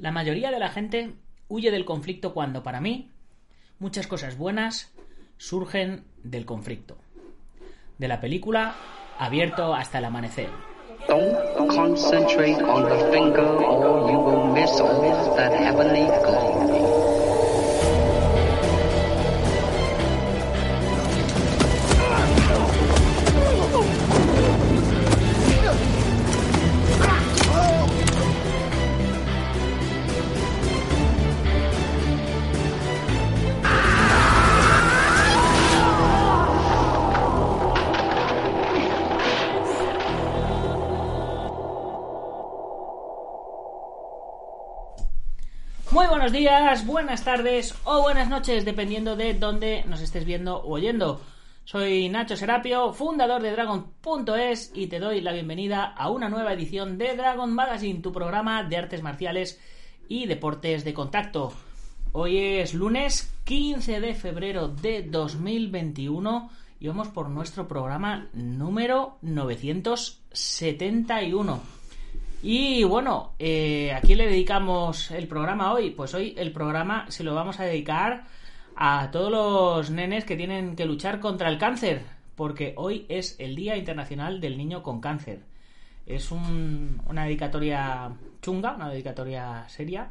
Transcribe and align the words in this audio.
La 0.00 0.10
mayoría 0.12 0.50
de 0.50 0.58
la 0.58 0.70
gente 0.70 1.12
huye 1.48 1.70
del 1.70 1.84
conflicto 1.84 2.32
cuando, 2.32 2.62
para 2.62 2.80
mí, 2.80 3.10
muchas 3.78 4.06
cosas 4.06 4.38
buenas 4.38 4.92
surgen 5.36 6.04
del 6.22 6.46
conflicto. 6.46 6.96
De 7.98 8.08
la 8.08 8.20
película 8.20 8.74
Abierto 9.18 9.74
hasta 9.74 9.98
el 9.98 10.06
amanecer. 10.06 10.48
Finger. 13.12 13.44
Buenas 46.86 47.22
tardes 47.22 47.74
o 47.84 48.00
buenas 48.00 48.30
noches, 48.30 48.64
dependiendo 48.64 49.14
de 49.14 49.34
dónde 49.34 49.84
nos 49.86 50.00
estés 50.00 50.24
viendo 50.24 50.56
o 50.56 50.72
oyendo. 50.72 51.20
Soy 51.64 52.08
Nacho 52.08 52.34
Serapio, 52.34 52.94
fundador 52.94 53.42
de 53.42 53.50
Dragon.es 53.50 54.72
y 54.74 54.86
te 54.86 55.00
doy 55.00 55.20
la 55.20 55.32
bienvenida 55.32 55.84
a 55.84 56.08
una 56.08 56.30
nueva 56.30 56.54
edición 56.54 56.96
de 56.96 57.14
Dragon 57.14 57.52
Magazine, 57.52 58.00
tu 58.00 58.10
programa 58.10 58.64
de 58.64 58.78
artes 58.78 59.02
marciales 59.02 59.60
y 60.08 60.24
deportes 60.24 60.82
de 60.82 60.94
contacto. 60.94 61.52
Hoy 62.12 62.38
es 62.38 62.72
lunes 62.72 63.30
15 63.44 64.00
de 64.00 64.14
febrero 64.14 64.68
de 64.68 65.02
2021 65.02 66.50
y 66.80 66.88
vamos 66.88 67.08
por 67.08 67.28
nuestro 67.28 67.68
programa 67.68 68.30
número 68.32 69.18
971. 69.20 71.79
Y 72.42 72.84
bueno, 72.84 73.32
eh, 73.38 73.92
¿a 73.92 74.00
quién 74.00 74.18
le 74.18 74.26
dedicamos 74.26 75.10
el 75.10 75.28
programa 75.28 75.72
hoy? 75.74 75.90
Pues 75.90 76.14
hoy 76.14 76.34
el 76.38 76.52
programa 76.52 77.04
se 77.10 77.22
lo 77.22 77.34
vamos 77.34 77.60
a 77.60 77.64
dedicar 77.64 78.24
a 78.76 79.10
todos 79.12 79.30
los 79.30 79.90
nenes 79.90 80.24
que 80.24 80.36
tienen 80.36 80.74
que 80.74 80.86
luchar 80.86 81.20
contra 81.20 81.50
el 81.50 81.58
cáncer, 81.58 82.02
porque 82.36 82.72
hoy 82.78 83.04
es 83.10 83.36
el 83.38 83.56
Día 83.56 83.76
Internacional 83.76 84.40
del 84.40 84.56
Niño 84.56 84.82
con 84.82 85.00
Cáncer. 85.02 85.40
Es 86.06 86.30
un- 86.30 87.02
una 87.06 87.24
dedicatoria 87.24 88.10
chunga, 88.40 88.74
una 88.74 88.88
dedicatoria 88.88 89.68
seria, 89.68 90.08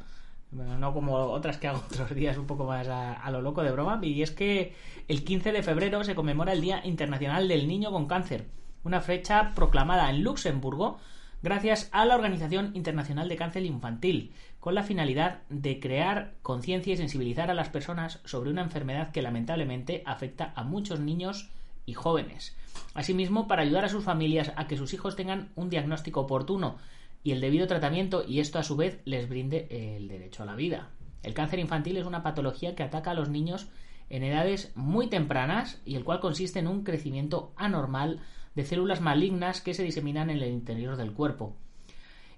no 0.51 0.93
como 0.93 1.15
otras 1.15 1.57
que 1.57 1.67
hago 1.67 1.79
otros 1.91 2.13
días 2.13 2.37
un 2.37 2.45
poco 2.45 2.65
más 2.65 2.87
a, 2.89 3.13
a 3.13 3.31
lo 3.31 3.41
loco 3.41 3.63
de 3.63 3.71
broma, 3.71 3.99
y 4.03 4.21
es 4.21 4.29
que 4.29 4.75
el 5.07 5.23
15 5.23 5.51
de 5.51 5.63
febrero 5.63 6.03
se 6.03 6.13
conmemora 6.13 6.53
el 6.53 6.61
Día 6.61 6.81
Internacional 6.85 7.47
del 7.47 7.67
Niño 7.67 7.91
con 7.91 8.05
Cáncer, 8.05 8.45
una 8.83 9.01
fecha 9.01 9.51
proclamada 9.55 10.11
en 10.11 10.23
Luxemburgo 10.23 10.99
gracias 11.41 11.89
a 11.91 12.05
la 12.05 12.15
Organización 12.15 12.71
Internacional 12.75 13.29
de 13.29 13.35
Cáncer 13.35 13.65
Infantil, 13.65 14.33
con 14.59 14.75
la 14.75 14.83
finalidad 14.83 15.41
de 15.49 15.79
crear 15.79 16.33
conciencia 16.41 16.93
y 16.93 16.97
sensibilizar 16.97 17.49
a 17.49 17.53
las 17.53 17.69
personas 17.69 18.19
sobre 18.25 18.49
una 18.49 18.61
enfermedad 18.61 19.11
que 19.11 19.21
lamentablemente 19.21 20.03
afecta 20.05 20.51
a 20.55 20.63
muchos 20.63 20.99
niños 20.99 21.49
y 21.85 21.93
jóvenes. 21.93 22.55
Asimismo, 22.93 23.47
para 23.47 23.61
ayudar 23.61 23.85
a 23.85 23.89
sus 23.89 24.03
familias 24.03 24.51
a 24.55 24.67
que 24.67 24.77
sus 24.77 24.93
hijos 24.93 25.15
tengan 25.15 25.49
un 25.55 25.69
diagnóstico 25.69 26.21
oportuno 26.21 26.77
y 27.23 27.31
el 27.31 27.41
debido 27.41 27.67
tratamiento 27.67 28.23
y 28.27 28.39
esto 28.39 28.59
a 28.59 28.63
su 28.63 28.75
vez 28.75 29.01
les 29.05 29.29
brinde 29.29 29.67
el 29.69 30.07
derecho 30.07 30.43
a 30.43 30.45
la 30.45 30.55
vida. 30.55 30.89
El 31.23 31.33
cáncer 31.33 31.59
infantil 31.59 31.97
es 31.97 32.05
una 32.05 32.23
patología 32.23 32.75
que 32.75 32.83
ataca 32.83 33.11
a 33.11 33.15
los 33.15 33.29
niños 33.29 33.67
en 34.09 34.23
edades 34.23 34.71
muy 34.75 35.07
tempranas 35.07 35.81
y 35.85 35.95
el 35.95 36.03
cual 36.03 36.19
consiste 36.19 36.59
en 36.59 36.67
un 36.67 36.83
crecimiento 36.83 37.53
anormal 37.55 38.21
de 38.55 38.65
células 38.65 39.01
malignas 39.01 39.61
que 39.61 39.73
se 39.73 39.83
diseminan 39.83 40.29
en 40.29 40.37
el 40.37 40.51
interior 40.51 40.97
del 40.97 41.13
cuerpo. 41.13 41.55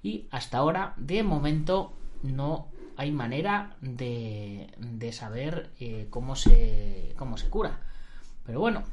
Y 0.04 0.28
hasta 0.32 0.58
ahora, 0.58 0.94
de 0.98 1.24
momento, 1.24 1.94
no 2.24 2.68
hay 2.98 3.12
manera 3.12 3.76
de, 3.82 4.70
de 4.78 5.12
saber 5.12 5.70
eh, 5.80 6.08
cómo, 6.10 6.36
se, 6.36 7.14
cómo 7.18 7.38
se 7.38 7.50
cura. 7.50 7.80
Pero 8.46 8.60
bueno, 8.60 8.84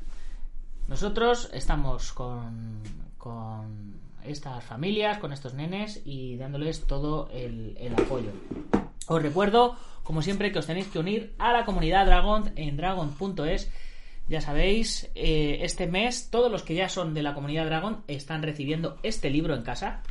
nosotros 0.87 1.51
estamos 1.53 2.13
con, 2.13 2.81
con 3.19 4.01
estas 4.25 4.65
familias, 4.65 5.19
con 5.19 5.33
estos 5.33 5.55
nenes 5.55 6.03
y 6.05 6.37
dándoles 6.37 6.87
todo 6.87 7.29
el, 7.33 7.77
el 7.79 7.93
apoyo. 7.95 8.31
Os 9.07 9.23
recuerdo, 9.23 9.77
como 10.03 10.23
siempre, 10.23 10.53
que 10.53 10.59
os 10.59 10.67
tenéis 10.67 10.87
que 10.89 10.99
unir 10.99 11.35
a 11.39 11.53
la 11.53 11.65
comunidad 11.65 12.07
Dragon 12.07 12.53
en 12.57 12.77
dragon.es. 12.77 13.71
Ya 14.29 14.43
sabéis, 14.43 15.11
eh, 15.15 15.61
este 15.63 15.87
mes 15.87 16.29
todos 16.31 16.53
los 16.53 16.63
que 16.63 16.75
ya 16.75 16.91
son 16.91 17.15
de 17.15 17.23
la 17.23 17.35
comunidad 17.35 17.65
Dragon 17.65 18.05
están 18.09 18.43
recibiendo 18.43 18.99
este 19.03 19.31
libro 19.31 19.55
en 19.55 19.63
casa 19.63 20.03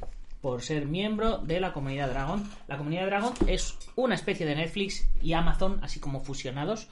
por 0.42 0.64
ser 0.64 0.88
miembro 0.88 1.38
de 1.38 1.60
la 1.60 1.72
comunidad 1.72 2.10
Dragon. 2.10 2.44
La 2.68 2.78
comunidad 2.78 3.06
Dragon 3.06 3.34
es 3.46 3.78
una 3.96 4.16
especie 4.16 4.48
de 4.48 4.56
Netflix 4.56 5.08
y 5.22 5.34
Amazon, 5.34 5.80
así 5.84 6.00
como 6.00 6.22
fusionados, 6.22 6.88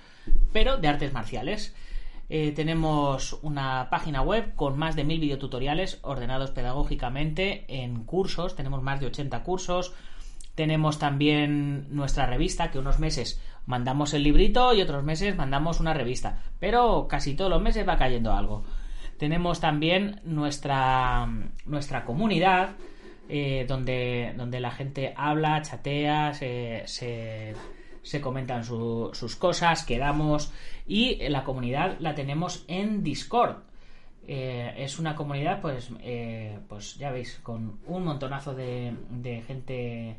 pero 0.54 0.78
de 0.78 0.88
artes 0.88 1.14
marciales. 1.14 1.74
Eh, 2.30 2.52
tenemos 2.52 3.34
una 3.42 3.90
página 3.90 4.22
web 4.22 4.54
con 4.56 4.78
más 4.78 4.96
de 4.96 5.04
mil 5.04 5.20
videotutoriales 5.20 6.00
ordenados 6.04 6.52
pedagógicamente 6.52 7.66
en 7.68 8.04
cursos. 8.04 8.56
Tenemos 8.56 8.84
más 8.84 9.00
de 9.00 9.08
80 9.08 9.42
cursos. 9.44 9.94
Tenemos 10.54 11.00
también 11.00 11.88
nuestra 11.90 12.28
revista, 12.28 12.72
que 12.72 12.80
unos 12.80 13.00
meses 13.00 13.42
mandamos 13.66 14.14
el 14.14 14.24
librito 14.24 14.74
y 14.74 14.82
otros 14.82 15.04
meses 15.04 15.36
mandamos 15.36 15.80
una 15.80 15.94
revista. 15.94 16.40
Pero 16.60 17.08
casi 17.08 17.36
todos 17.36 17.50
los 17.52 17.62
meses 17.62 17.88
va 17.88 17.98
cayendo 17.98 18.34
algo. 18.34 18.64
Tenemos 19.18 19.60
también 19.60 20.20
nuestra, 20.26 21.28
nuestra 21.66 22.04
comunidad, 22.04 22.72
eh, 23.30 23.66
donde, 23.68 24.34
donde 24.38 24.60
la 24.60 24.72
gente 24.72 25.14
habla, 25.16 25.62
chatea, 25.62 26.34
se, 26.34 26.84
se, 26.86 28.22
comentan 28.22 28.64
su- 28.64 29.10
sus 29.14 29.36
cosas, 29.36 29.84
quedamos. 29.86 30.52
Y 30.86 31.28
la 31.30 31.44
comunidad 31.44 31.96
la 32.00 32.14
tenemos 32.14 32.66
en 32.68 33.04
Discord. 33.04 33.58
Eh, 34.28 34.74
es 34.78 35.00
una 35.00 35.16
comunidad, 35.16 35.62
pues, 35.62 35.90
eh, 36.02 36.60
pues 36.68 36.96
ya 36.98 37.12
veis, 37.12 37.40
con 37.42 37.80
un 37.86 38.04
montonazo 38.04 38.54
de, 38.54 38.94
de 39.10 39.42
gente, 39.44 40.18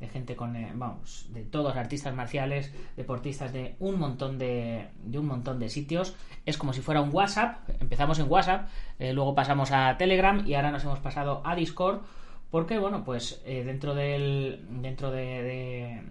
de 0.00 0.08
gente 0.08 0.36
con, 0.36 0.56
eh, 0.56 0.72
vamos, 0.74 1.26
de 1.30 1.42
todos 1.42 1.76
artistas 1.76 2.14
marciales, 2.14 2.72
deportistas 2.96 3.52
de 3.52 3.76
un 3.78 3.98
montón 3.98 4.38
de, 4.38 4.88
de 5.04 5.18
un 5.18 5.26
montón 5.26 5.58
de 5.58 5.68
sitios. 5.68 6.14
Es 6.44 6.58
como 6.58 6.72
si 6.72 6.80
fuera 6.80 7.00
un 7.00 7.14
WhatsApp. 7.14 7.68
Empezamos 7.80 8.18
en 8.18 8.30
WhatsApp, 8.30 8.68
eh, 8.98 9.12
luego 9.12 9.34
pasamos 9.34 9.72
a 9.72 9.96
Telegram 9.96 10.46
y 10.46 10.54
ahora 10.54 10.70
nos 10.70 10.84
hemos 10.84 10.98
pasado 10.98 11.42
a 11.44 11.54
Discord. 11.54 12.00
Porque, 12.50 12.78
bueno, 12.78 13.04
pues 13.04 13.42
eh, 13.44 13.64
dentro 13.64 13.94
del. 13.94 14.64
dentro 14.82 15.10
de, 15.10 15.42
de, 15.42 16.02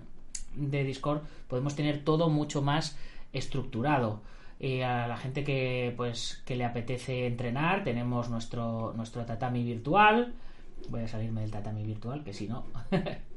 de 0.56 0.84
Discord 0.84 1.22
podemos 1.48 1.76
tener 1.76 2.04
todo 2.04 2.30
mucho 2.30 2.62
más 2.62 2.98
estructurado. 3.34 4.22
A 4.62 5.06
la 5.08 5.18
gente 5.18 5.44
que 5.44 5.94
pues 5.96 6.42
que 6.46 6.56
le 6.56 6.66
apetece 6.66 7.28
entrenar 7.28 7.84
tenemos 7.84 8.30
nuestro 8.30 8.94
nuestro 8.96 9.24
tatami 9.24 9.64
virtual 9.64 10.34
voy 10.90 11.02
a 11.02 11.08
salirme 11.08 11.42
del 11.42 11.52
tatami 11.52 11.84
virtual 11.84 12.24
que 12.24 12.34
si 12.34 12.48
no 12.48 12.66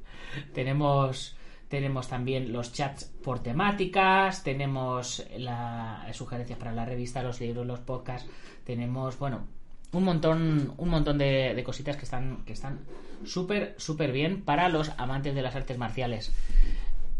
tenemos 0.53 1.37
tenemos 1.69 2.09
también 2.09 2.53
los 2.53 2.73
chats 2.73 3.05
por 3.23 3.41
temáticas 3.41 4.43
tenemos 4.43 5.25
las 5.37 6.17
sugerencias 6.17 6.59
para 6.59 6.73
la 6.73 6.85
revista 6.85 7.23
los 7.23 7.41
libros 7.41 7.67
los 7.67 7.81
podcasts 7.81 8.29
tenemos 8.65 9.19
bueno 9.19 9.47
un 9.93 10.05
montón 10.05 10.73
un 10.77 10.89
montón 10.89 11.19
de, 11.19 11.63
cositas 11.65 11.97
que 11.97 12.05
están 12.05 12.45
que 12.45 12.53
están 12.53 12.81
súper 13.25 13.75
súper 13.79 14.13
bien 14.13 14.43
para 14.43 14.69
los 14.69 14.91
amantes 14.99 15.35
de 15.35 15.43
las 15.43 15.55
artes 15.55 15.79
marciales 15.79 16.33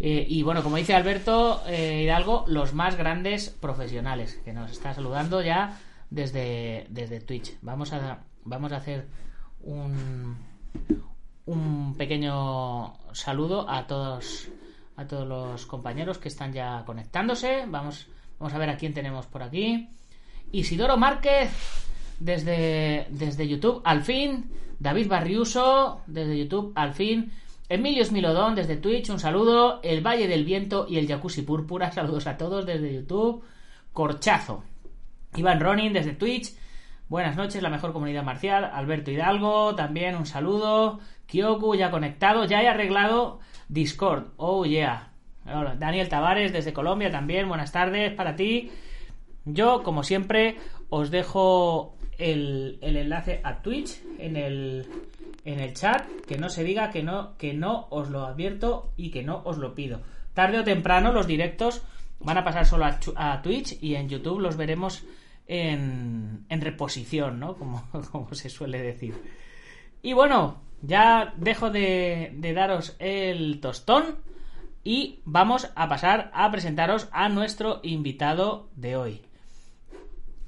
Eh, 0.01 0.25
y 0.29 0.45
bueno, 0.45 0.63
como 0.63 0.77
dice 0.77 0.95
Alberto 0.95 1.63
eh, 1.67 2.03
Hidalgo, 2.05 2.45
los 2.47 2.73
más 2.73 2.97
grandes 2.97 3.51
profesionales, 3.51 4.41
que 4.45 4.53
nos 4.53 4.71
está 4.71 4.95
saludando 4.95 5.43
ya 5.43 5.77
desde, 6.11 6.87
desde 6.89 7.21
Twitch. 7.21 7.57
Vamos 7.63 7.93
a, 7.93 8.21
vamos 8.45 8.73
a 8.73 8.77
hacer 8.77 9.07
un, 9.61 10.37
un 11.49 11.95
pequeño 11.97 12.95
saludo 13.13 13.69
a 13.69 13.87
todos 13.87 14.49
a 14.97 15.07
todos 15.07 15.27
los 15.27 15.67
compañeros 15.67 16.19
que 16.19 16.29
están 16.29 16.53
ya 16.53 16.83
conectándose. 16.85 17.65
Vamos, 17.69 18.07
vamos 18.39 18.53
a 18.53 18.59
ver 18.59 18.69
a 18.69 18.77
quién 18.77 18.93
tenemos 18.93 19.27
por 19.27 19.43
aquí. 19.43 19.89
Isidoro 20.51 20.97
Márquez 20.97 21.51
desde, 22.19 23.07
desde 23.11 23.49
YouTube, 23.49 23.81
al 23.85 24.03
fin. 24.03 24.51
David 24.79 25.09
Barriuso 25.09 26.03
desde 26.07 26.39
YouTube, 26.39 26.73
al 26.75 26.95
fin. 26.95 27.33
Emilio 27.69 28.05
Smilodón 28.05 28.55
desde 28.57 28.77
Twitch, 28.77 29.09
un 29.11 29.21
saludo. 29.21 29.81
El 29.83 30.05
Valle 30.05 30.27
del 30.27 30.45
Viento 30.45 30.87
y 30.89 30.99
el 30.99 31.07
Jacuzzi 31.07 31.43
Púrpura, 31.43 31.93
saludos 31.93 32.27
a 32.27 32.37
todos 32.37 32.67
desde 32.67 32.93
YouTube. 32.93 33.45
Corchazo. 33.93 34.65
Iván 35.37 35.61
Ronin 35.61 35.93
desde 35.93 36.13
Twitch. 36.13 36.53
Buenas 37.09 37.37
noches, 37.37 37.63
la 37.63 37.71
mejor 37.71 37.95
comunidad 37.95 38.23
marcial. 38.23 38.65
Alberto 38.65 39.11
Hidalgo, 39.11 39.75
también 39.75 40.15
un 40.15 40.27
saludo. 40.27 41.01
Kyoku 41.27 41.75
ya 41.75 41.91
conectado, 41.91 42.45
ya 42.45 42.63
he 42.63 42.69
arreglado 42.69 43.41
Discord. 43.69 44.33
Oh 44.37 44.67
yeah. 44.67 45.11
Daniel 45.79 46.11
Tavares 46.11 46.53
desde 46.53 46.75
Colombia 46.75 47.11
también, 47.11 47.49
buenas 47.49 47.73
tardes 47.73 48.13
para 48.13 48.37
ti. 48.37 48.71
Yo, 49.47 49.83
como 49.83 50.03
siempre, 50.03 50.59
os 50.91 51.11
dejo 51.11 51.97
el, 52.19 52.79
el 52.83 52.99
enlace 52.99 53.41
a 53.43 53.63
Twitch 53.63 54.03
en 54.19 54.37
el, 54.37 54.87
en 55.47 55.61
el 55.61 55.73
chat, 55.73 56.07
que 56.27 56.37
no 56.37 56.51
se 56.51 56.63
diga 56.63 56.91
que 56.91 57.03
no, 57.03 57.39
que 57.39 57.55
no 57.55 57.87
os 57.89 58.11
lo 58.11 58.27
advierto 58.27 58.93
y 58.99 59.11
que 59.11 59.23
no 59.23 59.41
os 59.47 59.57
lo 59.57 59.75
pido. 59.75 60.03
Tarde 60.35 60.59
o 60.59 60.65
temprano 60.65 61.11
los 61.13 61.27
directos 61.27 61.83
van 62.21 62.37
a 62.37 62.45
pasar 62.45 62.67
solo 62.67 62.85
a, 63.17 63.43
Twitch 63.43 63.79
y 63.81 63.95
en 63.95 64.09
YouTube 64.09 64.41
los 64.41 64.57
veremos 64.57 65.05
en, 65.49 66.47
reposición, 66.51 67.41
¿no? 67.41 67.57
Como, 68.13 68.29
se 68.33 68.51
suele 68.51 68.81
decir. 68.81 69.15
Y 70.03 70.13
bueno, 70.13 70.61
ya 70.83 71.35
dejo 71.37 71.71
de, 71.71 72.33
daros 72.55 72.95
el 72.99 73.61
tostón 73.61 74.17
y 74.85 75.21
vamos 75.25 75.71
a 75.75 75.89
pasar 75.89 76.31
a 76.35 76.51
presentaros 76.51 77.09
a 77.11 77.29
nuestro 77.29 77.81
invitado 77.83 78.69
de 78.77 78.97
hoy. 78.97 79.23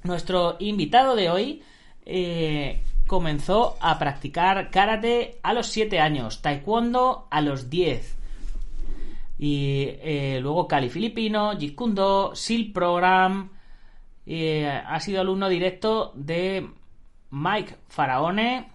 Nuestro 0.03 0.55
invitado 0.59 1.15
de 1.15 1.29
hoy 1.29 1.61
eh, 2.05 2.81
comenzó 3.07 3.77
a 3.81 3.99
practicar 3.99 4.71
karate 4.71 5.39
a 5.43 5.53
los 5.53 5.67
7 5.67 5.99
años, 5.99 6.41
taekwondo 6.41 7.27
a 7.29 7.41
los 7.41 7.69
10. 7.69 8.17
Y 9.37 9.85
eh, 10.01 10.39
luego 10.41 10.67
Cali 10.67 10.89
Filipino, 10.89 11.57
Jeet 11.57 11.75
Kune 11.75 11.95
SEAL 12.33 12.71
Program. 12.71 13.49
Eh, 14.25 14.67
ha 14.67 14.99
sido 14.99 15.21
alumno 15.21 15.49
directo 15.49 16.13
de 16.15 16.69
Mike 17.31 17.75
Faraone, 17.87 18.67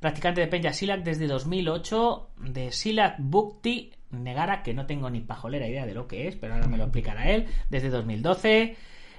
practicante 0.00 0.40
de 0.40 0.46
Peña 0.46 0.72
Silat 0.72 1.00
desde 1.00 1.26
2008, 1.26 2.30
de 2.38 2.72
Silat 2.72 3.16
Bukti 3.18 3.92
Negara, 4.10 4.62
que 4.62 4.74
no 4.74 4.86
tengo 4.86 5.10
ni 5.10 5.20
pajolera 5.20 5.68
idea 5.68 5.86
de 5.86 5.94
lo 5.94 6.06
que 6.06 6.28
es, 6.28 6.36
pero 6.36 6.54
ahora 6.54 6.68
me 6.68 6.78
lo 6.78 6.84
explicará 6.84 7.28
él, 7.30 7.46
desde 7.68 7.90
2012, 7.90 8.76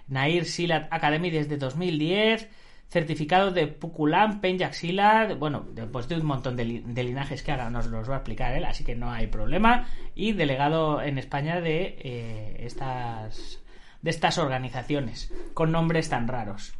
Nair 0.08 0.46
Silat 0.46 0.88
Academy 0.92 1.30
desde 1.30 1.58
2010, 1.58 2.50
certificado 2.88 3.52
de 3.52 3.68
Pukulam, 3.68 4.42
Penjaxila, 4.42 5.36
bueno, 5.38 5.66
después 5.74 6.08
de 6.08 6.16
un 6.16 6.26
montón 6.26 6.56
de, 6.56 6.66
linajes 6.66 7.44
que 7.44 7.52
ahora 7.52 7.70
nos 7.70 7.86
los 7.88 8.10
va 8.10 8.16
a 8.16 8.18
explicar 8.18 8.56
él, 8.56 8.66
así 8.66 8.84
que 8.84 8.96
no 8.96 9.12
hay 9.12 9.28
problema, 9.28 9.88
y 10.16 10.32
delegado 10.32 11.02
en 11.02 11.18
España 11.20 11.62
de 11.62 11.98
eh, 12.00 12.58
estas 12.66 13.59
de 14.02 14.10
estas 14.10 14.38
organizaciones 14.38 15.34
con 15.54 15.72
nombres 15.72 16.10
tan 16.10 16.28
raros. 16.28 16.74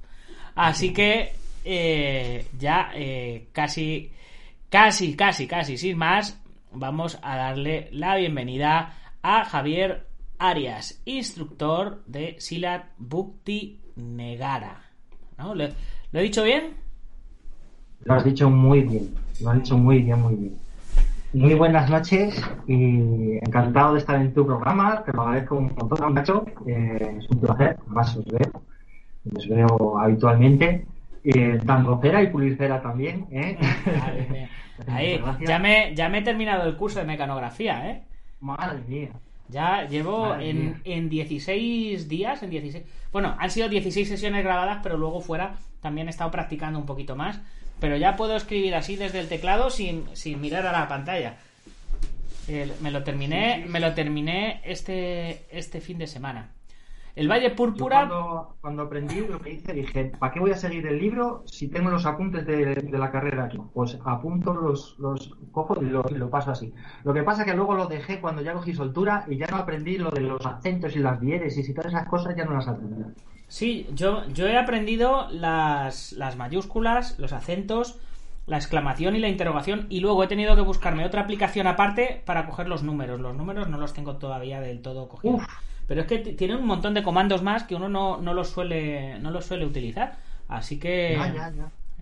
Así 0.56 0.94
que 0.94 1.34
eh, 1.64 2.48
ya 2.58 2.92
eh, 2.96 3.48
casi, 3.52 4.12
casi, 4.70 5.16
casi, 5.16 5.48
casi, 5.48 5.78
sin 5.78 5.98
más, 5.98 6.40
vamos 6.72 7.20
a 7.22 7.38
darle 7.38 7.90
la 7.92 8.16
bienvenida 8.16 8.96
a 9.22 9.46
Javier 9.46 10.08
Arias, 10.38 11.02
instructor 11.06 12.04
de 12.06 12.36
Silat 12.40 12.86
Bukti 12.98 13.80
Negara. 13.96 14.84
¿No? 15.38 15.56
¿Lo 15.56 15.66
he 16.14 16.22
dicho 16.22 16.44
bien? 16.44 16.76
Lo 18.04 18.14
has 18.14 18.24
dicho 18.24 18.50
muy 18.50 18.82
bien, 18.82 19.14
lo 19.42 19.50
has 19.50 19.58
dicho 19.58 19.78
muy 19.78 20.00
bien, 20.00 20.22
muy 20.22 20.36
bien. 20.36 20.69
Muy 21.32 21.54
buenas 21.54 21.88
noches 21.92 22.42
y 22.66 23.38
encantado 23.38 23.94
de 23.94 24.00
estar 24.00 24.16
en 24.16 24.34
tu 24.34 24.48
programa, 24.48 25.04
te 25.04 25.14
lo 25.14 25.22
agradezco 25.22 25.58
un 25.58 25.76
montón, 25.76 26.14
Nacho. 26.16 26.44
Eh, 26.66 27.18
es 27.20 27.30
un 27.30 27.42
placer, 27.42 27.78
además 27.86 28.18
os 28.18 28.26
veo, 28.26 28.64
os 29.36 29.48
veo 29.48 30.00
habitualmente. 30.00 30.88
Eh, 31.24 31.60
dando 31.64 32.00
cera 32.02 32.24
y 32.24 32.28
pulir 32.28 32.58
cera 32.58 32.82
también. 32.82 33.28
¿eh? 33.32 33.60
Ahí, 34.88 35.22
ya 35.46 35.60
me, 35.60 35.94
ya 35.94 36.10
me 36.10 36.20
he 36.20 36.22
terminado 36.24 36.68
el 36.68 36.76
curso 36.78 37.00
de 37.00 37.06
mecanografía, 37.06 37.92
¿eh? 37.92 38.04
Madre 38.40 38.80
mía. 38.88 39.12
Ya 39.50 39.88
llevo 39.88 40.36
en, 40.36 40.82
en 40.84 41.10
16 41.10 42.08
días, 42.08 42.44
en 42.44 42.52
16... 42.52 42.86
Bueno, 43.12 43.36
han 43.40 43.50
sido 43.50 43.68
16 43.68 44.08
sesiones 44.08 44.44
grabadas, 44.44 44.80
pero 44.84 44.98
luego 44.98 45.22
fuera 45.22 45.58
también 45.82 46.08
he 46.08 46.12
estado 46.12 46.32
practicando 46.32 46.80
un 46.80 46.86
poquito 46.86 47.16
más. 47.16 47.40
Pero 47.80 47.96
ya 47.96 48.16
puedo 48.16 48.36
escribir 48.36 48.76
así 48.76 48.96
desde 48.96 49.20
el 49.20 49.28
teclado 49.28 49.70
sin, 49.70 50.06
sin 50.14 50.42
mirar 50.42 50.68
a 50.68 50.72
la 50.72 50.88
pantalla. 50.88 51.38
me 52.82 52.92
lo 52.92 53.04
terminé, 53.04 53.66
me 53.68 53.80
lo 53.80 53.94
terminé 53.94 54.62
este, 54.66 55.46
este 55.50 55.80
fin 55.80 55.98
de 55.98 56.08
semana. 56.08 56.52
El 57.20 57.28
Valle 57.30 57.50
Púrpura. 57.50 58.08
cuando, 58.62 58.82
aprendí 58.82 59.20
lo 59.28 59.42
que 59.42 59.52
hice, 59.52 59.74
dije, 59.74 60.14
¿para 60.18 60.32
qué 60.32 60.40
voy 60.40 60.52
a 60.52 60.56
seguir 60.56 60.88
el 60.88 61.00
libro 61.00 61.44
si 61.46 61.68
tengo 61.68 61.90
los 61.90 62.06
apuntes 62.06 62.46
de, 62.46 62.90
la 62.94 63.12
carrera 63.12 63.44
aquí? 63.44 63.60
Pues 63.74 64.00
apunto 64.06 64.54
los, 64.54 64.98
los 65.00 65.36
cojo 65.52 65.76
y 65.82 65.86
lo, 65.86 66.04
lo, 66.04 66.30
paso 66.30 66.52
así. 66.52 66.74
Lo 67.04 67.14
que 67.14 67.24
pasa 67.24 67.42
es 67.42 67.52
que 67.52 67.58
luego 67.58 67.74
lo 67.74 67.88
dejé 67.88 68.22
cuando 68.22 68.42
ya 68.42 68.54
cogí 68.54 68.74
soltura 68.74 69.26
y 69.28 69.36
ya 69.36 69.48
no 69.48 69.58
aprendí 69.58 69.98
lo 69.98 70.12
de 70.12 70.22
los 70.22 70.46
acentos 70.46 70.96
y 70.96 71.00
las 71.00 71.20
diéresis 71.20 71.68
y 71.68 71.74
todas 71.74 71.92
esas 71.92 72.08
cosas, 72.08 72.38
ya 72.38 72.46
no 72.46 72.54
las 72.54 72.70
aprendí. 72.70 73.04
Sí, 73.50 73.90
yo, 73.94 74.26
yo 74.30 74.48
he 74.48 74.58
aprendido 74.58 75.28
las, 75.30 76.14
las 76.14 76.38
mayúsculas, 76.38 77.20
los 77.20 77.34
acentos, 77.34 78.00
la 78.48 78.56
exclamación 78.56 79.18
y 79.18 79.20
la 79.20 79.28
interrogación 79.28 79.88
y 79.90 80.00
luego 80.00 80.24
he 80.24 80.28
tenido 80.28 80.56
que 80.56 80.62
buscarme 80.62 81.06
otra 81.06 81.24
aplicación 81.24 81.68
aparte 81.68 82.24
para 82.26 82.46
coger 82.46 82.70
los 82.70 82.82
números. 82.82 83.20
Los 83.20 83.36
números 83.36 83.68
no 83.68 83.78
los 83.78 83.94
tengo 83.94 84.16
todavía 84.16 84.62
del 84.62 84.82
todo 84.82 85.10
cogidos. 85.10 85.42
Pero 85.90 86.02
es 86.02 86.08
que 86.08 86.20
tiene 86.20 86.56
un 86.56 86.68
montón 86.68 86.94
de 86.94 87.02
comandos 87.02 87.42
más 87.42 87.64
que 87.64 87.74
uno 87.74 87.90
no, 87.90 88.18
no 88.18 88.36
los 88.36 88.50
suele 88.50 89.18
no 89.18 89.32
los 89.32 89.46
suele 89.46 89.66
utilizar. 89.66 90.18
Así 90.48 90.80
que 90.80 91.18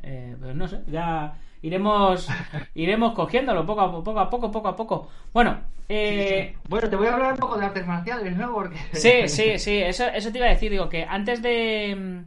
eh, 0.04 0.36
pues 0.38 0.56
no 0.56 0.68
sé, 0.68 0.82
ya 0.88 1.36
iremos 1.62 2.28
iremos 2.76 3.14
cogiéndolo 3.14 3.66
poco 3.66 3.80
a 3.80 4.04
poco, 4.04 4.20
a 4.20 4.30
poco, 4.30 4.52
poco 4.52 4.68
a 4.68 4.76
poco. 4.76 5.10
Bueno, 5.32 5.62
eh... 5.88 6.58
bueno, 6.68 6.90
te 6.90 6.98
voy 6.98 7.08
a 7.08 7.14
hablar 7.14 7.32
un 7.32 7.40
poco 7.40 7.58
de 7.58 7.66
artes 7.66 7.88
marciales, 7.88 8.36
¿no? 8.36 8.54
Porque... 8.54 8.78
Sí, 8.92 9.30
sí, 9.30 9.58
sí, 9.58 9.78
eso, 9.78 10.06
eso 10.08 10.34
te 10.34 10.38
iba 10.38 10.48
a 10.48 10.52
decir, 10.52 10.70
digo 10.70 10.90
que 10.90 11.06
antes 11.06 11.42
de 11.42 12.26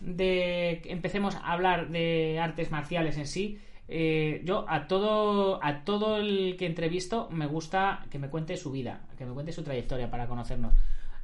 de 0.00 0.80
que 0.82 0.90
empecemos 0.90 1.36
a 1.36 1.52
hablar 1.52 1.88
de 1.90 2.40
artes 2.40 2.70
marciales 2.70 3.18
en 3.18 3.26
sí, 3.26 3.60
eh, 3.88 4.42
yo 4.44 4.64
a 4.68 4.86
todo 4.86 5.62
a 5.62 5.84
todo 5.84 6.16
el 6.16 6.56
que 6.56 6.66
entrevisto 6.66 7.28
me 7.30 7.46
gusta 7.46 8.06
que 8.10 8.18
me 8.18 8.30
cuente 8.30 8.56
su 8.56 8.70
vida, 8.70 9.00
que 9.18 9.26
me 9.26 9.32
cuente 9.32 9.52
su 9.52 9.62
trayectoria 9.62 10.10
para 10.10 10.26
conocernos. 10.26 10.74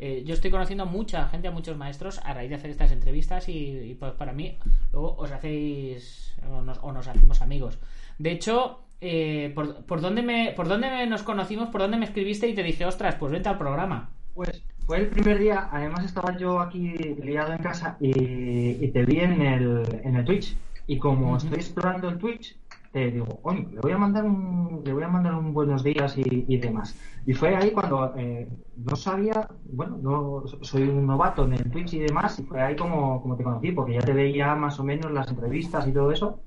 Eh, 0.01 0.23
yo 0.25 0.35
estoy 0.35 0.51
conociendo 0.51 0.87
mucha 0.87 1.29
gente, 1.29 1.49
a 1.49 1.51
muchos 1.51 1.77
maestros 1.77 2.21
a 2.25 2.33
raíz 2.33 2.51
de 2.51 2.57
hacer 2.57 2.71
estas 2.71 2.93
entrevistas 2.93 3.49
y, 3.49 3.97
pues 3.99 4.13
para 4.13 4.33
mí 4.33 4.57
luego 4.93 5.17
os 5.17 5.33
hacéis 5.33 6.37
o 6.49 6.63
nos, 6.93 7.09
hacemos 7.09 7.43
amigos. 7.43 7.79
De 8.19 8.31
hecho, 8.31 8.81
eh, 9.01 9.51
por, 9.55 9.85
por, 9.85 10.01
dónde 10.01 10.23
me, 10.23 10.53
¿por 10.55 10.69
dónde 10.69 11.05
nos 11.07 11.23
conocimos? 11.23 11.69
¿Por 11.71 11.81
dónde 11.81 11.97
me 11.97 12.05
escribiste 12.05 12.49
y 12.49 12.55
te 12.55 12.63
dije, 12.63 12.87
ostras, 12.87 13.17
pues 13.17 13.33
vente 13.33 13.49
al 13.49 13.59
programa? 13.59 14.11
Pues 14.35 14.63
fue 14.87 15.01
el 15.01 15.09
primer 15.09 15.39
día, 15.39 15.69
además 15.73 16.05
estaba 16.05 16.37
yo 16.37 16.61
aquí 16.61 16.95
liado 17.23 17.53
en 17.53 17.59
casa 17.59 17.97
y, 18.01 18.89
te 18.89 19.05
vi 19.05 19.19
en 19.19 19.43
el, 19.43 20.01
en 20.05 20.17
el 20.17 20.25
Twitch. 20.25 20.57
Y 20.89 20.99
como 20.99 21.37
estoy 21.37 21.59
explorando 21.59 22.09
el 22.09 22.17
Twitch, 22.17 22.59
te 22.93 23.11
digo, 23.11 23.41
oye, 23.43 23.69
le 23.71 23.81
voy 23.81 23.93
a 23.93 23.99
mandar 23.99 24.25
un, 24.25 24.81
le 24.83 24.95
voy 24.95 25.03
a 25.03 25.09
mandar 25.09 25.35
un 25.35 25.53
buenos 25.53 25.85
días 25.85 26.17
y, 26.17 26.57
demás. 26.57 26.99
Y 27.27 27.35
fue 27.35 27.55
ahí 27.55 27.73
cuando 27.73 28.15
eh, 28.17 28.49
no 28.75 28.97
sabía, 28.97 29.47
bueno, 29.71 29.99
no 30.03 30.45
soy 30.63 30.85
un 30.85 31.07
novato 31.07 31.45
en 31.45 31.53
el 31.53 31.71
Twitch 31.71 31.93
y 31.93 31.99
demás, 31.99 32.39
y 32.39 32.45
fue 32.45 32.63
ahí 32.63 32.75
como, 32.75 33.21
como 33.21 33.37
te 33.37 33.45
conocí, 33.45 33.71
porque 33.73 33.93
ya 33.95 34.01
te 34.01 34.15
veía 34.15 34.55
más 34.55 34.81
o 34.81 34.85
menos 34.85 35.13
las 35.13 35.29
entrevistas 35.29 35.87
y 35.87 35.93
todo 35.93 36.11
eso. 36.11 36.41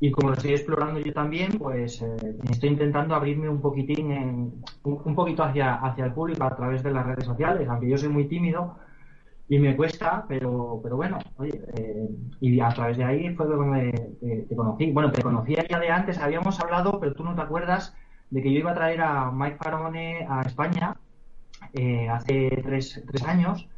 Y 0.00 0.10
como 0.10 0.30
lo 0.30 0.34
estoy 0.34 0.54
explorando 0.54 0.98
yo 0.98 1.12
también, 1.12 1.52
pues 1.56 2.02
eh, 2.02 2.36
estoy 2.50 2.70
intentando 2.70 3.14
abrirme 3.14 3.48
un 3.48 3.60
poquitín, 3.60 4.10
en, 4.10 4.62
un, 4.82 5.02
un, 5.04 5.14
poquito 5.14 5.44
hacia, 5.44 5.76
hacia 5.76 6.06
el 6.06 6.12
público 6.12 6.42
a 6.42 6.56
través 6.56 6.82
de 6.82 6.90
las 6.90 7.06
redes 7.06 7.26
sociales, 7.26 7.68
aunque 7.68 7.88
yo 7.88 7.96
soy 7.96 8.08
muy 8.08 8.26
tímido, 8.26 8.76
y 9.48 9.58
me 9.58 9.76
cuesta, 9.76 10.24
pero, 10.28 10.80
pero 10.82 10.96
bueno, 10.96 11.18
oye, 11.36 11.60
eh, 11.76 12.08
y 12.40 12.60
a 12.60 12.68
través 12.68 12.98
de 12.98 13.04
ahí 13.04 13.34
fue 13.34 13.46
donde 13.46 13.92
te, 14.48 14.56
conocí. 14.56 14.90
Bueno, 14.92 15.10
te 15.10 15.22
conocía 15.22 15.66
ya 15.68 15.78
de 15.78 15.90
antes, 15.90 16.18
habíamos 16.18 16.60
hablado, 16.60 17.00
pero 17.00 17.14
tú 17.14 17.24
no 17.24 17.34
te 17.34 17.42
acuerdas 17.42 17.94
de 18.30 18.42
que 18.42 18.52
yo 18.52 18.58
iba 18.58 18.72
a 18.72 18.74
traer 18.74 19.00
a 19.00 19.30
Mike 19.30 19.56
Farone 19.56 20.26
a 20.28 20.42
España 20.42 20.96
eh, 21.72 22.08
hace 22.08 22.60
tres, 22.62 23.02
tres 23.06 23.22
años 23.24 23.68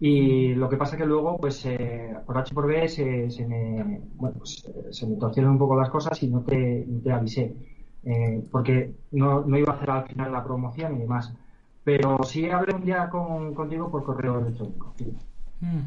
y 0.00 0.54
lo 0.54 0.68
que 0.70 0.78
pasa 0.78 0.96
que 0.96 1.04
luego, 1.04 1.36
pues 1.38 1.64
eh, 1.66 2.16
por 2.26 2.38
H 2.38 2.54
por 2.54 2.66
B 2.66 2.88
se, 2.88 3.30
se 3.30 3.46
me, 3.46 4.00
bueno, 4.14 4.36
pues, 4.38 4.64
eh, 4.66 4.92
se 4.92 5.06
me 5.06 5.16
torcieron 5.16 5.52
un 5.52 5.58
poco 5.58 5.76
las 5.76 5.90
cosas 5.90 6.22
y 6.22 6.28
no 6.28 6.40
te, 6.40 6.86
no 6.88 7.00
te 7.02 7.12
avisé. 7.12 7.54
Eh, 8.04 8.42
porque 8.50 8.94
no, 9.10 9.42
no 9.42 9.58
iba 9.58 9.74
a 9.74 9.76
hacer 9.76 9.90
al 9.90 10.06
final 10.06 10.32
la 10.32 10.42
promoción 10.42 10.96
y 10.96 11.00
demás. 11.00 11.34
Pero 11.90 12.22
sí 12.22 12.48
hablé 12.48 12.72
un 12.74 12.84
día 12.84 13.08
con, 13.10 13.52
contigo 13.52 13.90
por 13.90 14.04
correo 14.04 14.38
electrónico. 14.38 14.94
Mm, 15.60 15.80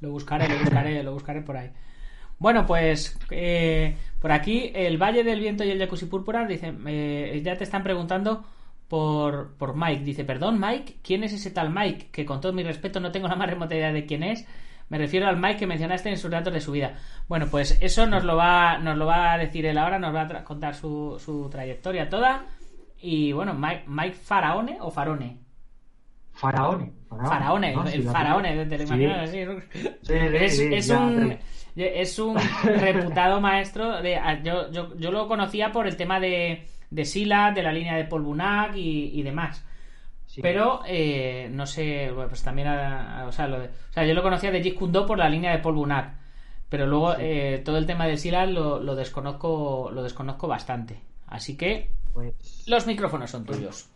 Lo 0.00 0.10
buscaré, 0.10 0.48
lo 0.48 0.58
buscaré, 0.58 1.02
lo 1.02 1.12
buscaré 1.12 1.42
por 1.42 1.56
ahí. 1.58 1.70
Bueno, 2.38 2.64
pues 2.66 3.18
eh, 3.30 3.96
por 4.18 4.32
aquí 4.32 4.72
el 4.74 4.96
Valle 4.96 5.22
del 5.24 5.40
Viento 5.40 5.62
y 5.62 5.70
el 5.70 5.78
Jacuzzi 5.78 6.06
Púrpura 6.06 6.46
dice, 6.46 6.74
eh, 6.86 7.40
ya 7.44 7.56
te 7.56 7.64
están 7.64 7.82
preguntando 7.82 8.44
por, 8.88 9.54
por 9.58 9.76
Mike. 9.76 10.02
Dice, 10.04 10.24
perdón 10.24 10.58
Mike, 10.58 10.96
¿quién 11.02 11.22
es 11.22 11.34
ese 11.34 11.50
tal 11.50 11.70
Mike? 11.70 12.08
Que 12.10 12.24
con 12.24 12.40
todo 12.40 12.52
mi 12.54 12.62
respeto 12.62 12.98
no 12.98 13.12
tengo 13.12 13.28
la 13.28 13.36
más 13.36 13.48
remota 13.50 13.74
idea 13.76 13.92
de 13.92 14.06
quién 14.06 14.22
es. 14.22 14.46
Me 14.88 14.96
refiero 14.98 15.26
al 15.28 15.38
Mike 15.38 15.58
que 15.58 15.66
mencionaste 15.66 16.08
en 16.08 16.16
sus 16.18 16.30
datos 16.30 16.52
de 16.52 16.60
su 16.60 16.72
vida. 16.72 16.98
Bueno, 17.28 17.46
pues 17.50 17.78
eso 17.82 18.06
nos 18.06 18.24
lo 18.24 18.36
va, 18.36 18.78
nos 18.78 18.96
lo 18.96 19.04
va 19.06 19.32
a 19.34 19.38
decir 19.38 19.66
él 19.66 19.76
ahora, 19.78 19.98
nos 19.98 20.14
va 20.14 20.22
a 20.22 20.44
contar 20.44 20.74
su, 20.74 21.18
su 21.22 21.48
trayectoria 21.50 22.08
toda. 22.08 22.46
Y 23.00 23.32
bueno, 23.32 23.52
Mike, 23.54 23.84
Mike 23.86 24.14
Faraone 24.16 24.78
o 24.80 24.90
Farone. 24.90 25.41
Faraone. 26.32 26.92
Faraone, 27.08 27.74
¿no? 27.74 27.86
Sí, 27.86 27.98
el 27.98 28.04
la- 28.06 28.12
faraone, 28.12 28.66
te 28.66 28.78
lo 28.78 28.86
Sí. 28.86 28.92
imaginas 28.94 29.28
así, 29.28 29.38
es, 30.08 30.56
sí, 30.56 30.68
es 30.72 30.86
ya, 30.86 30.98
un 31.00 31.38
pero- 31.74 31.90
es 31.94 32.18
un 32.18 32.36
reputado 32.64 33.40
maestro 33.40 34.00
de 34.02 34.16
ah, 34.16 34.42
yo, 34.42 34.70
yo, 34.70 34.96
yo 34.98 35.10
lo 35.10 35.28
conocía 35.28 35.72
por 35.72 35.86
el 35.86 35.96
tema 35.96 36.20
de, 36.20 36.66
de 36.90 37.04
Sila, 37.04 37.52
de 37.52 37.62
la 37.62 37.72
línea 37.72 37.96
de 37.96 38.04
Paul 38.04 38.22
Bunak 38.22 38.74
y, 38.76 39.18
y 39.18 39.22
demás. 39.22 39.64
Pero 40.40 40.80
eh, 40.86 41.50
no 41.52 41.66
sé, 41.66 42.10
pues 42.14 42.42
también 42.42 42.68
ah, 42.68 43.26
o 43.28 43.32
sea, 43.32 43.46
lo 43.48 43.58
de- 43.60 43.66
o 43.68 43.92
sea, 43.92 44.06
yo 44.06 44.14
lo 44.14 44.22
conocía 44.22 44.50
de 44.50 44.62
Jeet 44.62 44.74
Kune 44.74 44.92
Do 44.92 45.06
por 45.06 45.18
la 45.18 45.28
línea 45.28 45.52
de 45.52 45.58
Paul 45.58 45.74
Bunak. 45.74 46.14
Pero 46.70 46.86
luego 46.86 47.14
eh, 47.18 47.60
todo 47.62 47.76
el 47.76 47.84
tema 47.84 48.06
de 48.06 48.16
Sila 48.16 48.46
lo, 48.46 48.80
lo 48.80 48.94
desconozco 48.94 49.90
lo 49.92 50.02
desconozco 50.02 50.48
bastante. 50.48 51.00
Así 51.26 51.56
que 51.58 51.90
Pues, 52.14 52.64
los 52.66 52.86
micrófonos 52.86 53.30
son 53.30 53.44
tuyos. 53.44 53.90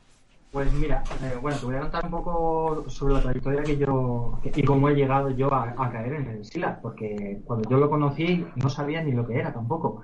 Pues 0.57 0.73
mira, 0.73 1.07
eh, 1.21 1.35
bueno, 1.39 1.59
te 1.61 1.67
voy 1.67 1.75
a 1.77 1.81
contar 1.81 2.07
un 2.07 2.11
poco 2.11 2.89
sobre 2.89 3.13
la 3.13 3.21
trayectoria 3.23 3.67
que 3.67 3.77
yo 3.77 4.41
que- 4.43 4.55
y 4.57 4.65
cómo 4.65 4.89
he 4.89 4.95
llegado 4.95 5.29
yo 5.29 5.53
a, 5.53 5.75
a 5.77 5.91
caer 5.93 6.15
en 6.15 6.29
el 6.29 6.45
SILA, 6.47 6.81
porque 6.81 7.43
cuando 7.45 7.69
yo 7.69 7.77
lo 7.77 7.91
conocí 7.91 8.53
no 8.55 8.71
sabía 8.71 9.03
ni 9.03 9.13
lo 9.13 9.27
que 9.27 9.35
era 9.39 9.53
tampoco. 9.53 10.01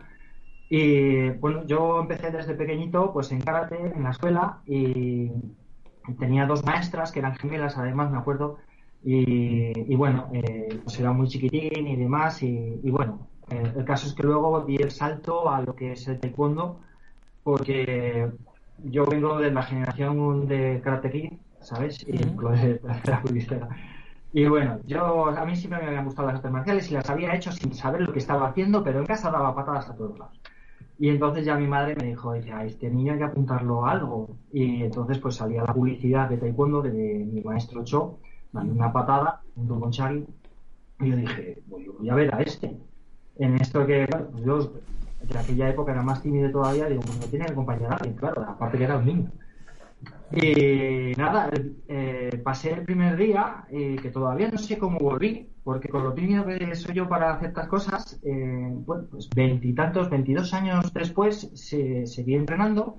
Y 0.69 1.31
bueno, 1.33 1.67
yo 1.67 2.01
empecé 2.01 2.31
desde 2.33 2.55
pequeñito 2.55 3.13
pues 3.13 3.33
en 3.33 3.41
karate 3.43 3.77
en 3.97 4.03
la 4.05 4.11
escuela 4.11 4.63
y 4.67 5.31
tenía 6.19 6.47
dos 6.47 6.65
maestras 6.65 7.13
que 7.13 7.21
eran 7.21 7.37
gemelas, 7.37 7.79
además 7.79 8.11
me 8.11 8.19
acuerdo, 8.19 8.59
y, 9.03 9.93
y 9.93 9.97
bueno, 9.97 10.29
eh, 10.35 10.81
pues 10.85 10.99
era 11.01 11.13
muy 11.13 11.29
chiquitín 11.29 11.87
y 11.89 11.97
demás, 11.97 12.43
y, 12.43 12.81
y 12.83 12.91
bueno, 12.91 13.31
eh, 13.51 13.73
el 13.77 13.85
caso 13.85 14.07
es 14.09 14.15
que 14.15 14.23
luego 14.25 14.63
di 14.65 14.77
el 14.77 14.91
salto 14.91 15.49
a 15.51 15.63
lo 15.63 15.75
que 15.77 15.93
es 15.93 16.07
el 16.09 16.21
taekwondo, 16.21 16.81
porque 17.43 18.31
yo 18.85 19.07
vengo 19.07 19.39
de 19.39 19.51
la 19.51 19.63
generación 19.63 20.47
de 20.47 20.81
Karate 20.83 21.11
Kid, 21.11 21.33
¿sabes? 21.61 22.05
Y 24.35 24.47
bueno, 24.47 24.81
yo 24.87 25.27
a 25.27 25.45
mí 25.45 25.55
siempre 25.55 25.83
me 25.83 25.89
habían 25.89 26.07
gustado 26.07 26.29
las 26.29 26.37
artes 26.37 26.51
marciales 26.51 26.91
y 26.91 26.95
las 26.95 27.11
había 27.11 27.35
hecho 27.35 27.53
sin 27.53 27.75
saber 27.75 28.01
lo 28.01 28.15
que 28.15 28.19
estaba 28.19 28.49
haciendo, 28.49 28.83
pero 28.83 29.01
en 29.01 29.05
casa 29.05 29.31
daba 29.31 29.55
patadas 29.55 29.91
a 29.91 29.95
todos 29.95 30.19
lados. 30.19 30.41
Y 30.99 31.11
entonces 31.11 31.45
ya 31.45 31.57
mi 31.57 31.67
madre 31.67 31.97
me 31.97 32.07
dijo, 32.07 32.33
dice, 32.33 32.53
a 32.53 32.65
este 32.65 32.89
niño 32.89 33.13
hay 33.13 33.19
que 33.19 33.25
apuntarlo 33.25 33.85
a 33.85 33.91
algo. 33.91 34.37
Y 34.53 34.85
entonces 34.85 35.19
pues 35.19 35.35
salía 35.35 35.65
la 35.65 35.75
publicidad 35.75 36.31
de 36.31 36.39
taekwondo 36.39 36.81
de 36.81 36.91
mi 36.91 37.43
maestro 37.43 37.85
Cho, 37.85 38.19
dando 38.53 38.73
una 38.73 38.93
patada 38.93 39.43
junto 39.55 39.81
con 39.81 39.91
Shaggy. 39.91 40.25
Y 41.01 41.11
yo 41.11 41.17
dije, 41.17 41.63
pues 41.69 41.87
voy 41.99 42.09
a 42.09 42.15
ver 42.15 42.35
a 42.35 42.41
este. 42.41 42.77
En 43.37 43.57
esto 43.57 43.85
que, 43.85 44.07
bueno, 44.07 44.29
pues 44.31 44.45
yo 44.45 44.73
en 45.29 45.37
aquella 45.37 45.69
época 45.71 45.93
era 45.93 46.03
más 46.03 46.23
tímido 46.23 46.51
todavía, 46.51 46.87
digo, 46.89 47.03
pues 47.03 47.19
me 47.19 47.27
tiene 47.27 47.47
que 47.47 47.53
acompañar 47.53 47.93
alguien, 47.93 48.15
claro, 48.15 48.43
aparte 48.43 48.79
que 48.79 48.85
era 48.85 48.99
un 48.99 49.07
niño. 49.07 49.31
Y 50.33 51.13
nada, 51.19 51.51
eh, 51.89 52.41
pasé 52.43 52.73
el 52.73 52.85
primer 52.85 53.17
día 53.17 53.65
y 53.71 53.97
que 53.97 54.11
todavía 54.11 54.49
no 54.51 54.59
sé 54.59 54.79
cómo 54.79 54.99
volví, 54.99 55.51
porque 55.63 55.89
con 55.91 56.05
lo 56.05 56.15
tímido 56.15 56.47
que 56.47 56.75
soy 56.75 56.95
yo 56.95 57.09
para 57.09 57.39
ciertas 57.39 57.69
cosas, 57.69 58.19
eh, 58.25 58.71
bueno, 58.87 59.05
pues 59.11 59.29
veintitantos, 59.29 60.09
veintidós 60.09 60.55
años 60.55 60.93
después, 60.95 61.51
se, 61.55 62.07
seguí 62.07 62.35
entrenando 62.35 62.97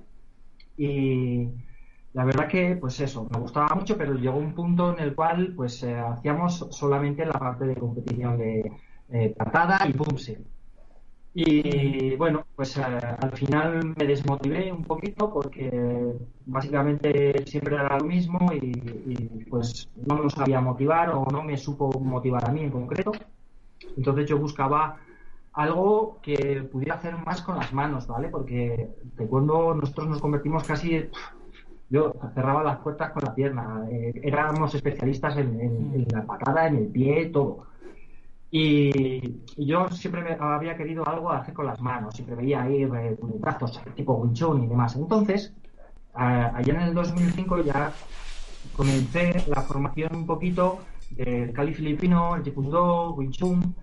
y 0.76 1.48
la 2.14 2.24
verdad 2.24 2.46
que, 2.46 2.76
pues 2.76 3.00
eso, 3.00 3.28
me 3.32 3.40
gustaba 3.40 3.74
mucho, 3.74 3.98
pero 3.98 4.14
llegó 4.14 4.38
un 4.38 4.54
punto 4.54 4.94
en 4.94 5.00
el 5.00 5.16
cual, 5.16 5.52
pues 5.56 5.82
eh, 5.82 5.96
hacíamos 5.96 6.68
solamente 6.70 7.26
la 7.26 7.32
parte 7.32 7.64
de 7.66 7.74
competición 7.74 8.38
de 8.38 8.70
eh, 9.10 9.34
patada 9.36 9.80
y 9.88 9.92
pumse. 9.92 10.40
Y 11.36 12.14
bueno, 12.16 12.46
pues 12.54 12.76
eh, 12.76 12.82
al 12.82 13.32
final 13.36 13.94
me 13.96 14.06
desmotivé 14.06 14.70
un 14.72 14.84
poquito 14.84 15.32
porque 15.32 15.68
básicamente 16.46 17.44
siempre 17.46 17.74
era 17.74 17.98
lo 17.98 18.04
mismo 18.04 18.38
y, 18.52 18.70
pues 19.50 19.88
no 20.06 20.16
me 20.22 20.30
sabía 20.30 20.60
motivar 20.60 21.10
o 21.10 21.24
no 21.32 21.42
me 21.42 21.56
supo 21.56 21.90
motivar 22.00 22.48
a 22.48 22.52
mí 22.52 22.60
en 22.62 22.70
concreto. 22.70 23.10
Entonces 23.96 24.28
yo 24.28 24.38
buscaba 24.38 24.98
algo 25.54 26.20
que 26.22 26.62
pudiera 26.72 26.96
hacer 26.96 27.16
más 27.26 27.42
con 27.42 27.56
las 27.56 27.72
manos, 27.72 28.06
¿vale? 28.06 28.28
Porque 28.28 28.90
de 29.02 29.26
cuando 29.28 29.74
nosotros 29.74 30.08
nos 30.08 30.20
convertimos 30.20 30.64
casi, 30.64 31.08
yo 31.88 32.12
cerraba 32.34 32.62
las 32.64 32.78
puertas 32.78 33.12
con 33.12 33.22
la 33.24 33.34
pierna, 33.34 33.86
eh, 33.90 34.12
éramos 34.22 34.74
especialistas 34.74 35.36
en- 35.38 35.60
en 35.60 36.06
la 36.10 36.24
patada, 36.26 36.66
en 36.68 36.76
el 36.76 36.86
pie, 36.88 37.26
todo. 37.26 37.66
Y, 38.56 39.40
yo 39.56 39.88
siempre 39.88 40.36
había 40.38 40.76
querido 40.76 41.04
algo 41.08 41.32
hacer 41.32 41.52
con 41.52 41.66
las 41.66 41.80
manos, 41.80 42.14
siempre 42.14 42.36
veía 42.36 42.62
ahí 42.62 42.84
eh, 42.84 43.16
tipo 43.96 44.14
Wing 44.14 44.32
Chun 44.32 44.62
y 44.62 44.68
demás. 44.68 44.94
Entonces, 44.94 45.52
allá 46.12 46.62
en 46.64 46.80
el 46.82 46.94
2005 46.94 47.64
ya 47.64 47.92
comencé 48.76 49.42
la 49.48 49.60
formación 49.62 50.14
un 50.14 50.26
poquito 50.26 50.78
del 51.10 51.52
Cali 51.52 51.74
filipino, 51.74 52.36
el 52.36 52.44
Taekwondo, 52.44 53.14
Wing 53.14 53.32
Chun 53.32 53.74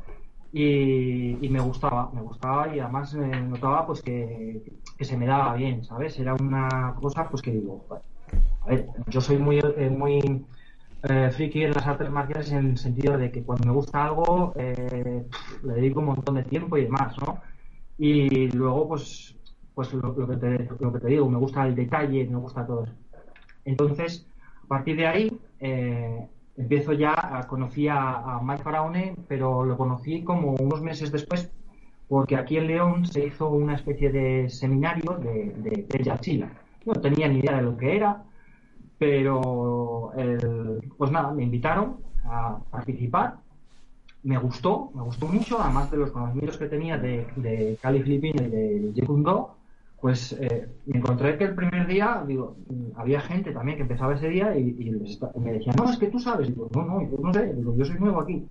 y, 0.54 1.46
y 1.46 1.50
me 1.50 1.60
gustaba, 1.60 2.10
me 2.13 2.22
gustaba 2.22 2.74
y 2.74 2.80
además 2.80 3.13
eh, 3.16 3.42
notaba 3.42 3.86
pues 3.86 4.01
que, 4.01 4.62
se 5.01 5.18
me 5.18 5.25
daba 5.25 5.54
bien, 5.56 5.84
¿sabes? 5.84 6.18
Era 6.18 6.34
una 6.36 6.96
cosa 7.01 7.28
pues 7.30 7.42
que 7.42 7.51
digo, 7.51 7.84
"Joder, 7.90 8.04
a 8.62 8.68
ver, 8.68 8.88
yo 9.08 9.20
soy 9.20 9.38
muy, 9.38 9.60
eh, 9.60 9.90
muy 9.90 10.46
eh, 11.03 11.29
friki 11.31 11.63
en 11.63 11.72
las 11.74 11.86
artes 11.88 12.10
marciales 12.10 12.51
en 12.51 12.72
el 12.72 12.77
sentido 12.77 13.17
de 13.17 13.31
que 13.31 13.43
cuando 13.43 13.67
me 13.67 13.74
gusta 13.74 14.05
algo 14.05 14.53
eh, 14.55 15.24
le 15.63 15.74
dedico 15.74 16.00
un 16.00 16.08
montón 16.08 16.36
de 16.36 16.43
tiempo 16.43 16.77
y 16.77 16.84
demás, 16.84 17.15
¿no? 17.20 17.41
Y 17.98 18.50
luego 18.51 18.88
pues 18.89 19.36
pues 19.74 19.93
lo, 19.93 20.13
lo 20.13 20.27
que 20.27 20.38
te, 20.38 20.70
lo 20.79 20.91
que 20.93 21.00
te 21.00 21.08
digo, 21.08 21.29
me 21.29 21.38
gusta 21.38 21.65
el 21.65 21.75
detalle, 21.75 22.27
me 22.27 22.38
gusta 22.38 22.65
todo 22.65 22.84
eso. 22.84 22.93
Entonces, 23.65 24.27
a 24.63 24.67
partir 24.67 24.98
de 24.98 25.08
ahí, 25.08 25.39
eh, 25.60 26.27
empiezo 26.58 26.93
ya, 26.93 27.15
conocí 27.48 27.88
a, 27.88 28.17
a 28.17 28.41
Mike 28.41 28.63
Faraone, 28.63 29.15
pero 29.27 29.63
lo 29.63 29.77
conocí 29.77 30.24
como 30.24 30.55
unos 30.55 30.81
meses 30.81 31.12
después, 31.12 31.51
porque 32.08 32.36
aquí 32.36 32.58
en 32.58 32.67
León 32.67 33.05
se 33.05 33.25
hizo 33.27 33.50
una 33.50 33.75
especie 33.75 34.12
de 34.12 34.50
seminario 34.50 35.13
de, 35.13 35.53
de, 35.58 35.86
de 35.88 36.03
Yachila. 36.03 36.50
No 36.86 36.93
tenía 36.93 37.27
ni 37.27 37.39
idea 37.39 37.58
de 37.58 37.63
lo 37.63 37.77
que 37.77 37.96
era, 37.96 38.24
pero 39.01 40.12
pues 40.96 41.10
nada, 41.10 41.31
me 41.34 41.41
invitaron 41.41 41.98
a 42.24 42.60
participar. 42.70 43.38
Me 44.22 44.38
gustó, 44.38 44.91
me 44.93 45.01
gustó 45.01 45.27
mucho, 45.27 45.60
además 45.60 45.89
de 45.89 45.98
los 45.98 46.12
conocimientos 46.12 46.60
que 46.60 46.67
tenía 46.67 47.00
de, 47.00 47.79
Cali 47.81 48.03
Filipino 48.03 48.43
y 48.43 48.50
de 48.51 48.91
Jeet 48.93 49.10
pues 50.00 50.34
eh, 50.34 50.67
me 50.86 51.00
encontré 51.00 51.36
que 51.36 51.46
el 51.46 51.55
primer 51.55 51.88
día, 51.88 52.24
mm, 52.27 52.91
había 52.96 53.22
gente 53.22 53.51
también 53.51 53.77
que 53.77 53.84
empezaba 53.84 54.13
ese 54.13 54.29
día 54.29 54.55
y, 54.55 54.72
me 54.72 55.53
decían, 55.53 55.75
no, 55.77 55.89
es 55.89 55.98
que 55.98 56.08
tú 56.08 56.20
sabes, 56.20 56.50
digo, 56.50 56.70
no, 56.75 56.86
no, 56.86 57.01
yo 57.01 57.17
no 57.24 57.34
sé, 57.34 57.53
digo, 57.55 57.75
yo 57.75 57.86
soy 57.86 58.00
nuevo 58.00 58.22
aquí. 58.22 58.46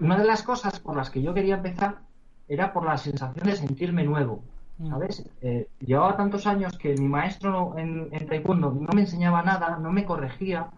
Una 0.00 0.18
de 0.18 0.26
las 0.26 0.42
cosas 0.42 0.80
por 0.80 0.96
las 0.96 1.08
que 1.08 1.22
yo 1.22 1.32
quería 1.32 1.54
empezar 1.54 2.00
era 2.46 2.74
por 2.74 2.84
la 2.84 2.98
sensación 2.98 3.46
de 3.46 3.56
sentirme 3.56 4.04
nuevo, 4.04 4.44
¿sabes? 4.88 5.24
Eh, 5.40 5.68
llevaba 5.80 6.16
tantos 6.16 6.46
años 6.46 6.76
que 6.78 6.94
mi 6.94 7.08
maestro 7.08 7.74
en, 7.76 8.10
taekwondo 8.26 8.72
no 8.72 8.88
me 8.94 9.02
enseñaba 9.02 9.42
nada, 9.42 9.78
no 9.78 9.92
me 9.92 10.04
corregía, 10.04 10.70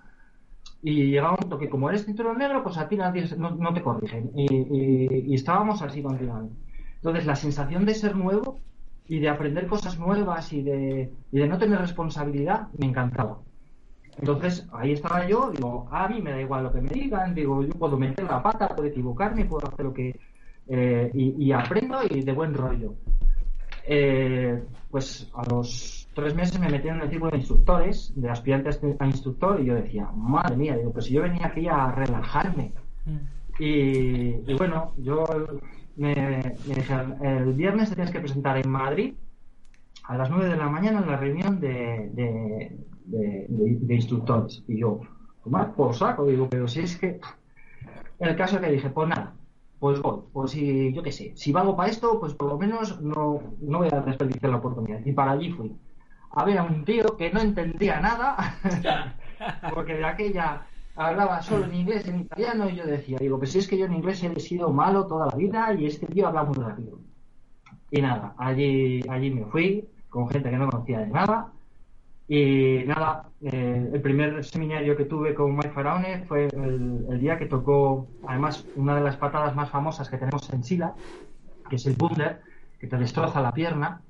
y 0.82 1.10
llegaba 1.10 1.32
un 1.32 1.38
punto 1.38 1.58
que 1.58 1.70
como 1.70 1.88
eres 1.88 2.04
cinturón 2.04 2.38
negro, 2.38 2.62
pues 2.62 2.76
a 2.76 2.88
ti 2.88 2.96
nadie 2.96 3.24
no, 3.38 3.72
te 3.72 3.82
corrigen. 3.82 4.30
Y, 4.36 5.34
estábamos 5.34 5.80
así 5.82 6.02
continuamente. 6.02 6.54
Entonces 6.96 7.26
la 7.26 7.36
sensación 7.36 7.86
de 7.86 7.94
ser 7.94 8.14
nuevo 8.16 8.58
y 9.06 9.18
de 9.18 9.28
aprender 9.28 9.66
cosas 9.66 9.98
nuevas 9.98 10.52
y 10.52 10.62
de, 10.62 11.10
y 11.32 11.38
de 11.38 11.48
no 11.48 11.58
tener 11.58 11.78
responsabilidad 11.78 12.68
me 12.78 12.86
encantaba. 12.86 13.38
Entonces 14.18 14.66
ahí 14.72 14.92
estaba 14.92 15.26
yo, 15.26 15.50
digo, 15.50 15.88
a 15.90 16.08
mí 16.08 16.20
me 16.20 16.32
da 16.32 16.40
igual 16.40 16.64
lo 16.64 16.72
que 16.72 16.80
me 16.80 16.90
digan, 16.90 17.34
digo, 17.34 17.62
yo 17.62 17.72
puedo 17.72 17.96
meter 17.96 18.24
la 18.24 18.42
pata, 18.42 18.68
puedo 18.68 18.88
equivocarme, 18.88 19.46
puedo 19.46 19.66
hacer 19.66 19.86
lo 19.86 19.92
que... 19.94 20.18
eh, 20.68 21.10
y 21.14 21.50
aprendo 21.52 22.00
y 22.08 22.22
de 22.22 22.32
buen 22.32 22.54
rollo. 22.54 22.94
Eh, 23.86 24.62
pues 24.90 25.30
a 25.34 25.44
los 25.48 26.08
tres 26.14 26.34
meses 26.34 26.58
me 26.60 26.68
metí 26.68 26.88
en 26.88 27.00
el 27.00 27.08
equipo 27.08 27.28
de 27.28 27.38
instructores, 27.38 28.12
de 28.16 28.30
aspirantes 28.30 28.80
a 28.98 29.06
instructor, 29.06 29.60
y 29.60 29.66
yo 29.66 29.74
decía, 29.74 30.08
madre 30.14 30.56
mía, 30.56 30.76
digo, 30.76 30.92
pues 30.92 31.06
yo 31.08 31.22
venía 31.22 31.46
aquí 31.46 31.66
a 31.68 31.90
relajarme. 31.92 32.72
Mm. 33.04 33.16
Y, 33.58 33.70
y 34.46 34.54
bueno, 34.58 34.92
yo 34.98 35.24
me, 35.96 36.14
me 36.66 36.74
dijeron, 36.74 37.16
el 37.24 37.52
viernes 37.52 37.88
te 37.90 37.94
tienes 37.96 38.12
que 38.12 38.20
presentar 38.20 38.56
en 38.58 38.70
Madrid 38.70 39.14
a 40.04 40.16
las 40.16 40.28
9 40.30 40.48
de 40.48 40.56
la 40.56 40.68
mañana 40.68 41.00
en 41.00 41.06
la 41.10 41.16
reunión 41.16 41.60
de, 41.60 42.10
de, 42.12 42.76
de- 43.06 43.46
de- 43.48 43.78
de 43.80 43.94
instructores. 43.94 44.62
Y 44.68 44.78
yo, 44.80 45.00
tomar 45.42 45.72
por 45.74 45.94
saco, 45.94 46.26
digo, 46.26 46.48
pero 46.48 46.66
si 46.68 46.80
es 46.80 46.96
que... 46.96 47.20
El 48.20 48.36
caso 48.36 48.60
que 48.60 48.70
dije, 48.70 48.90
pues 48.90 49.08
nada, 49.08 49.34
pues 49.84 50.00
voy, 50.00 50.20
pues 50.32 50.52
si, 50.52 50.94
yo 50.94 51.02
qué 51.02 51.12
sé, 51.12 51.32
si 51.36 51.52
valgo 51.52 51.76
para 51.76 51.90
esto, 51.90 52.18
pues 52.18 52.32
por 52.32 52.48
lo 52.48 52.56
menos 52.56 53.02
no, 53.02 53.42
no 53.60 53.78
voy 53.80 53.88
a 53.92 54.00
desperdiciar 54.00 54.50
la 54.50 54.56
oportunidad. 54.56 55.04
Y 55.04 55.12
para 55.12 55.32
allí 55.32 55.52
fui. 55.52 55.76
Había 56.30 56.62
un 56.62 56.86
tío 56.86 57.18
que 57.18 57.30
no 57.30 57.40
entendía 57.40 58.00
nada, 58.00 58.56
porque 59.74 59.96
de 59.96 60.06
aquella 60.06 60.62
hablaba 60.96 61.42
solo 61.42 61.66
en 61.66 61.74
inglés, 61.74 62.08
en 62.08 62.20
italiano, 62.20 62.70
y 62.70 62.76
yo 62.76 62.86
decía, 62.86 63.18
digo, 63.20 63.36
pues 63.36 63.52
si 63.52 63.58
es 63.58 63.68
que 63.68 63.76
yo 63.76 63.84
en 63.84 63.92
inglés 63.92 64.22
he 64.22 64.40
sido 64.40 64.70
malo 64.70 65.06
toda 65.06 65.26
la 65.26 65.36
vida 65.36 65.74
y 65.74 65.84
este 65.84 66.06
tío 66.06 66.28
habla 66.28 66.44
muy 66.44 66.56
rápido. 66.56 66.98
Y 67.90 68.00
nada, 68.00 68.34
allí, 68.38 69.02
allí 69.06 69.30
me 69.32 69.44
fui 69.44 69.86
con 70.08 70.30
gente 70.30 70.48
que 70.48 70.56
no 70.56 70.70
conocía 70.70 71.00
de 71.00 71.08
nada. 71.08 71.52
Y 72.26 72.84
nada, 72.86 73.28
eh, 73.42 73.90
el 73.92 74.00
primer 74.00 74.42
seminario 74.44 74.96
que 74.96 75.04
tuve 75.04 75.34
con 75.34 75.54
Mike 75.54 75.70
Faraone 75.70 76.24
fue 76.26 76.46
el, 76.46 77.04
el 77.10 77.20
día 77.20 77.38
que 77.38 77.46
tocó, 77.46 78.08
además, 78.26 78.64
una 78.76 78.94
de 78.96 79.02
las 79.02 79.16
patadas 79.16 79.54
más 79.54 79.68
famosas 79.70 80.08
que 80.08 80.16
tenemos 80.16 80.50
en 80.50 80.64
Sila, 80.64 80.94
que 81.68 81.76
es 81.76 81.86
el 81.86 81.96
Bunder, 81.96 82.40
que 82.80 82.86
te 82.86 82.96
destroza 82.96 83.42
la 83.42 83.52
pierna. 83.52 84.00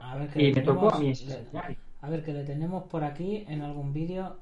A 0.00 0.16
ver 0.16 0.30
que 0.30 0.42
Y 0.42 0.46
le 0.54 0.60
me 0.60 0.62
tocó 0.62 0.94
a 0.94 0.98
mí 0.98 1.10
ese. 1.10 1.46
A 2.00 2.08
ver 2.08 2.24
que 2.24 2.32
le 2.32 2.44
tenemos 2.44 2.84
por 2.84 3.04
aquí 3.04 3.44
en 3.48 3.60
algún 3.62 3.92
vídeo. 3.92 4.38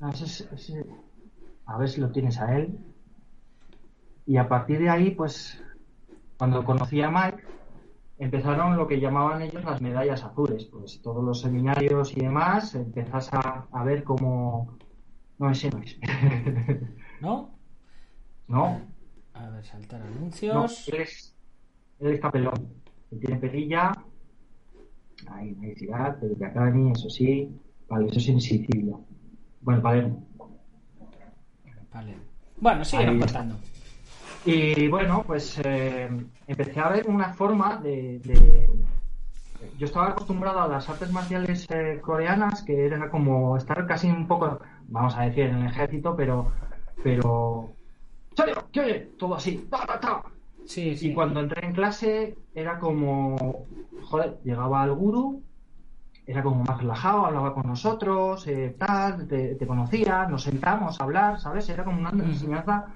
Ah, 0.00 0.10
ese 0.12 0.24
es- 0.24 0.48
ese- 0.52 0.86
a 1.66 1.76
ver 1.78 1.88
si 1.88 2.00
lo 2.00 2.10
tienes 2.10 2.40
a 2.40 2.56
él. 2.56 2.78
Y 4.26 4.38
a 4.38 4.48
partir 4.48 4.78
de 4.78 4.88
ahí, 4.88 5.10
pues, 5.10 5.62
cuando 6.38 6.64
conocí 6.64 7.02
a 7.02 7.10
Mike, 7.10 7.43
empezaron 8.18 8.76
lo 8.76 8.86
que 8.86 9.00
llamaban 9.00 9.42
ellos 9.42 9.64
las 9.64 9.80
medallas 9.80 10.22
azules. 10.24 10.64
Pues 10.66 11.00
todos 11.02 11.22
los 11.24 11.40
seminarios 11.40 12.16
y 12.16 12.20
demás, 12.20 12.74
empezás 12.74 13.32
a, 13.32 13.66
a 13.70 13.84
ver 13.84 14.04
cómo... 14.04 14.76
No, 15.38 15.50
ese 15.50 15.70
no 15.70 15.78
es. 15.78 15.98
¿No? 17.20 17.50
no, 18.46 18.80
A 19.32 19.48
ver, 19.50 19.64
saltar 19.64 20.00
no, 20.00 20.06
anuncios. 20.06 20.88
él 20.88 21.00
es, 21.00 21.36
él 21.98 22.12
es 22.14 22.20
capelón. 22.20 22.68
Él 23.10 23.20
tiene 23.20 23.36
perilla. 23.36 23.92
Ahí, 25.28 25.52
necesidad, 25.52 26.18
Pericacani, 26.20 26.92
eso 26.92 27.08
sí. 27.10 27.50
Vale, 27.88 28.06
eso 28.08 28.18
es 28.18 28.28
en 28.28 28.40
Sicilia. 28.40 28.96
Bueno, 29.60 29.80
vale. 29.80 30.12
Vale. 31.92 32.16
Bueno, 32.58 32.82
Ahí. 32.92 33.18
contando. 33.18 33.56
Y 34.44 34.88
bueno, 34.88 35.24
pues 35.26 35.58
eh, 35.64 36.08
empecé 36.46 36.80
a 36.80 36.90
ver 36.90 37.08
una 37.08 37.32
forma 37.32 37.76
de, 37.78 38.20
de- 38.24 38.68
Yo 39.78 39.86
estaba 39.86 40.08
acostumbrado 40.10 40.60
a 40.60 40.68
las 40.68 40.88
artes 40.88 41.10
marciales 41.10 41.66
eh, 41.70 42.00
coreanas, 42.02 42.62
que 42.62 42.86
era 42.86 43.10
como 43.10 43.56
estar 43.56 43.86
casi 43.86 44.10
un 44.10 44.26
poco, 44.28 44.60
vamos 44.88 45.16
a 45.16 45.22
decir, 45.22 45.44
en 45.46 45.56
el 45.62 45.66
ejército, 45.68 46.14
pero... 46.16 46.52
pero. 47.02 47.72
¿Qué 48.72 48.80
oye? 48.80 49.00
Todo 49.18 49.36
así. 49.36 49.66
¡Ta, 49.70 49.86
ta, 49.86 50.00
ta! 50.00 50.22
Sí, 50.66 50.96
sí. 50.96 51.10
Y 51.10 51.14
cuando 51.14 51.40
entré 51.40 51.66
en 51.66 51.72
clase 51.72 52.36
era 52.54 52.78
como... 52.78 53.66
Joder, 54.02 54.38
llegaba 54.44 54.84
el 54.84 54.92
gurú, 54.92 55.42
era 56.26 56.42
como 56.42 56.64
más 56.64 56.78
relajado, 56.80 57.26
hablaba 57.26 57.54
con 57.54 57.66
nosotros, 57.66 58.46
eh, 58.46 58.74
tal, 58.78 59.26
te, 59.26 59.54
te 59.54 59.66
conocía, 59.66 60.26
nos 60.26 60.42
sentamos 60.42 61.00
a 61.00 61.04
hablar, 61.04 61.40
¿sabes? 61.40 61.68
Era 61.68 61.84
como 61.84 62.00
una 62.00 62.10
enseñanza 62.10 62.86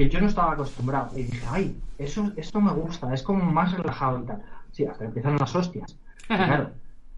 que 0.00 0.08
yo 0.08 0.18
no 0.18 0.28
estaba 0.28 0.52
acostumbrado. 0.52 1.10
Y 1.14 1.24
dije, 1.24 1.46
ay, 1.50 1.76
eso, 1.98 2.32
esto 2.36 2.58
me 2.58 2.72
gusta, 2.72 3.12
es 3.12 3.22
como 3.22 3.44
más 3.44 3.76
relajado 3.76 4.20
y 4.20 4.24
tal. 4.24 4.42
Sí, 4.72 4.86
hasta 4.86 5.04
empiezan 5.04 5.36
las 5.36 5.54
hostias. 5.54 5.96
Claro. 6.26 6.70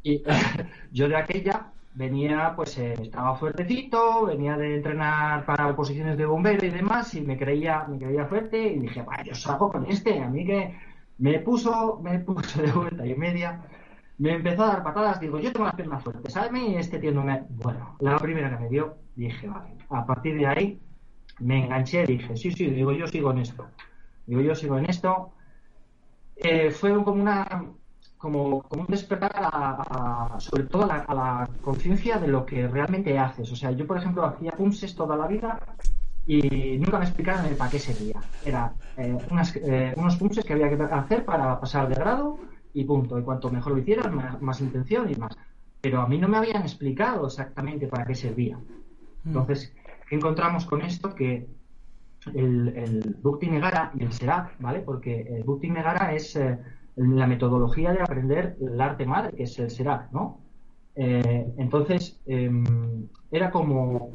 Y 0.03 0.23
yo 0.91 1.07
de 1.07 1.17
aquella 1.17 1.67
venía, 1.95 2.55
pues 2.57 2.77
eh, 2.79 2.95
estaba 2.95 3.37
fuertecito, 3.37 4.27
venía 4.27 4.57
de 4.57 4.77
entrenar 4.77 5.45
para 5.45 5.69
oposiciones 5.69 6.17
de 6.17 6.27
bombero 6.27 6.67
y 6.67 6.71
demás, 6.71 7.15
y 7.15 7.21
me 7.21 7.39
creía, 7.39 7.85
me 7.89 7.99
creía 7.99 8.27
fuerte, 8.27 8.73
y 8.73 8.81
dije, 8.81 9.03
vaya, 9.03 9.23
yo 9.23 9.35
salgo 9.35 9.71
con 9.71 9.87
este, 9.87 10.19
a 10.19 10.29
mí 10.29 10.45
que 10.45 10.75
me 11.19 11.39
puso, 11.41 12.01
me 12.03 12.19
puso 12.21 12.63
de 12.63 12.73
vuelta 12.73 13.07
y 13.07 13.15
media, 13.15 13.61
me 14.19 14.33
empezó 14.33 14.65
a 14.65 14.69
dar 14.69 14.83
patadas, 14.83 15.21
digo, 15.21 15.39
yo 15.39 15.53
tengo 15.53 15.67
las 15.67 15.77
piernas 15.77 16.03
fuertes, 16.03 16.33
¿sabes? 16.33 16.61
Y 16.61 16.75
este 16.75 16.99
tío 16.99 17.13
no 17.13 17.23
me. 17.23 17.45
Bueno, 17.51 17.97
la 18.01 18.19
primera 18.19 18.51
que 18.51 18.65
me 18.65 18.69
dio, 18.71 18.97
dije, 19.15 19.47
vale, 19.47 19.77
a 19.91 20.05
partir 20.05 20.37
de 20.39 20.47
ahí 20.47 20.81
me 21.39 21.65
enganché, 21.65 22.05
dije, 22.07 22.37
sí, 22.37 22.51
sí, 22.53 22.71
digo, 22.71 22.93
yo 22.93 23.07
sigo 23.07 23.31
en 23.33 23.39
esto. 23.39 23.75
Digo, 24.27 24.41
yo 24.43 24.55
sigo 24.55 24.79
en 24.79 24.87
esto. 24.91 25.35
Eh, 26.37 26.71
fue 26.71 26.93
como 27.05 27.23
una 27.23 27.73
como, 28.17 28.63
como 28.63 28.83
un 28.83 28.89
despertar 28.89 29.33
a 29.35 30.35
a- 30.37 30.41
sobre 30.41 30.65
todo 30.65 30.85
a 30.85 30.87
la, 30.87 31.07
la 31.15 31.49
conciencia 31.61 32.19
de 32.19 32.29
lo 32.29 32.47
que 32.47 32.67
realmente 32.69 33.19
haces. 33.19 33.51
O 33.53 33.57
sea, 33.57 33.73
yo, 33.73 33.87
por 33.87 33.99
ejemplo, 33.99 34.25
hacía 34.25 34.53
punses 34.53 34.95
toda 34.95 35.17
la 35.17 35.27
vida 35.27 35.59
y 36.27 36.79
nunca 36.79 36.99
me 36.99 37.05
explicaron 37.07 37.47
el 37.47 37.57
para 37.57 37.71
qué 37.71 37.79
servía. 37.79 38.25
Era 38.41 38.77
eh, 38.97 39.15
unas- 39.31 39.57
eh, 39.57 39.95
unos 39.97 40.17
punses 40.17 40.45
que 40.45 40.53
había 40.55 40.69
que 40.71 40.83
hacer 40.85 41.25
para 41.25 41.59
pasar 41.61 41.89
de 41.89 41.95
grado 41.97 42.41
y 42.73 42.85
punto. 42.85 43.19
Y 43.19 43.25
cuanto 43.25 43.51
mejor 43.51 43.73
lo 43.75 43.79
hicieras, 43.81 44.13
más, 44.13 44.41
más 44.43 44.61
intención 44.61 45.11
y 45.11 45.17
más. 45.17 45.37
Pero 45.81 46.01
a 46.03 46.09
mí 46.09 46.19
no 46.19 46.29
me 46.29 46.39
habían 46.39 46.63
explicado 46.63 47.27
exactamente 47.27 47.89
para 47.89 48.07
qué 48.07 48.15
servía. 48.15 48.59
Entonces, 49.25 49.75
¿qué 50.13 50.17
encontramos 50.17 50.67
con 50.67 50.83
esto? 50.83 51.15
Que 51.15 51.47
el, 52.35 52.69
el 52.77 53.17
Negara 53.51 53.93
y 53.99 54.03
el 54.03 54.13
Serap, 54.13 54.51
¿vale? 54.61 54.81
Porque 54.81 55.23
el 55.23 55.43
Bhakti 55.43 55.71
Negara 55.71 56.13
es 56.13 56.37
eh, 56.37 56.59
la 56.97 57.27
metodología 57.27 57.95
de 57.95 58.03
aprender 58.03 58.59
el 58.61 58.79
arte 58.79 59.07
madre, 59.07 59.35
que 59.35 59.45
es 59.45 59.59
el 59.59 59.71
Serap, 59.71 60.13
¿no? 60.13 60.39
Eh, 60.97 61.55
entonces, 61.57 62.21
em, 62.27 63.09
era 63.31 63.51
como 63.51 64.11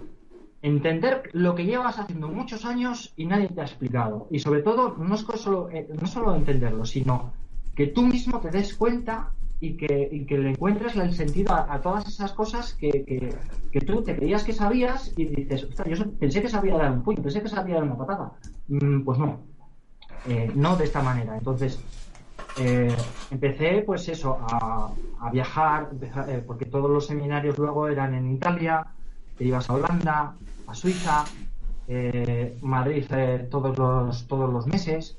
entender 0.62 1.32
lo 1.34 1.56
que 1.56 1.66
llevas 1.66 1.98
haciendo 1.98 2.28
muchos 2.28 2.64
años 2.64 3.12
y 3.18 3.26
nadie 3.26 3.48
te 3.48 3.62
ha 3.62 3.64
explicado. 3.64 4.28
Y 4.30 4.38
sobre 4.38 4.62
todo, 4.62 4.98
no 5.00 5.16
es 5.16 5.22
solo, 5.22 5.68
eh, 5.72 5.88
no 6.00 6.06
solo 6.06 6.36
entenderlo, 6.36 6.86
sino 6.86 7.34
que 7.74 7.88
tú 7.88 8.04
mismo 8.04 8.40
te 8.40 8.52
des 8.52 8.76
cuenta 8.76 9.32
y 9.60 9.76
que, 9.78 10.10
y 10.12 10.26
que 10.26 10.38
le 10.38 10.52
encuentres 10.52 10.96
el 10.96 11.14
sentido 11.14 11.54
a, 11.54 11.82
todas 11.82 12.08
esas 12.08 12.32
cosas 12.34 12.74
que, 12.76 13.04
que, 13.06 13.36
que 13.72 13.82
tú 13.82 14.04
te 14.04 14.16
creías 14.16 14.44
que 14.44 14.54
sabías 14.54 15.14
y 15.18 15.26
dices, 15.26 15.64
"Ostras, 15.64 15.88
yo 16.00 16.12
pensé 16.12 16.42
que 16.42 16.50
sabía 16.50 16.78
dar 16.78 16.92
un 16.92 17.04
puño, 17.04 17.22
pensé 17.24 17.42
que 17.42 17.50
sabía 17.50 17.76
dar 17.76 17.84
una 17.84 17.98
patada. 17.98 18.32
Mm, 18.68 19.02
pues 19.04 19.18
no, 19.20 19.40
Eh, 20.28 20.52
no 20.56 20.76
de 20.76 20.84
esta 20.86 21.02
manera. 21.02 21.38
Entonces, 21.38 21.80
eh, 22.60 22.96
empecé 23.32 23.84
pues 23.86 24.08
eso, 24.10 24.38
a, 24.42 24.92
a 25.22 25.32
viajar, 25.32 25.90
eh, 26.28 26.44
porque 26.46 26.66
todos 26.66 26.90
los 26.92 27.06
seminarios 27.08 27.58
luego 27.58 27.88
eran 27.88 28.14
en 28.14 28.32
Italia, 28.32 28.86
te 29.38 29.46
ibas 29.46 29.70
a 29.70 29.74
Holanda, 29.74 30.36
a 30.68 30.74
Suiza, 30.76 31.26
Madrid 32.62 33.06
todos 33.50 33.78
los 33.78 34.28
todos 34.28 34.52
los 34.52 34.68
meses. 34.68 35.18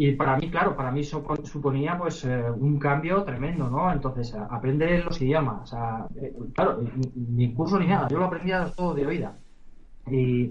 Eh, 0.00 0.08
y 0.08 0.12
para 0.16 0.36
mí, 0.36 0.50
claro, 0.50 0.76
para 0.76 0.90
mí 0.90 1.02
supo- 1.02 1.44
suponía 1.44 1.98
pues 1.98 2.24
eh, 2.24 2.44
un 2.50 2.78
cambio 2.78 3.22
tremendo, 3.24 3.68
¿no? 3.68 3.92
Entonces, 3.92 4.34
a- 4.34 4.46
aprender 4.46 5.04
los 5.04 5.20
idiomas, 5.20 5.72
eh, 6.20 6.32
claro, 6.54 6.80
ni, 6.96 7.46
ni 7.46 7.54
curso 7.54 7.78
ni 7.78 7.86
nada, 7.86 8.08
yo 8.08 8.18
lo 8.18 8.26
aprendía 8.26 8.72
todo 8.76 8.94
de 8.94 9.06
oída. 9.06 9.38
Y 10.10 10.50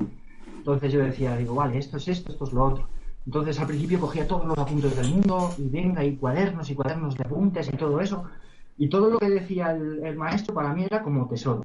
entonces 0.57 0.93
yo 0.93 0.99
decía, 1.01 1.35
digo, 1.37 1.55
vale, 1.55 1.77
esto 1.77 1.97
es 1.97 2.07
esto, 2.07 2.31
esto 2.31 2.45
es 2.45 2.53
lo 2.53 2.63
otro. 2.65 2.87
Entonces 3.25 3.59
al 3.59 3.67
principio 3.67 3.99
cogía 3.99 4.27
todos 4.27 4.45
los 4.45 4.57
apuntes 4.57 4.95
del 4.95 5.07
mundo 5.09 5.55
y 5.57 5.69
venga, 5.69 6.03
y 6.03 6.15
cuadernos 6.17 6.69
y 6.69 6.75
cuadernos 6.75 7.15
de 7.15 7.23
apuntes 7.25 7.67
y 7.73 7.77
todo 7.77 7.99
eso. 8.01 8.25
Y 8.77 8.89
todo 8.89 9.09
lo 9.09 9.19
que 9.19 9.29
decía 9.29 9.71
el, 9.71 10.03
el 10.05 10.15
maestro 10.17 10.53
para 10.55 10.73
mí 10.73 10.83
era 10.85 11.03
como 11.03 11.27
tesoro. 11.27 11.63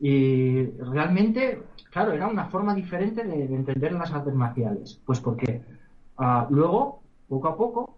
Y 0.00 0.64
realmente, 0.78 1.62
claro, 1.92 2.12
era 2.12 2.26
una 2.26 2.46
forma 2.46 2.74
diferente 2.74 3.24
de, 3.24 3.48
de 3.48 3.54
entender 3.54 3.92
las 3.92 4.12
artes 4.12 4.34
marciales. 4.34 5.00
Pues 5.06 5.20
porque 5.20 5.62
ah, 6.18 6.46
luego, 6.50 7.01
poco 7.32 7.48
a 7.48 7.56
poco, 7.56 7.96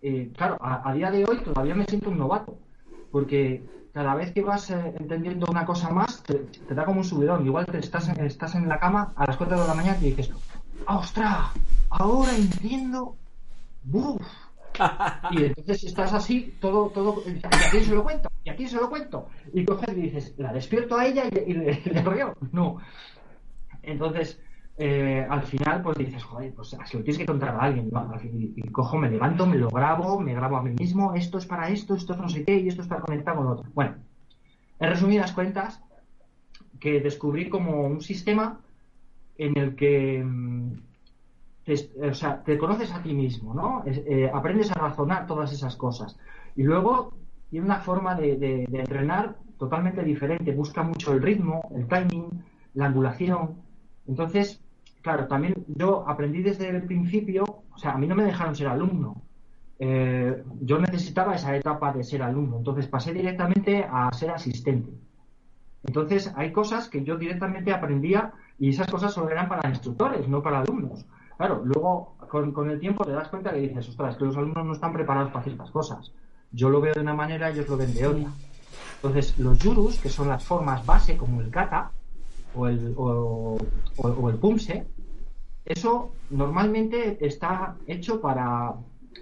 eh, 0.00 0.32
claro, 0.34 0.56
a, 0.58 0.94
día 0.94 1.10
de 1.10 1.26
hoy 1.26 1.36
todavía 1.44 1.74
me 1.74 1.84
siento 1.84 2.08
un 2.08 2.16
novato. 2.16 2.56
Porque 3.10 3.62
cada 3.92 4.14
vez 4.14 4.32
que 4.32 4.40
vas 4.40 4.70
eh, 4.70 4.94
entendiendo 4.98 5.46
una 5.50 5.66
cosa 5.66 5.90
más, 5.90 6.22
te, 6.22 6.74
da 6.74 6.86
como 6.86 7.00
un 7.00 7.04
subidón. 7.04 7.44
Igual 7.44 7.66
te 7.66 7.78
estás, 7.78 8.08
en- 8.08 8.24
estás 8.24 8.54
en 8.54 8.66
la 8.70 8.78
cama 8.80 9.12
a 9.14 9.26
las 9.26 9.36
4 9.36 9.60
de 9.60 9.68
la 9.68 9.74
mañana 9.74 9.98
y 10.00 10.12
dices, 10.12 10.30
¡Ah, 10.86 10.98
¡ostras! 11.00 11.50
Ahora 11.90 12.34
entiendo. 12.34 13.14
¡Buf! 13.84 14.22
Y 15.32 15.44
entonces 15.44 15.84
estás 15.84 16.14
así, 16.14 16.54
todo, 16.58 16.88
todo, 16.88 17.22
y 17.26 17.44
a 17.44 17.84
se 17.84 17.94
lo 17.94 18.02
cuento, 18.02 18.30
y 18.42 18.48
a 18.48 18.56
se 18.56 18.76
lo 18.76 18.88
cuento. 18.88 19.28
Y 19.52 19.66
coges 19.66 19.90
y 19.90 20.00
dices, 20.00 20.34
la 20.38 20.50
despierto 20.50 20.96
a 20.96 21.04
ella 21.04 21.24
y 21.26 21.52
le, 21.52 21.82
le 21.84 22.02
río. 22.10 22.34
No. 22.52 22.78
Entonces, 23.82 24.40
eh, 24.84 25.24
al 25.30 25.44
final 25.44 25.80
pues 25.80 25.96
dices, 25.96 26.24
joder, 26.24 26.52
pues 26.54 26.72
lo 26.72 27.02
tienes 27.04 27.18
que 27.18 27.24
contar 27.24 27.50
a 27.50 27.60
alguien. 27.60 27.88
Y, 28.56 28.68
cojo, 28.70 28.98
me 28.98 29.08
levanto, 29.08 29.46
me 29.46 29.56
lo 29.56 29.68
grabo, 29.68 30.18
me 30.18 30.34
grabo 30.34 30.56
a 30.56 30.62
mí 30.64 30.72
mismo, 30.72 31.14
esto 31.14 31.38
es 31.38 31.46
para 31.46 31.68
esto, 31.68 31.94
esto 31.94 32.14
es 32.14 32.18
no 32.18 32.28
sé 32.28 32.44
qué, 32.44 32.58
y 32.58 32.66
esto 32.66 32.82
es 32.82 32.88
para 32.88 33.00
conectar 33.00 33.36
con 33.36 33.46
otro. 33.46 33.70
Bueno, 33.74 33.94
en 34.80 34.90
resumidas 34.90 35.30
cuentas, 35.30 35.80
que 36.80 37.00
descubrí 37.00 37.48
como 37.48 37.86
un 37.86 38.00
sistema 38.00 38.58
en 39.38 39.56
el 39.56 39.76
que 39.76 40.20
mm, 40.24 40.72
te, 41.64 41.74
o 42.10 42.14
sea, 42.14 42.42
te 42.42 42.58
conoces 42.58 42.92
a 42.92 43.04
ti 43.04 43.14
mismo, 43.14 43.54
¿no? 43.54 43.84
Eh, 43.86 44.28
aprendes 44.34 44.72
a 44.72 44.74
razonar 44.74 45.28
todas 45.28 45.52
esas 45.52 45.76
cosas. 45.76 46.18
Y 46.56 46.64
luego 46.64 47.14
tiene 47.50 47.66
una 47.66 47.78
forma 47.78 48.16
de, 48.16 48.36
de, 48.36 48.64
entrenar 48.64 49.36
totalmente 49.60 50.02
diferente. 50.02 50.50
Busca 50.50 50.82
mucho 50.82 51.12
el 51.12 51.22
ritmo, 51.22 51.70
el 51.72 51.86
timing, 51.86 52.42
la 52.74 52.86
angulación. 52.86 53.62
Entonces, 54.08 54.61
claro, 55.02 55.26
también 55.26 55.64
yo 55.68 56.08
aprendí 56.08 56.42
desde 56.42 56.68
el 56.70 56.82
principio, 56.84 57.44
o 57.70 57.78
sea, 57.78 57.92
a 57.92 57.98
mí 57.98 58.06
no 58.06 58.14
me 58.14 58.24
dejaron 58.24 58.54
ser 58.54 58.68
alumno. 58.68 59.22
Eh, 59.78 60.42
yo 60.60 60.78
necesitaba 60.78 61.34
esa 61.34 61.56
etapa 61.56 61.92
de 61.92 62.04
ser 62.04 62.22
alumno, 62.22 62.58
entonces 62.58 62.86
pasé 62.86 63.12
directamente 63.12 63.84
a 63.84 64.12
ser 64.12 64.30
asistente. 64.30 64.92
Entonces, 65.84 66.32
hay 66.36 66.52
cosas 66.52 66.88
que 66.88 67.02
yo 67.02 67.16
directamente 67.16 67.72
aprendía 67.72 68.32
y 68.58 68.70
esas 68.70 68.86
cosas 68.88 69.12
solo 69.12 69.30
eran 69.30 69.48
para 69.48 69.68
instructores, 69.68 70.28
no 70.28 70.40
para 70.42 70.60
alumnos. 70.60 71.04
Claro, 71.36 71.62
luego 71.64 72.16
con, 72.28 72.70
el 72.70 72.78
tiempo 72.78 73.04
te 73.04 73.10
das 73.10 73.28
cuenta 73.28 73.50
que 73.50 73.58
dices, 73.58 73.88
ostras, 73.88 74.16
que 74.16 74.24
los 74.24 74.36
alumnos 74.36 74.64
no 74.64 74.72
están 74.74 74.92
preparados 74.92 75.32
para 75.32 75.44
ciertas 75.44 75.70
cosas. 75.72 76.12
Yo 76.52 76.70
lo 76.70 76.80
veo 76.80 76.94
de 76.94 77.00
una 77.00 77.14
manera, 77.14 77.50
ellos 77.50 77.68
lo 77.68 77.76
ven 77.76 77.92
de 77.94 78.06
otra. 78.06 78.30
Entonces, 78.96 79.36
los 79.38 79.58
yurus, 79.58 79.98
que 79.98 80.08
son 80.08 80.28
las 80.28 80.44
formas 80.44 80.86
base, 80.86 81.16
como 81.16 81.40
el 81.40 81.50
kata 81.50 81.90
o 82.54 82.66
el, 82.66 82.94
o, 82.96 83.58
el 84.28 84.36
pumse, 84.36 84.86
eso 85.64 86.12
normalmente 86.30 87.24
está 87.24 87.76
hecho 87.86 88.20
para, 88.20 88.74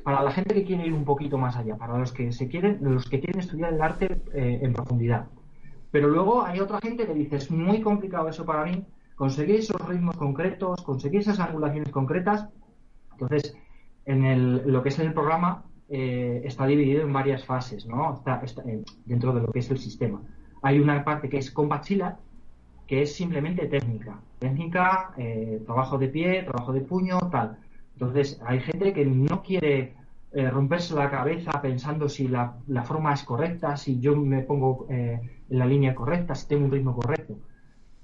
para 0.02 0.22
la 0.22 0.30
gente 0.30 0.54
que 0.54 0.64
quiere 0.64 0.86
ir 0.86 0.92
un 0.92 1.04
poquito 1.04 1.38
más 1.38 1.56
allá, 1.56 1.76
para 1.76 1.98
los 1.98 2.12
que 2.12 2.32
se 2.32 2.48
quieren, 2.48 2.78
los 2.80 3.08
que 3.08 3.20
quieren 3.20 3.40
estudiar 3.40 3.72
el 3.72 3.82
arte 3.82 4.20
eh, 4.32 4.60
en 4.62 4.72
profundidad. 4.72 5.26
Pero 5.90 6.08
luego 6.08 6.42
hay 6.42 6.60
otra 6.60 6.78
gente 6.80 7.06
que 7.06 7.14
dice, 7.14 7.36
es 7.36 7.50
muy 7.50 7.80
complicado 7.80 8.28
eso 8.28 8.44
para 8.44 8.64
mí, 8.64 8.84
conseguir 9.16 9.56
esos 9.56 9.80
ritmos 9.86 10.16
concretos, 10.16 10.82
conseguir 10.82 11.20
esas 11.20 11.40
angulaciones 11.40 11.90
concretas. 11.90 12.48
Entonces, 13.12 13.54
en 14.06 14.24
el, 14.24 14.62
lo 14.66 14.82
que 14.82 14.88
es 14.88 14.98
el 14.98 15.12
programa 15.12 15.64
eh, 15.88 16.42
está 16.44 16.66
dividido 16.66 17.02
en 17.02 17.12
varias 17.12 17.44
fases, 17.44 17.84
¿no? 17.86 18.14
Está, 18.14 18.40
eh, 18.66 18.82
dentro 19.04 19.32
de 19.32 19.42
lo 19.42 19.52
que 19.52 19.58
es 19.58 19.70
el 19.70 19.78
sistema. 19.78 20.22
Hay 20.62 20.78
una 20.78 21.04
parte 21.04 21.28
que 21.28 21.38
es 21.38 21.50
Combat 21.50 21.84
que 22.90 23.02
es 23.02 23.14
simplemente 23.14 23.68
técnica. 23.68 24.18
Técnica, 24.40 25.14
eh, 25.16 25.62
trabajo 25.64 25.96
de 25.96 26.08
pie, 26.08 26.42
trabajo 26.42 26.72
de 26.72 26.80
puño, 26.80 27.20
tal. 27.30 27.56
Entonces, 27.92 28.40
hay 28.44 28.58
gente 28.58 28.92
que 28.92 29.06
no 29.06 29.44
quiere 29.44 29.94
romperse 30.32 30.94
la 30.94 31.10
cabeza 31.10 31.60
pensando 31.60 32.08
si 32.08 32.28
la, 32.28 32.54
la, 32.68 32.82
forma 32.84 33.12
es 33.12 33.22
correcta, 33.24 33.76
si 33.76 34.00
yo 34.00 34.16
me 34.16 34.42
pongo 34.42 34.86
en 34.88 35.28
la 35.48 35.66
línea 35.66 35.94
correcta, 35.94 36.34
si 36.34 36.48
tengo 36.48 36.64
un 36.64 36.72
ritmo 36.72 36.94
correcto. 36.94 37.36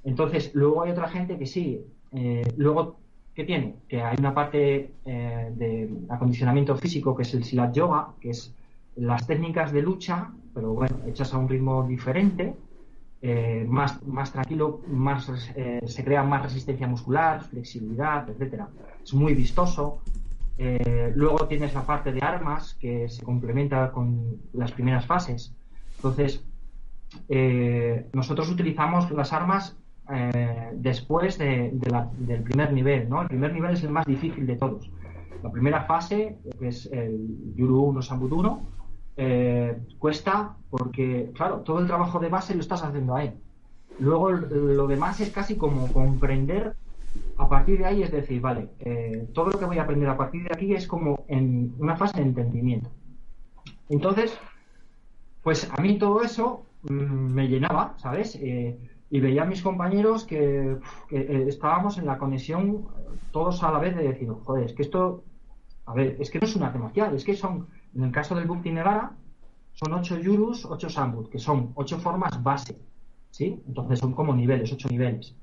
Entonces, 0.07 0.53
luego 0.55 0.83
hay 0.83 0.93
otra 0.93 1.09
gente 1.09 1.37
que 1.37 1.47
sí. 1.47 1.85
Eh, 2.13 2.45
luego, 2.57 2.97
¿qué 3.35 3.43
tiene? 3.43 3.75
Que 3.89 4.03
hay 4.03 4.17
una 4.21 4.33
parte 4.33 4.93
eh, 5.05 5.53
de 5.53 5.91
acondicionamiento 6.09 6.77
físico 6.77 7.15
que 7.17 7.25
es 7.25 7.35
el 7.35 7.43
Silat 7.43 7.75
Yoga, 7.75 8.11
que 8.21 8.31
es 8.31 8.55
las 8.95 9.27
técnicas 9.27 9.73
de 9.73 9.83
lucha, 9.83 10.31
pero 10.55 10.75
bueno, 10.75 10.97
hechas 11.09 11.35
a 11.35 11.39
un 11.39 11.49
ritmo 11.49 11.87
diferente, 11.89 12.55
eh, 13.23 13.65
más, 13.69 14.03
más 14.07 14.33
tranquilo, 14.33 14.83
más 14.89 15.31
se 15.87 16.05
crea 16.05 16.23
más 16.23 16.43
resistencia 16.43 16.87
muscular, 16.87 17.43
flexibilidad, 17.45 18.29
etcétera. 18.29 18.69
Es 19.03 19.15
muy 19.15 19.35
vistoso. 19.35 20.01
luego 21.15 21.47
tienes 21.49 21.75
la 21.75 21.83
parte 21.83 22.13
de 22.13 22.21
armas 22.21 22.75
que 22.81 23.09
se 23.09 23.23
complementa 23.23 23.91
con 23.93 24.41
las 24.53 24.73
primeras 24.73 25.07
fases. 25.07 25.55
Entonces, 25.97 26.45
nosotros 28.13 28.51
utilizamos 28.51 29.11
las 29.11 29.33
armas 29.33 29.77
eh, 30.09 30.71
después 30.75 31.37
de, 31.37 31.73
del 32.19 32.43
primer 32.43 32.73
nivel, 32.73 33.09
¿no? 33.09 33.23
El 33.23 33.29
primer 33.29 33.53
nivel 33.53 33.73
es 33.73 33.83
el 33.83 33.91
más 33.91 34.07
difícil 34.07 34.47
de 34.47 34.55
todos. 34.55 34.89
La 35.43 35.51
primera 35.51 35.85
fase, 35.85 36.39
que 36.59 36.69
es 36.69 36.87
el 36.93 37.55
Yuru 37.57 37.87
1, 37.87 38.03
Sambut 38.03 38.31
1, 38.33 38.61
eh, 39.17 39.79
cuesta 39.99 40.57
porque, 40.71 41.31
claro, 41.35 41.61
todo 41.61 41.81
el 41.81 41.87
trabajo 41.87 42.19
de 42.19 42.29
base 42.29 42.55
lo 42.55 42.61
estás 42.61 42.83
haciendo 42.83 43.15
ahí. 43.15 43.35
Luego 43.99 44.31
lo 44.31 44.87
demás 44.87 45.21
es 45.21 45.31
casi 45.31 45.57
como 45.57 45.91
comprender 45.93 46.75
a 47.39 47.49
partir 47.49 47.79
de 47.79 47.87
ahí, 47.87 48.03
es 48.03 48.13
decir, 48.13 48.41
vale, 48.41 48.69
eh, 48.81 49.27
todo 49.33 49.51
lo 49.51 49.59
que 49.59 49.65
voy 49.65 49.79
a 49.79 49.83
aprender 49.83 50.09
a 50.09 50.19
partir 50.19 50.43
de 50.43 50.51
aquí 50.53 50.75
es 50.75 50.87
como 50.87 51.25
en 51.29 51.75
una 51.79 51.97
fase 51.97 52.19
de 52.19 52.25
entendimiento. 52.25 52.91
Entonces, 53.89 54.37
pues 55.43 55.71
a 55.71 55.81
mí 55.81 55.99
todo 55.99 56.23
eso 56.23 56.67
mm, 56.83 56.93
me 56.93 57.49
llenaba, 57.49 57.95
¿sabes? 57.97 58.39
y 59.11 59.21
veía 59.21 59.43
a 59.43 59.47
mis 59.47 59.63
compañeros 59.63 60.25
que, 60.25 60.79
eh, 61.11 61.45
estábamos 61.49 61.99
en 61.99 62.07
la 62.07 62.19
conexión 62.19 62.87
todos 63.31 63.63
a 63.63 63.71
la 63.71 63.79
vez 63.79 63.95
de 63.97 64.03
decir, 64.03 64.29
joder, 64.45 64.65
es 64.65 64.73
que 64.73 64.83
esto, 64.83 65.25
a 65.87 65.95
ver, 65.95 66.17
es 66.19 66.31
que 66.31 66.39
no 66.39 66.47
es 66.47 66.57
una 66.57 66.71
marcial, 66.71 67.15
es 67.15 67.25
que 67.25 67.37
son, 67.37 67.69
en 67.97 68.03
el 68.05 68.13
caso 68.13 68.35
del 68.35 68.47
Bukti 68.47 68.71
Negara, 68.71 69.13
son 69.73 69.95
ocho 69.95 70.19
yurus, 70.19 70.67
ocho 70.67 70.91
sambut, 70.91 71.31
que 71.31 71.39
son 71.39 71.73
ocho 71.75 71.99
formas 71.99 72.43
base, 72.43 72.79
¿sí? 73.31 73.63
Entonces 73.67 73.99
son 73.99 74.13
como 74.13 74.35
niveles, 74.35 74.71
ocho 74.73 74.89
niveles. 74.89 75.35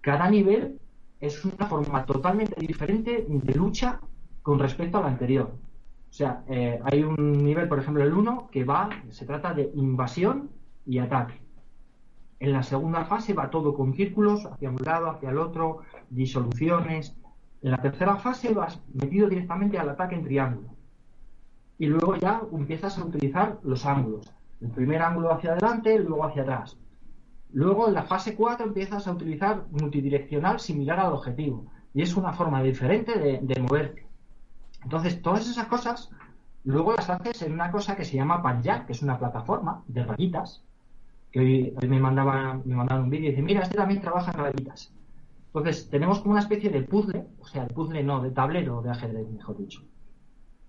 Cada 0.00 0.30
nivel 0.30 0.78
es 1.20 1.44
una 1.44 1.66
forma 1.66 2.04
totalmente 2.04 2.54
diferente 2.60 3.26
de 3.28 3.54
lucha 3.54 4.00
con 4.42 4.60
respecto 4.60 4.98
al 4.98 5.06
anterior. 5.06 5.52
O 6.08 6.12
sea, 6.12 6.44
eh, 6.48 6.80
hay 6.84 7.02
un 7.02 7.44
nivel, 7.44 7.68
por 7.68 7.80
ejemplo, 7.80 8.04
el 8.04 8.14
1, 8.14 8.48
que 8.52 8.64
va, 8.64 8.88
se 9.10 9.26
trata 9.26 9.52
de 9.52 9.72
invasión 9.74 10.50
y 10.86 10.98
ataque. 10.98 11.40
En 12.38 12.52
la 12.52 12.62
segunda 12.62 13.04
fase 13.06 13.34
va 13.34 13.50
todo 13.50 13.74
con 13.74 13.94
círculos, 13.94 14.46
hacia 14.46 14.70
un 14.70 14.76
lado, 14.84 15.10
hacia 15.10 15.30
el 15.30 15.38
otro, 15.38 15.80
disoluciones. 16.10 17.16
En 17.62 17.72
la 17.72 17.78
tercera 17.78 18.16
fase 18.16 18.54
vas 18.54 18.80
metido 18.94 19.28
directamente 19.28 19.78
al 19.78 19.88
ataque 19.88 20.14
en 20.14 20.22
triángulo. 20.22 20.75
Y 21.78 21.86
luego 21.86 22.16
ya 22.16 22.42
empiezas 22.52 22.98
a 22.98 23.04
utilizar 23.04 23.58
los 23.62 23.84
ángulos. 23.84 24.32
El 24.60 24.70
primer 24.70 25.02
ángulo 25.02 25.32
hacia 25.32 25.52
adelante, 25.52 25.98
luego 25.98 26.24
hacia 26.24 26.42
atrás. 26.42 26.78
Luego 27.52 27.88
en 27.88 27.94
la 27.94 28.04
fase 28.04 28.34
4 28.34 28.66
empiezas 28.66 29.06
a 29.06 29.12
utilizar 29.12 29.66
multidireccional 29.70 30.58
similar 30.60 31.00
al 31.00 31.12
objetivo. 31.12 31.66
Y 31.94 32.02
es 32.02 32.16
una 32.16 32.32
forma 32.32 32.62
diferente 32.62 33.18
de, 33.18 33.60
moverte. 33.60 34.06
Entonces, 34.82 35.22
todas 35.22 35.48
esas 35.48 35.66
cosas, 35.66 36.10
luego 36.64 36.94
las 36.94 37.08
haces 37.08 37.42
en 37.42 37.52
una 37.52 37.70
cosa 37.70 37.96
que 37.96 38.04
se 38.04 38.16
llama 38.16 38.42
Panjak, 38.42 38.86
que 38.86 38.92
es 38.92 39.02
una 39.02 39.18
plataforma 39.18 39.82
de 39.86 40.04
rayitas, 40.04 40.62
que 41.30 41.40
hoy, 41.40 41.74
me 41.88 42.00
mandaban 42.00 42.62
me 42.64 42.74
mandaban 42.74 43.04
un 43.04 43.10
vídeo 43.10 43.32
y 43.32 43.42
mira, 43.42 43.62
este 43.62 43.76
también 43.76 44.00
trabaja 44.00 44.32
en 44.32 44.38
rayitas. 44.38 44.92
Entonces, 45.46 45.88
tenemos 45.88 46.20
como 46.20 46.32
una 46.32 46.40
especie 46.40 46.70
de 46.70 46.82
puzzle, 46.82 47.26
o 47.40 47.46
sea, 47.46 47.64
el 47.64 47.72
puzzle 47.72 48.02
no, 48.02 48.20
de 48.20 48.30
tablero 48.30 48.82
de 48.82 48.90
ajedrez, 48.90 49.28
mejor 49.30 49.56
dicho. 49.56 49.82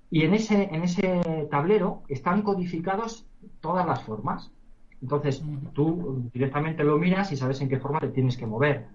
Y 0.09 0.23
en 0.23 0.33
ese, 0.33 0.69
en 0.73 0.83
ese 0.83 1.47
tablero 1.51 2.03
están 2.07 2.41
codificados 2.41 3.27
todas 3.59 3.85
las 3.85 4.03
formas. 4.03 4.51
Entonces, 5.01 5.43
tú 5.73 6.29
directamente 6.33 6.83
lo 6.83 6.97
miras 6.97 7.31
y 7.31 7.37
sabes 7.37 7.61
en 7.61 7.69
qué 7.69 7.79
forma 7.79 7.99
te 7.99 8.09
tienes 8.09 8.37
que 8.37 8.47
mover. 8.47 8.87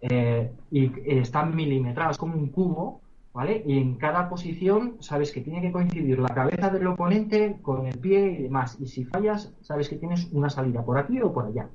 Eh, 0.00 0.52
y 0.70 0.92
están 1.06 1.56
milimetrados 1.56 2.18
como 2.18 2.34
un 2.34 2.48
cubo 2.48 3.00
¿vale? 3.34 3.64
Y 3.66 3.78
en 3.78 3.96
cada 3.96 4.28
posición 4.28 4.96
sabes 5.00 5.32
que 5.32 5.40
tiene 5.40 5.60
que 5.60 5.72
coincidir 5.72 6.20
la 6.20 6.28
cabeza 6.28 6.70
del 6.70 6.86
oponente 6.86 7.58
con 7.60 7.86
el 7.86 7.98
pie 7.98 8.30
y 8.30 8.42
demás. 8.44 8.78
Y 8.80 8.86
si 8.86 9.04
fallas, 9.04 9.52
sabes 9.60 9.88
que 9.88 9.96
tienes 9.96 10.28
una 10.32 10.48
salida 10.48 10.82
por 10.84 10.96
aquí 10.96 11.20
o 11.20 11.32
por 11.32 11.46
allá. 11.46 11.68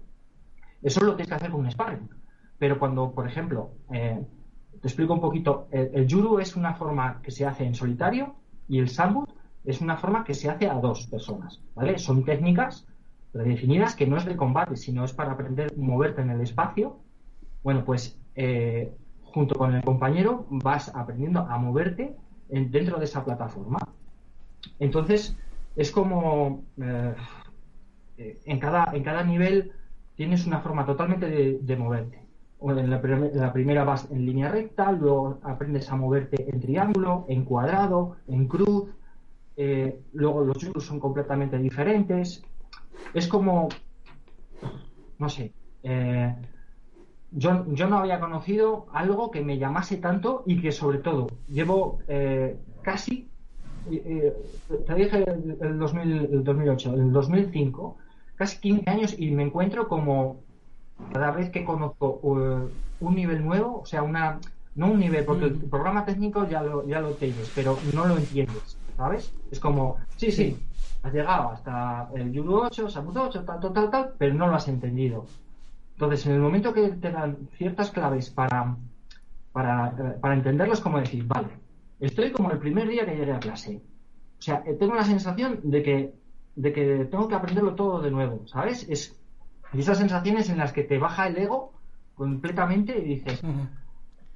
Eso 0.81 1.01
es 1.01 1.05
lo 1.05 1.11
que 1.11 1.17
tienes 1.17 1.29
que 1.29 1.35
hacer 1.35 1.51
con 1.51 1.59
un 1.59 1.71
sparring. 1.71 2.09
Pero 2.57 2.79
cuando, 2.79 3.11
por 3.11 3.27
ejemplo, 3.27 3.71
eh, 3.91 4.25
te 4.81 4.87
explico 4.87 5.13
un 5.13 5.19
poquito, 5.19 5.67
el, 5.71 5.91
el, 5.93 6.09
judo 6.09 6.39
es 6.39 6.55
una 6.55 6.75
forma 6.75 7.21
que 7.21 7.31
se 7.31 7.45
hace 7.45 7.65
en 7.65 7.75
solitario 7.75 8.35
y 8.69 8.79
el 8.79 8.87
sambut 8.87 9.29
es 9.65 9.81
una 9.81 9.97
forma 9.97 10.23
que 10.23 10.33
se 10.33 10.49
hace 10.49 10.69
a 10.69 10.75
dos 10.75 11.07
personas, 11.07 11.61
¿vale? 11.75 11.97
Son 11.97 12.23
técnicas 12.23 12.87
predefinidas 13.33 13.95
que 13.95 14.07
no 14.07 14.17
es 14.17 14.25
de 14.25 14.37
combate, 14.37 14.77
sino 14.77 15.03
es 15.03 15.13
para 15.13 15.33
aprender 15.33 15.71
a 15.71 15.81
moverte 15.81 16.21
en 16.21 16.29
el 16.29 16.41
espacio. 16.41 16.99
Bueno, 17.63 17.83
pues 17.83 18.17
eh, 18.35 18.93
junto 19.23 19.55
con 19.55 19.75
el 19.75 19.83
compañero 19.83 20.45
vas 20.49 20.95
aprendiendo 20.95 21.41
a 21.41 21.57
moverte 21.57 22.15
dentro 22.47 22.97
de 22.97 23.05
esa 23.05 23.25
plataforma. 23.25 23.79
Entonces, 24.79 25.35
es 25.75 25.91
como 25.91 26.63
eh, 26.81 27.15
en, 28.45 28.59
cada, 28.59 28.91
en 28.93 29.03
cada 29.03 29.23
nivel 29.23 29.71
tienes 30.15 30.45
una 30.45 30.59
forma 30.59 30.85
totalmente 30.85 31.59
de, 31.61 31.77
moverte. 31.77 32.21
En 32.61 32.89
la, 32.89 33.01
primera 33.53 33.85
vas 33.85 34.11
en 34.11 34.25
línea 34.25 34.49
recta, 34.49 34.91
luego 34.91 35.39
aprendes 35.43 35.89
a 35.91 35.95
moverte 35.95 36.49
en 36.49 36.59
triángulo, 36.59 37.25
en 37.29 37.45
cuadrado, 37.45 38.17
en 38.27 38.47
cruz, 38.47 38.89
eh, 39.55 40.01
luego 40.11 40.43
los 40.43 40.57
yurus 40.57 40.85
son 40.85 40.99
completamente 40.99 41.57
diferentes. 41.57 42.43
Es 43.13 43.29
como, 43.29 43.69
no 45.19 45.29
sé, 45.29 45.53
eh, 45.83 46.35
yo, 47.31 47.65
yo 47.73 47.87
no 47.87 47.99
había 47.99 48.19
conocido 48.19 48.87
algo 48.91 49.31
que 49.31 49.41
me 49.41 49.57
llamase 49.57 49.95
tanto 49.95 50.43
y 50.45 50.61
que 50.61 50.73
sobre 50.73 50.97
todo 50.97 51.27
llevo 51.47 51.99
eh, 52.09 52.57
casi, 52.81 53.29
te 53.89 54.95
dije 54.95 55.25
el 55.61 55.79
2000 55.79 56.11
el 56.11 56.43
2008, 56.43 56.93
el 56.93 57.13
2005, 57.13 57.97
casi 58.35 58.59
15 58.59 58.89
años 58.89 59.15
y 59.17 59.31
me 59.31 59.43
encuentro 59.43 59.87
como 59.87 60.48
cada 61.07 61.31
vez 61.31 61.49
que 61.51 61.63
conozco 61.65 62.19
eh, 62.23 62.69
un 62.99 63.15
nivel 63.15 63.43
nuevo, 63.45 63.81
o 63.81 63.85
sea, 63.85 64.03
una 64.03 64.39
no 64.75 64.91
un 64.91 64.99
nivel, 64.99 65.25
porque 65.25 65.45
el 65.45 65.55
Mm. 65.55 65.69
programa 65.69 66.05
técnico 66.05 66.47
ya 66.47 66.61
lo, 66.63 66.87
ya 66.87 67.01
lo 67.01 67.17
tienes, 67.17 67.51
pero 67.51 67.81
no 67.93 68.05
lo 68.05 68.17
entiendes, 68.17 68.79
¿sabes? 68.95 69.35
Es 69.49 69.59
como, 69.59 69.97
sí, 70.15 70.31
sí, 70.31 70.69
has 71.01 71.13
llegado 71.13 71.49
hasta 71.49 72.09
el 72.15 72.31
Yuru 72.31 72.61
8, 72.63 72.89
Samut 72.89 73.17
8, 73.17 73.43
tal, 73.45 73.59
tal, 73.59 73.73
tal, 73.73 73.89
tal, 73.91 74.15
pero 74.17 74.33
no 74.35 74.47
lo 74.47 74.55
has 74.55 74.67
entendido. 74.67 75.33
Entonces, 75.97 76.25
en 76.27 76.33
el 76.33 76.41
momento 76.41 76.73
que 76.73 76.89
te 76.89 77.11
dan 77.11 77.49
ciertas 77.57 77.91
claves 77.91 78.29
para, 78.29 78.77
para, 79.51 79.89
eh, 79.89 80.19
para 80.21 80.33
entenderlo, 80.35 80.73
es 80.73 80.81
como 80.81 80.99
decir, 80.99 81.25
vale, 81.25 81.59
estoy 81.99 82.31
como 82.31 82.51
el 82.51 82.59
primer 82.59 82.87
día 82.87 83.05
que 83.05 83.15
llegué 83.15 83.33
a 83.33 83.39
clase. 83.39 83.83
O 84.39 84.41
sea, 84.41 84.63
eh, 84.65 84.75
tengo 84.75 84.95
la 84.95 85.03
sensación 85.03 85.59
de 85.63 85.83
que, 85.83 86.15
de 86.55 86.73
que 86.73 87.05
tengo 87.05 87.27
que 87.27 87.35
aprenderlo 87.35 87.75
todo 87.75 88.01
de 88.01 88.11
nuevo, 88.11 88.47
¿sabes? 88.47 88.87
Es 88.89 89.18
y 89.73 89.79
esas 89.79 89.97
sensaciones 89.97 90.49
en 90.49 90.57
las 90.57 90.73
que 90.73 90.83
te 90.83 90.97
baja 90.97 91.27
el 91.27 91.37
ego 91.37 91.73
completamente 92.15 92.97
y 92.97 93.03
dices. 93.15 93.41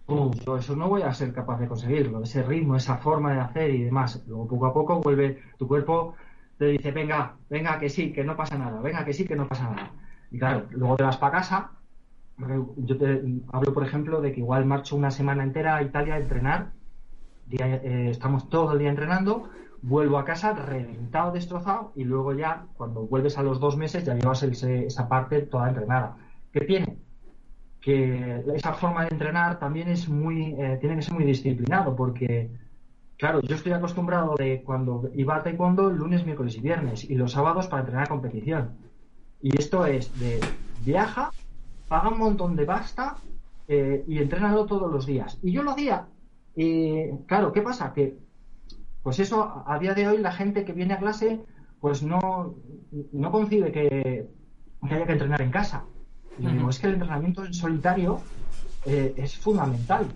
"Uh, 0.07 0.31
yo 0.45 0.57
eso 0.57 0.75
no 0.75 0.89
voy 0.89 1.01
a 1.01 1.13
ser 1.13 1.33
capaz 1.33 1.59
de 1.59 1.67
conseguirlo, 1.67 2.21
ese 2.23 2.43
ritmo, 2.43 2.75
esa 2.75 2.97
forma 2.97 3.33
de 3.33 3.39
hacer 3.39 3.69
y 3.71 3.83
demás. 3.83 4.23
Luego 4.27 4.47
poco 4.47 4.65
a 4.67 4.73
poco 4.73 4.99
vuelve, 5.01 5.41
tu 5.57 5.67
cuerpo 5.67 6.15
te 6.57 6.65
dice, 6.65 6.91
venga, 6.91 7.35
venga 7.49 7.79
que 7.79 7.89
sí, 7.89 8.11
que 8.11 8.23
no 8.23 8.35
pasa 8.35 8.57
nada, 8.57 8.81
venga 8.81 9.05
que 9.05 9.13
sí, 9.13 9.25
que 9.25 9.35
no 9.35 9.47
pasa 9.47 9.69
nada. 9.69 9.91
Y 10.29 10.37
claro, 10.39 10.67
luego 10.71 10.97
te 10.97 11.03
vas 11.03 11.17
para 11.17 11.37
casa. 11.39 11.71
Yo 12.77 12.97
te 12.97 13.23
hablo, 13.51 13.73
por 13.73 13.83
ejemplo, 13.85 14.19
de 14.21 14.33
que 14.33 14.39
igual 14.41 14.65
marcho 14.65 14.95
una 14.95 15.11
semana 15.11 15.43
entera 15.43 15.77
a 15.77 15.83
Italia 15.83 16.15
a 16.15 16.19
entrenar. 16.19 16.71
Día- 17.45 17.75
eh, 17.75 18.09
estamos 18.09 18.49
todo 18.49 18.73
el 18.73 18.79
día 18.79 18.89
entrenando. 18.89 19.49
Vuelvo 19.83 20.17
a 20.17 20.25
casa 20.25 20.53
reventado, 20.53 21.31
destrozado. 21.31 21.91
Y 21.95 22.03
luego 22.03 22.33
ya, 22.33 22.65
cuando 22.75 23.01
vuelves 23.05 23.37
a 23.37 23.43
los 23.43 23.59
dos 23.59 23.77
meses, 23.77 24.03
ya 24.03 24.15
llevas 24.15 24.41
esa 24.41 25.07
parte 25.07 25.43
toda 25.43 25.69
entrenada. 25.69 26.17
¿Qué 26.51 26.61
tiene? 26.61 26.97
que 27.83 28.41
esa 28.55 28.73
forma 28.73 29.03
de 29.03 29.09
entrenar 29.09 29.59
también 29.59 29.89
es 29.89 30.07
muy, 30.07 30.55
eh, 30.57 30.77
tiene 30.79 30.95
que 30.95 31.01
ser 31.01 31.13
muy 31.13 31.25
disciplinado 31.25 31.95
porque, 31.97 32.49
claro, 33.17 33.41
yo 33.41 33.55
estoy 33.55 33.73
acostumbrado 33.73 34.35
de 34.37 34.63
cuando 34.63 35.11
iba 35.13 35.35
a 35.35 35.43
taekwondo 35.43 35.89
lunes, 35.89 36.25
miércoles 36.25 36.55
y 36.55 36.61
viernes 36.61 37.03
y 37.03 37.15
los 37.15 37.33
sábados 37.33 37.67
para 37.67 37.81
entrenar 37.81 38.07
competición. 38.07 38.77
Y 39.41 39.57
esto 39.57 39.85
es 39.85 40.17
de 40.17 40.39
viaja, 40.85 41.31
paga 41.89 42.07
un 42.07 42.19
montón 42.19 42.55
de 42.55 42.65
pasta 42.65 43.17
eh, 43.67 44.05
y 44.07 44.19
entrénalo 44.19 44.65
todos 44.65 44.89
los 44.89 45.05
días. 45.05 45.37
Y 45.43 45.51
yo 45.51 45.61
lo 45.61 45.71
hacía. 45.71 46.07
Y 46.55 47.09
claro, 47.27 47.51
¿qué 47.51 47.61
pasa? 47.61 47.91
Que, 47.93 48.17
pues 49.03 49.19
eso, 49.19 49.63
a 49.67 49.77
día 49.79 49.93
de 49.93 50.07
hoy 50.07 50.17
la 50.17 50.31
gente 50.31 50.63
que 50.63 50.73
viene 50.73 50.93
a 50.93 50.99
clase, 50.99 51.41
pues 51.81 52.01
no, 52.01 52.55
no 53.11 53.31
concibe 53.31 53.71
que, 53.71 54.29
que 54.87 54.95
haya 54.95 55.05
que 55.05 55.11
entrenar 55.11 55.41
en 55.41 55.51
casa. 55.51 55.83
Y 56.39 56.47
digo, 56.47 56.69
es 56.69 56.79
que 56.79 56.87
el 56.87 56.93
entrenamiento 56.93 57.45
en 57.45 57.53
solitario 57.53 58.21
eh, 58.85 59.13
es 59.17 59.37
fundamental. 59.37 60.07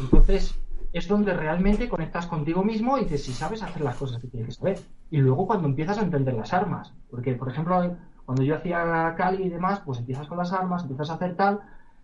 Entonces, 0.00 0.58
es 0.92 1.06
donde 1.06 1.32
realmente 1.34 1.88
conectas 1.88 2.26
contigo 2.26 2.64
mismo 2.64 2.98
y 2.98 3.04
dices 3.04 3.24
si 3.24 3.32
sabes 3.32 3.62
hacer 3.62 3.82
las 3.82 3.96
cosas 3.96 4.20
que 4.20 4.28
tienes 4.28 4.48
que 4.48 4.54
saber. 4.54 4.80
Y 5.10 5.18
luego 5.18 5.46
cuando 5.46 5.68
empiezas 5.68 5.98
a 5.98 6.02
entender 6.02 6.34
las 6.34 6.52
armas. 6.52 6.92
Porque, 7.10 7.34
por 7.34 7.48
ejemplo, 7.48 7.96
cuando 8.26 8.42
yo 8.42 8.56
hacía 8.56 9.14
Cali 9.16 9.44
y 9.44 9.48
demás, 9.48 9.82
pues 9.84 10.00
empiezas 10.00 10.26
con 10.26 10.38
las 10.38 10.52
armas, 10.52 10.82
empiezas 10.82 11.10
a 11.10 11.14
hacer 11.14 11.36
tal. 11.36 11.60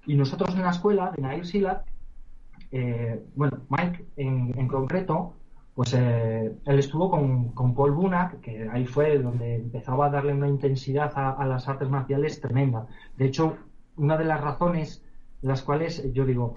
Y 0.06 0.14
nosotros 0.14 0.54
en 0.54 0.62
la 0.62 0.70
escuela 0.70 1.10
de 1.10 1.22
Nair 1.22 1.44
Silat, 1.44 1.84
eh, 2.70 3.24
bueno, 3.34 3.58
Mike 3.68 4.06
en, 4.16 4.56
en 4.56 4.68
concreto, 4.68 5.34
pues 5.76 5.92
eh, 5.92 6.56
él 6.64 6.78
estuvo 6.78 7.10
con, 7.10 7.50
con 7.50 7.74
Paul 7.74 7.92
Bunak, 7.92 8.40
que 8.40 8.66
ahí 8.72 8.86
fue 8.86 9.18
donde 9.18 9.56
empezaba 9.56 10.06
a 10.06 10.10
darle 10.10 10.32
una 10.32 10.48
intensidad 10.48 11.12
a, 11.14 11.32
a 11.32 11.46
las 11.46 11.68
artes 11.68 11.90
marciales 11.90 12.40
tremenda. 12.40 12.86
De 13.18 13.26
hecho, 13.26 13.58
una 13.96 14.16
de 14.16 14.24
las 14.24 14.40
razones 14.40 15.04
las 15.42 15.62
cuales 15.62 16.02
yo 16.14 16.24
digo, 16.24 16.56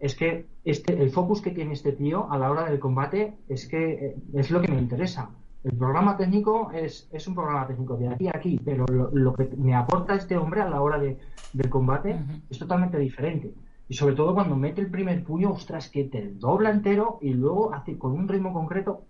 es 0.00 0.16
que 0.16 0.46
este, 0.64 1.00
el 1.00 1.10
focus 1.10 1.42
que 1.42 1.52
tiene 1.52 1.74
este 1.74 1.92
tío 1.92 2.28
a 2.28 2.36
la 2.36 2.50
hora 2.50 2.64
del 2.64 2.80
combate 2.80 3.34
es 3.48 3.68
que 3.68 3.92
eh, 3.92 4.16
es 4.34 4.50
lo 4.50 4.60
que 4.60 4.72
me 4.72 4.80
interesa. 4.80 5.30
El 5.62 5.76
programa 5.78 6.16
técnico 6.16 6.72
es, 6.72 7.08
es 7.12 7.28
un 7.28 7.36
programa 7.36 7.68
técnico 7.68 7.96
de 7.96 8.08
aquí 8.08 8.26
a 8.26 8.32
aquí, 8.34 8.60
pero 8.62 8.84
lo, 8.86 9.10
lo 9.12 9.32
que 9.32 9.48
me 9.56 9.76
aporta 9.76 10.16
este 10.16 10.36
hombre 10.36 10.60
a 10.60 10.68
la 10.68 10.82
hora 10.82 10.98
de, 10.98 11.18
del 11.52 11.70
combate 11.70 12.18
es 12.50 12.58
totalmente 12.58 12.98
diferente. 12.98 13.54
Y 13.88 13.94
sobre 13.94 14.14
todo 14.14 14.34
cuando 14.34 14.56
mete 14.56 14.80
el 14.80 14.90
primer 14.90 15.22
puño, 15.24 15.50
ostras, 15.52 15.90
que 15.90 16.04
te 16.04 16.30
dobla 16.32 16.70
entero 16.70 17.18
y 17.20 17.34
luego 17.34 17.74
hace 17.74 17.98
con 17.98 18.12
un 18.12 18.26
ritmo 18.28 18.52
concreto. 18.52 19.04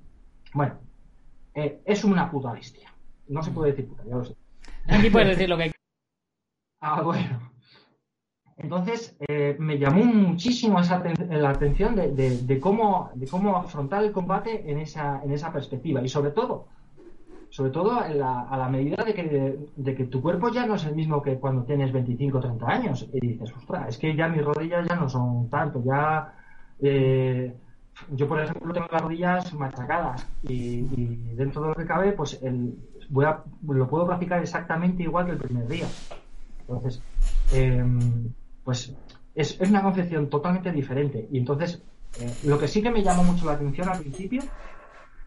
Bueno, 0.53 0.75
eh, 1.55 1.81
es 1.85 2.05
una 2.05 2.31
puta 2.31 2.53
bestia. 2.53 2.93
No 3.29 3.43
se 3.43 3.53
puede 3.53 3.71
decir 3.73 3.89
puta, 3.89 4.03
ya 4.05 4.17
lo 4.17 4.25
sé. 4.25 4.37
Aquí 4.89 5.11
puedes 5.11 5.29
decir 5.31 5.49
lo 5.49 5.57
que 5.57 5.73
Ah, 6.81 7.03
bueno. 7.03 7.51
Entonces, 8.57 9.17
eh, 9.29 9.57
me 9.59 9.79
llamó 9.79 10.05
muchísimo 10.05 10.79
esa 10.79 11.03
la 11.31 11.51
atención 11.51 11.97
de, 11.97 12.13
de- 12.13 12.39
de 12.43 12.61
cómo, 12.61 13.11
de 13.15 13.27
cómo 13.27 13.57
afrontar 13.57 14.05
el 14.05 14.13
combate 14.13 14.71
en 14.71 14.79
esa, 14.79 15.23
en 15.25 15.33
esa 15.33 15.53
perspectiva. 15.53 16.03
Y 16.03 16.09
sobre 16.09 16.31
todo, 16.31 16.67
sobre 17.55 17.71
todo 17.71 18.01
la- 18.09 18.49
a 18.51 18.57
la 18.57 18.69
medida 18.69 19.05
de 19.05 19.15
que, 19.15 19.59
de 19.77 19.95
que 19.95 20.05
tu 20.07 20.21
cuerpo 20.21 20.49
ya 20.49 20.67
no 20.67 20.75
es 20.75 20.85
el 20.87 20.97
mismo 20.97 21.23
que 21.23 21.37
cuando 21.39 21.63
tienes 21.63 21.93
25 21.93 22.39
o 22.39 22.41
30 22.41 22.67
años. 22.67 23.09
Y 23.13 23.29
dices, 23.29 23.53
ostras, 23.57 23.91
es 23.91 23.99
que 23.99 24.17
ya 24.17 24.27
mis 24.27 24.45
rodillas 24.45 24.85
ya 24.89 24.97
no 24.97 25.09
son 25.09 25.49
tanto, 25.49 25.81
ya... 25.85 26.33
eh, 26.83 27.55
yo, 28.11 28.27
por 28.27 28.41
ejemplo, 28.41 28.75
tengo 28.75 28.89
las 28.91 29.03
rodillas 29.03 29.55
machacadas 29.55 30.27
y, 30.43 30.81
dentro 31.37 31.63
de 31.63 31.69
lo 31.69 31.75
que 31.77 31.87
cabe, 31.87 32.11
pues 32.11 32.43
el, 32.43 32.75
voy 33.11 33.25
a, 33.25 33.41
lo 33.69 33.87
puedo 33.89 34.05
practicar 34.05 34.41
exactamente 34.43 35.05
igual 35.05 35.27
que 35.27 35.33
el 35.33 35.39
primer 35.39 35.69
día. 35.69 35.87
Entonces, 36.63 37.01
eh, 37.53 37.85
pues 38.65 38.93
es, 39.37 39.61
es 39.61 39.71
una 39.71 39.85
concepción 39.85 40.29
totalmente 40.29 40.73
diferente. 40.73 41.29
Y 41.31 41.39
entonces, 41.39 41.81
eh, 42.21 42.33
lo 42.43 42.59
que 42.59 42.67
sí 42.67 42.83
que 42.83 42.91
me 42.91 43.05
llamó 43.05 43.23
mucho 43.23 43.47
la 43.47 43.53
atención 43.53 43.89
al 43.89 44.01
principio 44.01 44.43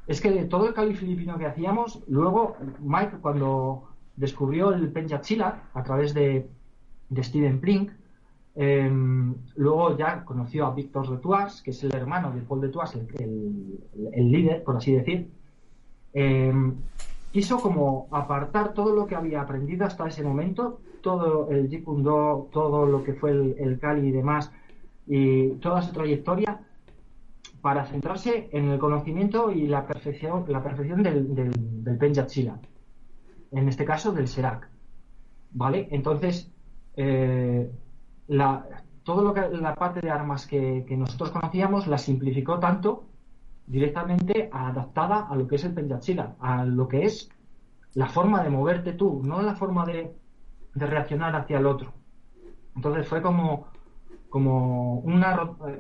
es 0.08 0.22
que 0.22 0.32
de 0.32 0.46
todo 0.46 0.68
el 0.68 0.74
cali 0.74 0.96
filipino 0.96 1.38
que 1.38 1.46
hacíamos, 1.46 2.02
luego 2.08 2.56
Mike, 2.80 3.18
cuando 3.22 3.90
descubrió 4.16 4.74
el 4.74 4.90
Penjachila 4.92 5.70
a 5.74 5.84
través 5.84 6.14
de, 6.14 6.50
Steven 7.14 7.60
Plink, 7.60 7.92
eh, 8.56 8.90
luego 9.56 9.98
ya 9.98 10.24
conoció 10.24 10.66
a 10.66 10.74
Víctor 10.74 11.10
de 11.10 11.18
Tuas, 11.18 11.62
que 11.62 11.72
es 11.72 11.84
el 11.84 11.94
hermano 11.94 12.32
de 12.32 12.42
Paul 12.42 12.62
de 12.62 12.70
Tuas, 12.70 12.96
el, 12.96 14.32
líder, 14.32 14.64
por 14.64 14.78
así 14.78 14.94
decir. 14.94 15.30
Eh, 16.14 16.54
quiso 17.32 17.60
como 17.60 18.08
apartar 18.12 18.74
todo 18.74 18.96
lo 18.96 19.06
que 19.06 19.16
había 19.16 19.42
aprendido 19.42 19.86
hasta 19.86 20.08
ese 20.08 20.24
momento, 20.24 20.80
todo 21.02 21.50
el 21.52 21.70
Jeet 21.70 21.84
Kune 21.84 22.04
Do, 22.04 22.50
todo 22.52 22.86
lo 22.86 23.04
que 23.04 23.14
fue 23.14 23.32
el, 23.32 23.56
el 23.60 24.06
y 24.06 24.12
demás, 24.12 24.52
y 25.06 25.50
toda 25.60 25.82
su 25.82 25.94
trayectoria, 25.94 26.67
para 27.62 27.86
centrarse 27.86 28.50
en 28.52 28.70
el 28.70 28.80
conocimiento 28.80 29.52
y 29.52 29.68
la 29.68 29.86
perfección, 29.86 30.46
la 30.48 30.64
perfección 30.64 31.04
del, 31.04 31.34
del, 31.36 31.52
del. 31.84 32.52
En 33.52 33.68
este 33.68 33.86
caso, 33.86 34.12
del 34.12 34.28
Serak. 34.28 34.70
¿Vale? 35.52 35.88
Entonces, 35.92 36.52
eh, 36.96 37.72
la, 38.28 38.66
todo 39.04 39.24
lo 39.24 39.34
que 39.34 39.48
la 39.50 39.74
parte 39.74 40.02
de 40.02 40.12
armas 40.12 40.46
que, 40.46 40.86
nosotros 40.90 41.32
conocíamos 41.32 41.88
la 41.88 41.98
simplificó 41.98 42.60
tanto 42.60 43.06
directamente 43.66 44.50
adaptada 44.52 45.28
a 45.30 45.36
lo 45.36 45.48
que 45.48 45.56
es 45.56 45.64
el 45.64 45.74
Penjachila, 45.74 46.36
a 46.40 46.66
lo 46.66 46.88
que 46.88 47.04
es 47.04 47.30
la 47.94 48.08
forma 48.08 48.44
de 48.44 48.50
moverte 48.50 48.94
tú, 48.94 49.22
no 49.24 49.42
la 49.42 49.56
forma 49.56 49.86
de, 49.86 50.14
de 50.74 50.86
reaccionar 50.86 51.36
hacia 51.36 51.60
el 51.60 51.66
otro. 51.66 51.94
Entonces 52.76 53.08
fue 53.08 53.22
como, 53.22 53.68
como 54.30 55.00
una 55.00 55.56
eh, 55.68 55.80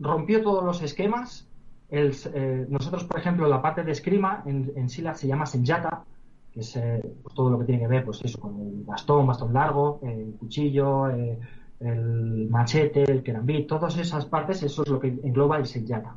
rompió 0.00 0.42
todos 0.42 0.64
los 0.64 0.82
esquemas. 0.82 1.48
Eh, 1.90 2.66
nosotros, 2.68 3.04
por 3.04 3.20
ejemplo, 3.20 3.48
la 3.48 3.62
parte 3.62 3.84
de 3.84 3.92
esgrima 3.92 4.42
en, 4.46 4.72
en 4.74 4.88
Silat 4.88 5.16
se 5.16 5.28
llama 5.28 5.46
Senjata, 5.46 6.04
que 6.52 6.60
es 6.60 6.76
eh, 6.76 7.00
pues, 7.22 7.34
todo 7.34 7.50
lo 7.50 7.58
que 7.58 7.66
tiene 7.66 7.82
que 7.82 7.88
ver, 7.88 8.04
pues 8.04 8.20
eso, 8.24 8.40
con 8.40 8.60
el 8.60 8.82
bastón, 8.84 9.26
bastón 9.26 9.52
largo, 9.52 10.00
el 10.02 10.34
cuchillo, 10.38 11.08
el 11.08 12.48
machete, 12.48 13.04
el 13.04 13.22
kerambit, 13.22 13.68
todas 13.68 13.96
esas 13.98 14.26
partes, 14.26 14.62
eso 14.62 14.82
es 14.82 14.88
lo 14.88 14.98
que 14.98 15.08
engloba 15.08 15.58
el 15.58 15.66
Senjata. 15.66 16.16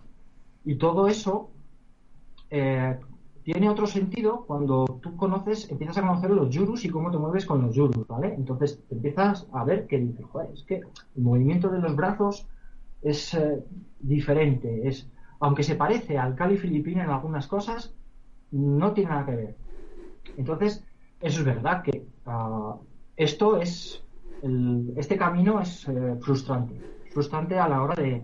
Y 0.65 0.75
todo 0.75 1.07
eso 1.07 1.51
tiene 3.47 3.69
otro 3.69 3.87
sentido 3.87 4.43
cuando 4.45 4.99
tú 5.01 5.15
conoces, 5.15 5.71
empiezas 5.71 5.99
a 5.99 6.01
conocer 6.01 6.31
los 6.31 6.49
yurus 6.49 6.83
y 6.83 6.89
cómo 6.89 7.09
te 7.11 7.17
mueves 7.17 7.45
con 7.45 7.61
los 7.61 7.73
yurus, 7.73 8.05
¿vale? 8.05 8.33
Entonces 8.33 8.83
empiezas 8.89 9.47
a 9.53 9.63
ver 9.63 9.87
que 9.87 9.99
dices, 9.99 10.25
es 10.53 10.63
que 10.63 10.75
el 11.15 11.23
movimiento 11.23 11.69
de 11.69 11.79
los 11.79 11.95
brazos 11.95 12.45
es 13.01 13.33
eh, 13.35 13.63
diferente, 14.01 14.85
es, 14.85 15.09
aunque 15.39 15.63
se 15.63 15.75
parece 15.75 16.17
al 16.17 16.35
Cali 16.35 16.57
filipino 16.57 17.01
en 17.01 17.09
algunas 17.09 17.47
cosas, 17.47 17.95
no 18.51 18.91
tiene 18.91 19.11
nada 19.11 19.25
que 19.25 19.35
ver. 19.37 19.55
Entonces, 20.35 20.83
eso 21.21 21.39
es 21.39 21.45
verdad 21.45 21.83
que 21.83 22.05
ah, 22.25 22.75
esto 23.15 23.61
es 23.61 24.03
este 24.97 25.15
camino 25.15 25.61
es 25.61 25.87
eh, 25.87 26.17
frustrante. 26.19 26.75
Frustrante 27.13 27.57
a 27.57 27.69
la 27.69 27.81
hora 27.81 27.95
de 27.95 28.23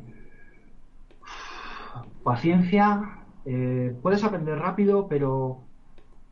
paciencia. 2.23 3.22
Eh, 3.45 3.95
puedes 4.01 4.23
aprender 4.23 4.57
rápido, 4.57 5.07
pero, 5.07 5.61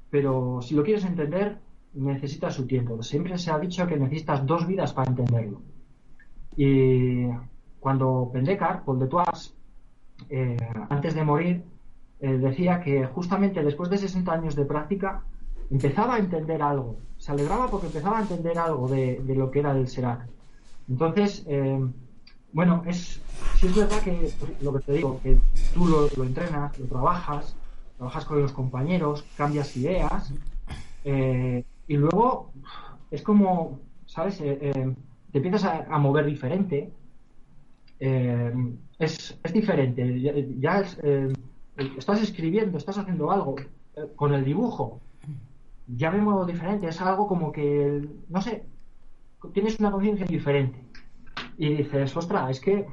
pero 0.09 0.61
si 0.61 0.75
lo 0.75 0.83
quieres 0.83 1.05
entender, 1.05 1.57
necesitas 1.93 2.55
su 2.55 2.65
tiempo. 2.65 3.01
Siempre 3.03 3.37
se 3.37 3.51
ha 3.51 3.59
dicho 3.59 3.85
que 3.87 3.97
necesitas 3.97 4.45
dos 4.45 4.65
vidas 4.67 4.93
para 4.93 5.09
entenderlo. 5.09 5.61
Y 6.55 7.25
cuando 7.79 8.29
Pendekar, 8.31 8.83
Paul 8.83 8.99
de 8.99 9.07
Toise, 9.07 9.53
eh, 10.29 10.57
antes 10.89 11.15
de 11.15 11.23
morir, 11.23 11.63
eh, 12.19 12.37
decía 12.37 12.81
que 12.81 13.05
justamente 13.07 13.63
después 13.63 13.89
de 13.89 13.97
60 13.97 14.31
años 14.31 14.55
de 14.55 14.65
práctica 14.65 15.23
empezaba 15.69 16.15
a 16.15 16.19
entender 16.19 16.61
algo. 16.61 16.97
Se 17.17 17.31
alegraba 17.31 17.67
porque 17.67 17.87
empezaba 17.87 18.19
a 18.19 18.21
entender 18.21 18.57
algo 18.57 18.87
de, 18.87 19.21
de 19.23 19.35
lo 19.35 19.49
que 19.49 19.59
era 19.59 19.71
el 19.71 19.87
Serac. 19.87 20.27
Entonces, 20.89 21.43
eh, 21.47 21.79
bueno, 22.53 22.83
es, 22.85 23.21
sí 23.57 23.67
es 23.67 23.75
verdad 23.75 24.01
que 24.01 24.31
lo 24.61 24.73
que 24.73 24.79
te 24.79 24.93
digo, 24.93 25.19
que 25.21 25.37
tú 25.73 25.85
lo, 25.85 26.07
lo 26.15 26.23
entrenas, 26.23 26.77
lo 26.77 26.85
trabajas, 26.85 27.55
trabajas 27.97 28.25
con 28.25 28.41
los 28.41 28.51
compañeros, 28.51 29.23
cambias 29.37 29.75
ideas, 29.77 30.33
eh, 31.03 31.63
y 31.87 31.97
luego 31.97 32.51
es 33.09 33.21
como, 33.21 33.79
¿sabes? 34.05 34.39
Eh, 34.41 34.57
eh, 34.61 34.95
te 35.31 35.37
empiezas 35.37 35.65
a, 35.65 35.97
mover 35.99 36.25
diferente. 36.25 36.89
Eh, 37.99 38.53
es, 38.99 39.37
es 39.43 39.53
diferente. 39.53 40.21
Ya, 40.21 40.33
ya 40.59 40.79
es, 40.79 40.97
estás 41.97 42.21
escribiendo, 42.21 42.77
estás 42.77 42.97
haciendo 42.97 43.31
algo 43.31 43.55
con 44.15 44.33
el 44.33 44.45
dibujo. 44.45 44.99
Ya 45.87 46.11
me 46.11 46.21
muevo 46.21 46.45
diferente. 46.45 46.87
Es 46.87 47.01
algo 47.01 47.27
como 47.27 47.51
que, 47.51 48.07
no 48.29 48.41
sé, 48.41 48.63
tienes 49.53 49.79
una 49.79 49.91
conciencia 49.91 50.25
diferente. 50.25 50.79
Y 51.57 51.75
dices, 51.75 52.15
ostras, 52.15 52.51
es 52.51 52.59
que 52.59 52.85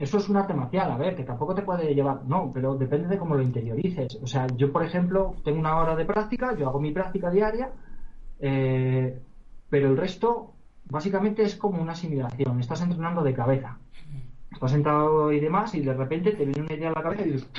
eso 0.00 0.16
es 0.16 0.28
un 0.30 0.36
arte 0.38 0.54
marcial, 0.54 0.90
a 0.90 0.96
ver, 0.96 1.14
que 1.14 1.24
tampoco 1.24 1.54
te 1.54 1.60
puede 1.60 1.94
llevar. 1.94 2.24
No, 2.24 2.50
pero 2.54 2.74
depende 2.74 3.06
de 3.08 3.18
cómo 3.18 3.34
lo 3.34 3.42
interiorices. 3.42 4.18
O 4.22 4.26
sea, 4.26 4.46
yo, 4.56 4.72
por 4.72 4.82
ejemplo, 4.82 5.36
tengo 5.44 5.60
una 5.60 5.76
hora 5.76 5.94
de 5.94 6.06
práctica, 6.06 6.56
yo 6.56 6.68
hago 6.68 6.80
mi 6.80 6.90
práctica 6.90 7.30
diaria, 7.30 7.70
eh, 8.38 9.20
pero 9.68 9.88
el 9.88 9.98
resto 9.98 10.54
básicamente 10.86 11.42
es 11.42 11.54
como 11.54 11.82
una 11.82 11.92
asimilación. 11.92 12.60
Estás 12.60 12.80
entrenando 12.80 13.22
de 13.22 13.34
cabeza. 13.34 13.78
Estás 14.50 14.70
sentado 14.70 15.32
y 15.32 15.38
demás, 15.38 15.74
y 15.74 15.80
de 15.80 15.92
repente 15.92 16.32
te 16.32 16.46
viene 16.46 16.62
una 16.62 16.74
idea 16.74 16.88
a 16.88 16.94
la 16.94 17.02
cabeza 17.02 17.26
y 17.26 17.32
dices. 17.32 17.50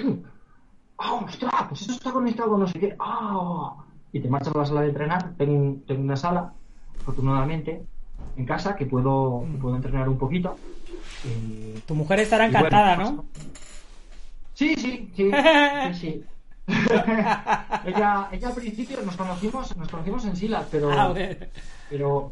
¡Ah, 0.98 1.14
ostras! 1.14 1.66
Pues 1.70 1.82
eso 1.82 1.92
está 1.92 2.12
conectado 2.12 2.50
con 2.50 2.62
no 2.62 2.68
sé 2.68 2.80
qué. 2.80 2.96
¡Ah! 3.00 3.76
Y 4.12 4.20
te 4.20 4.30
marchas 4.30 4.56
a 4.56 4.60
la 4.60 4.66
sala 4.66 4.82
de 4.82 4.90
entrenar. 4.90 5.36
Tengo, 5.38 5.78
tengo 5.86 6.02
una 6.02 6.16
sala, 6.16 6.54
afortunadamente, 7.00 7.86
en 8.36 8.46
casa 8.46 8.76
que 8.76 8.86
puedo, 8.86 9.46
que 9.52 9.58
puedo 9.58 9.76
entrenar 9.76 10.10
un 10.10 10.18
poquito. 10.18 10.58
Tu 11.86 11.96
mujer 11.96 12.20
estará 12.20 12.46
bueno, 12.46 12.60
encantada, 12.60 12.96
pues, 12.96 13.12
¿no? 13.12 13.26
Sí, 14.54 14.76
sí, 14.76 15.12
sí, 15.16 15.32
sí, 15.94 15.94
sí. 15.94 16.24
ella, 17.86 18.30
ella 18.32 18.48
al 18.48 18.54
principio 18.54 19.02
nos 19.04 19.18
conocimos, 19.18 19.76
nos 19.76 19.90
conocimos 19.90 20.26
en 20.26 20.36
Silas, 20.36 20.68
pero, 20.72 20.92
Ah, 20.92 21.14
pero, 21.90 22.32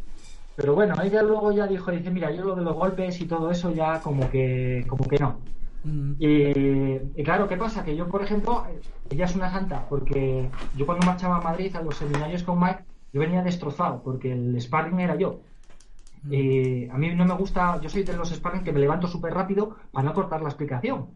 pero 0.55 0.75
bueno, 0.75 0.95
ella 1.01 1.21
luego 1.21 1.51
ya 1.51 1.67
dijo, 1.67 1.91
dice, 1.91 2.11
mira, 2.11 2.31
yo 2.31 2.43
lo 2.43 2.55
de 2.55 2.61
los 2.61 2.75
golpes 2.75 3.19
y 3.21 3.25
todo 3.25 3.51
eso 3.51 3.71
ya 3.71 3.99
como 4.01 4.29
que, 4.29 4.85
como 4.87 5.07
que 5.07 5.17
no. 5.17 5.39
Mm. 5.83 6.13
Y, 6.19 7.19
y 7.21 7.23
claro, 7.23 7.47
¿qué 7.47 7.57
pasa? 7.57 7.83
Que 7.83 7.95
yo, 7.95 8.07
por 8.07 8.23
ejemplo, 8.23 8.65
ella 9.09 9.25
es 9.25 9.35
una 9.35 9.51
santa, 9.51 9.85
porque 9.89 10.49
yo 10.75 10.85
cuando 10.85 11.05
marchaba 11.05 11.37
a 11.37 11.41
Madrid 11.41 11.75
a 11.75 11.81
los 11.81 11.97
seminarios 11.97 12.43
con 12.43 12.59
Mike, 12.59 12.83
yo 13.11 13.21
venía 13.21 13.41
destrozado, 13.41 14.01
porque 14.03 14.31
el 14.31 14.59
sparring 14.61 14.99
era 14.99 15.15
yo. 15.15 15.41
Y 16.29 16.89
a 16.89 16.95
mí 16.95 17.13
no 17.15 17.25
me 17.25 17.33
gusta, 17.35 17.79
yo 17.81 17.89
soy 17.89 18.03
de 18.03 18.13
los 18.13 18.29
sparring 18.29 18.63
que 18.63 18.73
me 18.73 18.79
levanto 18.79 19.07
súper 19.07 19.33
rápido 19.33 19.77
para 19.91 20.05
no 20.05 20.13
cortar 20.13 20.41
la 20.41 20.49
explicación. 20.49 21.07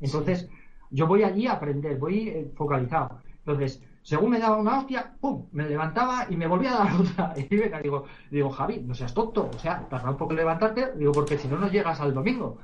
Entonces, 0.00 0.48
yo 0.90 1.06
voy 1.06 1.22
allí 1.22 1.46
a 1.46 1.52
aprender, 1.52 1.98
voy 1.98 2.28
eh, 2.28 2.52
focalizado. 2.54 3.20
Entonces, 3.38 3.82
según 4.02 4.30
me 4.30 4.38
daba 4.38 4.56
una 4.56 4.78
hostia, 4.78 5.14
¡pum! 5.20 5.46
Me 5.52 5.68
levantaba 5.68 6.26
y 6.28 6.36
me 6.36 6.46
volvía 6.46 6.74
a 6.74 6.84
dar 6.84 6.94
otra. 7.00 7.34
Y 7.36 7.56
venga, 7.56 7.80
digo, 7.80 8.04
digo, 8.30 8.50
Javi, 8.50 8.80
no 8.80 8.94
seas 8.94 9.14
tonto, 9.14 9.50
o 9.52 9.58
sea, 9.58 9.88
tarda 9.88 10.10
un 10.10 10.16
poco 10.16 10.32
en 10.32 10.38
levantarte, 10.38 10.92
digo, 10.96 11.12
porque 11.12 11.38
si 11.38 11.48
no, 11.48 11.58
no 11.58 11.68
llegas 11.68 12.00
al 12.00 12.14
domingo. 12.14 12.58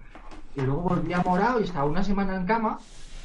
Y 0.55 0.61
luego 0.61 0.83
volvía 0.83 1.23
morado 1.23 1.61
y 1.61 1.65
estaba 1.65 1.87
una 1.87 2.05
semana 2.05 2.37
en 2.37 2.47
cama, 2.47 2.79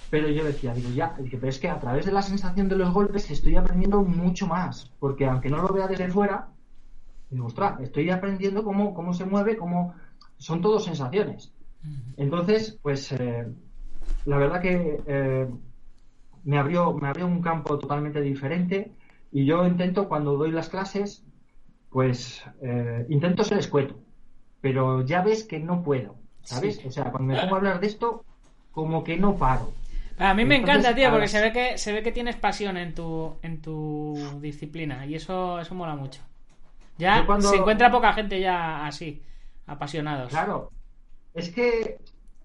pero 0.10 0.30
yo 0.30 0.46
decía, 0.46 0.74
digo, 0.74 0.90
ya, 0.92 1.16
pero 1.16 1.48
es 1.48 1.60
que 1.60 1.70
a 1.70 1.80
través 1.80 2.06
de 2.06 2.12
la 2.12 2.22
sensación 2.22 2.70
de 2.70 2.78
los 2.78 2.94
golpes 2.94 3.30
estoy 3.30 3.56
aprendiendo 3.56 4.02
mucho 4.02 4.48
más, 4.48 4.92
porque 5.00 5.26
aunque 5.26 5.50
no 5.50 5.62
lo 5.62 5.74
vea 5.74 5.88
desde 5.88 6.10
fuera, 6.10 6.48
digo, 7.30 7.48
ostras, 7.48 7.80
estoy 7.82 8.10
aprendiendo 8.10 8.64
cómo, 8.64 8.94
cómo 8.94 9.14
se 9.14 9.26
mueve, 9.26 9.58
cómo 9.58 9.96
son 10.38 10.62
todo 10.62 10.80
sensaciones. 10.80 11.54
Entonces, 12.18 12.80
pues 12.82 13.12
eh, 13.14 13.48
la 14.26 14.38
verdad 14.38 14.62
que 14.62 15.04
eh, 15.08 15.48
me 16.44 16.58
abrió, 16.58 16.94
me 16.94 17.08
abrió 17.08 17.28
un 17.28 17.42
campo 17.42 17.78
totalmente 17.78 18.22
diferente 18.22 18.92
y 19.32 19.46
yo 19.46 19.66
intento 19.66 20.08
cuando 20.08 20.38
doy 20.38 20.52
las 20.52 20.70
clases, 20.70 21.26
pues 21.90 22.44
eh, 22.62 23.06
intento 23.10 23.44
ser 23.44 23.60
escueto, 23.60 23.96
pero 24.62 25.04
ya 25.06 25.22
ves 25.24 25.44
que 25.44 25.60
no 25.60 25.84
puedo, 25.84 26.16
¿sabes? 26.44 26.78
Sí. 26.78 26.88
O 26.88 26.92
sea, 26.92 27.12
cuando 27.12 27.34
me 27.34 27.40
pongo 27.40 27.56
a 27.56 27.58
hablar 27.60 27.80
de 27.80 27.88
esto, 27.88 28.26
como 28.72 29.04
que 29.04 29.18
no 29.18 29.38
paro. 29.38 29.74
A 30.18 30.34
mí 30.34 30.44
me 30.46 30.56
Entonces, 30.56 30.84
encanta, 30.84 30.96
tío, 30.96 31.10
porque 31.12 31.24
las- 31.24 31.32
se 31.34 31.42
ve 31.42 31.52
que 31.54 31.78
se 31.78 31.94
ve 31.94 32.04
que 32.04 32.12
tienes 32.12 32.36
pasión 32.36 32.76
en 32.78 32.94
tu 32.96 33.36
en 33.44 33.62
tu 33.62 33.76
disciplina 34.42 35.06
y 35.06 35.16
eso 35.16 35.60
eso 35.60 35.76
mola 35.76 35.96
mucho. 35.96 36.22
Ya 36.98 37.26
cuando- 37.26 37.50
se 37.50 37.58
encuentra 37.58 37.92
poca 37.92 38.14
gente 38.14 38.40
ya 38.40 38.86
así, 38.86 39.22
apasionados. 39.66 40.30
Claro, 40.30 40.72
es 41.34 41.50
que 41.50 41.82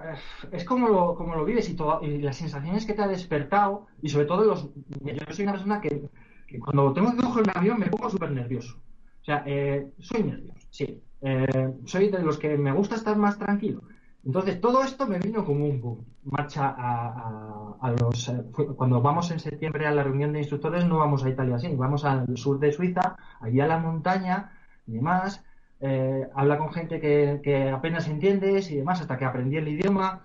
eh, 0.01 0.15
es 0.53 0.65
como 0.65 0.89
lo, 0.89 1.15
como 1.15 1.35
lo 1.35 1.45
vives 1.45 1.69
y, 1.69 1.75
todo, 1.75 2.03
y 2.03 2.19
las 2.19 2.37
sensaciones 2.37 2.85
que 2.87 2.95
te 2.95 3.03
ha 3.03 3.09
despertado 3.09 3.87
y 4.03 4.09
sobre 4.09 4.27
todo 4.27 4.45
los... 4.45 4.69
Yo 5.01 5.15
soy 5.35 5.45
una 5.45 5.53
persona 5.53 5.81
que, 5.81 6.09
que 6.47 6.59
cuando 6.59 6.93
tengo 6.93 7.11
que 7.17 7.23
coger 7.23 7.45
un 7.45 7.51
avión 7.55 7.79
me 7.79 7.87
pongo 7.87 8.11
súper 8.11 8.31
nervioso. 8.31 8.77
O 9.21 9.25
sea, 9.25 9.43
eh, 9.47 9.89
soy 10.01 10.25
nervioso, 10.25 10.67
sí. 10.71 11.01
Eh, 11.21 11.73
soy 11.85 12.09
de 12.11 12.19
los 12.23 12.39
que 12.39 12.59
me 12.59 12.73
gusta 12.73 12.97
estar 12.97 13.17
más 13.17 13.39
tranquilo. 13.39 13.83
Entonces, 14.25 14.61
todo 14.61 14.83
esto 14.83 15.07
me 15.07 15.19
vino 15.19 15.45
como 15.45 15.65
un 15.67 15.81
boom. 15.81 16.05
Marcha 16.25 16.69
a, 16.69 17.07
a- 17.09 17.77
a 17.81 17.91
los... 17.93 18.29
eh, 18.29 18.43
cuando 18.77 19.01
vamos 19.03 19.31
en 19.33 19.41
septiembre 19.41 19.87
a 19.87 19.91
la 19.93 20.05
reunión 20.05 20.33
de 20.33 20.39
instructores 20.41 20.85
no 20.87 20.99
vamos 20.99 21.25
a 21.25 21.29
Italia 21.31 21.57
así, 21.57 21.75
vamos 21.75 22.05
al 22.05 22.37
sur 22.37 22.59
de 22.61 22.71
Suiza, 22.73 23.17
allí 23.41 23.61
a 23.61 23.67
la 23.67 23.79
montaña 23.79 24.53
y 24.87 24.93
demás. 24.93 25.43
eh, 25.81 26.29
habla 26.35 26.59
con 26.59 26.73
gente 26.73 27.01
que, 27.01 27.41
que 27.43 27.71
apenas 27.71 28.07
entiendes 28.09 28.71
y 28.71 28.77
demás, 28.77 29.01
hasta 29.01 29.19
que 29.19 29.25
aprendí 29.25 29.57
el 29.57 29.67
idioma. 29.69 30.23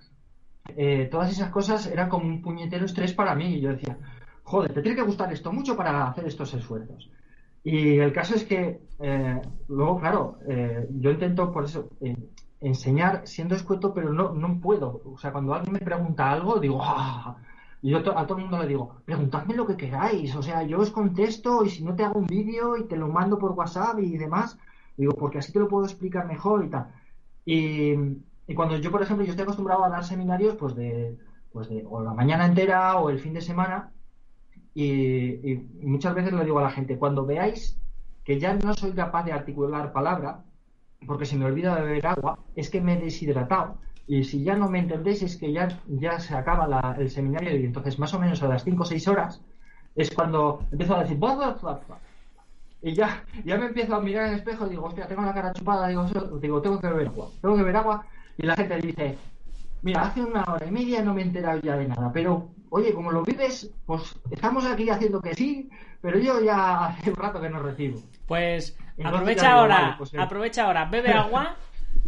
Eh, 0.75 1.07
todas 1.11 1.31
esas 1.31 1.49
cosas 1.49 1.87
eran 1.87 2.09
como 2.09 2.25
un 2.27 2.41
puñetero 2.41 2.85
estrés 2.85 3.13
para 3.13 3.33
mí 3.35 3.55
y 3.55 3.61
yo 3.61 3.69
decía, 3.71 3.97
joder, 4.43 4.73
te 4.73 4.81
tiene 4.81 4.97
que 4.97 5.03
gustar 5.03 5.31
esto 5.33 5.51
mucho 5.53 5.75
para 5.77 6.07
hacer 6.07 6.25
estos 6.27 6.53
esfuerzos. 6.53 7.09
Y 7.63 7.97
el 7.99 8.13
caso 8.13 8.35
es 8.35 8.43
que 8.45 8.81
eh, 8.99 9.41
luego, 9.67 9.99
claro, 9.99 10.37
yo 10.91 11.11
intento 11.11 11.51
por 11.51 11.65
eso 11.65 11.89
enseñar 12.61 13.21
siendo 13.25 13.55
escueto, 13.55 13.93
pero 13.93 14.11
no, 14.13 14.33
no 14.33 14.59
puedo. 14.59 15.01
O 15.05 15.17
sea, 15.17 15.31
cuando 15.31 15.53
alguien 15.53 15.73
me 15.73 15.79
pregunta 15.79 16.31
algo, 16.31 16.59
digo, 16.59 16.79
¡ah! 16.81 17.37
Y 17.81 17.91
yo 17.91 17.97
a 17.99 18.25
todo 18.25 18.37
el 18.37 18.45
mundo 18.45 18.59
le 18.59 18.67
digo, 18.67 18.95
preguntadme 19.05 19.55
lo 19.55 19.67
que 19.67 19.77
queráis. 19.77 20.35
O 20.35 20.41
sea, 20.41 20.63
yo 20.63 20.79
os 20.79 20.89
contesto 20.91 21.63
y 21.63 21.69
si 21.69 21.83
no 21.83 21.95
te 21.95 22.03
hago 22.03 22.19
un 22.19 22.27
vídeo 22.27 22.75
y 22.77 22.85
te 22.85 22.97
lo 22.97 23.07
mando 23.07 23.37
por 23.37 23.51
WhatsApp 23.51 23.99
y 23.99 24.17
demás, 24.17 24.57
digo, 24.97 25.13
porque 25.13 25.39
así 25.39 25.51
te 25.51 25.59
lo 25.59 25.67
puedo 25.67 25.85
explicar 25.85 26.25
mejor 26.27 26.65
y 26.65 26.69
tal. 26.69 26.87
Y, 27.45 27.93
y 28.47 28.55
cuando 28.55 28.77
yo, 28.77 28.91
por 28.91 29.01
ejemplo, 29.03 29.25
yo 29.25 29.31
estoy 29.31 29.43
acostumbrado 29.43 29.83
a 29.83 29.89
dar 29.89 30.03
seminarios, 30.03 30.55
pues 30.55 30.75
de, 30.75 31.17
pues 31.51 31.69
de 31.69 31.85
o 31.89 32.01
la 32.01 32.13
mañana 32.13 32.45
entera 32.45 32.97
o 32.97 33.09
el 33.09 33.19
fin 33.19 33.33
de 33.33 33.41
semana, 33.41 33.91
y, 34.73 35.51
y 35.51 35.67
muchas 35.83 36.13
veces 36.15 36.33
le 36.33 36.43
digo 36.45 36.59
a 36.59 36.63
la 36.63 36.71
gente, 36.71 36.97
cuando 36.97 37.25
veáis 37.25 37.79
que 38.23 38.39
ya 38.39 38.53
no 38.53 38.73
soy 38.73 38.91
capaz 38.91 39.23
de 39.23 39.31
articular 39.31 39.93
palabra, 39.93 40.43
porque 41.05 41.25
se 41.25 41.35
me 41.37 41.45
olvida 41.45 41.75
beber 41.79 42.07
agua, 42.07 42.39
es 42.55 42.69
que 42.69 42.81
me 42.81 42.93
he 42.93 43.01
deshidratado. 43.01 43.77
Y 44.07 44.23
si 44.23 44.43
ya 44.43 44.55
no 44.55 44.69
me 44.69 44.79
entendéis, 44.79 45.21
es 45.21 45.35
que 45.37 45.51
ya, 45.51 45.67
ya 45.87 46.19
se 46.19 46.33
acaba 46.35 46.67
la- 46.67 46.95
el 46.97 47.09
seminario. 47.09 47.55
Y 47.59 47.65
entonces, 47.65 47.99
más 47.99 48.13
o 48.13 48.19
menos 48.19 48.41
a 48.41 48.47
las 48.47 48.63
5 48.63 48.83
o 48.83 48.85
6 48.85 49.07
horas, 49.07 49.41
es 49.95 50.11
cuando 50.13 50.61
empiezo 50.71 50.95
a 50.95 51.01
decir, 51.03 51.17
"Bla, 51.17 51.35
bla, 51.35 51.51
bla, 51.61 51.79
bla". 51.87 51.97
y 52.81 52.93
ya, 52.93 53.23
ya 53.43 53.57
me 53.57 53.65
empiezo 53.65 53.95
a 53.95 53.99
mirar 54.01 54.27
en 54.27 54.33
el 54.33 54.37
espejo 54.39 54.67
y 54.67 54.69
digo, 54.69 54.85
hostia, 54.85 55.07
tengo 55.07 55.23
la 55.23 55.33
cara 55.33 55.51
chupada, 55.51 55.87
digo, 55.87 56.07
"So- 56.07 56.37
digo, 56.39 56.61
tengo 56.61 56.79
que 56.79 56.87
beber 56.87 57.07
agua, 57.07 57.29
tengo 57.41 57.55
que 57.55 57.61
beber 57.63 57.75
agua. 57.77 58.05
Y 58.37 58.45
la 58.45 58.55
gente 58.55 58.77
dice, 58.77 59.17
mira, 59.81 60.03
hace 60.03 60.23
una 60.23 60.43
hora 60.43 60.65
y 60.65 60.71
media 60.71 61.01
no 61.01 61.13
me 61.13 61.21
he 61.21 61.25
enterado 61.25 61.59
ya 61.59 61.75
de 61.75 61.87
nada, 61.87 62.11
pero 62.13 62.49
oye, 62.69 62.93
como 62.93 63.11
lo 63.11 63.23
vives, 63.23 63.71
pues 63.85 64.15
estamos 64.29 64.63
aquí 64.65 64.89
haciendo 64.89 65.21
que 65.21 65.33
sí, 65.33 65.69
pero 66.01 66.19
yo 66.19 66.39
ya 66.41 66.85
hace 66.87 67.09
un 67.09 67.15
rato 67.15 67.41
que 67.41 67.49
no 67.49 67.59
recibo. 67.59 67.99
Pues 68.27 68.77
aprovecha 69.03 69.53
ahora, 69.53 69.95
pues, 69.97 70.13
eh. 70.13 70.19
aprovecha 70.19 70.65
ahora, 70.65 70.85
bebe 70.85 71.11
agua 71.13 71.55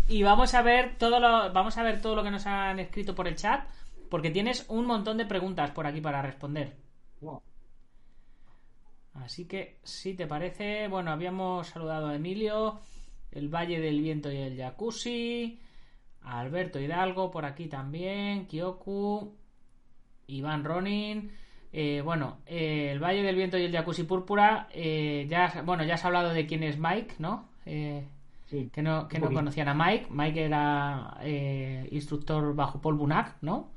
y 0.08 0.24
vamos 0.24 0.54
a 0.54 0.62
ver 0.62 0.98
todo 0.98 1.20
lo 1.20 1.52
vamos 1.54 1.78
a 1.78 1.84
ver 1.84 2.02
todo 2.02 2.16
lo 2.16 2.24
que 2.24 2.32
nos 2.32 2.46
han 2.48 2.80
escrito 2.80 3.14
por 3.14 3.28
el 3.28 3.36
chat 3.36 3.64
porque 4.10 4.32
tienes 4.32 4.66
un 4.70 4.86
montón 4.86 5.18
de 5.18 5.26
preguntas 5.26 5.72
por 5.72 5.86
aquí 5.86 6.02
para 6.02 6.22
responder. 6.22 6.76
Wow. 7.22 7.42
Así 9.14 9.46
que, 9.46 9.80
si 9.84 10.14
te 10.14 10.28
parece, 10.28 10.88
bueno, 10.88 11.12
habíamos 11.12 11.68
saludado 11.68 12.08
a 12.08 12.16
Emilio, 12.16 12.80
El 13.32 13.50
Valle 13.50 13.80
del 13.80 14.02
Viento 14.02 14.32
y 14.32 14.38
el 14.38 14.58
Jacuzzi. 14.58 15.62
Alberto 16.22 16.80
Hidalgo 16.80 17.32
por 17.32 17.46
aquí 17.46 17.68
también. 17.68 18.48
Kyoku. 18.48 19.36
Iván 20.28 20.64
Ronin. 20.64 21.32
Eh, 21.72 22.01
bueno, 22.03 22.38
eh, 22.47 22.89
el 22.91 22.99
Valle 22.99 23.22
del 23.22 23.36
Viento 23.36 23.57
y 23.57 23.63
el 23.63 23.72
Jacuzzi 23.72 24.03
Púrpura. 24.03 24.67
Eh, 24.72 25.28
ya, 25.30 25.61
bueno, 25.65 25.84
ya 25.84 25.95
has 25.95 26.05
hablado 26.05 26.30
de 26.30 26.45
quién 26.47 26.63
es 26.63 26.78
Mike, 26.80 27.15
¿no? 27.20 27.45
Sí, 27.65 28.72
que 28.74 28.82
no, 28.82 29.07
que 29.07 29.20
no 29.20 29.32
conocían 29.32 29.67
a 29.67 29.76
Mike. 29.76 30.07
Mike 30.09 30.43
era 30.45 31.20
instructor 31.91 32.55
bajo 32.55 32.82
Paul 32.82 32.95
Bunak, 32.95 33.36
¿no? 33.41 33.70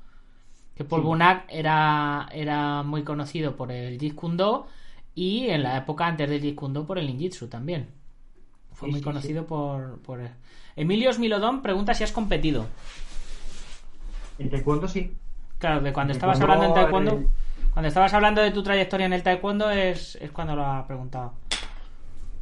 Que 0.75 0.85
Paul 0.85 1.03
Sí. 1.03 1.07
Bunak 1.09 1.45
era, 1.51 2.29
era 2.33 2.83
muy 2.83 3.05
conocido 3.05 3.55
por 3.57 3.71
el 3.71 3.99
Jeet 3.99 4.15
Kune 4.15 4.37
Do 4.37 4.67
y 5.15 5.49
en 5.49 5.63
la 5.63 5.77
época 5.77 6.07
antes 6.07 6.31
del 6.31 6.41
Jeet 6.41 6.55
Kune 6.55 6.73
Do 6.73 6.87
por 6.87 6.99
el 6.99 7.07
Ninjitsu 7.07 7.49
también. 7.49 7.89
Fue 8.73 8.89
Sí, 8.89 8.93
muy 8.93 9.03
conocido 9.03 9.47
por, 9.47 10.01
por... 10.01 10.21
Emilio 10.75 11.13
Smilodón 11.13 11.61
pregunta 11.61 11.93
si 11.93 12.05
has 12.05 12.13
competido. 12.13 12.65
En 14.39 14.49
taekwondo 14.49 14.89
sí. 14.89 15.15
Claro, 15.59 15.83
de 15.83 15.93
cuando 15.93 16.15
estabas 16.15 16.39
taekwondo, 16.39 16.65
hablando 16.65 16.81
en 16.81 16.83
taekwondo, 16.83 17.13
eh, 17.13 17.42
cuando 17.73 17.89
estabas 17.89 18.15
hablando 18.15 18.41
de 18.43 18.51
tu 18.53 18.63
trayectoria 18.63 19.07
en 19.07 19.13
el 19.15 19.23
taekwondo 19.23 19.71
es, 19.71 20.17
es 20.17 20.31
cuando 20.33 20.55
lo 20.57 20.65
ha 20.67 20.87
preguntado. 20.87 21.35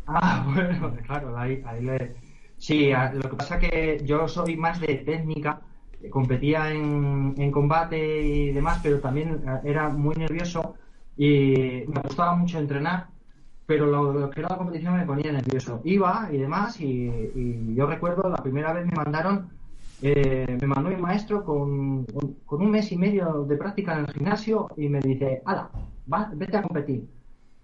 Ah, 0.06 0.44
bueno, 0.54 0.96
claro, 1.06 1.36
ahí, 1.38 1.62
ahí 1.64 1.82
le- 1.84 2.16
Sí, 2.56 2.90
lo 3.14 3.30
que 3.30 3.36
pasa 3.36 3.58
que 3.58 4.02
yo 4.04 4.28
soy 4.28 4.54
más 4.56 4.80
de 4.80 4.96
técnica, 4.98 5.62
competía 6.10 6.70
en, 6.72 7.34
en 7.38 7.50
combate 7.50 7.96
y 8.22 8.52
demás, 8.52 8.80
pero 8.82 9.00
también 9.00 9.42
eh, 9.46 9.60
era 9.64 9.88
muy 9.88 10.14
nervioso 10.16 10.76
y 11.16 11.84
me 11.88 12.00
gustaba 12.02 12.34
mucho 12.36 12.58
entrenar, 12.58 13.08
pero 13.66 13.86
lo, 13.86 14.12
lo 14.12 14.30
que 14.30 14.40
era 14.40 14.50
la 14.50 14.58
competición 14.58 14.96
me 14.96 15.06
ponía 15.06 15.32
nervioso. 15.32 15.80
Iba 15.84 16.28
y 16.32 16.36
demás 16.38 16.78
y, 16.80 16.86
y 17.34 17.74
yo 17.74 17.86
recuerdo 17.86 18.28
la 18.28 18.42
primera 18.42 18.72
vez 18.74 18.84
me 18.86 18.92
mandaron, 18.96 19.50
eh, 20.02 20.58
me 20.60 20.66
mandó 20.66 20.90
mi 20.90 20.96
maestro 20.96 21.44
con, 21.44 22.06
con 22.46 22.62
un 22.62 22.70
mes 22.70 22.90
y 22.92 22.96
medio 22.96 23.44
de 23.44 23.56
práctica 23.56 23.94
en 23.94 24.00
el 24.00 24.12
gimnasio 24.12 24.68
y 24.76 24.88
me 24.88 25.00
dice, 25.00 25.42
ala, 25.44 25.70
va, 26.12 26.30
vete 26.34 26.56
a 26.56 26.62
competir 26.62 27.08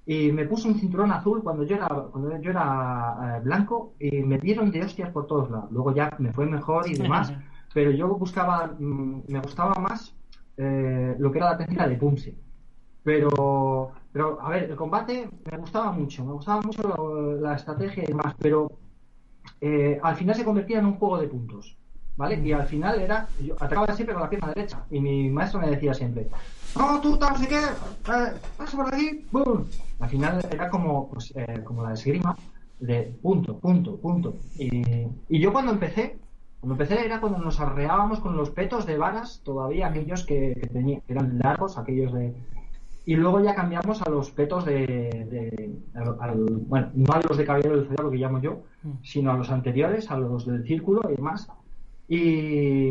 y 0.06 0.30
me 0.30 0.46
puso 0.46 0.68
un 0.68 0.78
cinturón 0.78 1.10
azul 1.10 1.42
cuando 1.42 1.64
yo 1.64 1.76
era 1.76 1.88
cuando 1.88 2.40
yo 2.40 2.50
era 2.50 3.38
eh, 3.38 3.40
blanco 3.42 3.94
y 3.98 4.22
me 4.22 4.38
dieron 4.38 4.70
de 4.70 4.82
hostias 4.84 5.10
por 5.10 5.26
todos 5.26 5.50
lados. 5.50 5.70
Luego 5.72 5.92
ya 5.94 6.14
me 6.18 6.32
fue 6.32 6.46
mejor 6.46 6.88
y 6.88 6.94
demás 6.94 7.32
pero 7.76 7.90
yo 7.90 8.08
buscaba 8.08 8.74
mm, 8.78 9.24
me 9.28 9.40
gustaba 9.40 9.74
más 9.74 10.14
eh, 10.56 11.14
lo 11.18 11.30
que 11.30 11.38
era 11.38 11.50
la 11.50 11.58
técnica 11.58 11.86
de 11.86 11.96
punse 11.96 12.34
pero 13.02 13.92
pero 14.12 14.40
a 14.40 14.48
ver 14.48 14.70
el 14.70 14.76
combate 14.76 15.28
me 15.50 15.58
gustaba 15.58 15.92
mucho 15.92 16.24
me 16.24 16.32
gustaba 16.32 16.62
mucho 16.62 17.36
la 17.38 17.54
estrategia 17.54 18.04
y 18.04 18.06
demás 18.06 18.34
pero 18.38 18.78
eh, 19.60 20.00
al 20.02 20.16
final 20.16 20.34
se 20.36 20.44
convertía 20.44 20.78
en 20.78 20.86
un 20.86 20.94
juego 20.94 21.18
de 21.18 21.28
puntos 21.28 21.76
¿vale? 22.16 22.40
Y 22.42 22.52
al 22.52 22.66
final 22.66 23.00
era, 23.00 23.28
yo 23.44 23.54
atacaba 23.54 23.94
siempre 23.94 24.14
con 24.14 24.22
la 24.22 24.30
pierna 24.30 24.48
derecha 24.48 24.84
y 24.90 25.00
mi 25.00 25.28
maestro 25.30 25.60
me 25.60 25.70
decía 25.70 25.92
siempre, 25.94 26.28
no, 26.76 27.00
tú 27.00 27.16
tal, 27.18 27.32
no 27.34 27.38
sé 27.38 27.48
qué, 27.48 27.58
eh, 27.58 28.32
pasa 28.56 28.76
por 28.76 28.92
aquí, 28.94 29.24
¡bum! 29.30 29.64
Al 30.00 30.08
final 30.08 30.44
era 30.50 30.68
como, 30.68 31.08
pues, 31.08 31.32
eh, 31.36 31.60
como 31.64 31.82
la 31.82 31.92
esgrima 31.94 32.36
de 32.80 33.14
punto, 33.22 33.56
punto, 33.58 33.96
punto. 33.96 34.34
Y, 34.58 34.82
y 35.28 35.40
yo 35.40 35.52
cuando 35.52 35.72
empecé, 35.72 36.18
cuando 36.60 36.74
empecé 36.82 37.04
era 37.06 37.20
cuando 37.20 37.38
nos 37.38 37.60
arreábamos 37.60 38.20
con 38.20 38.36
los 38.36 38.50
petos 38.50 38.84
de 38.86 38.98
varas, 38.98 39.40
todavía 39.44 39.86
aquellos 39.88 40.24
que, 40.26 40.52
que 40.72 41.02
eran 41.08 41.38
largos, 41.38 41.78
aquellos 41.78 42.12
de... 42.12 42.34
Y 43.08 43.14
luego 43.14 43.40
ya 43.40 43.54
cambiamos 43.54 44.02
a 44.02 44.10
los 44.10 44.30
petos 44.32 44.64
de... 44.64 44.74
de- 44.86 45.70
al- 45.94 46.16
al- 46.20 46.44
bueno, 46.66 46.90
no 46.94 47.12
a 47.14 47.20
los 47.26 47.38
de 47.38 47.44
caballero 47.46 47.76
del 47.76 47.86
zodiaco 47.86 48.10
que 48.10 48.16
llamo 48.18 48.40
yo, 48.40 48.64
sino 49.02 49.30
a 49.30 49.36
los 49.36 49.48
anteriores, 49.50 50.10
a 50.10 50.18
los 50.18 50.44
del 50.44 50.64
círculo 50.66 51.02
y 51.10 51.14
demás. 51.16 51.48
Y, 52.08 52.90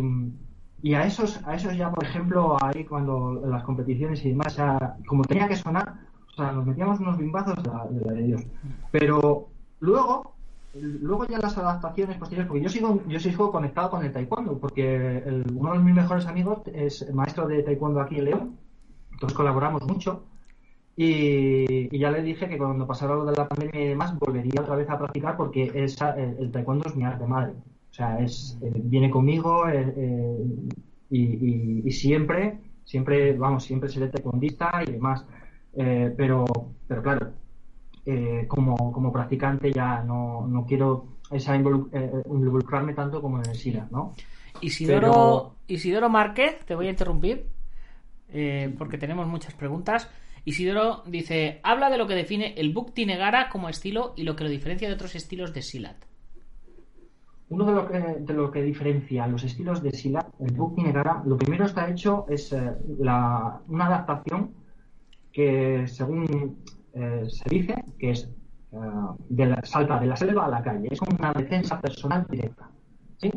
y 0.81 0.93
a 0.93 1.05
esos, 1.05 1.41
a 1.47 1.55
esos 1.55 1.75
ya, 1.75 1.91
por 1.91 2.03
ejemplo, 2.03 2.57
ahí 2.61 2.83
cuando 2.85 3.41
las 3.45 3.63
competiciones 3.63 4.23
y 4.25 4.29
demás, 4.29 4.53
sea, 4.53 4.97
como 5.07 5.23
tenía 5.23 5.47
que 5.47 5.55
sonar, 5.55 5.95
o 6.31 6.33
sea, 6.35 6.51
nos 6.51 6.65
metíamos 6.65 6.99
unos 6.99 7.17
bimbazos 7.17 7.55
de 7.63 8.01
la 8.05 8.11
Dios. 8.13 8.43
Pero 8.91 9.47
luego, 9.79 10.35
luego 10.73 11.25
ya 11.27 11.39
las 11.39 11.57
adaptaciones 11.57 12.17
posteriores, 12.17 12.47
porque 12.47 12.63
yo 12.63 12.69
sigo, 12.69 13.01
yo 13.07 13.19
sigo 13.19 13.51
conectado 13.51 13.89
con 13.89 14.03
el 14.05 14.11
taekwondo, 14.11 14.57
porque 14.59 15.17
el- 15.25 15.45
uno 15.55 15.73
de 15.73 15.79
mis 15.79 15.95
mejores 15.95 16.25
amigos 16.27 16.59
es 16.73 17.11
maestro 17.13 17.47
de 17.47 17.63
taekwondo 17.63 18.01
aquí 18.01 18.17
en 18.19 18.25
León, 18.25 18.59
entonces 19.11 19.35
colaboramos 19.35 19.83
mucho. 19.87 20.23
Y, 20.97 21.97
ya 21.97 22.11
le 22.11 22.21
dije 22.21 22.47
que 22.47 22.57
cuando 22.57 22.87
pasara 22.87 23.15
lo 23.15 23.25
de 23.25 23.35
la 23.35 23.47
pandemia 23.47 23.81
y 23.83 23.87
demás, 23.89 24.17
volvería 24.19 24.61
otra 24.61 24.75
vez 24.75 24.89
a 24.89 24.97
practicar 24.97 25.35
porque 25.37 25.71
esa- 25.75 26.15
el 26.15 26.51
taekwondo 26.51 26.87
es 26.89 26.95
mi 26.95 27.03
arte 27.03 27.25
madre. 27.25 27.53
O 27.95 27.97
sea, 27.97 28.19
es, 28.19 28.57
eh, 28.61 28.71
viene 28.75 29.09
conmigo 29.09 29.69
eh, 29.69 29.93
eh, 29.95 30.45
y, 31.11 31.21
y- 31.23 31.81
y 31.85 31.91
siempre, 31.91 32.59
siempre, 32.83 33.31
vamos, 33.37 33.63
siempre 33.63 33.87
seré 33.87 34.09
taekwondista 34.09 34.83
y 34.85 34.91
demás. 34.91 35.23
Eh, 35.77 36.13
pero, 36.17 36.43
pero 36.89 37.01
claro, 37.01 37.31
eh, 38.05 38.43
como, 38.49 38.91
como 38.91 39.13
practicante 39.13 39.71
ya 39.71 40.03
no, 40.03 40.45
no 40.45 40.65
quiero 40.65 41.05
esa 41.31 41.57
involu- 41.57 41.87
eh, 41.93 42.11
involucrarme 42.25 42.93
tanto 42.93 43.21
como 43.21 43.41
en 43.41 43.49
el 43.49 43.55
SILA, 43.55 43.87
¿no? 43.91 44.13
Isidoro, 44.59 44.99
Pero- 44.99 45.55
Isidoro 45.67 46.09
Márquez, 46.09 46.65
te 46.65 46.75
voy 46.75 46.87
a 46.87 46.89
interrumpir 46.89 47.45
eh, 48.33 48.75
porque 48.77 48.97
tenemos 48.97 49.25
muchas 49.27 49.53
preguntas. 49.53 50.09
Isidoro 50.43 51.03
dice, 51.07 51.61
habla 51.63 51.89
de 51.89 51.97
lo 51.97 52.07
que 52.07 52.13
define 52.15 52.55
el 52.57 52.73
Bukti 52.73 53.05
Negara 53.05 53.47
como 53.49 53.69
estilo 53.69 54.13
y 54.17 54.23
lo 54.23 54.35
que 54.35 54.43
lo 54.43 54.49
diferencia 54.49 54.89
de 54.89 54.93
otros 54.95 55.15
estilos 55.15 55.53
de 55.53 55.61
Silat. 55.61 55.95
Uno 57.49 57.65
de 57.65 57.73
lo 57.73 57.87
que, 57.87 57.99
de 57.99 58.33
lo 58.33 58.51
que 58.51 58.63
diferencia 58.63 59.27
los 59.27 59.43
estilos 59.43 59.81
de 59.83 59.91
Sila, 59.91 60.25
el 60.39 60.57
Negara, 60.83 61.21
lo 61.25 61.37
primero 61.37 61.65
está 61.65 61.89
hecho 61.89 62.25
es 62.27 62.51
eh, 62.53 62.73
la- 62.99 63.61
una 63.67 63.85
adaptación 63.87 64.51
que, 65.31 65.87
según 65.87 66.57
eh, 66.93 67.25
se 67.29 67.49
dice, 67.49 67.75
que 67.99 68.11
es 68.11 68.29
eh, 68.71 69.61
salta 69.63 69.99
de 69.99 70.07
la 70.07 70.15
selva 70.15 70.45
a 70.45 70.49
la 70.49 70.63
calle. 70.63 70.87
Es 70.91 70.99
una 71.01 71.33
defensa 71.33 71.79
personal 71.79 72.25
directa. 72.29 72.69
¿sí? 73.17 73.31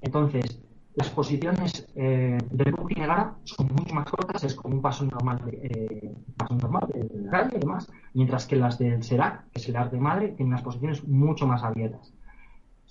Entonces, 0.00 0.60
las 0.94 1.08
posiciones 1.10 1.86
del 1.94 2.74
Negara 2.96 3.36
son 3.44 3.68
mucho 3.68 3.94
más 3.94 4.10
cortas, 4.10 4.44
es 4.44 4.54
como 4.54 4.76
un 4.76 4.82
paso 4.82 5.04
normal 5.04 5.38
de, 5.46 6.14
paso 6.36 6.54
normal 6.56 6.86
de, 6.92 7.08
la 7.22 7.30
calle 7.30 7.56
y 7.56 7.60
demás, 7.60 7.90
mientras 8.14 8.46
que 8.46 8.56
las 8.56 8.78
del 8.78 9.02
Serak, 9.02 9.44
que 9.50 9.60
es 9.60 9.68
el 9.68 9.76
arte 9.76 9.96
madre, 9.98 10.28
tienen 10.28 10.48
unas 10.52 10.62
posiciones 10.62 11.06
mucho 11.08 11.46
más 11.46 11.62
abiertas. 11.62 12.12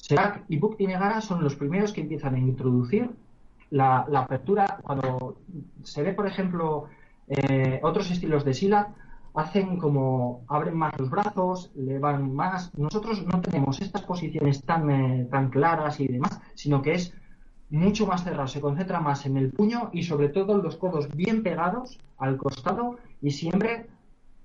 Serak 0.02 0.44
y 0.50 0.58
Bukti 0.58 0.88
Negara 0.88 1.22
son 1.22 1.44
los 1.44 1.56
primeros 1.56 1.94
que 1.94 2.02
empiezan 2.02 2.36
a 2.36 2.40
introducir 2.40 3.12
la, 3.70 4.00
apertura. 4.00 4.80
Cuando 4.82 5.38
se 5.84 6.02
ve, 6.02 6.14
por 6.14 6.28
ejemplo, 6.28 6.86
eh, 7.28 7.80
otros 7.84 8.10
estilos 8.10 8.44
de 8.44 8.54
Sila, 8.54 8.96
hacen 9.36 9.78
como 9.78 10.44
abren 10.48 10.76
más 10.76 11.00
los 11.00 11.10
brazos, 11.10 11.72
le 11.76 12.00
van 12.00 12.34
más. 12.34 12.76
Nosotros 12.78 13.24
no 13.26 13.40
tenemos 13.42 13.80
estas 13.80 14.02
posiciones 14.02 14.64
tan, 14.64 14.90
eh, 14.90 15.28
tan 15.30 15.50
claras 15.50 16.00
y 16.00 16.08
demás, 16.08 16.42
sino 16.56 16.82
que 16.82 16.94
es 16.94 17.14
mucho 17.70 18.06
más 18.08 18.24
cerrado, 18.24 18.48
se 18.48 18.60
concentra 18.60 19.00
más 19.00 19.26
en 19.26 19.38
el 19.38 19.52
puño 19.52 19.92
y 19.94 20.04
sobre 20.04 20.28
todo 20.30 20.58
los 20.58 20.76
codos 20.76 21.08
bien 21.16 21.42
pegados 21.42 22.00
al 22.18 22.36
costado 22.36 22.98
y 23.22 23.32
siempre 23.32 23.88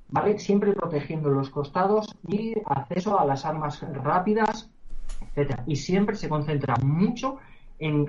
¿vale? 0.09 0.39
Siempre 0.39 0.73
protegiendo 0.73 1.31
los 1.31 1.51
costados 1.51 2.15
y 2.29 2.55
acceso 2.67 3.19
a 3.19 3.25
las 3.25 3.45
armas 3.45 3.81
rápidas, 3.93 4.71
etcétera. 5.37 5.65
Y 5.67 5.77
siempre 5.77 6.17
se 6.17 6.29
concentra 6.29 6.77
mucho 6.83 7.37
en 7.79 8.07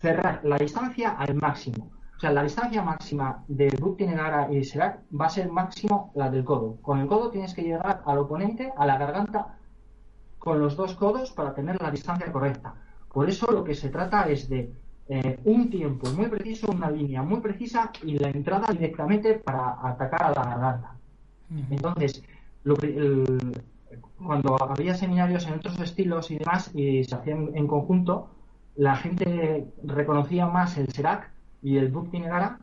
cerrar 0.00 0.40
la 0.44 0.58
distancia 0.58 1.10
al 1.10 1.34
máximo. 1.34 1.90
O 2.16 2.20
sea, 2.20 2.30
la 2.32 2.42
distancia 2.42 2.82
máxima 2.82 3.44
de 3.48 3.70
Bukti 3.80 4.04
Negara 4.04 4.52
y 4.52 4.62
Serak 4.64 5.00
va 5.18 5.26
a 5.26 5.30
ser 5.30 5.48
máximo 5.50 6.12
la 6.14 6.28
del 6.30 6.44
codo. 6.44 6.76
Con 6.82 6.98
el 6.98 7.06
codo 7.06 7.30
tienes 7.30 7.54
que 7.54 7.62
llegar 7.62 8.02
al 8.04 8.18
oponente, 8.18 8.72
a 8.76 8.84
la 8.86 8.98
garganta, 8.98 9.56
con 10.38 10.58
los 10.60 10.76
dos 10.76 10.94
codos 10.94 11.32
para 11.32 11.54
tener 11.54 11.80
la 11.80 11.90
distancia 11.90 12.30
correcta. 12.32 12.74
Por 13.12 13.28
eso 13.28 13.50
lo 13.50 13.64
que 13.64 13.74
se 13.74 13.88
trata 13.88 14.28
es 14.28 14.48
de 14.48 14.72
eh, 15.08 15.38
un 15.44 15.70
tiempo 15.70 16.10
muy 16.10 16.26
preciso, 16.26 16.70
una 16.70 16.90
línea 16.90 17.22
muy 17.22 17.40
precisa 17.40 17.90
y 18.04 18.18
la 18.18 18.28
entrada 18.28 18.66
directamente 18.72 19.34
para 19.34 19.78
atacar 19.82 20.24
a 20.24 20.30
la 20.30 20.44
garganta. 20.44 20.94
Entonces, 21.70 22.22
lo 22.64 22.76
el- 22.82 23.62
cuando 24.24 24.56
había 24.62 24.94
seminarios 24.94 25.46
en 25.46 25.54
otros 25.54 25.78
estilos 25.80 26.30
y 26.30 26.38
demás 26.38 26.70
y 26.74 27.04
se 27.04 27.14
hacían 27.14 27.50
en 27.54 27.66
conjunto, 27.66 28.30
la 28.76 28.96
gente 28.96 29.66
reconocía 29.82 30.46
más 30.46 30.76
el 30.78 30.88
Serac 30.92 31.30
y 31.62 31.76
el 31.76 31.88
Bukti 31.88 32.20
Negara 32.20 32.58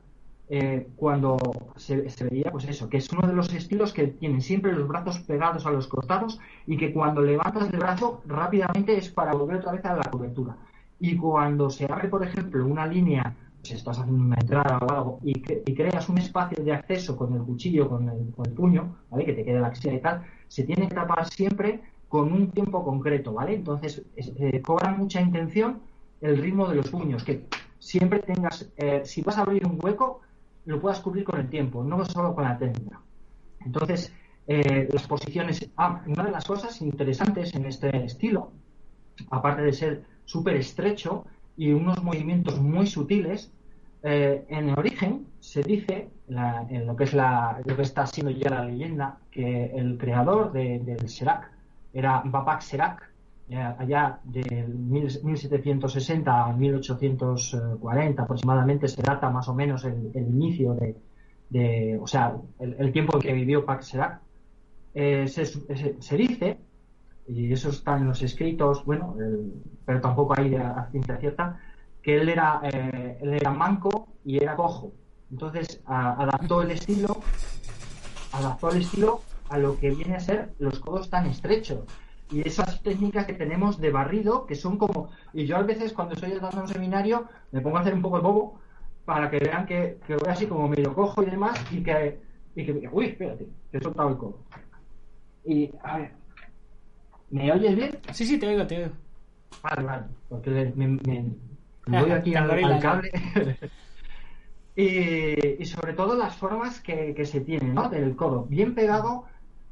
eh, 0.47 0.87
cuando 0.95 1.37
se, 1.75 2.07
se 2.09 2.23
veía, 2.25 2.51
pues 2.51 2.65
eso, 2.65 2.87
que 2.87 2.97
es 2.97 3.11
uno 3.11 3.27
de 3.27 3.33
los 3.33 3.51
estilos 3.53 3.93
que 3.93 4.07
tienen 4.07 4.41
siempre 4.41 4.73
los 4.73 4.87
brazos 4.87 5.19
pegados 5.19 5.65
a 5.65 5.71
los 5.71 5.87
costados 5.87 6.39
y 6.67 6.77
que 6.77 6.93
cuando 6.93 7.21
levantas 7.21 7.69
el 7.71 7.79
brazo 7.79 8.21
rápidamente 8.25 8.95
es 8.95 9.09
para 9.09 9.33
volver 9.33 9.57
otra 9.57 9.71
vez 9.71 9.85
a 9.85 9.95
la 9.95 10.03
cobertura. 10.03 10.55
Y 10.99 11.17
cuando 11.17 11.69
se 11.69 11.91
abre, 11.91 12.09
por 12.09 12.23
ejemplo, 12.23 12.65
una 12.65 12.85
línea, 12.85 13.35
si 13.65 13.73
estás 13.73 13.99
haciendo 13.99 14.23
una 14.23 14.37
entrada 14.39 14.77
o 14.77 14.91
algo, 14.91 15.19
y, 15.23 15.31
y 15.31 15.75
creas 15.75 16.07
un 16.09 16.17
espacio 16.17 16.63
de 16.63 16.71
acceso 16.71 17.17
con 17.17 17.33
el 17.33 17.41
cuchillo, 17.41 17.89
con 17.89 18.07
el, 18.07 18.31
con 18.33 18.45
el 18.45 18.53
puño, 18.53 18.95
¿vale? 19.09 19.25
que 19.25 19.33
te 19.33 19.43
quede 19.43 19.59
la 19.59 19.67
axila 19.67 19.95
y 19.95 20.01
tal, 20.01 20.23
se 20.47 20.63
tiene 20.63 20.87
que 20.87 20.95
tapar 20.95 21.27
siempre 21.27 21.81
con 22.07 22.31
un 22.31 22.51
tiempo 22.51 22.83
concreto, 22.83 23.33
¿vale? 23.33 23.55
Entonces, 23.55 24.03
eh, 24.15 24.61
cobra 24.61 24.91
mucha 24.91 25.19
intención 25.19 25.81
el 26.21 26.37
ritmo 26.37 26.67
de 26.67 26.75
los 26.75 26.89
puños, 26.89 27.23
que 27.23 27.47
siempre 27.79 28.19
tengas, 28.19 28.71
eh, 28.77 29.01
si 29.03 29.21
vas 29.21 29.37
a 29.37 29.41
abrir 29.41 29.65
un 29.65 29.77
hueco, 29.81 30.21
lo 30.65 30.79
puedas 30.79 30.99
cubrir 30.99 31.23
con 31.23 31.39
el 31.39 31.49
tiempo, 31.49 31.83
no 31.83 32.05
solo 32.05 32.33
con 32.33 32.45
la 32.45 32.57
técnica. 32.57 33.01
Entonces, 33.65 34.13
eh, 34.47 34.87
las 34.91 35.07
posiciones, 35.07 35.69
ah, 35.77 36.03
una 36.07 36.23
de 36.23 36.31
las 36.31 36.45
cosas 36.45 36.81
interesantes 36.81 37.53
en 37.55 37.65
este 37.65 38.05
estilo, 38.05 38.51
aparte 39.29 39.63
de 39.63 39.73
ser 39.73 40.05
súper 40.25 40.55
estrecho 40.55 41.25
y 41.57 41.71
unos 41.71 42.03
movimientos 42.03 42.59
muy 42.59 42.87
sutiles, 42.87 43.51
eh, 44.03 44.45
en 44.49 44.69
el 44.69 44.77
origen 44.77 45.27
se 45.39 45.63
dice, 45.63 46.09
en 46.27 46.85
lo 46.85 46.95
que 46.95 47.05
es 47.05 47.13
la, 47.13 47.61
lo 47.65 47.75
que 47.75 47.81
está 47.81 48.05
siendo 48.05 48.31
ya 48.31 48.49
la 48.49 48.65
leyenda, 48.65 49.17
que 49.31 49.65
el 49.75 49.97
creador 49.97 50.51
del 50.51 51.09
Serac 51.09 51.51
era 51.93 52.21
Babak 52.25 52.61
Serac, 52.61 53.09
eh, 53.47 53.57
allá 53.57 54.19
de 54.23 54.41
1760 54.67 56.45
a 56.45 56.51
1840 56.51 58.23
aproximadamente 58.23 58.87
se 58.87 59.03
data 59.03 59.29
más 59.29 59.47
o 59.47 59.53
menos 59.53 59.85
el, 59.85 60.11
inicio 60.15 60.75
de, 61.49 61.99
o 62.01 62.07
sea, 62.07 62.35
el, 62.59 62.91
tiempo 62.91 63.19
que 63.19 63.33
vivió 63.33 63.63
Pac 63.63 63.81
Serac, 63.81 64.19
eh, 64.95 65.27
se, 65.27 66.17
dice, 66.17 66.57
y 67.27 67.51
eso 67.51 67.69
está 67.69 67.97
en 67.97 68.07
los 68.07 68.21
escritos, 68.21 68.85
bueno, 68.85 69.15
pero 69.85 70.01
tampoco 70.01 70.35
hay 70.37 70.49
de 70.49 70.61
ciencia 70.91 71.17
cierta, 71.17 71.59
que 72.01 72.17
él 72.17 72.29
era, 72.29 72.61
eh, 72.63 73.17
él 73.21 73.33
era 73.33 73.51
manco 73.51 74.07
y 74.23 74.37
era 74.37 74.55
cojo. 74.55 74.91
Entonces 75.31 75.81
adaptó 75.85 76.61
el 76.61 76.71
estilo, 76.71 77.17
adaptó 78.31 78.69
el 78.69 78.81
estilo 78.81 79.21
a 79.49 79.57
lo 79.57 79.77
que 79.77 79.89
viene 79.89 80.15
a 80.15 80.19
ser 80.19 80.53
los 80.59 80.79
codos 80.79 81.09
tan 81.09 81.25
estrechos 81.25 81.85
y 82.31 82.47
esas 82.47 82.81
técnicas 82.81 83.25
que 83.25 83.33
tenemos 83.33 83.79
de 83.79 83.91
barrido 83.91 84.45
que 84.45 84.55
son 84.55 84.77
como 84.77 85.09
y 85.33 85.45
yo 85.45 85.57
a 85.57 85.61
veces 85.61 85.93
cuando 85.93 86.15
estoy 86.15 86.31
dando 86.31 86.61
un 86.61 86.67
seminario 86.67 87.27
me 87.51 87.61
pongo 87.61 87.77
a 87.77 87.81
hacer 87.81 87.93
un 87.93 88.01
poco 88.01 88.17
de 88.17 88.23
bobo 88.23 88.59
para 89.05 89.29
que 89.29 89.37
vean 89.37 89.67
que, 89.67 89.99
que 90.07 90.15
voy 90.15 90.29
así 90.29 90.47
como 90.47 90.67
medio 90.67 90.93
cojo 90.95 91.21
y 91.21 91.27
demás 91.27 91.59
y 91.71 91.83
que 91.83 92.19
y 92.55 92.65
que 92.65 92.89
uy 92.91 93.05
espérate 93.07 93.47
que 93.71 93.77
he 93.77 93.81
soltado 93.81 94.09
el 94.09 94.17
codo 94.17 94.39
y 95.45 95.71
a 95.83 95.97
ver 95.97 96.24
¿me 97.35 97.51
oyes 97.51 97.75
bien? 97.75 97.99
sí 98.11 98.25
sí 98.25 98.37
te 98.37 98.47
oigo 98.47 98.65
te 98.65 98.77
oigo 98.77 98.95
vale 99.61 99.83
vale 99.83 100.03
porque 100.29 100.73
me, 100.75 100.87
voy 102.01 102.11
aquí 102.11 102.35
al, 102.35 102.79
cable 102.79 103.11
y, 104.75 105.61
y, 105.61 105.65
sobre 105.65 105.93
todo 105.93 106.15
las 106.15 106.35
formas 106.35 106.79
que, 106.79 107.13
que 107.13 107.25
se 107.25 107.41
tienen 107.41 107.73
¿no? 107.73 107.89
del 107.89 108.15
codo 108.15 108.45
bien 108.45 108.73
pegado 108.73 109.25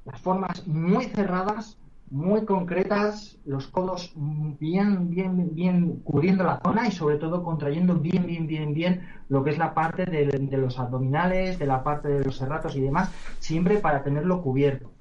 las 0.05 0.20
formas 0.20 0.68
muy 0.68 1.05
cerradas 1.05 1.78
muy 2.14 2.45
concretas, 2.45 3.39
los 3.43 3.66
codos 3.68 4.14
bien, 4.16 5.09
bien, 5.09 5.55
bien 5.55 6.01
cubriendo 6.03 6.43
la 6.43 6.59
zona 6.64 6.88
y 6.88 6.91
sobre 6.91 7.18
todo 7.18 7.41
contrayendo 7.41 7.95
bien, 7.95 8.28
bien, 8.28 8.45
bien, 8.45 8.74
bien 8.76 9.07
lo 9.30 9.43
que 9.43 9.49
es 9.49 9.57
la 9.57 9.74
parte 9.74 10.05
de, 10.05 10.57
los 10.57 10.78
abdominales, 10.78 11.57
de 11.57 11.66
la 11.66 11.84
parte 11.84 12.09
de 12.09 12.24
los 12.24 12.38
serratos 12.38 12.76
y 12.76 12.82
demás, 12.82 13.11
siempre 13.39 13.80
para 13.80 14.03
tenerlo 14.03 14.43
cubierto. 14.43 14.91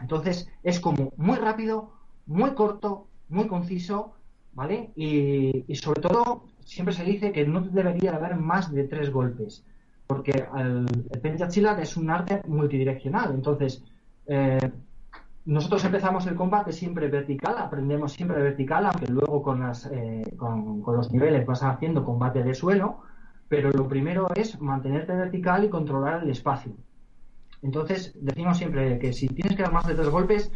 Entonces 0.00 0.50
es 0.64 0.80
como 0.80 1.12
muy 1.16 1.36
rápido, 1.36 1.92
muy 2.28 2.54
corto, 2.54 3.08
muy 3.28 3.48
conciso, 3.48 4.14
¿vale? 4.52 4.92
Y, 4.94 5.64
sobre 5.74 6.00
todo 6.00 6.44
siempre 6.64 6.94
se 6.94 7.02
dice 7.04 7.32
que 7.32 7.46
no 7.46 7.60
debería 7.62 8.14
haber 8.14 8.36
más 8.36 8.72
de 8.72 8.84
tres 8.84 9.10
golpes, 9.10 9.64
porque 10.06 10.46
el, 10.56 10.86
el 11.10 11.78
es 11.80 11.96
un 11.96 12.10
arte 12.10 12.42
multidireccional, 12.46 13.34
entonces 13.34 13.82
eh, 14.26 14.70
nosotros 15.48 15.82
empezamos 15.86 16.26
el 16.26 16.34
combate 16.34 16.72
siempre 16.72 17.08
vertical, 17.08 17.56
aprendemos 17.56 18.12
siempre 18.12 18.42
vertical, 18.42 18.84
aunque 18.84 19.10
luego 19.10 19.42
con, 19.42 19.60
las, 19.60 19.86
eh, 19.86 20.34
con, 20.36 20.82
los 20.86 21.10
niveles 21.10 21.46
vas 21.46 21.62
haciendo 21.62 22.04
combate 22.04 22.42
de 22.42 22.52
suelo, 22.52 23.00
pero 23.48 23.70
lo 23.70 23.88
primero 23.88 24.28
es 24.34 24.60
mantenerte 24.60 25.14
vertical 25.14 25.64
y 25.64 25.70
controlar 25.70 26.22
el 26.22 26.28
espacio. 26.28 26.72
Entonces, 27.62 28.12
decimos 28.20 28.58
siempre 28.58 28.98
que 28.98 29.14
si 29.14 29.26
tienes 29.28 29.56
que 29.56 29.62
dar 29.62 29.72
más 29.72 29.86
de 29.86 29.94
tres 29.94 30.10
golpes, 30.10 30.52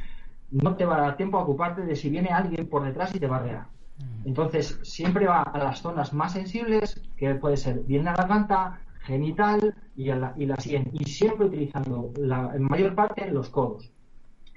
no 0.52 0.76
te 0.76 0.84
va 0.84 0.96
a 0.96 1.00
dar 1.00 1.16
tiempo 1.16 1.38
a 1.38 1.42
ocuparte 1.42 1.82
de 1.82 1.96
si 1.96 2.10
viene 2.10 2.28
alguien 2.28 2.68
por 2.68 2.84
detrás 2.84 3.14
y 3.14 3.20
te 3.20 3.26
barrea. 3.26 3.66
Mm. 3.98 4.28
Entonces, 4.28 4.78
siempre 4.82 5.26
va 5.26 5.42
a 5.42 5.58
las 5.58 5.82
zonas 5.82 6.12
más 6.12 6.32
sensibles, 6.32 7.02
que 7.16 7.34
puede 7.34 7.56
ser 7.56 7.80
bien 7.80 8.04
la 8.04 8.14
garganta, 8.14 8.80
genital 9.00 9.74
y, 9.96 10.04
la, 10.06 10.32
y 10.36 10.46
la 10.46 10.56
sien, 10.56 10.90
y 10.92 11.04
siempre 11.04 11.46
utilizando 11.46 12.12
la, 12.16 12.52
en 12.54 12.62
mayor 12.62 12.94
parte 12.94 13.28
los 13.30 13.48
codos 13.48 13.90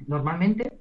normalmente 0.07 0.79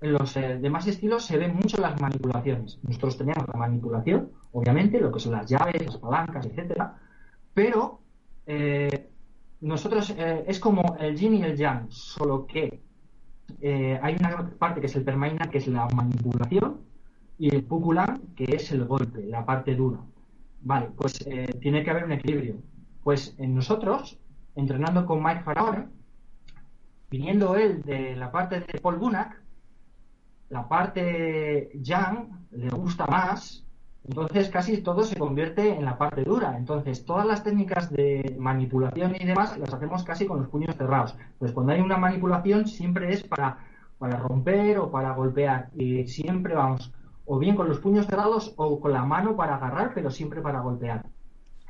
en 0.00 0.12
los 0.12 0.36
eh, 0.36 0.58
demás 0.60 0.86
estilos 0.86 1.24
se 1.24 1.38
ven 1.38 1.54
mucho 1.54 1.80
las 1.80 2.00
manipulaciones. 2.00 2.78
Nosotros 2.82 3.16
tenemos 3.16 3.46
la 3.48 3.58
manipulación, 3.58 4.30
obviamente, 4.52 5.00
lo 5.00 5.10
que 5.10 5.20
son 5.20 5.32
las 5.32 5.48
llaves, 5.48 5.86
las 5.86 5.96
palancas, 5.96 6.46
etcétera, 6.46 6.98
pero 7.54 8.00
eh, 8.46 9.08
nosotros 9.60 10.10
eh, 10.16 10.44
es 10.46 10.60
como 10.60 10.96
el 10.98 11.16
yin 11.16 11.34
y 11.34 11.42
el 11.42 11.56
yang, 11.56 11.90
solo 11.90 12.46
que 12.46 12.82
hay 13.62 14.16
una 14.18 14.50
parte 14.58 14.80
que 14.80 14.86
es 14.86 14.96
el 14.96 15.04
permaina, 15.04 15.50
que 15.50 15.58
es 15.58 15.66
la 15.68 15.86
manipulación, 15.88 16.80
y 17.38 17.54
el 17.54 17.64
pukulan, 17.64 18.20
que 18.36 18.44
es 18.44 18.70
el 18.72 18.84
golpe, 18.84 19.24
la 19.26 19.44
parte 19.44 19.74
dura. 19.74 20.00
Vale, 20.62 20.88
pues 20.96 21.24
tiene 21.60 21.82
que 21.82 21.90
haber 21.90 22.04
un 22.04 22.12
equilibrio. 22.12 22.56
Pues 23.02 23.34
en 23.38 23.54
nosotros, 23.54 24.18
entrenando 24.54 25.04
con 25.04 25.22
Mike 25.22 25.42
Faraone, 25.42 25.88
viniendo 27.10 27.56
él 27.56 27.82
de 27.82 28.16
la 28.16 28.30
parte 28.30 28.60
de 28.60 28.80
Paul 28.80 28.96
Bunak, 28.96 29.42
la 30.50 30.68
parte 30.68 31.70
Yang 31.74 32.46
le 32.52 32.70
gusta 32.70 33.06
más, 33.06 33.63
entonces 34.06 34.50
casi 34.50 34.78
todo 34.82 35.02
se 35.02 35.16
convierte 35.16 35.74
en 35.74 35.84
la 35.84 35.96
parte 35.96 36.24
dura. 36.24 36.56
Entonces 36.56 37.04
todas 37.04 37.26
las 37.26 37.42
técnicas 37.42 37.90
de 37.90 38.36
manipulación 38.38 39.14
y 39.18 39.24
demás 39.24 39.56
las 39.58 39.72
hacemos 39.72 40.04
casi 40.04 40.26
con 40.26 40.40
los 40.40 40.48
puños 40.48 40.76
cerrados. 40.76 41.16
Pues 41.38 41.52
cuando 41.52 41.72
hay 41.72 41.80
una 41.80 41.96
manipulación 41.96 42.66
siempre 42.66 43.12
es 43.12 43.22
para, 43.22 43.58
para 43.98 44.18
romper 44.18 44.78
o 44.78 44.90
para 44.90 45.12
golpear 45.12 45.70
y 45.74 46.06
siempre 46.06 46.54
vamos 46.54 46.92
o 47.26 47.38
bien 47.38 47.56
con 47.56 47.68
los 47.68 47.78
puños 47.78 48.06
cerrados 48.06 48.52
o 48.56 48.78
con 48.78 48.92
la 48.92 49.04
mano 49.04 49.34
para 49.34 49.56
agarrar, 49.56 49.92
pero 49.94 50.10
siempre 50.10 50.42
para 50.42 50.60
golpear. 50.60 51.06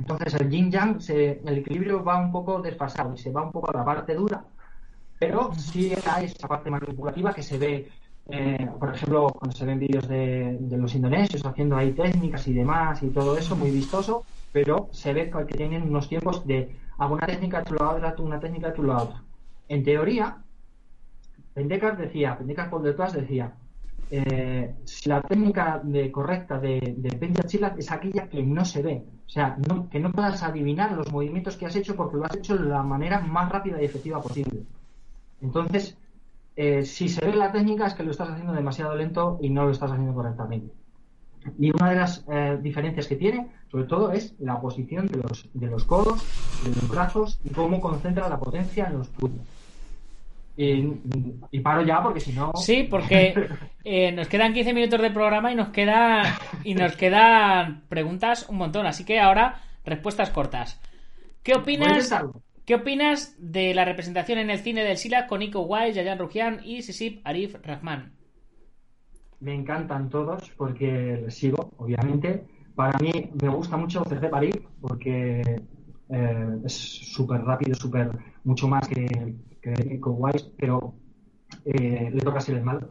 Entonces 0.00 0.34
el 0.34 0.50
yin 0.50 0.72
yang, 0.72 0.98
el 1.08 1.58
equilibrio 1.58 2.02
va 2.02 2.18
un 2.18 2.32
poco 2.32 2.60
desfasado 2.60 3.14
y 3.14 3.18
se 3.18 3.30
va 3.30 3.44
un 3.44 3.52
poco 3.52 3.70
a 3.70 3.78
la 3.78 3.84
parte 3.84 4.14
dura 4.14 4.44
pero 5.18 5.54
sí 5.54 5.92
hay 6.06 6.26
esa 6.26 6.48
parte 6.48 6.70
manipulativa 6.70 7.32
que 7.32 7.42
se 7.42 7.58
ve, 7.58 7.88
eh, 8.30 8.68
por 8.78 8.94
ejemplo, 8.94 9.28
cuando 9.28 9.54
se 9.56 9.66
ven 9.66 9.78
vídeos 9.78 10.08
de, 10.08 10.58
los 10.70 10.94
indonesios 10.94 11.44
haciendo 11.44 11.76
ahí 11.76 11.92
técnicas 11.92 12.46
y 12.48 12.54
demás 12.54 13.02
y 13.02 13.08
todo 13.08 13.36
eso, 13.36 13.54
muy 13.54 13.70
vistoso, 13.70 14.24
pero 14.50 14.88
se 14.92 15.12
ve 15.12 15.30
que 15.30 15.56
tienen 15.56 15.82
unos 15.82 16.08
tiempos 16.08 16.46
de 16.46 16.76
alguna 16.98 17.26
técnica 17.26 17.58
de 17.58 17.64
tu 17.64 17.74
lado, 17.74 18.22
una 18.22 18.40
técnica 18.40 18.68
de 18.68 18.72
tu 18.74 18.82
lado. 18.82 19.20
En 19.68 19.84
teoría, 19.84 20.38
Pendekar 21.52 21.96
decía, 21.96 22.36
Pendekar 22.38 22.70
por 22.70 22.82
detrás 22.82 23.12
decía, 23.12 23.54
eh, 24.10 24.74
la 25.06 25.20
técnica 25.22 25.80
de, 25.82 26.10
correcta 26.10 26.58
de, 26.58 26.94
de 26.96 27.78
es 27.78 27.92
aquella 27.92 28.28
que 28.28 28.42
no 28.42 28.64
se 28.64 28.82
ve, 28.82 29.04
o 29.26 29.28
sea, 29.28 29.56
que 29.90 30.00
no 30.00 30.12
puedas 30.12 30.42
adivinar 30.42 30.92
los 30.92 31.12
movimientos 31.12 31.56
que 31.56 31.66
has 31.66 31.76
hecho 31.76 31.94
porque 31.94 32.16
lo 32.16 32.24
has 32.24 32.36
hecho 32.36 32.56
de 32.56 32.68
la 32.68 32.82
manera 32.82 33.20
más 33.20 33.50
rápida 33.50 33.80
y 33.80 33.84
efectiva 33.84 34.20
posible. 34.22 34.62
Entonces, 35.40 35.96
eh, 36.56 36.84
si 36.84 37.08
se 37.08 37.24
ve 37.24 37.34
la 37.34 37.50
técnica 37.50 37.86
es 37.86 37.94
que 37.94 38.02
lo 38.02 38.12
estás 38.12 38.30
haciendo 38.30 38.52
demasiado 38.52 38.94
lento 38.94 39.38
y 39.42 39.50
no 39.50 39.64
lo 39.64 39.70
estás 39.70 39.90
haciendo 39.90 40.14
correctamente. 40.14 40.72
Y 41.58 41.70
una 41.70 41.90
de 41.90 41.96
las 41.96 42.24
eh, 42.30 42.58
diferencias 42.62 43.06
que 43.06 43.16
tiene, 43.16 43.48
sobre 43.70 43.84
todo, 43.84 44.12
es 44.12 44.34
la 44.38 44.60
posición 44.60 45.06
de 45.08 45.18
los, 45.18 45.48
de 45.52 45.66
los 45.66 45.84
codos, 45.84 46.24
de 46.64 46.70
los 46.70 46.88
brazos 46.88 47.38
y 47.44 47.50
cómo 47.50 47.80
concentra 47.80 48.28
la 48.28 48.38
potencia 48.38 48.86
en 48.86 48.98
los 48.98 49.08
puños. 49.08 49.46
Y, 50.56 51.60
paro 51.60 51.82
ya 51.82 52.00
porque 52.00 52.20
si 52.20 52.32
no. 52.32 52.52
Sí, 52.54 52.84
porque 52.88 53.48
eh, 53.84 54.12
nos 54.12 54.28
quedan 54.28 54.52
15 54.54 54.72
minutos 54.72 55.02
de 55.02 55.10
programa 55.10 55.50
y 55.50 55.56
nos 55.56 55.70
queda 55.70 56.38
y 56.62 56.74
nos 56.74 56.94
quedan 56.94 57.82
preguntas 57.88 58.48
un 58.48 58.58
montón. 58.58 58.86
Así 58.86 59.04
que 59.04 59.18
ahora 59.18 59.60
respuestas 59.84 60.30
cortas. 60.30 60.80
¿Qué 61.42 61.54
opinas? 61.54 62.14
¿Qué 62.64 62.74
opinas 62.74 63.36
de 63.38 63.74
la 63.74 63.84
representación 63.84 64.38
en 64.38 64.48
el 64.48 64.60
cine 64.60 64.84
del 64.84 64.96
SILA 64.96 65.26
con 65.26 65.40
Nico 65.40 65.60
Wise, 65.60 65.92
Yayan 65.92 66.18
Rujian 66.18 66.60
y 66.64 66.80
Sisip 66.80 67.20
Arif 67.22 67.56
Rahman? 67.62 68.14
Me 69.40 69.54
encantan 69.54 70.08
todos 70.08 70.50
porque 70.56 71.20
les 71.22 71.34
sigo, 71.34 71.74
obviamente. 71.76 72.46
Para 72.74 72.98
mí 73.00 73.12
me 73.42 73.50
gusta 73.50 73.76
mucho 73.76 74.02
Sisip 74.04 74.32
Arif 74.32 74.56
porque 74.80 75.42
eh, 76.08 76.58
es 76.64 76.72
súper 76.72 77.42
rápido, 77.42 77.74
súper 77.74 78.10
mucho 78.44 78.66
más 78.66 78.88
que, 78.88 79.34
Nico 79.84 80.12
Wise, 80.12 80.50
pero 80.56 80.94
eh, 81.66 82.10
le 82.14 82.20
toca 82.22 82.40
ser 82.40 82.56
el 82.56 82.62
malo. 82.62 82.90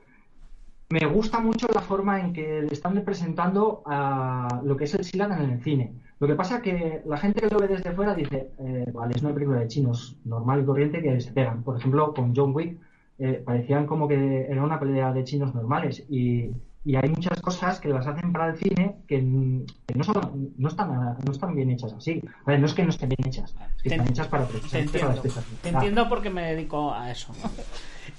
Me 0.89 1.07
gusta 1.07 1.39
mucho 1.39 1.67
la 1.73 1.81
forma 1.81 2.19
en 2.19 2.31
que 2.31 2.61
le 2.61 2.73
están 2.73 2.93
representando 2.93 3.81
a 3.87 4.61
lo 4.63 4.77
que 4.77 4.83
es 4.83 4.93
el 4.93 5.03
SILA 5.03 5.35
en 5.35 5.49
el 5.49 5.63
cine 5.63 5.95
lo 6.27 6.27
que 6.27 6.35
pasa 6.35 6.55
es 6.57 6.61
que 6.61 7.01
la 7.05 7.17
gente 7.17 7.41
que 7.41 7.49
lo 7.49 7.59
ve 7.59 7.67
desde 7.67 7.91
fuera 7.91 8.13
dice, 8.15 8.49
eh, 8.59 8.85
vale, 8.93 9.13
es 9.15 9.21
una 9.21 9.33
película 9.33 9.59
de 9.59 9.67
chinos 9.67 10.15
normal 10.25 10.61
y 10.61 10.65
corriente 10.65 11.01
que 11.01 11.19
se 11.19 11.31
pegan. 11.31 11.63
Por 11.63 11.77
ejemplo, 11.77 12.13
con 12.13 12.35
John 12.35 12.53
Wick 12.55 12.77
eh, 13.19 13.41
parecían 13.45 13.85
como 13.85 14.07
que 14.07 14.47
era 14.49 14.63
una 14.63 14.79
pelea 14.79 15.11
de 15.13 15.23
chinos 15.23 15.53
normales 15.53 16.03
y, 16.09 16.49
y 16.85 16.95
hay 16.95 17.09
muchas 17.09 17.39
cosas 17.41 17.79
que 17.79 17.89
las 17.89 18.07
hacen 18.07 18.31
para 18.31 18.49
el 18.49 18.57
cine 18.57 18.95
que, 19.07 19.21
no, 19.21 20.03
son, 20.03 20.53
no, 20.57 20.67
están, 20.67 21.17
no 21.25 21.31
están 21.31 21.55
bien 21.55 21.69
hechas 21.71 21.93
así. 21.93 22.21
A 22.45 22.51
ver, 22.51 22.59
no 22.59 22.65
es 22.67 22.73
que 22.73 22.83
no 22.83 22.89
estén 22.89 23.09
bien 23.09 23.27
hechas, 23.27 23.55
es 23.77 23.83
que 23.83 23.89
Te- 23.89 23.95
están 23.95 24.07
hechas 24.09 24.27
para 24.27 24.45
Te 24.47 24.53
para 24.59 24.79
entiendo. 24.79 25.11
espectacular. 25.11 25.59
Te 25.61 25.69
entiendo 25.69 26.09
porque 26.09 26.29
me 26.29 26.41
dedico 26.53 26.93
a 26.93 27.11
eso. 27.11 27.33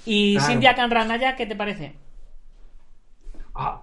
Y 0.07 0.35
Claro. 0.35 0.51
Cintia 0.51 0.75
Canranaya, 0.75 1.35
¿qué 1.35 1.45
te 1.45 1.55
parece? 1.55 1.93
Ah. 3.53 3.81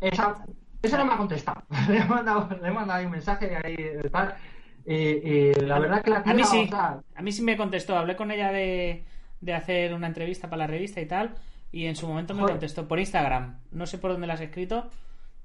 Esa, 0.00 0.44
esa 0.82 0.98
no 0.98 1.04
me 1.06 1.14
ha 1.14 1.16
contestado. 1.16 1.62
le, 1.88 1.98
he 1.98 2.04
mandado, 2.04 2.48
le 2.60 2.68
he 2.68 2.72
mandado 2.72 2.98
ahí 3.00 3.06
un 3.06 3.12
mensaje 3.12 3.56
ahí 3.62 3.74
eh, 3.78 4.08
tal. 4.10 4.34
La 5.66 5.78
verdad 5.78 6.02
que 6.02 6.10
la 6.10 6.18
A 6.18 6.34
mí 6.34 6.42
tía, 6.42 6.44
sí. 6.46 6.64
o 6.66 6.68
sea, 6.68 7.00
A 7.14 7.22
mí 7.22 7.32
sí 7.32 7.42
me 7.42 7.56
contestó. 7.56 7.96
Hablé 7.96 8.16
con 8.16 8.30
ella 8.30 8.50
de, 8.50 9.04
de 9.40 9.54
hacer 9.54 9.94
una 9.94 10.06
entrevista 10.06 10.48
para 10.48 10.60
la 10.60 10.66
revista 10.66 11.00
y 11.00 11.06
tal. 11.06 11.34
Y 11.72 11.86
en 11.86 11.94
su 11.96 12.08
momento 12.08 12.34
me 12.34 12.40
Joder. 12.40 12.54
contestó 12.54 12.88
por 12.88 12.98
Instagram. 12.98 13.58
No 13.70 13.86
sé 13.86 13.98
por 13.98 14.10
dónde 14.12 14.26
la 14.26 14.34
has 14.34 14.40
escrito. 14.40 14.88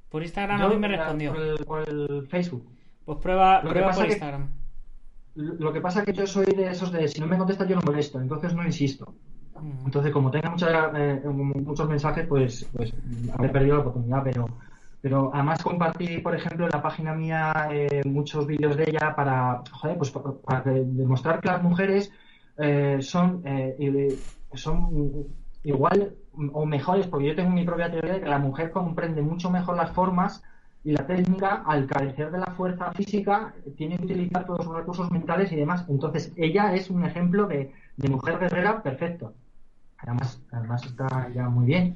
Por 0.09 0.23
Instagram 0.23 0.59
a 0.61 0.63
yo, 0.63 0.69
mí 0.69 0.77
me 0.77 0.87
respondió. 0.87 1.33
Por 1.33 1.41
el, 1.41 1.65
por 1.65 1.89
el 1.89 2.27
Facebook. 2.27 2.67
Pues 3.03 3.19
prueba, 3.19 3.57
Lo 3.61 3.69
que 3.69 3.69
prueba 3.75 3.91
por 3.91 4.03
que- 4.05 4.11
Instagram. 4.13 4.49
Lo 5.35 5.73
que 5.73 5.81
pasa 5.81 5.99
es 5.99 6.05
que 6.05 6.13
yo 6.13 6.25
soy 6.25 6.45
de 6.45 6.69
esos 6.69 6.91
de 6.93 7.09
si 7.09 7.19
no 7.19 7.27
me 7.27 7.37
contesta 7.37 7.67
yo 7.67 7.75
no 7.75 7.81
molesto, 7.81 8.21
entonces 8.21 8.53
no 8.55 8.63
insisto. 8.63 9.13
Mm. 9.59 9.85
Entonces, 9.85 10.13
como 10.13 10.31
tenga 10.31 10.49
mucha, 10.49 10.91
eh, 10.95 11.21
muchos 11.25 11.89
mensajes, 11.89 12.25
pues, 12.25 12.69
pues 12.73 12.93
habré 13.33 13.49
perdido 13.49 13.75
la 13.75 13.81
oportunidad, 13.81 14.23
pero, 14.23 14.47
pero 15.05 15.29
además 15.31 15.61
compartí, 15.61 16.17
por 16.17 16.33
ejemplo, 16.33 16.65
en 16.65 16.71
la 16.71 16.81
página 16.81 17.13
mía 17.13 17.67
eh, 17.69 18.01
muchos 18.05 18.47
vídeos 18.47 18.75
de 18.75 18.85
ella 18.89 19.13
para, 19.15 19.61
joder, 19.71 19.99
pues 19.99 20.11
demostrar 20.83 21.41
que 21.41 21.47
las 21.47 21.61
mujeres 21.61 22.11
eh, 22.57 22.97
son, 23.01 23.43
eh, 23.45 24.17
son 24.55 25.27
igual 25.61 26.15
o 26.53 26.65
mejores, 26.65 27.05
porque 27.05 27.27
yo 27.27 27.35
tengo 27.35 27.51
mi 27.51 27.63
propia 27.63 27.91
teoría 27.91 28.13
de 28.13 28.21
que 28.21 28.29
la 28.29 28.39
mujer 28.39 28.71
comprende 28.71 29.21
mucho 29.21 29.51
mejor 29.51 29.77
las 29.77 29.91
formas 29.91 30.41
y 30.83 30.91
la 30.91 31.05
técnica, 31.05 31.61
al 31.67 31.85
carecer 31.85 32.31
de 32.31 32.39
la 32.39 32.55
fuerza 32.57 32.91
física, 32.93 33.53
tiene 33.77 33.97
que 33.97 34.05
utilizar 34.05 34.47
todos 34.47 34.65
sus 34.65 34.75
recursos 34.75 35.11
mentales 35.11 35.51
y 35.51 35.55
demás. 35.57 35.85
Entonces, 35.87 36.33
ella 36.35 36.73
es 36.73 36.89
un 36.89 37.05
ejemplo 37.05 37.45
de, 37.45 37.71
de 37.95 38.09
mujer 38.09 38.39
guerrera 38.39 38.81
perfecto. 38.81 39.35
Además, 39.99 40.41
además 40.51 40.83
está 40.83 41.29
ya 41.31 41.47
muy 41.47 41.67
bien. 41.67 41.95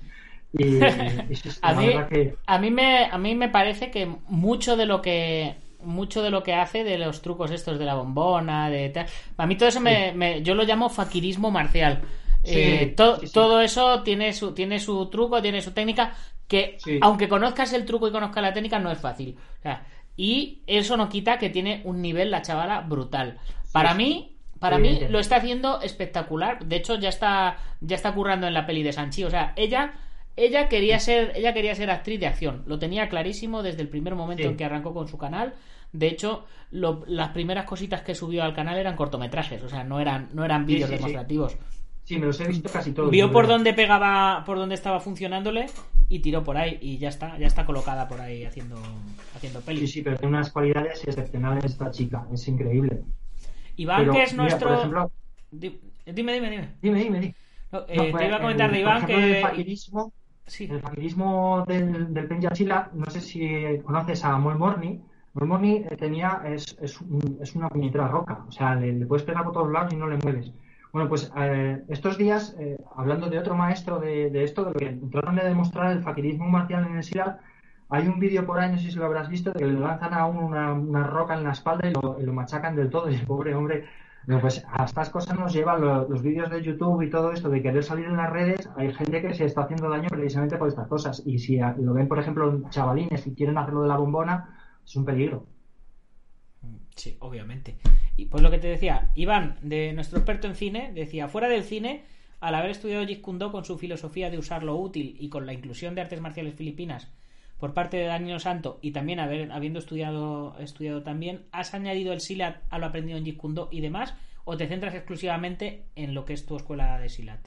Y, 0.54 0.80
A 1.62 1.74
mí, 1.74 1.94
que 2.10 2.36
a 2.46 2.58
mí 2.60 2.72
me 2.72 3.06
a 3.06 3.18
mí 3.18 3.36
me 3.36 3.50
parece 3.50 3.92
que 3.92 4.06
mucho 4.28 4.76
de 4.76 4.86
lo 4.86 5.02
que 5.02 5.56
mucho 5.84 6.22
de 6.24 6.30
lo 6.32 6.44
que 6.44 6.54
hace 6.54 6.84
de 6.84 6.98
los 6.98 7.22
trucos 7.22 7.52
estos 7.52 7.80
de 7.80 7.86
la 7.86 7.96
bombona 7.96 8.70
de 8.70 8.90
tal 8.90 9.06
a 9.38 9.46
mí 9.46 9.56
todo 9.56 9.70
eso 9.70 9.80
me, 9.80 10.12
me- 10.14 10.42
yo 10.42 10.56
lo 10.56 10.64
llamo 10.64 10.90
faquirismo 10.90 11.52
marcial. 11.52 12.02
Sí, 12.44 12.52
Eh, 12.52 12.94
to- 12.96 13.20
sí, 13.20 13.30
todo 13.32 13.62
eso 13.62 14.02
tiene 14.04 14.34
su 14.34 14.54
tiene 14.54 14.80
su 14.80 15.10
truco 15.10 15.42
tiene 15.42 15.62
su 15.62 15.72
técnica 15.74 16.14
que 16.48 16.78
aunque 17.00 17.30
conozcas 17.30 17.74
el 17.74 17.86
truco 17.86 18.08
y 18.08 18.12
conozcas 18.12 18.42
la 18.44 18.54
técnica 18.54 18.80
no 18.80 18.92
es 18.92 18.98
fácil. 19.00 19.38
O 19.60 19.62
sea, 19.62 19.86
y 20.16 20.64
eso 20.68 20.98
no 20.98 21.10
quita 21.10 21.38
que 21.38 21.50
tiene 21.50 21.82
un 21.86 22.02
nivel 22.02 22.32
la 22.32 22.42
chavala 22.42 22.82
brutal. 22.82 23.38
Para 23.72 23.94
mí 23.94 24.36
para 24.60 24.78
mí 24.80 25.06
lo 25.08 25.20
está 25.20 25.38
haciendo 25.38 25.80
espectacular. 25.82 26.66
De 26.66 26.76
hecho, 26.78 26.96
ya 26.96 27.08
está, 27.10 27.58
ya 27.80 27.96
está 27.96 28.14
currando 28.14 28.46
en 28.46 28.54
la 28.54 28.66
peli 28.66 28.84
de 28.84 28.92
Sanchi. 28.92 29.24
O 29.24 29.30
sea, 29.30 29.54
ella, 29.56 29.94
ella 30.46 30.68
quería 30.70 31.00
ser, 31.00 31.34
ella 31.36 31.54
quería 31.54 31.76
ser 31.76 31.90
actriz 31.92 32.20
de 32.20 32.28
acción. 32.28 32.64
Lo 32.66 32.80
tenía 32.80 33.10
clarísimo 33.10 33.64
desde 33.64 33.82
el 33.82 33.90
primer 33.90 34.16
momento 34.16 34.44
Sí. 34.44 34.50
en 34.50 34.58
que 34.58 34.66
arrancó 34.66 34.94
con 34.94 35.08
su 35.08 35.18
canal. 35.18 35.54
De 35.92 36.08
hecho, 36.08 36.46
lo- 36.72 37.04
las 37.08 37.30
primeras 37.30 37.66
cositas 37.66 38.02
que 38.02 38.14
subió 38.16 38.44
al 38.44 38.54
canal 38.54 38.78
eran 38.78 38.96
cortometrajes. 38.96 39.64
O 39.64 39.70
sea, 39.70 39.84
no 39.84 40.00
eran, 40.00 40.30
no 40.34 40.46
eran 40.46 40.66
Sí, 40.68 40.74
vídeos 40.74 40.90
sí, 40.90 40.96
sí. 40.96 41.02
demostrativos. 41.02 41.58
sí, 42.04 42.18
me 42.18 42.26
los 42.26 42.40
he 42.42 42.48
visto 42.48 42.70
casi 42.72 42.92
todos. 42.92 43.12
Vio 43.12 43.32
por 43.32 43.46
dónde 43.48 43.72
pegaba, 43.74 44.44
por 44.46 44.58
dónde 44.58 44.74
estaba 44.74 45.00
funcionándole 45.00 45.68
y 46.10 46.20
tiró 46.20 46.44
por 46.44 46.58
ahí. 46.58 46.80
Y 46.82 46.98
ya 46.98 47.10
está, 47.10 47.38
ya 47.38 47.46
está 47.46 47.66
colocada 47.68 48.08
por 48.08 48.20
ahí 48.20 48.46
haciendo, 48.46 48.78
haciendo 49.36 49.60
Sí, 49.60 49.66
pelis. 49.68 49.92
sí, 49.92 50.02
pero 50.02 50.18
tiene 50.18 50.36
unas 50.36 50.52
cualidades 50.52 51.04
excepcionales 51.08 51.66
esta 51.66 51.92
chica, 51.92 52.26
es 52.34 52.48
increíble. 52.48 53.02
Iván, 53.76 54.00
Pero, 54.02 54.14
que 54.14 54.24
es 54.24 54.32
mira, 54.34 54.44
nuestro. 54.44 54.74
ejemplo, 54.74 55.12
Dime, 55.52 55.80
dime, 56.34 56.50
dime. 56.50 56.70
dime, 56.82 57.00
dime, 57.04 57.20
dime. 57.20 57.36
No, 57.72 57.80
eh, 57.88 57.96
No, 57.96 58.04
te 58.06 58.12
pues, 58.12 58.26
iba 58.28 58.36
a 58.38 58.42
comentar 58.42 58.70
el- 58.70 58.74
de 58.74 58.80
Iván 58.82 59.02
El 59.02 59.08
que. 59.56 59.64
Sí. 60.50 60.68
el 60.70 60.82
faquirismo 60.82 61.64
del, 61.68 62.14
del 62.14 62.28
Penja 62.28 62.50
Chila, 62.50 62.90
no 62.94 63.06
sé 63.06 63.22
si 63.22 63.80
conoces 63.86 64.26
a 64.26 64.38
Moel 64.38 64.58
Morni. 64.58 65.00
Moel 65.34 65.48
Morni 65.48 65.76
eh, 65.78 65.96
tenía, 65.98 66.42
es, 66.46 66.76
es, 66.82 67.00
es 67.40 67.56
una 67.56 67.70
puñetera 67.70 68.08
roca, 68.08 68.44
o 68.48 68.52
sea, 68.52 68.76
le, 68.76 69.06
puedes 69.06 69.24
pegar 69.24 69.44
por 69.44 69.54
todos 69.54 69.72
lados 69.72 69.94
y 69.94 69.96
no 69.96 70.08
le 70.08 70.18
mueves. 70.18 70.52
Bueno, 70.92 71.08
pues 71.08 71.32
eh, 71.38 71.84
estos 71.88 72.18
días, 72.18 72.56
eh, 72.60 72.78
hablando 72.96 73.30
de 73.30 73.38
otro 73.38 73.56
maestro 73.56 74.00
de, 74.00 74.32
de 74.32 74.44
esto, 74.44 74.66
de 74.66 74.72
lo 74.72 74.80
que 74.80 74.90
trataron 75.12 75.36
de 75.36 75.46
demostrar 75.46 75.92
el 75.92 76.02
faquirismo 76.02 76.48
marcial 76.48 76.88
en 76.88 76.98
el 76.98 77.04
Silat, 77.04 77.40
hay 77.90 78.08
un 78.08 78.20
vídeo 78.20 78.46
por 78.46 78.60
ahí, 78.60 78.72
no 78.72 78.78
sé 78.80 78.90
si 78.90 78.98
lo 78.98 79.06
habrás 79.06 79.30
visto, 79.30 79.52
de 79.52 79.60
que 79.60 79.66
le 79.68 79.80
lanzan 79.80 80.14
a 80.16 80.26
uno 80.26 80.48
una, 80.48 80.74
una 80.74 81.04
roca 81.04 81.36
en 81.36 81.44
la 81.44 81.52
espalda 81.52 81.88
y 81.88 81.94
lo, 81.94 82.18
y 82.20 82.24
lo 82.24 82.34
machacan 82.34 82.76
del 82.76 82.90
todo, 82.90 83.10
y 83.10 83.16
el 83.16 83.26
pobre 83.26 83.54
hombre 83.54 83.86
pues 84.26 84.64
a 84.72 84.86
estas 84.86 85.10
cosas 85.10 85.38
nos 85.40 85.54
llevan 85.54 85.82
lo- 85.82 86.08
los 86.08 86.22
vídeos 86.22 86.50
de 86.50 86.62
YouTube 86.62 87.02
y 87.02 87.10
todo 87.10 87.32
esto 87.32 87.50
de 87.50 87.62
querer 87.62 87.84
salir 87.84 88.06
en 88.06 88.18
las 88.18 88.30
redes. 88.30 88.70
Hay 88.76 88.94
gente 88.94 89.22
que 89.22 89.34
se 89.34 89.46
está 89.46 89.62
haciendo 89.62 89.90
daño 89.90 90.08
precisamente 90.10 90.58
por 90.58 90.68
estas 90.68 90.88
cosas. 90.88 91.24
Y 91.26 91.40
si 91.40 91.58
lo 91.58 91.94
ven, 91.94 92.08
por 92.08 92.20
ejemplo, 92.20 92.62
chavalines 92.70 93.26
y 93.26 93.34
quieren 93.34 93.58
hacerlo 93.58 93.82
de 93.84 93.88
la 93.88 93.98
bombona, 93.98 94.58
es 94.86 94.96
un 94.96 95.06
peligro. 95.06 95.46
Sí, 96.96 97.16
obviamente. 97.20 97.78
Y 98.18 98.26
pues 98.26 98.44
lo 98.44 98.52
que 98.52 98.58
te 98.60 98.68
decía, 98.68 99.12
Iván, 99.16 99.58
de 99.62 99.94
nuestro 99.94 100.20
experto 100.20 100.48
en 100.48 100.56
cine, 100.56 100.92
decía, 100.94 101.30
fuera 101.30 101.48
del 101.48 101.64
cine, 101.64 102.04
al 102.42 102.56
haber 102.56 102.72
estudiado 102.72 103.06
Jeet 103.06 103.22
Kune 103.22 103.40
Do 103.40 103.52
con 103.52 103.64
su 103.64 103.78
filosofía 103.78 104.30
de 104.30 104.38
usar 104.38 104.64
lo 104.64 104.76
útil 104.76 105.16
y 105.20 105.30
con 105.30 105.46
la 105.46 105.54
inclusión 105.54 105.96
de 105.96 106.02
artes 106.02 106.20
marciales 106.22 106.56
filipinas 106.56 107.10
por 107.60 107.74
parte 107.74 107.98
de 107.98 108.06
Daniel 108.06 108.40
Santo 108.40 108.80
y 108.82 108.92
también 108.92 109.20
haber, 109.20 109.52
habiendo 109.52 109.80
estudiado, 109.80 110.56
estudiado 110.60 111.04
también, 111.04 111.46
¿has 111.52 111.74
añadido 111.74 112.14
el 112.14 112.22
Silat 112.22 112.58
a 112.70 112.80
lo 112.80 112.86
aprendido 112.88 113.18
en 113.18 113.26
Jeet 113.26 113.38
Kune 113.38 113.56
Do 113.56 113.68
y 113.72 113.82
demás? 113.82 114.16
¿O 114.46 114.58
te 114.58 114.68
centras 114.68 114.96
exclusivamente 114.96 115.84
en 115.96 116.14
lo 116.16 116.26
que 116.26 116.34
es 116.34 116.46
tu 116.46 116.56
escuela 116.56 116.98
de 117.00 117.10
Silat? 117.10 117.40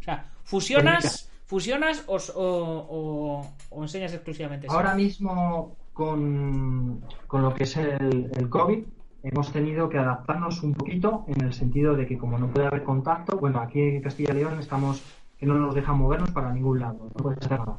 O 0.00 0.02
sea, 0.02 0.32
¿fusionas, 0.44 1.30
fusionas 1.44 2.04
o, 2.06 2.16
o- 2.34 3.46
o- 3.70 3.82
enseñas 3.82 4.12
exclusivamente 4.14 4.66
Ahora 4.70 4.94
mismo, 4.94 5.76
con, 5.92 7.02
con 7.26 7.42
lo 7.42 7.54
que 7.54 7.64
es 7.64 7.76
el, 7.76 8.30
el 8.36 8.48
COVID, 8.48 8.84
hemos 9.22 9.52
tenido 9.52 9.88
que 9.88 9.98
adaptarnos 9.98 10.62
un 10.62 10.72
poquito 10.74 11.24
en 11.28 11.44
el 11.44 11.52
sentido 11.52 11.94
de 11.94 12.06
que 12.06 12.16
como 12.18 12.38
no 12.38 12.48
puede 12.48 12.66
haber 12.66 12.82
contacto, 12.84 13.38
bueno, 13.38 13.60
aquí 13.60 13.80
en 13.80 14.02
Castilla 14.02 14.32
y 14.32 14.36
León 14.38 14.58
estamos 14.58 15.02
que 15.38 15.44
no 15.46 15.54
nos 15.54 15.74
dejan 15.74 15.98
movernos 15.98 16.30
para 16.30 16.50
ningún 16.52 16.80
lado, 16.80 17.10
no 17.14 17.22
puedes 17.22 17.38
hacer 17.44 17.58
nada. 17.58 17.76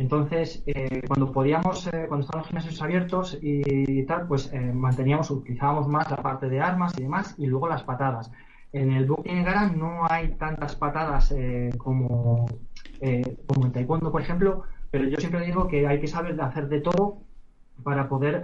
Entonces, 0.00 0.62
eh, 0.66 1.02
cuando 1.06 1.30
podíamos, 1.30 1.86
eh, 1.88 2.06
cuando 2.08 2.24
estaban 2.24 2.40
los 2.42 2.48
gimnasios 2.48 2.80
abiertos 2.82 3.38
y 3.42 4.02
tal, 4.06 4.26
pues 4.26 4.50
eh, 4.52 4.58
manteníamos, 4.60 5.30
utilizábamos 5.30 5.88
más 5.88 6.10
la 6.10 6.16
parte 6.16 6.48
de 6.48 6.58
armas 6.60 6.94
y 6.98 7.02
demás, 7.02 7.34
y 7.38 7.46
luego 7.46 7.68
las 7.68 7.82
patadas. 7.82 8.30
En 8.72 8.92
el 8.92 9.04
Bukit 9.06 9.44
Gara 9.44 9.66
no 9.68 10.06
hay 10.08 10.28
tantas 10.36 10.74
patadas 10.76 11.32
eh, 11.32 11.70
como, 11.76 12.46
eh, 13.00 13.22
como 13.46 13.66
en 13.66 13.72
Taekwondo, 13.72 14.10
por 14.10 14.22
ejemplo, 14.22 14.62
pero 14.90 15.04
yo 15.04 15.16
siempre 15.18 15.44
digo 15.44 15.68
que 15.68 15.86
hay 15.86 16.00
que 16.00 16.06
saber 16.08 16.40
hacer 16.40 16.68
de 16.68 16.80
todo 16.80 17.18
para 17.84 18.08
poder 18.08 18.42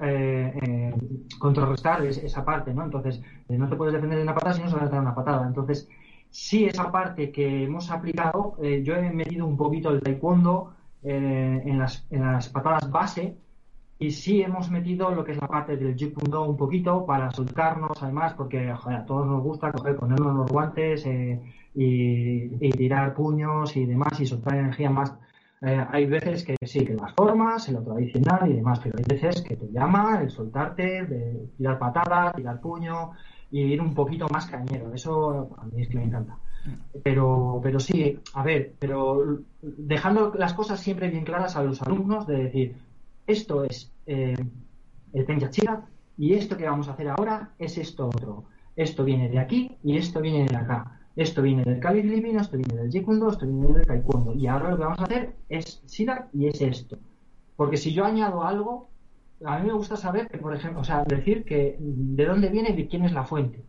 contrarrestar 1.38 2.04
es- 2.04 2.18
esa 2.18 2.44
parte, 2.44 2.72
¿no? 2.74 2.84
Entonces, 2.84 3.22
no 3.48 3.68
te 3.68 3.76
puedes 3.76 3.94
defender 3.94 4.18
de 4.18 4.22
una 4.24 4.34
patada 4.34 4.54
si 4.54 4.62
no 4.62 4.70
sabes 4.70 4.90
dar 4.90 5.00
una 5.00 5.14
patada. 5.14 5.46
Entonces, 5.46 5.88
sí, 6.30 6.64
esa 6.66 6.90
parte 6.90 7.30
que 7.32 7.64
hemos 7.64 7.90
aplicado, 7.90 8.56
yo 8.82 8.94
he 8.96 9.10
metido 9.10 9.46
un 9.46 9.56
poquito 9.56 9.90
el 9.90 10.00
taekwondo 10.02 10.72
eh, 11.06 11.62
en, 11.64 11.78
las, 11.78 12.04
en 12.10 12.22
las 12.22 12.48
patadas 12.48 12.90
base 12.90 13.36
y 13.98 14.10
sí 14.10 14.42
hemos 14.42 14.70
metido 14.70 15.10
lo 15.10 15.24
que 15.24 15.32
es 15.32 15.40
la 15.40 15.46
parte 15.46 15.76
del 15.76 15.96
Jeet 15.96 16.12
Kune 16.12 16.30
Do 16.30 16.42
un 16.42 16.56
poquito 16.56 17.06
para 17.06 17.30
soltarnos, 17.30 18.02
además, 18.02 18.34
porque 18.34 18.68
a 18.68 19.04
todos 19.06 19.26
nos 19.26 19.42
gusta 19.42 19.72
coger, 19.72 19.96
ponernos 19.96 20.34
los 20.34 20.50
guantes 20.50 21.06
eh, 21.06 21.40
y, 21.74 22.70
tirar 22.72 23.14
puños 23.14 23.76
y 23.76 23.86
demás 23.86 24.20
y 24.20 24.26
soltar 24.26 24.56
energía 24.56 24.90
más. 24.90 25.14
Eh, 25.62 25.86
hay 25.90 26.06
veces 26.06 26.44
que 26.44 26.56
sí, 26.66 26.84
que 26.84 26.94
las 26.94 27.14
formas, 27.14 27.68
en 27.68 27.74
lo 27.76 27.82
tradicional 27.82 28.50
y 28.50 28.54
demás, 28.54 28.80
pero 28.82 28.98
hay 28.98 29.04
veces 29.08 29.42
que 29.42 29.56
te 29.56 29.70
llama 29.70 30.20
el 30.20 30.30
soltarte, 30.30 31.06
de 31.06 31.48
tirar 31.56 31.78
patada, 31.78 32.32
tirar 32.32 32.60
puño 32.60 33.12
y 33.50 33.60
ir 33.62 33.80
un 33.80 33.94
poquito 33.94 34.26
más 34.28 34.46
cañero. 34.46 34.92
Eso 34.92 35.56
a 35.56 35.64
mí 35.66 35.82
es 35.82 35.88
que 35.88 35.98
me 35.98 36.04
encanta. 36.04 36.36
Pero, 37.02 37.60
pero 37.62 37.80
sí, 37.80 38.18
a 38.34 38.42
ver, 38.42 38.74
pero 38.78 39.40
dejando 39.62 40.32
las 40.36 40.54
cosas 40.54 40.80
siempre 40.80 41.08
bien 41.08 41.24
claras 41.24 41.56
a 41.56 41.62
los 41.62 41.82
alumnos 41.82 42.26
de 42.26 42.44
decir, 42.44 42.76
esto 43.26 43.64
es 43.64 43.92
eh, 44.06 44.36
el 45.12 45.24
Penchachira 45.24 45.86
y 46.18 46.34
esto 46.34 46.56
que 46.56 46.68
vamos 46.68 46.88
a 46.88 46.92
hacer 46.92 47.08
ahora 47.08 47.50
es 47.58 47.78
esto 47.78 48.06
otro. 48.08 48.44
Esto 48.74 49.04
viene 49.04 49.28
de 49.28 49.38
aquí 49.38 49.76
y 49.82 49.96
esto 49.96 50.20
viene 50.20 50.46
de 50.46 50.56
acá. 50.56 51.00
Esto 51.16 51.40
viene 51.40 51.64
del 51.64 51.80
filipino, 51.82 52.40
esto 52.40 52.58
viene 52.58 52.74
del 52.74 52.90
Jeet 52.90 53.04
Kune 53.04 53.20
Do, 53.20 53.30
esto 53.30 53.46
viene 53.46 53.72
del 53.72 53.86
Taekwondo. 53.86 54.34
Y 54.34 54.46
ahora 54.46 54.70
lo 54.70 54.76
que 54.76 54.82
vamos 54.82 55.00
a 55.00 55.04
hacer 55.04 55.34
es 55.48 55.82
Silat 55.86 56.28
y 56.34 56.46
es 56.46 56.60
esto. 56.60 56.98
Porque 57.56 57.78
si 57.78 57.94
yo 57.94 58.04
añado 58.04 58.44
algo, 58.44 58.90
a 59.44 59.58
mí 59.58 59.66
me 59.66 59.72
gusta 59.72 59.96
saber 59.96 60.28
que, 60.28 60.36
por 60.36 60.54
ejemplo, 60.54 60.80
o 60.80 60.84
sea, 60.84 61.04
decir 61.04 61.44
que 61.44 61.76
de 61.80 62.26
dónde 62.26 62.50
viene 62.50 62.70
y 62.70 62.76
de 62.76 62.86
quién 62.86 63.04
es 63.04 63.12
la 63.12 63.24
fuente. 63.24 63.64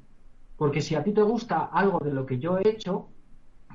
Porque 0.58 0.82
si 0.82 0.95
a 0.95 1.03
ti 1.03 1.12
te 1.14 1.22
gusta 1.22 1.66
algo 1.72 1.99
de 1.99 2.12
lo 2.12 2.26
que 2.26 2.39
yo 2.39 2.58
he 2.58 2.68
hecho, 2.68 3.08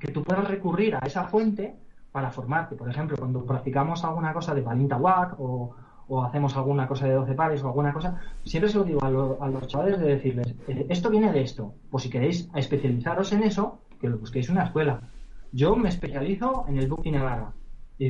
que 0.00 0.08
tú 0.12 0.22
puedas 0.24 0.48
recurrir 0.48 0.96
a 0.96 1.00
esa 1.06 1.24
fuente 1.24 1.76
para 2.10 2.30
formarte. 2.30 2.74
Por 2.76 2.90
ejemplo, 2.90 3.16
cuando 3.16 3.44
practicamos 3.44 4.04
alguna 4.04 4.32
cosa 4.32 4.54
de 4.54 4.62
palinta 4.62 4.96
WAC 4.96 5.36
o, 5.38 5.74
hacemos 6.26 6.54
alguna 6.56 6.86
cosa 6.86 7.06
de 7.06 7.14
12 7.14 7.34
pares 7.34 7.62
o 7.62 7.68
alguna 7.68 7.92
cosa, 7.92 8.20
siempre 8.44 8.68
se 8.70 8.76
lo 8.78 8.84
digo 8.84 9.02
a, 9.02 9.08
lo- 9.10 9.38
a 9.42 9.48
los 9.48 9.66
chavales 9.66 9.98
de 9.98 10.06
decirles, 10.16 10.54
eh, 10.68 10.86
esto 10.90 11.08
viene 11.08 11.32
de 11.32 11.40
esto, 11.40 11.72
pues 11.90 12.02
si 12.02 12.10
queréis 12.10 12.50
especializaros 12.54 13.32
en 13.32 13.44
eso, 13.44 13.78
que 13.98 14.08
lo 14.10 14.18
busquéis 14.18 14.50
una 14.50 14.64
escuela. 14.64 15.00
Yo 15.52 15.74
me 15.76 15.88
especializo 15.88 16.66
en 16.68 16.76
el 16.78 16.88
Booking 16.88 17.12
Nevada. 17.14 17.52
Y 17.98 18.06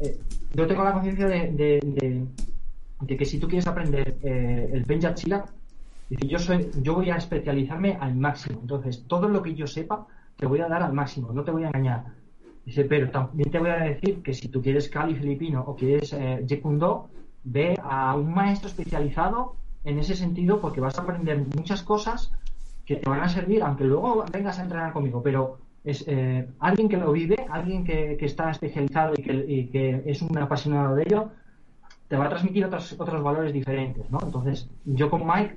eh, 0.00 0.18
yo 0.54 0.66
tengo 0.66 0.84
la 0.84 0.92
conciencia 0.92 1.26
de, 1.26 2.26
que 3.06 3.24
si 3.24 3.38
tú 3.38 3.48
quieres 3.48 3.66
aprender 3.66 4.16
eh, 4.22 4.70
el 4.72 4.84
Penja 4.84 5.12
Chila, 5.14 5.44
dice, 6.08 6.26
yo 6.26 6.38
soy, 6.38 6.70
yo 6.82 6.94
voy 6.94 7.10
a 7.10 7.16
especializarme 7.16 7.96
al 8.00 8.14
máximo. 8.16 8.60
Entonces, 8.60 9.04
todo 9.06 9.28
lo 9.28 9.42
que 9.42 9.54
yo 9.54 9.66
sepa, 9.66 10.06
te 10.36 10.46
voy 10.46 10.60
a 10.60 10.68
dar 10.68 10.82
al 10.82 10.92
máximo, 10.92 11.32
no 11.32 11.44
te 11.44 11.50
voy 11.50 11.64
a 11.64 11.68
engañar. 11.68 12.04
Dice, 12.64 12.84
pero 12.84 13.10
también 13.10 13.50
te 13.50 13.58
voy 13.58 13.70
a 13.70 13.76
decir 13.76 14.22
que 14.22 14.34
si 14.34 14.48
tú 14.48 14.60
quieres 14.60 14.88
Cali 14.88 15.14
filipino 15.14 15.64
o 15.66 15.74
quieres 15.74 16.12
eh, 16.12 16.44
Jeet 16.46 16.60
Kune 16.60 16.78
Do, 16.78 17.08
ve 17.44 17.74
a 17.82 18.14
un 18.14 18.32
maestro 18.32 18.68
especializado 18.68 19.56
en 19.84 19.98
ese 19.98 20.14
sentido 20.14 20.60
porque 20.60 20.80
vas 20.80 20.98
a 20.98 21.02
aprender 21.02 21.38
muchas 21.56 21.82
cosas 21.82 22.32
que 22.84 22.96
te 22.96 23.08
van 23.08 23.20
a 23.20 23.28
servir, 23.28 23.62
aunque 23.62 23.84
luego 23.84 24.24
vengas 24.32 24.58
a 24.58 24.62
entrenar 24.62 24.92
conmigo, 24.92 25.22
pero 25.22 25.58
es 25.84 26.04
eh, 26.06 26.48
alguien 26.58 26.88
que 26.88 26.96
lo 26.96 27.12
vive, 27.12 27.46
alguien 27.50 27.84
que, 27.84 28.16
que 28.18 28.26
está 28.26 28.50
especializado 28.50 29.14
y 29.16 29.22
que, 29.22 29.32
y 29.48 29.66
que 29.68 30.02
es 30.06 30.20
un 30.22 30.36
apasionado 30.38 30.94
de 30.94 31.02
ello, 31.02 31.30
te 32.08 32.16
va 32.16 32.26
a 32.26 32.28
transmitir 32.28 32.64
otros, 32.64 32.96
otros 32.98 33.22
valores 33.22 33.52
diferentes, 33.52 34.10
¿no? 34.10 34.18
Entonces, 34.22 34.68
yo 34.84 35.10
con 35.10 35.26
Mike, 35.26 35.56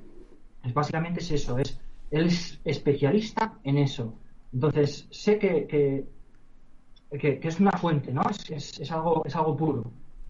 es 0.64 0.74
básicamente 0.74 1.20
es 1.22 1.32
eso, 1.32 1.58
es 1.58 1.80
él 2.12 2.28
es 2.28 2.60
especialista 2.66 3.60
en 3.64 3.78
eso. 3.78 4.20
Entonces, 4.54 5.08
sé 5.12 5.40
que, 5.40 5.66
que, 5.68 6.06
que- 7.20 7.40
es 7.48 7.60
una 7.60 7.72
fuente, 7.72 8.12
¿no? 8.14 8.22
Es, 8.30 8.50
es, 8.50 8.80
es 8.80 8.92
algo, 8.92 9.24
es 9.26 9.36
algo 9.36 9.56
puro. 9.58 9.84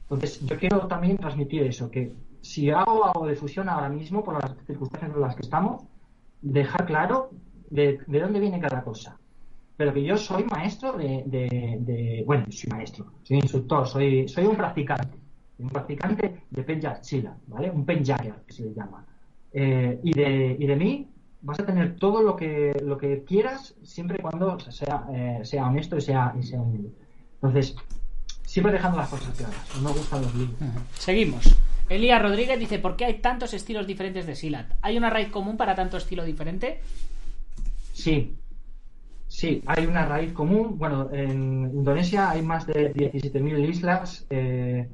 Entonces, 0.03 0.39
yo 0.45 0.57
quiero 0.57 0.88
también 0.88 1.17
transmitir 1.17 1.63
eso, 1.63 1.89
que 1.89 2.13
si 2.41 2.69
hago 2.69 3.05
algo 3.05 3.27
de 3.27 3.36
fusión 3.36 3.69
ahora 3.69 3.89
mismo, 3.89 4.23
por 4.23 4.34
las 4.41 4.55
circunstancias 4.65 5.11
en 5.15 5.21
las 5.21 5.36
que 5.36 5.41
estamos, 5.43 5.84
dejar 6.41 6.86
claro 6.86 7.29
de, 7.69 7.99
de 8.07 8.19
dónde 8.19 8.39
viene 8.39 8.59
cada 8.59 8.84
cosa. 8.84 9.19
Pero 9.77 9.93
que 9.93 10.03
yo 10.03 10.17
soy 10.17 10.43
maestro 10.45 10.93
de, 10.93 11.23
de- 11.27 11.77
de- 11.82 12.23
bueno, 12.25 12.45
soy 12.51 12.69
maestro, 12.71 13.13
soy 13.23 13.38
instructor, 13.38 13.88
soy, 13.88 14.27
soy 14.27 14.45
un 14.45 14.55
practicante, 14.57 15.19
un 15.59 15.69
practicante 15.69 16.45
de 16.49 16.63
Penja 16.63 17.01
Chila, 17.01 17.38
¿vale? 17.47 17.71
Un 17.71 17.86
Penjager, 17.86 18.43
que 18.45 18.53
se 18.53 18.63
le 18.63 18.73
llama. 18.73 19.05
Eh, 19.54 19.99
y, 20.04 20.14
de, 20.14 20.56
y 20.60 20.66
de 20.66 20.76
mí 20.76 21.08
vas 21.41 21.60
a 21.60 21.66
tener 21.66 21.95
todo 21.95 22.22
lo 22.22 22.36
que, 22.36 22.80
lo 22.84 22.97
que 22.97 23.24
quieras, 23.24 23.76
siempre 23.84 24.18
y 24.20 24.22
cuando 24.22 24.60
sea, 24.60 25.06
eh, 25.14 25.39
sea 25.43 25.68
honesto 25.68 25.97
y 25.97 26.02
sea, 26.02 26.34
y 26.39 26.43
sea 26.43 26.62
humilde. 26.62 26.91
Entonces, 27.36 27.76
siempre 28.45 28.74
dejando 28.74 28.97
las 28.97 29.10
cosas 29.10 29.36
claras, 29.36 29.76
no 29.76 29.89
me 29.89 29.91
gustan 29.91 30.22
los 30.22 30.36
líos. 30.36 30.52
Seguimos. 30.97 31.56
Elías 31.89 32.22
Rodríguez 32.22 32.58
dice, 32.58 32.80
¿por 32.80 32.95
qué 32.95 33.06
hay 33.06 33.16
tantos 33.16 33.54
estilos 33.54 33.86
diferentes 33.86 34.26
de 34.26 34.36
Silat? 34.36 34.72
¿Hay 34.82 34.97
una 34.97 35.10
raíz 35.10 35.30
común 35.30 35.58
para 35.58 35.76
tanto 35.76 35.97
estilo 35.97 36.24
diferente? 36.24 36.80
Sí, 37.91 38.38
sí, 39.28 39.62
hay 39.66 39.86
una 39.86 40.06
raíz 40.06 40.32
común. 40.32 40.78
Bueno, 40.78 41.10
en 41.12 41.70
Indonesia 41.74 42.30
hay 42.30 42.43
más 42.43 42.66
de 42.66 42.93
17.000 42.93 43.70
islas 43.70 44.26
eh, 44.30 44.88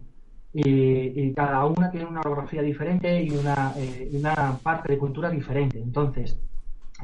y, 0.58 1.22
y 1.22 1.34
cada 1.34 1.66
una 1.66 1.92
tiene 1.92 2.08
una 2.08 2.22
orografía 2.22 2.64
diferente 2.64 3.22
y 3.22 3.30
una, 3.30 3.74
eh, 3.78 4.10
una 4.14 4.58
parte 4.64 4.92
de 4.92 4.98
cultura 4.98 5.30
diferente. 5.30 5.80
Entonces, 5.80 6.36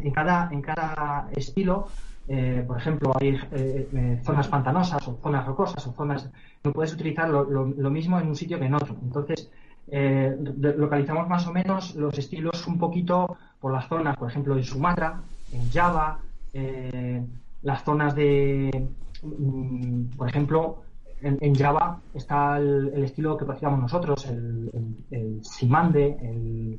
en 0.01 0.11
cada, 0.11 0.49
en 0.51 0.59
cada 0.63 1.29
estilo, 1.35 1.87
eh, 2.27 2.63
por 2.65 2.79
ejemplo, 2.79 3.13
hay 3.19 3.37
eh, 3.51 3.87
eh, 3.93 4.19
zonas 4.23 4.47
pantanosas 4.47 5.07
o 5.07 5.19
zonas 5.21 5.45
rocosas 5.45 5.85
o 5.85 5.93
zonas... 5.93 6.31
No 6.63 6.71
puedes 6.71 6.93
utilizar 6.93 7.29
lo, 7.29 7.89
mismo 7.91 8.19
en 8.19 8.29
un 8.29 8.35
sitio 8.35 8.57
que 8.57 8.65
en 8.65 8.73
otro. 8.73 8.95
Entonces, 9.03 9.51
eh, 9.87 10.35
localizamos 10.59 11.29
más 11.29 11.45
o 11.45 11.53
menos 11.53 11.93
los 11.93 12.17
estilos 12.17 12.65
un 12.65 12.79
poquito 12.79 13.37
por 13.59 13.71
las 13.71 13.87
zonas, 13.87 14.17
por 14.17 14.31
ejemplo, 14.31 14.57
en 14.57 14.63
Sumatra, 14.63 15.21
en 15.51 15.69
Java, 15.69 16.17
eh, 16.53 17.21
las 17.61 17.83
zonas 17.83 18.15
de, 18.15 18.87
mm, 19.21 20.17
por 20.17 20.27
ejemplo, 20.27 20.81
en, 21.23 21.55
Java 21.55 21.99
está 22.13 22.57
el, 22.57 23.03
estilo 23.03 23.37
que 23.37 23.45
practicamos 23.45 23.79
nosotros, 23.79 24.25
el, 24.27 25.39
Simande, 25.43 26.17
el, 26.21 26.77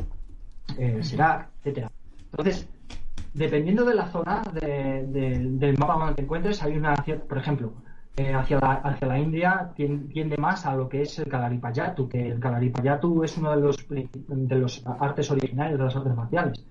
el 0.78 1.04
Serac, 1.04 1.48
etcétera. 1.60 1.90
Entonces, 2.30 2.68
dependiendo 3.32 3.84
de 3.84 3.94
la 3.94 4.06
zona 4.08 4.42
de- 4.52 5.06
de- 5.08 5.38
del 5.58 5.78
mapa 5.78 5.94
donde 5.98 6.14
te 6.14 6.22
encuentres, 6.22 6.62
hay 6.62 6.76
una 6.76 6.94
cierta, 7.04 7.24
por 7.26 7.38
ejemplo, 7.38 7.72
eh, 8.16 8.32
hacia, 8.32 8.60
la, 8.60 8.72
hacia 8.74 9.08
la 9.08 9.18
India 9.18 9.72
tien- 9.76 10.08
tiende 10.12 10.36
más 10.36 10.66
a 10.66 10.76
lo 10.76 10.88
que 10.88 11.02
es 11.02 11.18
el 11.18 11.26
Kalaripayattu, 11.28 12.08
que 12.08 12.28
el 12.30 12.38
Kalaripayattu 12.40 13.24
es 13.24 13.36
uno 13.38 13.50
de 13.50 13.60
los, 13.60 13.86
de 13.88 14.56
los 14.56 14.84
artes 15.00 15.30
originarios 15.30 15.78
de 15.78 15.84
las 15.84 15.96
artes 15.96 16.14
marciales. 16.14 16.64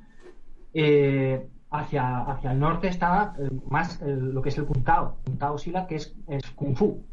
Eh, 0.74 1.46
hacia, 1.72 2.20
hacia 2.22 2.52
el 2.52 2.60
norte 2.60 2.88
está 2.88 3.34
eh, 3.40 3.50
más 3.70 4.00
lo 4.02 4.42
que 4.42 4.50
es 4.50 4.58
el 4.58 4.66
Kuntao, 4.66 5.18
Kuntao 5.26 5.58
Silat, 5.58 5.88
que 5.88 5.96
es, 5.96 6.16
es 6.28 6.50
Kung 6.52 6.76
Fu. 6.76 7.04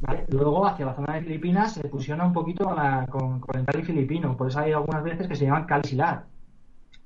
¿Vale? 0.00 0.24
Luego, 0.28 0.66
hacia 0.66 0.86
la 0.86 0.94
zona 0.94 1.14
de 1.14 1.22
Filipinas, 1.22 1.74
se 1.74 1.88
fusiona 1.88 2.24
un 2.24 2.32
poquito 2.32 2.74
con, 3.10 3.40
el 3.54 3.64
Kali 3.64 3.82
filipino, 3.82 4.36
por 4.36 4.48
eso 4.48 4.60
hay 4.60 4.72
algunas 4.72 5.02
veces 5.02 5.28
que 5.28 5.36
se 5.36 5.44
llaman 5.44 5.66
Kali 5.66 5.88
Silat. 5.88 6.24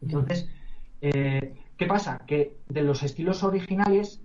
Entonces, 0.01 0.49
eh, 1.01 1.55
¿qué 1.77 1.87
pasa? 1.87 2.23
Que 2.27 2.59
de 2.69 2.83
los 2.83 3.03
estilos 3.03 3.43
originales 3.43 4.23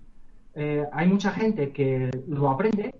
eh, 0.55 0.85
hay 0.91 1.07
mucha 1.07 1.31
gente 1.31 1.71
que 1.71 2.09
lo 2.27 2.49
aprende, 2.49 2.95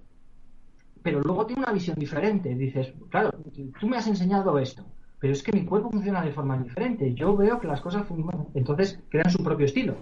pero 1.02 1.22
luego 1.22 1.46
tiene 1.46 1.64
una 1.64 1.74
visión 1.74 1.98
diferente. 1.98 2.56
Dices, 2.56 2.94
claro, 3.10 3.32
tú 3.80 3.88
me 3.88 3.98
has 3.98 4.08
enseñado 4.08 4.58
esto, 4.60 4.86
pero 5.20 5.34
es 5.34 5.44
que 5.44 5.52
mi 5.52 5.66
cuerpo 5.66 5.92
funciona 5.92 6.22
de 6.22 6.32
forma 6.32 6.58
diferente. 6.58 7.14
Yo 7.14 7.36
veo 7.36 7.60
que 7.60 7.68
las 7.68 7.82
cosas 7.82 8.08
funcionan. 8.08 8.48
Entonces, 8.54 9.00
crean 9.10 9.30
su 9.30 9.44
propio 9.44 9.66
estilo. 9.66 9.96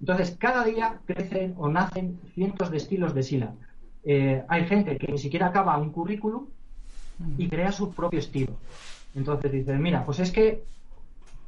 Entonces, 0.00 0.36
cada 0.38 0.64
día 0.64 1.00
crecen 1.06 1.54
o 1.56 1.68
nacen 1.68 2.20
cientos 2.34 2.70
de 2.70 2.76
estilos 2.76 3.14
de 3.14 3.22
Sila. 3.22 3.54
Eh, 4.04 4.42
hay 4.48 4.66
gente 4.66 4.96
que 4.96 5.12
ni 5.12 5.18
siquiera 5.18 5.48
acaba 5.48 5.76
un 5.76 5.90
currículum 5.90 6.46
y 7.36 7.48
crea 7.48 7.72
su 7.72 7.92
propio 7.92 8.18
estilo. 8.18 8.54
Entonces 9.14 9.50
dices, 9.50 9.78
mira, 9.78 10.04
pues 10.04 10.20
es 10.20 10.30
que 10.30 10.64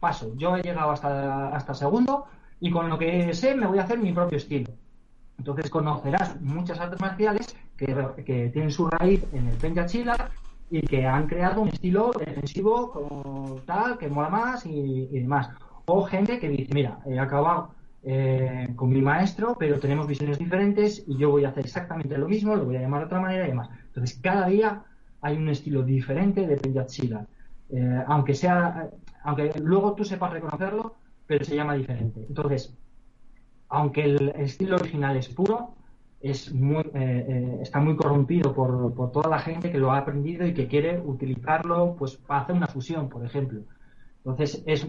paso, 0.01 0.32
yo 0.36 0.57
he 0.57 0.62
llegado 0.62 0.90
hasta, 0.90 1.48
hasta 1.48 1.74
segundo 1.74 2.26
y 2.59 2.70
con 2.70 2.88
lo 2.88 2.98
que 2.98 3.32
sé 3.34 3.55
me 3.55 3.66
voy 3.66 3.78
a 3.78 3.82
hacer 3.82 3.98
mi 3.98 4.12
propio 4.12 4.38
estilo. 4.38 4.72
Entonces 5.38 5.70
conocerás 5.70 6.40
muchas 6.40 6.78
artes 6.80 7.01
marciales 7.01 7.57
que, 7.76 7.86
que 8.24 8.48
tienen 8.48 8.70
su 8.70 8.88
raíz 8.88 9.24
en 9.32 9.48
el 9.48 9.57
Penja 9.57 9.86
Chila 9.86 10.30
y 10.70 10.82
que 10.82 11.07
han 11.07 11.26
creado 11.26 11.62
un 11.62 11.68
estilo 11.68 12.12
defensivo 12.18 12.90
como 12.90 13.61
tal, 13.66 13.98
que 13.98 14.09
mola 14.09 14.28
más 14.28 14.66
y, 14.66 15.09
y 15.11 15.20
demás. 15.20 15.48
O 15.86 16.05
gente 16.05 16.38
que 16.38 16.48
dice, 16.48 16.72
mira, 16.74 16.98
he 17.07 17.18
acabado 17.18 17.70
eh, 18.03 18.68
con 18.76 18.88
mi 18.90 19.03
maestro, 19.03 19.57
pero 19.59 19.78
tenemos 19.78 20.07
visiones 20.07 20.38
diferentes 20.38 21.05
y 21.07 21.16
yo 21.18 21.30
voy 21.30 21.44
a 21.44 21.51
hacer 21.51 21.64
exactamente 21.64 22.16
lo 22.16 22.28
mismo, 22.28 22.57
lo 22.57 22.64
voy 22.64 22.76
a 22.76 22.80
llamar 22.80 23.01
de 23.01 23.07
otra 23.07 23.20
manera 23.20 23.44
y 23.44 23.51
demás. 23.51 23.68
Entonces 23.86 24.18
cada 24.22 24.46
día 24.46 24.82
hay 25.20 25.36
un 25.36 25.48
estilo 25.48 25.82
diferente 25.82 26.46
de 26.46 26.57
Penja 26.57 26.86
Chila. 26.86 27.26
Eh, 27.70 28.03
aunque 28.07 28.34
sea, 28.34 28.90
aunque 29.22 29.53
luego 29.61 29.94
tú 29.94 30.05
sepas 30.05 30.32
reconocerlo, 30.32 30.96
pero 31.26 31.44
se 31.44 31.55
llama 31.55 31.74
diferente. 31.74 32.24
Entonces, 32.28 32.76
aunque 33.68 34.03
el 34.03 34.30
estilo 34.30 34.76
original 34.76 35.16
es 35.16 35.28
puro, 35.28 35.74
es 36.20 36.53
muy, 36.53 36.82
eh, 36.94 37.26
eh, 37.28 37.59
está 37.62 37.80
muy 37.80 37.96
corrompido 37.96 38.55
por, 38.55 38.92
por 38.94 39.12
toda 39.12 39.30
la 39.30 39.38
gente 39.38 39.70
que 39.70 39.78
lo 39.78 39.92
ha 39.92 39.98
aprendido 39.98 40.46
y 40.46 40.53
que 40.53 40.66
quiere 40.66 41.01
utilizarlo 41.01 41.96
pues 41.98 42.16
para 42.16 42.42
hacer 42.42 42.57
una 42.57 42.66
fusión, 42.66 43.09
por 43.09 43.24
ejemplo. 43.24 43.62
Entonces, 44.24 44.62
es, 44.66 44.86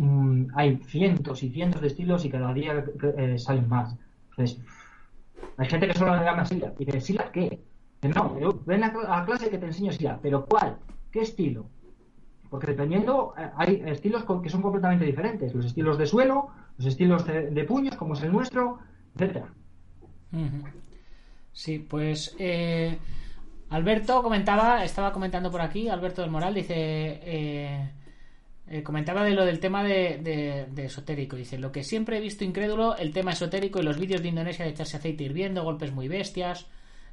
hay 0.55 0.77
cientos 0.77 1.43
y 1.43 1.49
cientos 1.49 1.81
de 1.81 1.87
estilos 1.87 2.25
y 2.25 2.29
cada 2.29 2.53
día 2.53 2.83
eh, 3.17 3.37
salen 3.37 3.67
más. 3.69 3.95
Entonces, 4.31 4.59
hay 5.57 5.67
gente 5.67 5.87
que 5.87 5.93
solo 5.93 6.15
le 6.15 6.25
llama 6.25 6.45
Sila. 6.45 6.73
Y 6.77 6.85
dice, 6.85 7.01
¿Sila 7.01 7.31
qué? 7.31 7.59
Dice, 8.01 8.13
No, 8.13 8.35
ven 8.65 8.83
a, 8.83 8.93
a 9.07 9.25
clase 9.25 9.49
que 9.49 9.57
te 9.57 9.67
enseño 9.67 9.91
Sila. 9.91 10.19
¿Pero 10.21 10.45
cuál? 10.45 10.77
¿Qué 11.11 11.21
estilo? 11.21 11.65
Porque 12.49 12.67
dependiendo, 12.67 13.33
eh, 13.37 13.49
hay 13.55 13.81
estilos 13.85 14.25
que 14.43 14.49
son 14.49 14.61
completamente 14.61 15.05
diferentes. 15.05 15.55
Los 15.55 15.65
estilos 15.65 15.97
de 15.97 16.05
suelo, 16.05 16.49
los 16.77 16.85
estilos 16.85 17.25
de, 17.25 17.63
puños, 17.63 17.95
como 17.95 18.13
es 18.13 18.23
el 18.23 18.31
nuestro, 18.33 18.79
etcétera. 19.15 19.47
Sí, 21.53 21.79
pues 21.79 22.35
eh, 22.39 22.97
Alberto 23.69 24.21
comentaba, 24.21 24.83
estaba 24.83 25.13
comentando 25.13 25.49
por 25.49 25.61
aquí, 25.61 25.87
Alberto 25.87 26.21
del 26.21 26.31
Moral 26.31 26.53
dice, 26.53 26.73
eh, 26.75 27.91
eh, 28.71 28.83
comentaba 28.83 29.23
de 29.23 29.31
lo 29.35 29.45
del 29.45 29.59
tema 29.59 29.83
de, 29.83 30.17
de- 30.23 30.65
de 30.71 30.85
esotérico, 30.85 31.35
dice, 31.35 31.57
lo 31.59 31.71
que 31.71 31.83
siempre 31.83 32.17
he 32.17 32.21
visto 32.21 32.43
incrédulo, 32.43 32.95
el 32.97 33.11
tema 33.13 33.31
esotérico 33.31 33.79
y 33.79 33.83
los 33.83 33.99
vídeos 33.99 34.21
de 34.21 34.29
Indonesia 34.29 34.65
de 34.65 34.71
echarse 34.71 34.97
aceite 34.97 35.23
hirviendo, 35.25 35.63
golpes 35.63 35.91
muy 35.91 36.07
bestias. 36.07 36.67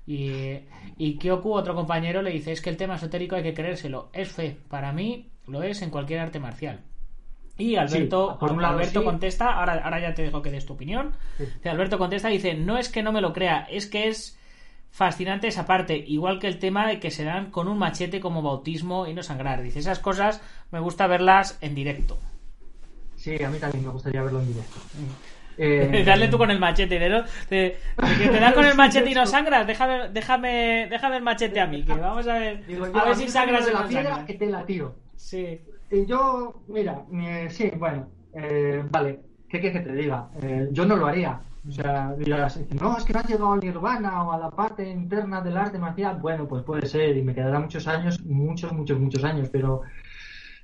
Y, 0.06 0.61
y 0.96 1.18
Kyoku, 1.18 1.52
otro 1.52 1.74
compañero, 1.74 2.22
le 2.22 2.30
dice, 2.30 2.52
es 2.52 2.62
que 2.62 2.70
el 2.70 2.76
tema 2.78 2.94
esotérico 2.94 3.36
hay 3.36 3.42
que 3.42 3.52
creérselo, 3.52 4.09
es 4.14 4.30
fe, 4.32 4.56
para 4.68 4.92
mí 4.92 5.28
lo 5.46 5.62
es 5.62 5.82
en 5.82 5.90
cualquier 5.90 6.20
arte 6.20 6.40
marcial. 6.40 6.80
Y 7.59 7.74
Alberto, 7.76 8.30
Sí, 8.32 8.36
por 8.38 8.52
un 8.52 8.62
lado 8.62 8.74
Alberto 8.78 9.00
sí. 9.00 9.04
contesta, 9.04 9.52
ahora, 9.52 9.82
ahora 9.84 10.00
ya 10.00 10.14
te 10.14 10.22
dejo 10.22 10.40
que 10.40 10.50
des 10.52 10.64
tu 10.64 10.74
opinión. 10.74 11.12
Alberto 11.64 11.98
contesta 11.98 12.30
y 12.30 12.34
dice, 12.34 12.54
no 12.54 12.78
es 12.78 12.88
que 12.88 13.02
no 13.02 13.11
me 13.12 13.20
lo 13.20 13.32
crea, 13.32 13.66
es 13.70 13.86
que 13.86 14.06
es 14.09 14.38
fascinante 14.91 15.49
esa 15.49 15.66
parte, 15.66 15.97
igual 15.97 16.39
que 16.39 16.49
el 16.49 16.59
tema 16.59 16.86
de 16.89 16.99
que 17.01 17.11
se 17.11 17.24
dan 17.24 17.51
con 17.51 17.68
un 17.68 17.78
machete 17.78 18.20
como 18.20 18.43
bautismo 18.43 19.07
y 19.07 19.14
no 19.14 19.22
sangrar. 19.22 19.62
Dice, 19.62 19.78
esas 19.78 19.99
cosas 19.99 20.41
me 20.70 20.80
gusta 20.80 21.07
verlas 21.07 21.59
en 21.61 21.74
directo. 21.74 22.18
Sí, 23.16 23.43
a 23.43 23.51
mí 23.51 23.59
también 23.59 23.84
me 23.84 23.91
gustaría 23.91 24.22
verlo 24.22 24.41
en 24.41 24.49
directo. 24.49 24.78
Eh, 25.61 26.05
Darle 26.07 26.28
tú 26.28 26.39
con 26.39 26.53
el 26.53 26.61
machete, 26.61 27.09
¿no? 27.09 27.24
Te, 27.49 27.78
que 28.16 28.28
te 28.28 28.39
das 28.39 28.53
con 28.55 28.64
el 28.64 28.76
machete 28.76 29.11
y 29.11 29.14
no 29.14 29.26
sangras, 29.26 29.66
déjame, 29.66 30.09
déjame, 30.11 30.86
déjame 30.89 31.16
el 31.16 31.22
machete 31.24 31.59
a 31.59 31.66
mí, 31.66 31.84
que 31.84 31.95
vamos 31.95 32.28
a 32.28 32.34
ver, 32.39 32.64
Digo, 32.64 32.84
a 32.84 33.05
ver 33.07 33.16
si 33.16 33.28
sangras 33.28 33.66
de 33.66 33.72
la 33.72 33.80
no 33.82 33.89
piedra 33.89 34.11
sangras. 34.11 34.26
que 34.28 34.34
te 34.34 34.47
la 34.47 34.64
tiro. 34.64 34.95
Sí. 35.16 35.61
Y 35.91 36.07
yo, 36.07 36.62
mira, 36.68 37.03
eh, 37.12 37.49
sí, 37.51 37.72
bueno, 37.76 38.09
eh, 38.34 38.84
vale, 38.89 39.18
¿qué 39.49 39.59
quieres 39.61 39.82
que 39.82 39.89
te 39.89 39.97
diga? 39.97 40.28
Eh, 40.41 40.68
yo 40.70 40.84
no 40.86 40.95
lo 40.95 41.09
haría. 41.09 41.41
O 41.66 41.70
sea, 41.70 42.14
dirás, 42.14 42.59
no, 42.80 42.96
es 42.96 43.04
que 43.04 43.12
no 43.12 43.18
has 43.20 43.28
llegado 43.28 43.52
al 43.52 43.61
nirvana 43.61 44.22
o 44.24 44.32
a 44.32 44.38
la 44.38 44.50
parte 44.50 44.88
interna 44.88 45.40
del 45.40 45.56
arte 45.56 45.78
marcial. 45.78 46.18
Bueno, 46.20 46.46
pues 46.48 46.62
puede 46.62 46.86
ser, 46.86 47.16
y 47.16 47.22
me 47.22 47.34
quedará 47.34 47.59
muchos 47.61 47.86
años, 47.88 48.24
muchos, 48.24 48.72
muchos, 48.72 48.98
muchos 48.98 49.24
años, 49.24 49.48
pero 49.50 49.82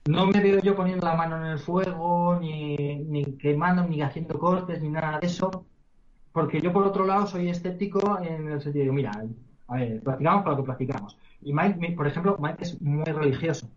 no 0.08 0.26
me 0.26 0.40
veo 0.40 0.60
yo 0.60 0.74
poniendo 0.76 1.06
la 1.06 1.14
mano 1.16 1.36
en 1.36 1.52
el 1.52 1.58
fuego, 1.58 2.38
ni, 2.40 2.76
ni 3.04 3.24
quemando, 3.36 3.84
ni 3.86 4.02
haciendo 4.02 4.38
cortes, 4.38 4.80
ni 4.82 4.88
nada 4.88 5.18
de 5.18 5.26
eso. 5.26 5.66
Porque 6.32 6.60
yo, 6.60 6.72
por 6.72 6.84
otro 6.84 7.04
lado, 7.06 7.26
soy 7.26 7.48
escéptico 7.48 8.18
en 8.22 8.48
el 8.48 8.60
sentido 8.60 8.86
de, 8.86 8.92
mira, 8.92 9.12
a 9.68 9.74
ver, 9.76 10.02
practicamos 10.02 10.42
para 10.44 10.56
lo 10.56 10.62
que 10.62 10.66
practicamos. 10.66 11.18
Y 11.42 11.52
Mike, 11.52 11.76
mi- 11.78 11.90
por 11.94 12.06
ejemplo, 12.06 12.36
Mike 12.40 12.62
es 12.62 12.80
muy 12.82 13.04
religioso. 13.04 13.68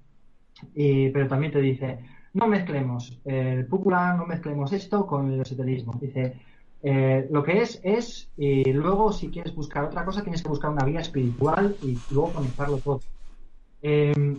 Y- 0.73 1.09
pero 1.09 1.27
también 1.27 1.51
te 1.51 1.61
dice, 1.61 1.99
no 2.33 2.47
mezclemos 2.47 3.19
el 3.25 3.65
púpula, 3.67 4.13
no 4.13 4.25
mezclemos 4.25 4.71
esto 4.73 5.05
con 5.05 5.31
el 5.31 5.41
esoterismo. 5.41 5.93
Dice, 6.01 6.39
eh, 6.83 7.27
lo 7.31 7.43
que 7.43 7.61
es, 7.61 7.79
es, 7.83 8.29
y 8.37 8.71
luego 8.71 9.11
si 9.11 9.29
quieres 9.29 9.55
buscar 9.55 9.83
otra 9.83 10.05
cosa, 10.05 10.21
tienes 10.21 10.41
que 10.43 10.49
buscar 10.49 10.71
una 10.71 10.85
vía 10.85 10.99
espiritual 10.99 11.75
y 11.81 11.97
luego 12.11 12.33
conectarlo 12.33 12.77
todo. 12.77 13.01
Eh, 13.81 14.37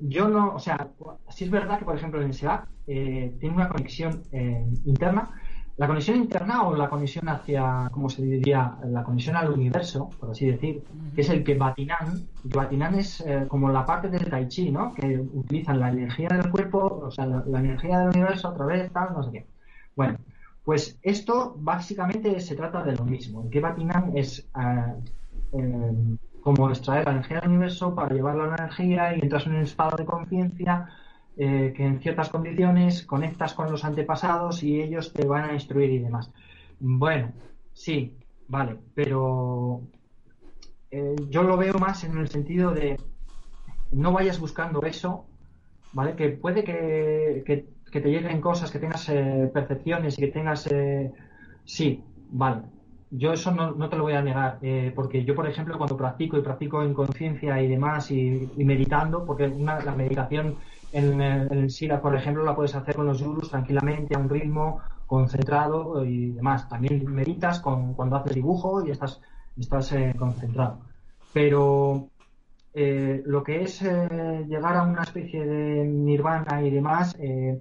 yo 0.00 0.28
no, 0.28 0.54
o 0.54 0.58
sea, 0.58 0.88
sí 1.28 1.44
es 1.44 1.50
verdad 1.50 1.78
que, 1.78 1.84
por 1.84 1.96
ejemplo, 1.96 2.20
el 2.22 2.32
SEAC 2.32 2.66
eh, 2.86 3.36
tiene 3.38 3.54
una 3.54 3.68
conexión 3.68 4.22
eh, 4.32 4.64
interna. 4.84 5.30
La 5.76 5.86
conexión 5.86 6.16
interna 6.16 6.68
o 6.68 6.76
la 6.76 6.90
conexión 6.90 7.28
hacia, 7.28 7.88
¿cómo 7.92 8.10
se 8.10 8.22
diría? 8.22 8.76
La 8.84 9.02
conexión 9.02 9.36
al 9.36 9.50
universo, 9.50 10.10
por 10.18 10.30
así 10.30 10.46
decir, 10.46 10.82
que 11.14 11.20
es 11.22 11.28
el 11.30 11.42
que 11.42 11.54
Batinan. 11.54 12.28
que 12.42 12.56
Batinan 12.56 12.94
es 12.96 13.20
eh, 13.22 13.46
como 13.48 13.70
la 13.70 13.86
parte 13.86 14.08
del 14.08 14.28
Tai 14.28 14.46
Chi, 14.48 14.70
¿no? 14.70 14.92
Que 14.94 15.18
utilizan 15.18 15.80
la 15.80 15.90
energía 15.90 16.28
del 16.28 16.50
cuerpo, 16.50 17.02
o 17.04 17.10
sea, 17.10 17.26
la, 17.26 17.44
la 17.46 17.60
energía 17.60 18.00
del 18.00 18.08
universo 18.10 18.48
a 18.48 18.54
través, 18.54 18.92
tal, 18.92 19.14
no 19.14 19.22
sé 19.22 19.30
qué. 19.32 19.46
Bueno, 19.96 20.18
pues 20.70 20.96
esto 21.02 21.56
básicamente 21.58 22.38
se 22.38 22.54
trata 22.54 22.84
de 22.84 22.94
lo 22.94 23.04
mismo. 23.04 23.42
El 23.42 23.50
que 23.50 23.58
Batinan 23.58 24.16
es 24.16 24.38
eh, 24.38 24.94
eh, 25.50 26.16
como 26.40 26.68
extraer 26.68 27.06
la 27.06 27.10
energía 27.10 27.40
del 27.40 27.50
universo 27.50 27.92
para 27.92 28.14
llevarla 28.14 28.44
a 28.44 28.46
la 28.46 28.54
energía 28.54 29.16
y 29.16 29.20
entras 29.20 29.46
en 29.46 29.56
un 29.56 29.62
estado 29.62 29.96
de 29.96 30.04
conciencia 30.04 30.86
eh, 31.36 31.72
que 31.76 31.84
en 31.84 32.00
ciertas 32.00 32.28
condiciones 32.28 33.04
conectas 33.04 33.52
con 33.54 33.68
los 33.68 33.84
antepasados 33.84 34.62
y 34.62 34.80
ellos 34.80 35.12
te 35.12 35.26
van 35.26 35.50
a 35.50 35.54
instruir 35.54 35.90
y 35.90 35.98
demás. 35.98 36.30
Bueno, 36.78 37.32
sí, 37.72 38.16
vale, 38.46 38.78
pero 38.94 39.80
eh, 40.92 41.16
yo 41.30 41.42
lo 41.42 41.56
veo 41.56 41.80
más 41.80 42.04
en 42.04 42.16
el 42.16 42.28
sentido 42.28 42.70
de 42.70 42.96
no 43.90 44.12
vayas 44.12 44.38
buscando 44.38 44.80
eso, 44.84 45.26
¿vale? 45.90 46.14
Que 46.14 46.28
puede 46.28 46.62
que- 46.62 47.66
que 47.90 48.00
te 48.00 48.08
lleguen 48.10 48.40
cosas, 48.40 48.70
que 48.70 48.78
tengas 48.78 49.08
eh, 49.08 49.50
percepciones 49.52 50.18
y 50.18 50.22
que 50.22 50.28
tengas... 50.32 50.66
eh, 50.68 51.12
sí, 51.64 52.04
vale. 52.28 52.62
Yo 53.12 53.32
eso 53.32 53.50
no, 53.50 53.72
no 53.72 53.88
te 53.88 53.96
lo 53.96 54.04
voy 54.04 54.12
a 54.12 54.22
negar, 54.22 54.58
eh, 54.62 54.92
porque 54.94 55.24
yo, 55.24 55.34
por 55.34 55.48
ejemplo, 55.48 55.76
cuando 55.76 55.96
practico 55.96 56.38
y 56.38 56.42
practico 56.42 56.82
en 56.84 56.94
conciencia 56.94 57.60
y 57.60 57.66
demás 57.68 58.10
y, 58.12 58.52
y 58.56 58.64
meditando, 58.64 59.24
porque 59.26 59.48
una, 59.48 59.80
la 59.82 59.96
meditación 59.96 60.58
en, 60.92 61.20
el- 61.20 61.48
en 61.52 61.58
el 61.58 61.70
Sila, 61.70 62.00
por 62.00 62.14
ejemplo, 62.14 62.44
la 62.44 62.54
puedes 62.54 62.74
hacer 62.76 62.94
con 62.96 63.06
los 63.06 63.18
yurus 63.20 63.50
tranquilamente, 63.50 64.14
a 64.14 64.18
un 64.20 64.28
ritmo 64.30 64.80
concentrado 65.06 66.04
y 66.04 66.32
demás. 66.32 66.68
También 66.68 67.04
meditas 67.12 67.58
con, 67.60 67.94
cuando 67.94 68.16
haces 68.16 68.34
dibujo 68.34 68.86
y 68.86 68.90
estás, 68.92 69.20
estás 69.56 69.90
eh, 69.92 70.14
concentrado. 70.16 70.86
Pero 71.32 72.10
eh, 72.74 73.22
lo 73.26 73.42
que 73.42 73.62
es 73.62 73.82
eh, 73.82 74.44
llegar 74.48 74.76
a 74.76 74.82
una 74.84 75.02
especie 75.02 75.44
de 75.46 75.84
nirvana 75.86 76.62
y 76.62 76.70
demás, 76.70 77.16
eh, 77.20 77.60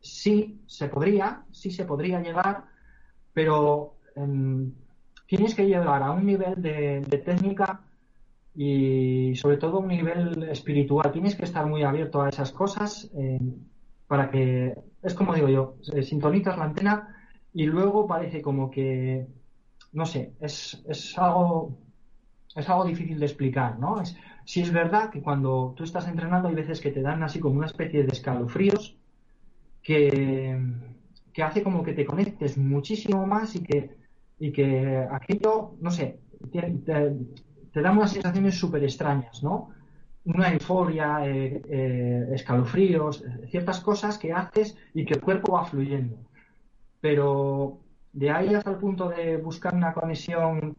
sí 0.00 0.60
se 0.66 0.88
podría, 0.88 1.44
sí 1.50 1.70
se 1.70 1.84
podría 1.84 2.20
llegar, 2.20 2.64
pero 3.32 3.96
em, 4.16 4.72
tienes 5.26 5.54
que 5.54 5.66
llegar 5.66 6.02
a 6.02 6.12
un 6.12 6.26
nivel 6.26 6.60
de, 6.60 7.22
técnica 7.24 7.82
y 8.54 9.34
sobre 9.36 9.56
todo 9.58 9.78
un 9.80 9.88
nivel 9.88 10.42
espiritual. 10.44 11.12
Tienes 11.12 11.36
que 11.36 11.44
estar 11.44 11.66
muy 11.66 11.82
abierto 11.82 12.22
a 12.22 12.28
esas 12.28 12.52
cosas 12.52 13.10
eh, 13.14 13.38
para 14.06 14.30
que, 14.30 14.74
es 15.02 15.14
como 15.14 15.34
digo 15.34 15.48
yo, 15.48 15.76
eh, 15.92 16.02
sintonizas 16.02 16.58
la 16.58 16.64
antena 16.64 17.16
y 17.52 17.66
luego 17.66 18.06
parece 18.06 18.42
como 18.42 18.70
que, 18.70 19.26
no 19.92 20.06
sé, 20.06 20.34
es, 20.40 20.82
es 20.88 21.16
algo 21.18 21.78
es 22.56 22.68
algo 22.68 22.84
difícil 22.84 23.18
de 23.18 23.26
explicar, 23.26 23.78
¿no? 23.78 24.00
Es, 24.00 24.16
sí 24.44 24.60
es 24.60 24.72
verdad 24.72 25.10
que 25.10 25.22
cuando 25.22 25.72
tú 25.76 25.84
estás 25.84 26.08
entrenando 26.08 26.48
hay 26.48 26.54
veces 26.54 26.80
que 26.80 26.90
te 26.90 27.02
dan 27.02 27.22
así 27.22 27.38
como 27.38 27.56
una 27.56 27.66
especie 27.66 28.02
de 28.02 28.12
escalofríos 28.12 28.96
que, 29.82 30.58
que 31.32 31.42
hace 31.42 31.62
como 31.62 31.82
que 31.82 31.92
te 31.92 32.04
conectes 32.04 32.58
muchísimo 32.58 33.26
más 33.26 33.54
y 33.56 33.62
que, 33.62 33.90
y 34.38 34.52
que 34.52 35.06
aquello, 35.10 35.74
no 35.80 35.90
sé, 35.90 36.20
te, 36.52 36.60
te, 37.72 37.80
da 37.82 37.92
unas 37.92 38.12
sensaciones 38.12 38.54
súper 38.58 38.84
extrañas, 38.84 39.42
¿no? 39.42 39.70
Una 40.24 40.52
euforia, 40.52 41.26
eh, 41.26 41.62
eh, 41.68 42.28
escalofríos, 42.34 43.24
ciertas 43.48 43.80
cosas 43.80 44.18
que 44.18 44.32
haces 44.32 44.76
y 44.94 45.04
que 45.04 45.14
el 45.14 45.20
cuerpo 45.20 45.52
va 45.52 45.64
fluyendo. 45.64 46.16
Pero 47.00 47.80
de 48.12 48.30
ahí 48.30 48.54
hasta 48.54 48.70
el 48.70 48.76
punto 48.76 49.08
de 49.08 49.36
buscar 49.38 49.74
una 49.74 49.92
conexión 49.94 50.76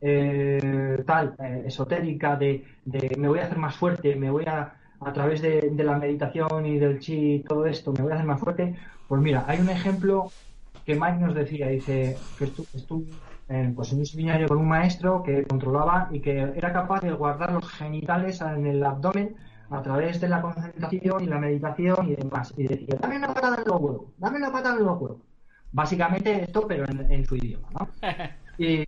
eh, 0.00 1.02
tal, 1.06 1.34
esotérica, 1.66 2.36
de, 2.36 2.64
de 2.84 3.16
me 3.18 3.28
voy 3.28 3.40
a 3.40 3.44
hacer 3.44 3.58
más 3.58 3.74
fuerte, 3.74 4.14
me 4.16 4.30
voy 4.30 4.44
a, 4.46 4.74
a 5.04 5.12
través 5.12 5.40
de, 5.42 5.70
de 5.72 5.84
la 5.84 5.98
meditación 5.98 6.66
y 6.66 6.78
del 6.78 6.98
chi 7.00 7.34
y 7.36 7.42
todo 7.44 7.66
esto, 7.66 7.92
me 7.92 8.02
voy 8.02 8.12
a 8.12 8.14
hacer 8.16 8.26
más 8.26 8.40
fuerte. 8.40 8.76
Pues 9.06 9.20
mira, 9.22 9.44
hay 9.48 9.60
un 9.60 9.70
ejemplo 9.70 10.34
que 10.84 10.94
Mike 10.94 11.18
nos 11.18 11.34
decía, 11.34 11.68
dice 11.68 12.26
que 12.36 12.44
estu- 12.46 12.68
estuvo 12.72 13.04
eh, 13.48 13.72
pues 13.74 13.92
en 13.92 13.98
un 13.98 14.06
seminario 14.06 14.48
con 14.48 14.58
un 14.58 14.68
maestro 14.68 15.22
que 15.22 15.44
controlaba 15.44 16.08
y 16.12 16.20
que 16.20 16.38
era 16.56 16.72
capaz 16.72 17.00
de 17.02 17.12
guardar 17.12 17.52
los 17.52 17.68
genitales 17.70 18.40
en 18.40 18.66
el 18.66 18.84
abdomen 18.84 19.36
a 19.70 19.82
través 19.82 20.20
de 20.20 20.28
la 20.28 20.40
concentración 20.42 21.22
y 21.22 21.26
la 21.26 21.38
meditación 21.38 22.08
y 22.08 22.16
demás. 22.16 22.52
Y 22.56 22.66
decía, 22.68 22.96
dame 23.00 23.16
una 23.18 23.34
patada 23.34 23.56
en 23.58 23.64
los 23.70 23.80
huevos, 23.80 24.12
dame 24.18 24.38
una 24.38 24.52
patada 24.52 24.76
en 24.78 24.84
los 24.86 25.00
huevos. 25.00 25.22
Básicamente 25.70 26.42
esto, 26.44 26.66
pero 26.68 26.84
en, 26.88 27.10
en 27.10 27.24
su 27.24 27.36
idioma, 27.36 27.68
¿no? 27.78 27.88
Y, 28.56 28.84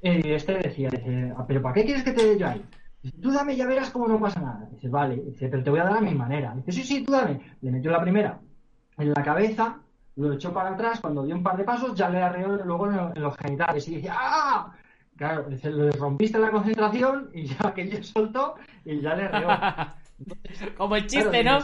y 0.00 0.30
este 0.32 0.54
decía, 0.58 0.88
dice, 0.90 1.32
"Ah, 1.36 1.44
¿pero 1.46 1.60
para 1.62 1.74
qué 1.74 1.84
quieres 1.84 2.04
que 2.04 2.12
te 2.12 2.24
dé 2.26 2.38
yo 2.38 2.46
ahí? 2.48 2.64
Dice, 3.02 3.16
tú 3.22 3.30
dame, 3.30 3.56
ya 3.56 3.66
verás 3.66 3.90
cómo 3.90 4.08
no 4.08 4.18
pasa 4.20 4.40
nada. 4.40 4.68
Dice, 4.72 4.88
vale, 4.88 5.16
dice, 5.16 5.48
pero 5.48 5.62
te 5.62 5.70
voy 5.70 5.80
a 5.80 5.84
dar 5.84 5.98
a 5.98 6.00
mi 6.00 6.14
manera. 6.14 6.52
Dice, 6.56 6.72
sí, 6.72 6.82
sí, 6.84 7.04
tú 7.04 7.12
dame. 7.12 7.40
Le 7.60 7.70
metió 7.70 7.90
la 7.90 8.00
primera 8.00 8.38
en 8.98 9.10
la 9.12 9.22
cabeza, 9.22 9.78
lo 10.16 10.32
echó 10.32 10.52
para 10.52 10.70
atrás, 10.70 11.00
cuando 11.00 11.22
dio 11.24 11.36
un 11.36 11.42
par 11.42 11.56
de 11.56 11.64
pasos 11.64 11.94
ya 11.94 12.08
le 12.10 12.20
arreó 12.20 12.48
luego 12.64 12.86
en, 12.88 12.96
lo- 12.96 13.14
en 13.14 13.22
los 13.22 13.36
genitales 13.36 13.86
y 13.88 13.96
dice, 13.96 14.08
¡ah! 14.10 14.72
Claro, 15.16 15.44
dice, 15.48 15.70
le 15.70 15.90
rompiste 15.92 16.38
la 16.38 16.50
concentración 16.50 17.30
y 17.34 17.46
ya 17.46 17.72
que 17.74 17.88
yo 17.88 18.02
soltó 18.02 18.54
y 18.84 19.00
ya 19.00 19.14
le 19.14 19.24
arreó. 19.24 19.48
Como 20.76 20.96
el 20.96 21.06
chiste, 21.06 21.44
¿no? 21.44 21.58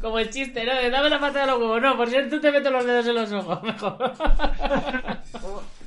Como 0.00 0.18
el 0.18 0.30
chiste, 0.30 0.64
¿no? 0.64 0.72
Dame 0.90 1.10
la 1.10 1.20
pata 1.20 1.40
de 1.42 1.46
los 1.46 1.58
huevos. 1.58 1.82
No, 1.82 1.96
por 1.96 2.08
cierto, 2.08 2.40
te 2.40 2.50
meto 2.50 2.70
los 2.70 2.84
dedos 2.86 3.06
en 3.06 3.14
los 3.14 3.32
ojos. 3.32 3.62
Mejor. 3.62 4.12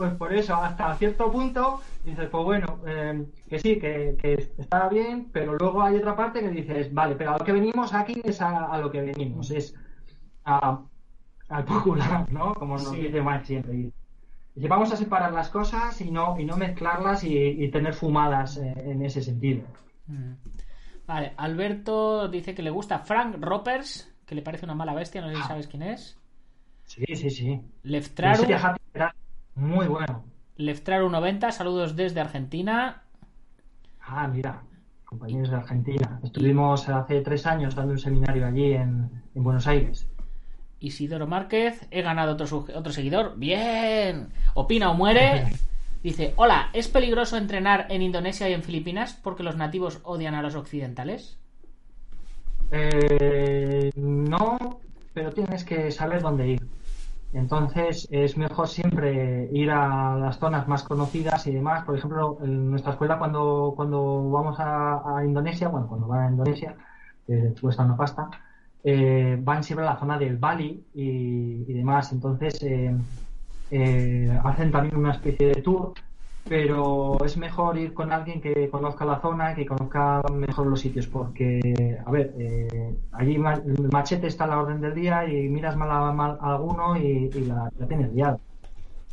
Pues 0.00 0.14
por 0.14 0.32
eso, 0.32 0.54
hasta 0.54 0.94
cierto 0.94 1.30
punto, 1.30 1.82
dices, 2.06 2.26
pues 2.30 2.42
bueno, 2.42 2.78
eh, 2.86 3.22
que 3.50 3.58
sí, 3.58 3.78
que, 3.78 4.16
que 4.18 4.32
está 4.56 4.88
bien, 4.88 5.28
pero 5.30 5.54
luego 5.58 5.82
hay 5.82 5.96
otra 5.96 6.16
parte 6.16 6.40
que 6.40 6.48
dices, 6.48 6.94
vale, 6.94 7.16
pero 7.16 7.32
a 7.34 7.38
lo 7.38 7.44
que 7.44 7.52
venimos 7.52 7.92
aquí 7.92 8.18
es 8.24 8.40
a, 8.40 8.64
a 8.72 8.78
lo 8.78 8.90
que 8.90 9.02
venimos, 9.02 9.50
es 9.50 9.74
a, 10.46 10.80
al 11.50 11.64
popular, 11.66 12.32
¿no? 12.32 12.54
Como 12.54 12.78
nos 12.78 12.88
Sí. 12.88 13.02
dice 13.02 13.20
Mike 13.20 13.44
siempre. 13.44 13.90
Dice, 14.54 14.68
vamos 14.68 14.90
a 14.90 14.96
separar 14.96 15.34
las 15.34 15.50
cosas 15.50 16.00
y 16.00 16.10
no, 16.10 16.40
y 16.40 16.46
no 16.46 16.56
mezclarlas 16.56 17.22
y, 17.24 17.36
y 17.36 17.70
tener 17.70 17.92
fumadas 17.92 18.56
eh, 18.56 18.72
en 18.78 19.04
ese 19.04 19.20
sentido. 19.20 19.64
Mm. 20.06 20.32
Vale, 21.06 21.34
Alberto 21.36 22.26
dice 22.28 22.54
que 22.54 22.62
le 22.62 22.70
gusta 22.70 23.00
Frank 23.00 23.36
Ropers, 23.38 24.10
que 24.24 24.34
le 24.34 24.40
parece 24.40 24.64
una 24.64 24.74
mala 24.74 24.94
bestia, 24.94 25.20
no 25.20 25.28
sé 25.28 25.36
si 25.36 25.42
sabes 25.42 25.66
quién 25.68 25.82
es. 25.82 26.16
Sí, 26.86 27.04
sí, 27.14 27.28
sí. 27.28 27.60
Leftraru, 27.82 28.44
muy 29.60 29.86
bueno. 29.86 30.24
Leftraru 30.56 31.08
90, 31.08 31.52
saludos 31.52 31.96
desde 31.96 32.20
Argentina. 32.20 33.02
Ah, 34.00 34.26
mira. 34.26 34.62
compañeros 35.04 35.50
de 35.50 35.56
Argentina. 35.56 36.20
Estuvimos 36.22 36.88
hace 36.88 37.20
tres 37.20 37.46
años 37.46 37.74
dando 37.74 37.92
un 37.92 37.98
seminario 37.98 38.46
allí 38.46 38.72
en, 38.72 39.10
en 39.34 39.44
Buenos 39.44 39.66
Aires. 39.66 40.08
Isidoro 40.80 41.26
Márquez, 41.26 41.86
he 41.90 42.02
ganado 42.02 42.32
otro, 42.32 42.66
otro 42.74 42.92
seguidor. 42.92 43.34
Bien. 43.36 44.28
Opina 44.54 44.90
o 44.90 44.94
muere. 44.94 45.52
Dice, 46.02 46.32
hola, 46.36 46.70
¿es 46.72 46.88
peligroso 46.88 47.36
entrenar 47.36 47.86
en 47.90 48.00
Indonesia 48.00 48.48
y 48.48 48.54
en 48.54 48.62
Filipinas 48.62 49.18
porque 49.22 49.42
los 49.42 49.56
nativos 49.56 50.00
odian 50.02 50.34
a 50.34 50.40
los 50.40 50.54
occidentales? 50.54 51.38
Eh, 52.70 53.90
no, 53.96 54.80
pero 55.12 55.30
tienes 55.32 55.64
que 55.64 55.90
saber 55.90 56.22
dónde 56.22 56.48
ir. 56.48 56.66
Entonces 57.32 58.08
es 58.10 58.36
mejor 58.36 58.66
siempre 58.68 59.48
ir 59.52 59.70
a 59.70 60.16
las 60.16 60.38
zonas 60.38 60.66
más 60.66 60.82
conocidas 60.82 61.46
y 61.46 61.52
demás. 61.52 61.84
Por 61.84 61.96
ejemplo, 61.96 62.38
en 62.42 62.70
nuestra 62.70 62.92
escuela 62.92 63.18
cuando, 63.18 63.72
cuando 63.76 64.30
vamos 64.30 64.56
a, 64.58 65.22
Indonesia, 65.24 65.68
bueno, 65.68 65.86
cuando 65.86 66.08
van 66.08 66.26
a 66.26 66.30
Indonesia, 66.30 66.74
que 67.26 67.54
cuesta 67.60 67.84
una 67.84 67.96
pasta, 67.96 68.30
eh, 68.82 69.38
van 69.40 69.62
siempre 69.62 69.86
a 69.86 69.90
la 69.92 70.00
zona 70.00 70.18
del 70.18 70.38
Bali 70.38 70.84
y, 70.94 71.64
y 71.68 71.72
demás. 71.72 72.12
Entonces 72.12 72.62
eh, 72.62 72.94
eh, 73.70 74.38
hacen 74.44 74.72
también 74.72 74.96
una 74.96 75.12
especie 75.12 75.48
de 75.48 75.62
tour, 75.62 75.94
pero 76.48 77.16
es 77.24 77.36
mejor 77.36 77.78
ir 77.78 77.94
con 77.94 78.12
alguien 78.12 78.40
que 78.40 78.68
conozca 78.70 79.04
la 79.04 79.20
zona, 79.20 79.54
que 79.54 79.66
conozca 79.66 80.22
mejor 80.32 80.66
los 80.66 80.80
sitios, 80.80 81.06
porque, 81.06 81.98
a 82.04 82.10
ver, 82.10 82.34
eh, 82.38 82.96
allí 83.12 83.34
el 83.36 83.88
machete 83.92 84.26
está 84.26 84.44
a 84.44 84.48
la 84.48 84.58
orden 84.58 84.80
del 84.80 84.94
día 84.94 85.28
y 85.28 85.48
miras 85.48 85.76
mal 85.76 85.90
a, 85.90 86.12
mal 86.12 86.38
a 86.40 86.54
alguno 86.54 86.96
y, 86.96 87.30
la 87.46 87.70
tienes 87.86 88.12
liada. 88.12 88.38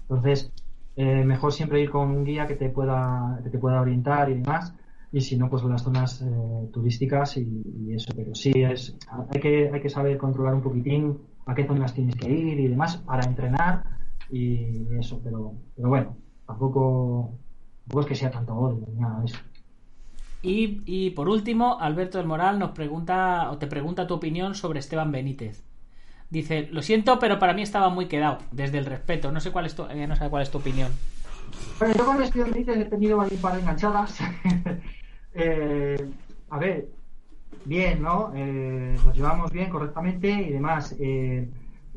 Entonces, 0.02 0.52
eh, 0.96 1.24
mejor 1.24 1.54
siempre 1.54 1.82
ir 1.82 1.90
con 1.90 2.10
un 2.10 2.24
guía 2.24 2.48
que 2.48 2.56
te 2.56 2.70
pueda, 2.70 3.40
que 3.44 3.50
te 3.50 3.60
pueda 3.60 3.82
orientar 3.82 4.30
y 4.30 4.36
demás. 4.36 4.74
Y 5.12 5.22
si 5.22 5.38
no, 5.38 5.50
pues 5.50 5.64
las 5.64 5.84
zonas 5.84 6.22
eh, 6.22 6.70
turísticas 6.74 7.38
y, 7.38 7.64
y 7.88 7.94
eso. 7.94 8.12
Pero 8.16 8.34
sí, 8.36 8.52
es, 8.56 8.98
hay, 9.32 9.40
que, 9.40 9.70
hay 9.72 9.80
que 9.80 9.90
saber 9.90 10.18
controlar 10.18 10.56
un 10.56 10.62
poquitín 10.62 11.18
a 11.46 11.56
qué 11.56 11.66
zonas 11.66 11.94
tienes 11.94 12.16
que 12.16 12.30
ir 12.30 12.60
y 12.60 12.68
demás 12.68 12.98
para 12.98 13.26
entrenar 13.26 13.84
y 14.30 14.88
eso. 14.98 15.22
Pero, 15.24 15.54
pero 15.76 15.90
bueno, 15.90 16.18
tampoco, 16.48 17.32
tampoco 17.84 18.02
es 18.02 18.08
que 18.08 18.16
sea 18.16 18.32
tanto 18.32 18.56
odio 18.56 18.88
ni 18.88 19.00
nada 19.00 19.20
de 19.20 19.26
eso. 19.26 19.38
Y, 20.41 20.82
y 20.86 21.12
por 21.12 21.30
último, 21.30 21.80
Alberto 21.80 22.18
del 22.18 22.28
Moral 22.28 22.58
nos 22.60 22.72
pregunta 22.72 23.52
o 23.52 23.58
te 23.58 23.68
pregunta 23.68 24.08
tu 24.08 24.14
opinión 24.14 24.56
sobre 24.56 24.80
Esteban 24.80 25.12
Benítez. 25.12 25.64
Dice, 26.30 26.68
lo 26.72 26.82
siento, 26.82 27.20
pero 27.20 27.39
para 27.39 27.54
mí 27.54 27.62
estaba 27.62 27.89
muy 27.89 28.08
quedado, 28.08 28.39
desde 28.52 28.78
el 28.78 28.86
respeto. 28.86 29.32
No 29.32 29.39
sé 29.39 29.52
cuál 29.52 29.66
es 29.66 29.76
tu, 29.76 29.84
eh, 29.86 30.08
no 30.08 30.16
sé 30.16 30.30
cuál 30.30 30.43
es 30.43 30.52
tu 30.52 30.58
opinión. 30.58 30.91
Bueno, 31.80 31.95
yo 31.95 32.06
con 32.06 32.22
Esteban 32.22 32.52
Benítez 32.52 32.78
he 32.78 32.86
tenido 32.86 33.22
ahí 33.22 33.30
un 33.32 33.41
par 33.41 33.54
de 33.54 33.62
enganchadas. 33.62 34.20
Eh, 35.39 36.10
a 36.50 36.58
ver, 36.58 36.88
bien, 37.66 38.02
¿no? 38.02 38.32
Eh, 38.36 38.98
nos 39.06 39.16
llevamos 39.16 39.52
bien, 39.52 39.70
correctamente 39.70 40.30
y 40.30 40.52
demás. 40.52 40.95
Eh, 41.00 41.48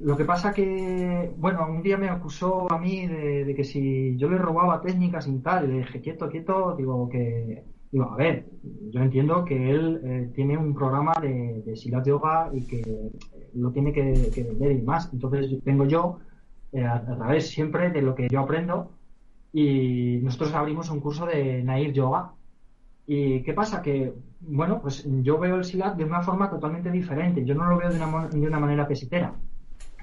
lo 0.01 0.17
que 0.17 0.25
pasa 0.25 0.53
que, 0.53 1.33
bueno, 1.37 1.67
un 1.69 1.83
día 1.83 1.99
me 1.99 2.09
acusó 2.09 2.73
a 2.73 2.79
mí 2.79 3.07
de, 3.07 3.55
que 3.55 3.65
si 3.65 4.17
yo 4.17 4.31
le 4.31 4.39
robaba 4.39 4.81
técnicas 4.81 5.29
y 5.29 5.39
tal, 5.41 5.65
y 5.65 5.73
le 5.73 5.79
dije, 5.79 6.01
quieto, 6.01 6.29
quieto, 6.31 6.75
digo 6.77 7.09
que, 7.11 7.65
digo, 7.93 8.11
a 8.11 8.17
ver, 8.17 8.47
yo 8.91 9.01
entiendo 9.01 9.45
que 9.45 9.71
él 9.71 10.01
eh, 10.03 10.31
tiene 10.35 10.57
un 10.57 10.75
programa 10.75 11.13
de, 11.21 11.63
de 11.67 11.77
Silat 11.77 12.07
Yoga 12.07 12.51
y 12.53 12.67
que 12.67 13.11
lo 13.55 13.71
tiene 13.73 13.93
que, 13.93 14.31
que 14.35 14.43
vender 14.45 14.73
y 14.73 14.83
más. 14.83 15.13
Entonces 15.13 15.63
vengo 15.65 15.85
yo 15.85 16.19
eh, 16.73 16.85
a, 16.85 17.05
través 17.05 17.49
siempre 17.51 17.91
de 17.91 18.01
lo 18.01 18.15
que 18.15 18.29
yo 18.29 18.41
aprendo 18.41 18.93
y 19.53 20.19
nosotros 20.23 20.55
abrimos 20.55 20.91
un 20.91 21.01
curso 21.01 21.27
de 21.27 21.63
Nair 21.63 21.93
Yoga. 21.93 22.33
¿Y 23.07 23.43
qué 23.43 23.53
pasa? 23.53 23.83
Que, 23.83 24.15
bueno, 24.41 24.81
pues 24.81 25.07
yo 25.23 25.39
veo 25.39 25.57
el 25.57 25.65
Silat 25.65 25.97
de 25.97 26.05
una 26.05 26.23
forma 26.23 26.49
totalmente 26.49 26.91
diferente. 26.91 27.45
Yo 27.45 27.55
no 27.55 27.67
lo 27.67 27.77
veo 27.77 27.91
de 27.91 27.97
una, 27.97 28.29
de 28.29 28.47
una 28.47 28.61
manera 28.61 28.89
pesetera. 28.89 29.35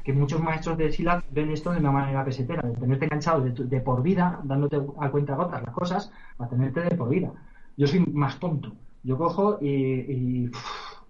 Que 0.08 0.14
muchos 0.14 0.41
maestros 0.41 0.78
de 0.78 0.91
Silat 0.95 1.26
ven 1.38 1.51
esto 1.51 1.72
de 1.74 1.80
una 1.84 1.91
manera 1.91 2.24
pesetera, 2.24 2.62
de 2.68 2.76
tenerte 2.84 3.05
enganchado 3.05 3.41
de, 3.45 3.51
de 3.74 3.80
por 3.82 4.01
vida, 4.01 4.39
dándote 4.51 4.78
a 5.05 5.12
cuenta 5.12 5.36
gotas 5.36 5.62
las 5.68 5.74
cosas, 5.76 6.12
a 6.39 6.47
tenerte 6.47 6.80
de 6.82 6.95
por 6.99 7.10
vida. 7.10 7.30
Yo 7.76 7.88
soy 7.88 7.99
más 8.24 8.39
tonto. 8.39 8.70
Yo 9.03 9.18
cojo 9.18 9.58
y, 9.62 10.49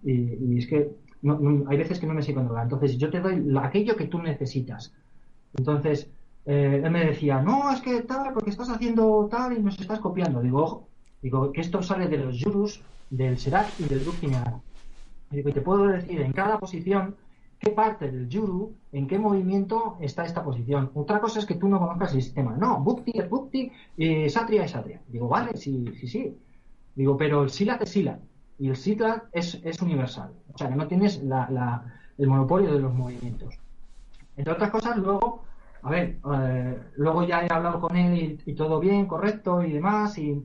y, 0.02 0.58
es 0.58 0.66
que 0.66 0.90
no- 1.22 1.64
hay 1.68 1.76
veces 1.78 1.98
que 2.00 2.06
no 2.08 2.14
me 2.14 2.22
sé 2.22 2.34
controlar. 2.34 2.64
Entonces 2.64 2.98
yo 2.98 3.10
te 3.10 3.20
doy 3.20 3.36
lo- 3.44 3.60
aquello 3.60 3.96
que 3.96 4.06
tú 4.06 4.18
necesitas. 4.20 4.92
Entonces, 5.54 6.10
eh, 6.46 6.80
él 6.84 6.90
me 6.90 7.04
decía, 7.06 7.42
no, 7.42 7.72
es 7.72 7.80
que 7.80 8.02
tal, 8.02 8.32
porque 8.34 8.50
estás 8.50 8.70
haciendo 8.70 9.28
tal 9.30 9.56
y 9.56 9.62
nos 9.62 9.78
estás 9.80 10.00
copiando. 10.00 10.40
Digo, 10.42 10.62
ojo, 10.62 10.90
digo, 11.22 11.52
que 11.52 11.60
esto 11.62 11.82
sale 11.82 12.08
de 12.08 12.18
los 12.18 12.36
yurus, 12.38 12.84
del 13.10 13.38
serak 13.38 13.78
y 13.80 13.84
del 13.84 14.04
Dukkinara. 14.04 14.60
Digo, 15.30 15.48
y 15.50 15.52
te 15.52 15.60
puedo 15.62 15.86
decir 15.88 16.20
en 16.20 16.32
cada 16.32 16.58
posición 16.58 17.16
qué 17.58 17.70
parte 17.72 18.10
del 18.10 18.28
yuru, 18.28 18.74
en 18.92 19.06
qué 19.06 19.18
movimiento 19.18 19.96
está 20.00 20.24
esta 20.24 20.44
posición. 20.44 20.90
Otra 20.94 21.20
cosa 21.20 21.38
es 21.40 21.46
que 21.46 21.54
tú 21.56 21.68
no 21.68 21.78
conozcas 21.78 22.14
el 22.14 22.22
sistema. 22.22 22.56
No, 22.56 22.80
bukti 22.80 23.12
es 23.18 23.28
bukti, 23.28 23.70
y 23.96 24.28
satria 24.30 24.64
es 24.64 24.70
satria. 24.72 25.00
Digo, 25.08 25.28
vale, 25.28 25.56
sí, 25.56 25.84
sí, 25.98 26.06
sí. 26.08 26.38
Digo, 26.94 27.16
pero 27.16 27.42
el 27.42 27.50
silat 27.50 27.82
es 27.82 27.90
silat. 27.90 28.20
Y 28.58 28.68
el 28.68 28.76
silat 28.76 29.24
es, 29.32 29.60
es 29.64 29.80
universal. 29.82 30.32
O 30.54 30.58
sea, 30.58 30.68
que 30.68 30.74
no 30.76 30.86
tienes 30.88 31.22
la- 31.22 31.94
el 32.18 32.26
monopolio 32.26 32.72
de 32.72 32.80
los 32.80 32.92
movimientos. 32.94 33.54
Entre 34.36 34.52
otras 34.52 34.70
cosas, 34.70 34.96
luego, 34.96 35.42
a 35.82 35.90
ver, 35.90 36.18
eh, 36.34 36.78
luego 36.96 37.24
ya 37.24 37.44
he 37.44 37.52
hablado 37.52 37.80
con 37.80 37.96
él 37.96 38.38
y, 38.46 38.50
y 38.50 38.54
todo 38.54 38.80
bien, 38.80 39.06
correcto 39.06 39.62
y 39.62 39.72
demás, 39.72 40.16
y 40.18 40.42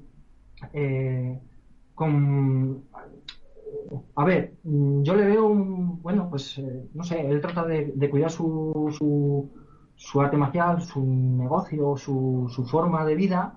eh, 0.74 1.39
con... 1.95 2.84
A 4.16 4.26
ver, 4.26 4.54
mm, 4.64 5.04
yo 5.04 5.16
le 5.16 5.26
veo 5.26 5.46
un... 5.48 6.02
Bueno, 6.02 6.30
pues, 6.30 6.58
eh, 6.58 6.90
no 6.94 7.04
sé, 7.04 7.26
él 7.28 7.42
trata 7.42 7.66
de, 7.66 8.10
cuidar 8.10 8.32
su, 8.32 8.94
su, 8.98 9.52
su 9.96 10.22
arte 10.22 10.38
marcial, 10.38 10.82
su 10.82 11.04
negocio, 11.04 11.98
su, 11.98 12.50
su 12.54 12.66
forma 12.66 13.06
de 13.06 13.16
vida, 13.16 13.56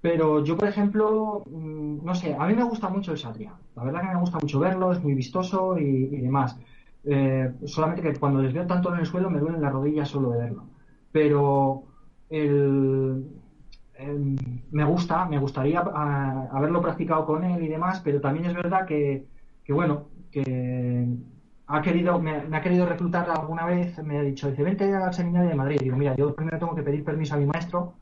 pero 0.00 0.44
yo, 0.44 0.56
por 0.56 0.68
ejemplo, 0.68 1.42
mm, 1.46 2.04
no 2.04 2.14
sé, 2.14 2.34
a 2.34 2.46
mí 2.46 2.54
me 2.54 2.64
gusta 2.64 2.88
mucho 2.88 3.12
el 3.12 3.18
Satria. 3.18 3.54
La 3.76 3.84
verdad 3.84 4.02
que 4.02 4.08
me 4.14 4.20
gusta 4.20 4.38
mucho 4.40 4.58
verlo, 4.60 4.92
es 4.92 5.02
muy 5.02 5.14
vistoso 5.14 5.78
y, 5.78 5.84
y 5.84 6.20
demás. 6.20 6.56
Eh, 7.04 7.52
solamente 7.66 8.02
que 8.02 8.18
cuando 8.18 8.42
les 8.42 8.52
veo 8.52 8.66
tanto 8.66 8.92
en 8.92 9.00
el 9.00 9.06
suelo 9.06 9.30
me 9.30 9.38
duelen 9.40 9.62
las 9.62 9.72
rodillas 9.72 10.08
solo 10.08 10.30
de 10.30 10.38
verlo. 10.38 10.64
Pero 11.12 11.84
el, 12.30 13.24
em, 13.98 14.36
me 14.70 14.84
gusta, 14.84 15.26
me 15.26 15.38
gustaría 15.38 15.80
ah, 15.94 16.48
haberlo 16.52 16.80
practicado 16.82 17.26
con 17.26 17.44
él 17.44 17.62
y 17.62 17.68
demás, 17.68 18.00
pero 18.04 18.20
también 18.20 18.46
es 18.46 18.54
verdad 18.54 18.86
que, 18.86 19.28
que 19.64 19.72
bueno, 19.72 20.10
que 20.30 21.06
ha 21.66 21.82
querido, 21.82 22.18
me, 22.20 22.42
me 22.48 22.56
ha 22.56 22.60
querido 22.62 22.86
reclutar 22.86 23.28
alguna 23.30 23.66
vez, 23.66 23.98
me 24.02 24.18
ha 24.18 24.22
dicho, 24.22 24.50
dice, 24.50 24.62
vente 24.62 24.94
al 24.94 25.12
seminario 25.14 25.50
de 25.50 25.54
Madrid. 25.56 25.78
Digo, 25.80 25.96
mira, 25.96 26.14
yo 26.16 26.34
primero 26.34 26.58
tengo 26.58 26.74
que 26.74 26.82
pedir 26.82 27.04
permiso 27.04 27.34
a 27.34 27.38
mi 27.38 27.46
maestro. 27.46 27.94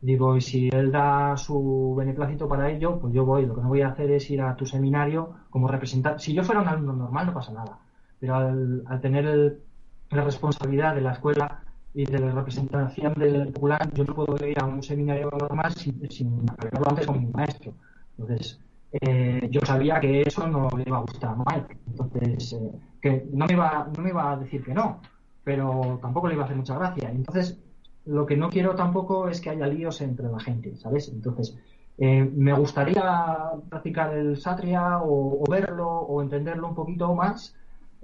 Digo, 0.00 0.36
y 0.36 0.40
si 0.42 0.68
él 0.70 0.92
da 0.92 1.36
su 1.36 1.94
beneplácito 1.96 2.48
para 2.48 2.70
ello, 2.70 3.00
pues 3.00 3.14
yo 3.14 3.24
voy. 3.26 3.46
Lo 3.46 3.54
que 3.56 3.62
no 3.62 3.68
voy 3.68 3.82
a 3.82 3.88
hacer 3.90 4.10
es 4.12 4.30
ir 4.30 4.42
a 4.42 4.56
tu 4.56 4.66
seminario 4.66 5.34
como 5.50 5.68
representante. 5.68 6.20
Si 6.22 6.34
yo 6.34 6.44
fuera 6.44 6.60
un 6.62 6.68
alumno 6.68 6.92
normal, 6.94 7.26
no 7.26 7.34
pasa 7.34 7.52
nada. 7.54 7.80
Pero 8.20 8.36
al, 8.36 8.84
al 8.86 9.00
tener 9.00 9.26
el- 9.26 9.62
la 10.10 10.24
responsabilidad 10.24 10.94
de 10.94 11.00
la 11.02 11.12
escuela 11.12 11.63
y 11.94 12.04
de 12.04 12.18
la 12.18 12.32
representación 12.32 13.14
del 13.14 13.52
popular, 13.52 13.88
yo 13.94 14.04
no 14.04 14.14
puedo 14.14 14.46
ir 14.46 14.60
a 14.60 14.66
un 14.66 14.82
seminario 14.82 15.30
normal 15.30 15.72
sin, 15.74 16.10
sin 16.10 16.44
haberlo 16.50 16.90
antes 16.90 17.06
con 17.06 17.20
mi 17.20 17.26
maestro. 17.26 17.72
Entonces, 18.18 18.60
eh, 19.00 19.48
yo 19.50 19.60
sabía 19.64 20.00
que 20.00 20.22
eso 20.22 20.46
no 20.48 20.68
le 20.76 20.84
iba 20.86 20.98
a 20.98 21.00
gustar 21.02 21.30
a 21.30 21.36
Mike. 21.36 21.76
Entonces, 21.86 22.52
eh, 22.52 22.72
que 23.00 23.26
no 23.32 23.46
me, 23.46 23.52
iba, 23.52 23.88
no 23.96 24.02
me 24.02 24.10
iba 24.10 24.32
a 24.32 24.36
decir 24.36 24.64
que 24.64 24.74
no, 24.74 25.00
pero 25.44 25.98
tampoco 26.02 26.28
le 26.28 26.34
iba 26.34 26.42
a 26.42 26.46
hacer 26.46 26.56
mucha 26.56 26.76
gracia. 26.78 27.10
Entonces, 27.10 27.60
lo 28.06 28.26
que 28.26 28.36
no 28.36 28.50
quiero 28.50 28.74
tampoco 28.74 29.28
es 29.28 29.40
que 29.40 29.50
haya 29.50 29.66
líos 29.66 30.00
entre 30.00 30.28
la 30.28 30.40
gente, 30.40 30.76
¿sabes? 30.76 31.08
Entonces, 31.08 31.56
eh, 31.98 32.24
me 32.24 32.52
gustaría 32.52 33.52
practicar 33.68 34.14
el 34.16 34.36
Satria 34.36 34.98
o 35.02 35.44
verlo 35.48 35.88
o 35.88 36.22
entenderlo 36.22 36.68
un 36.68 36.74
poquito 36.74 37.14
más. 37.14 37.54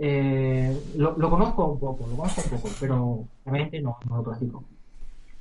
Eh, 0.02 0.94
lo, 0.96 1.14
conozco 1.28 1.66
un 1.66 1.78
poco, 1.78 2.06
lo 2.06 2.16
conozco 2.16 2.40
un 2.42 2.50
poco, 2.58 2.74
pero 2.80 3.24
realmente 3.44 3.82
no, 3.82 3.98
lo 4.08 4.22
practico. 4.22 4.64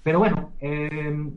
Pero 0.03 0.19
bueno, 0.19 0.51
eh, 0.59 1.31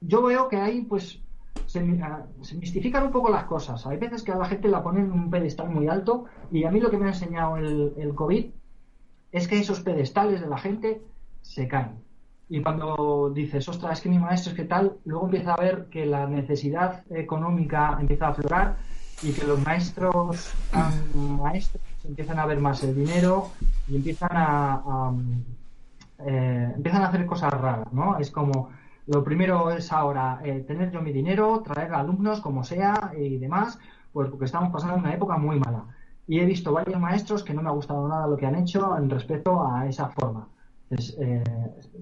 yo 0.00 0.22
veo 0.22 0.48
que 0.48 0.56
ahí 0.58 0.82
pues 0.82 1.20
se, 1.66 1.80
ah, 2.00 2.26
se 2.42 2.54
mistifican 2.54 3.06
un 3.06 3.10
poco 3.10 3.28
las 3.28 3.44
cosas. 3.44 3.84
Hay 3.88 3.96
veces 3.96 4.22
que 4.22 4.30
a 4.30 4.36
la 4.36 4.44
gente 4.44 4.68
la 4.68 4.84
ponen 4.84 5.06
en 5.06 5.12
un 5.12 5.30
pedestal 5.30 5.68
muy 5.68 5.88
alto 5.88 6.26
y 6.52 6.62
a 6.62 6.70
mí 6.70 6.78
lo 6.78 6.90
que 6.90 6.96
me 6.96 7.06
ha 7.06 7.08
enseñado 7.08 7.56
el, 7.56 8.14
COVID 8.14 8.46
es 9.32 9.48
que 9.48 9.58
esos 9.58 9.80
pedestales 9.80 10.40
de 10.40 10.46
la 10.46 10.58
gente 10.58 11.02
se 11.42 11.66
caen. 11.66 12.04
Y 12.48 12.62
cuando 12.62 13.32
dices, 13.34 13.68
ostras, 13.68 13.98
es 13.98 14.00
que 14.00 14.10
mi 14.10 14.20
maestro 14.20 14.52
es 14.52 14.56
que 14.56 14.64
tal, 14.64 14.98
luego 15.04 15.24
empieza 15.24 15.54
a 15.54 15.60
ver 15.60 15.86
que 15.90 16.06
la 16.06 16.28
necesidad 16.28 17.02
económica 17.10 17.96
empieza 17.98 18.26
a 18.26 18.30
aflorar 18.30 18.76
y 19.24 19.32
que 19.32 19.44
los 19.44 19.60
maestros, 19.64 20.54
maestros 21.14 21.82
empiezan 22.04 22.38
a 22.38 22.46
ver 22.46 22.60
más 22.60 22.82
el 22.82 22.94
dinero 22.94 23.50
y 23.88 23.96
empiezan 23.96 24.30
a, 24.32 24.74
a, 24.74 25.12
eh, 26.26 26.72
empiezan 26.76 27.02
a 27.02 27.08
hacer 27.08 27.26
cosas 27.26 27.52
raras, 27.52 27.92
¿no? 27.92 28.18
Es 28.18 28.30
como, 28.30 28.70
lo 29.06 29.24
primero 29.24 29.70
es 29.70 29.92
ahora 29.92 30.40
eh, 30.44 30.64
tener 30.66 30.90
yo 30.90 31.02
mi 31.02 31.12
dinero, 31.12 31.60
traer 31.62 31.92
alumnos 31.92 32.40
como 32.40 32.64
sea 32.64 33.12
y 33.16 33.36
demás, 33.38 33.78
pues 34.12 34.30
porque 34.30 34.44
estamos 34.44 34.72
pasando 34.72 34.96
una 34.96 35.12
época 35.12 35.36
muy 35.36 35.58
mala. 35.58 35.84
Y 36.26 36.40
he 36.40 36.44
visto 36.46 36.72
varios 36.72 36.98
maestros 36.98 37.42
que 37.42 37.52
no 37.52 37.62
me 37.62 37.68
ha 37.68 37.72
gustado 37.72 38.08
nada 38.08 38.26
lo 38.26 38.36
que 38.36 38.46
han 38.46 38.54
hecho 38.54 38.96
en 38.96 39.10
respecto 39.10 39.66
a 39.66 39.86
esa 39.86 40.08
forma, 40.08 40.48
eh, 40.90 41.44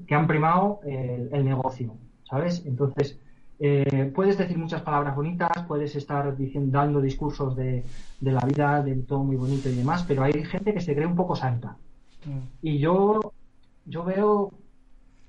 que 0.06 0.14
han 0.14 0.26
primado 0.28 0.80
el, 0.84 1.44
negocio, 1.44 1.94
¿sabes? 2.22 2.62
Entonces, 2.64 3.18
eh, 3.64 4.10
puedes 4.12 4.36
decir 4.36 4.58
muchas 4.58 4.82
palabras 4.82 5.14
bonitas, 5.14 5.50
puedes 5.68 5.94
estar 5.94 6.36
diciendo, 6.36 6.76
dando 6.76 7.00
discursos 7.00 7.54
de, 7.54 7.84
de, 8.18 8.32
la 8.32 8.40
vida, 8.40 8.82
de 8.82 8.96
todo 8.96 9.22
muy 9.22 9.36
bonito 9.36 9.68
y 9.68 9.74
demás, 9.76 10.04
pero 10.08 10.24
hay 10.24 10.32
gente 10.44 10.74
que 10.74 10.80
se 10.80 10.96
cree 10.96 11.06
un 11.06 11.14
poco 11.14 11.36
santa. 11.36 11.76
Mm. 12.24 12.66
Y 12.66 12.78
yo, 12.78 13.32
yo 13.86 14.02
veo 14.02 14.52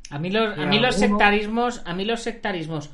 a 0.10 0.18
mí 0.18 0.32
los, 0.32 0.58
a 0.58 0.66
mí 0.66 0.80
los 0.80 0.96
sectarismos, 0.96 1.84
a 1.86 1.94
mí 1.94 2.06
los 2.06 2.22
sectarismos 2.22 2.90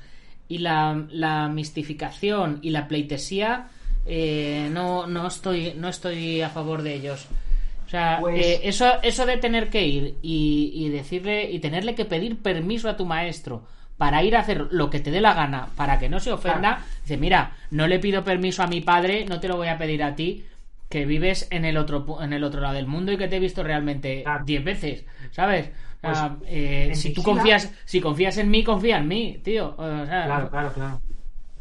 y 0.49 0.57
la, 0.57 1.05
la 1.09 1.47
mistificación 1.47 2.59
y 2.61 2.71
la 2.71 2.89
pleitesía 2.89 3.67
eh, 4.05 4.69
no, 4.71 5.07
no 5.07 5.27
estoy 5.27 5.73
no 5.75 5.87
estoy 5.87 6.41
a 6.41 6.49
favor 6.49 6.81
de 6.81 6.95
ellos. 6.95 7.27
O 7.85 7.89
sea, 7.89 8.17
pues 8.19 8.45
eh, 8.45 8.59
eso, 8.63 9.01
eso 9.03 9.25
de 9.25 9.37
tener 9.37 9.69
que 9.69 9.87
ir 9.87 10.17
y, 10.21 10.71
y, 10.75 10.89
decirle 10.89 11.49
y 11.49 11.59
tenerle 11.59 11.95
que 11.95 12.05
pedir 12.05 12.41
permiso 12.41 12.89
a 12.89 12.97
tu 12.97 13.05
maestro 13.05 13.63
para 13.99 14.23
ir 14.23 14.37
a 14.37 14.39
hacer 14.39 14.69
lo 14.71 14.89
que 14.89 15.01
te 15.01 15.11
dé 15.11 15.19
la 15.19 15.33
gana 15.33 15.67
para 15.75 15.99
que 15.99 16.07
no 16.07 16.21
se 16.21 16.31
ofenda, 16.31 16.85
dice, 17.01 17.17
mira, 17.17 17.57
no 17.69 17.85
le 17.85 17.99
pido 17.99 18.23
permiso 18.23 18.63
a 18.63 18.67
mi 18.67 18.79
padre, 18.79 19.25
no 19.25 19.41
te 19.41 19.49
lo 19.49 19.57
voy 19.57 19.67
a 19.67 19.77
pedir 19.77 20.03
a 20.03 20.15
ti, 20.15 20.45
que 20.87 21.05
vives 21.05 21.49
en 21.51 21.65
el 21.65 21.75
otro 21.75 22.23
en 22.23 22.31
el 22.31 22.45
otro 22.45 22.61
lado 22.61 22.75
del 22.75 22.87
mundo 22.87 23.11
y 23.11 23.17
que 23.17 23.27
te 23.27 23.35
he 23.35 23.39
visto 23.39 23.61
realmente 23.61 24.23
diez 24.45 24.63
veces, 24.63 25.05
¿sabes? 25.31 25.69
Pues, 25.99 26.17
eh, 26.45 26.91
si 26.93 27.13
tú 27.13 27.21
confías, 27.21 27.73
si 27.83 27.99
confías 27.99 28.37
en 28.37 28.49
mí, 28.49 28.63
confía 28.63 28.99
en 28.99 29.07
mí, 29.09 29.41
tío. 29.43 29.75
claro, 29.75 30.49
claro, 30.49 30.71
claro. 30.73 31.01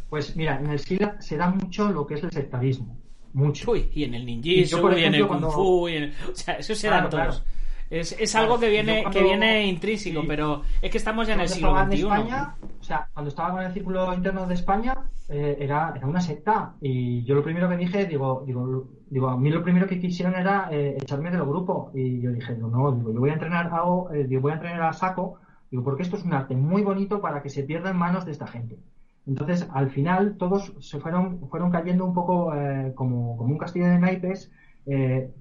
Pues 0.08 0.36
mira, 0.36 0.60
en 0.60 0.70
el 0.70 0.78
SILA 0.78 1.20
se 1.20 1.36
da 1.36 1.50
mucho 1.50 1.90
lo 1.90 2.06
que 2.06 2.14
es 2.14 2.22
el 2.22 2.30
sectarismo. 2.30 2.96
Mucho. 3.32 3.72
Uy, 3.72 3.90
y 3.92 4.04
en 4.04 4.14
el 4.14 4.24
ninjitsu, 4.24 4.92
y, 4.96 5.02
en 5.02 5.14
el 5.16 5.26
kung 5.26 5.50
fu, 5.50 5.88
y 5.88 5.96
en 5.96 6.14
o 6.30 6.34
sea, 6.34 6.54
eso 6.54 6.74
se 6.76 6.88
dan 6.88 7.10
todos. 7.10 7.42
Es, 7.90 8.12
es 8.18 8.34
algo 8.36 8.58
que 8.60 8.68
viene, 8.68 9.04
que 9.10 9.22
viene 9.22 9.66
intrínseco, 9.66 10.22
pero 10.26 10.62
es 10.82 10.90
que 10.90 10.98
estamos 10.98 11.26
ya 11.26 11.34
en 11.34 11.40
el 11.40 11.48
siglo 11.48 11.74
XXI. 11.74 12.00
España, 12.02 12.54
o 12.80 12.82
sea, 12.82 13.08
cuando 13.14 13.30
estaba 13.30 13.52
con 13.52 13.62
el 13.62 13.72
círculo 13.72 14.12
interno 14.12 14.46
de 14.46 14.54
España, 14.54 14.94
eh, 15.28 15.56
era, 15.58 15.94
era 15.96 16.06
una 16.06 16.20
secta. 16.20 16.74
Y 16.82 17.24
yo 17.24 17.34
lo 17.34 17.42
primero 17.42 17.68
que 17.68 17.78
dije, 17.78 18.04
digo, 18.04 18.42
digo, 18.46 18.88
digo, 19.08 19.28
a 19.28 19.36
mí 19.38 19.50
lo 19.50 19.62
primero 19.62 19.86
que 19.86 19.98
quisieron 19.98 20.34
era 20.34 20.68
eh, 20.70 20.98
echarme 21.00 21.30
del 21.30 21.44
grupo. 21.44 21.90
Y 21.94 22.20
yo 22.20 22.30
dije, 22.30 22.54
no, 22.56 22.68
no, 22.68 22.92
digo, 22.92 23.12
yo 23.12 23.20
voy 23.20 23.30
a 23.30 23.34
entrenar 23.34 23.70
a, 23.72 23.82
eh, 24.14 24.38
voy 24.38 24.52
a 24.52 24.56
entrenar 24.56 24.82
a 24.82 24.92
saco, 24.92 25.38
digo, 25.70 25.82
porque 25.82 26.02
esto 26.02 26.16
es 26.16 26.24
un 26.24 26.34
arte 26.34 26.54
muy 26.54 26.82
bonito 26.82 27.22
para 27.22 27.42
que 27.42 27.48
se 27.48 27.62
pierda 27.62 27.90
en 27.90 27.96
manos 27.96 28.26
de 28.26 28.32
esta 28.32 28.46
gente. 28.46 28.78
Entonces, 29.26 29.66
al 29.72 29.90
final, 29.90 30.36
todos 30.36 30.74
se 30.80 31.00
fueron, 31.00 31.48
fueron 31.48 31.70
cayendo 31.70 32.04
un 32.04 32.14
poco 32.14 32.54
eh, 32.54 32.92
como, 32.94 33.36
como, 33.36 33.52
un 33.52 33.58
castillo 33.58 33.86
de 33.86 33.98
naipes, 33.98 34.50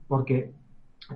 porque 0.10 0.52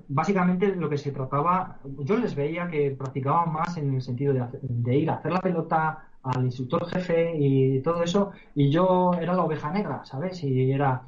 básicamente 0.07 0.75
lo 0.75 0.89
que 0.89 0.97
se 0.97 1.11
trataba, 1.11 1.79
yo 1.99 2.17
les 2.17 2.35
veía 2.35 2.67
que 2.69 2.91
practicaban 2.91 3.51
más 3.51 3.77
en 3.77 3.93
el 3.93 4.01
sentido 4.01 4.33
de, 4.33 4.45
de 4.61 4.95
ir 4.95 5.09
a 5.09 5.15
hacer 5.15 5.31
la 5.31 5.41
pelota 5.41 6.07
al 6.23 6.45
instructor 6.45 6.87
jefe 6.89 7.33
y 7.37 7.81
todo 7.81 8.03
eso, 8.03 8.31
y 8.55 8.69
yo 8.69 9.11
era 9.19 9.33
la 9.33 9.43
oveja 9.43 9.71
negra, 9.71 10.03
¿sabes? 10.05 10.43
Y 10.43 10.71
era, 10.71 11.01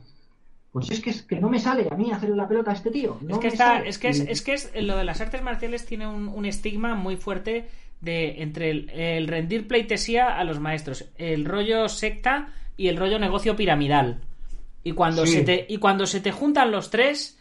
pues 0.71 0.89
es 0.89 1.01
que, 1.01 1.11
es 1.11 1.21
que 1.21 1.39
no 1.39 1.49
me 1.49 1.59
sale 1.59 1.87
a 1.89 1.95
mí 1.95 2.11
hacerle 2.11 2.35
la 2.35 2.47
pelota 2.47 2.71
a 2.71 2.73
este 2.73 2.89
tío. 2.89 3.19
es, 3.29 3.37
que 3.37 3.47
es, 3.47 3.99
que 3.99 4.09
es, 4.09 4.41
que 4.41 4.53
es, 4.53 4.71
lo 4.81 4.97
de 4.97 5.03
las 5.03 5.21
artes 5.21 5.43
marciales 5.43 5.85
tiene 5.85 6.07
un, 6.07 6.45
estigma 6.45 6.95
muy 6.95 7.15
fuerte 7.15 7.69
de 8.01 8.41
entre 8.41 8.71
el, 8.71 9.27
rendir 9.27 9.67
pleitesía 9.67 10.35
a 10.35 10.43
los 10.43 10.59
maestros, 10.59 11.11
el 11.17 11.45
rollo 11.45 11.87
secta 11.89 12.47
y 12.75 12.87
el 12.87 12.97
rollo 12.97 13.19
negocio 13.19 13.55
piramidal. 13.55 14.21
Y 14.83 14.93
cuando 14.93 15.25
se 15.25 15.43
te 15.43 15.65
y 15.69 15.77
cuando 15.77 16.07
se 16.07 16.19
te 16.19 16.31
juntan 16.31 16.71
los 16.71 16.89
tres, 16.89 17.39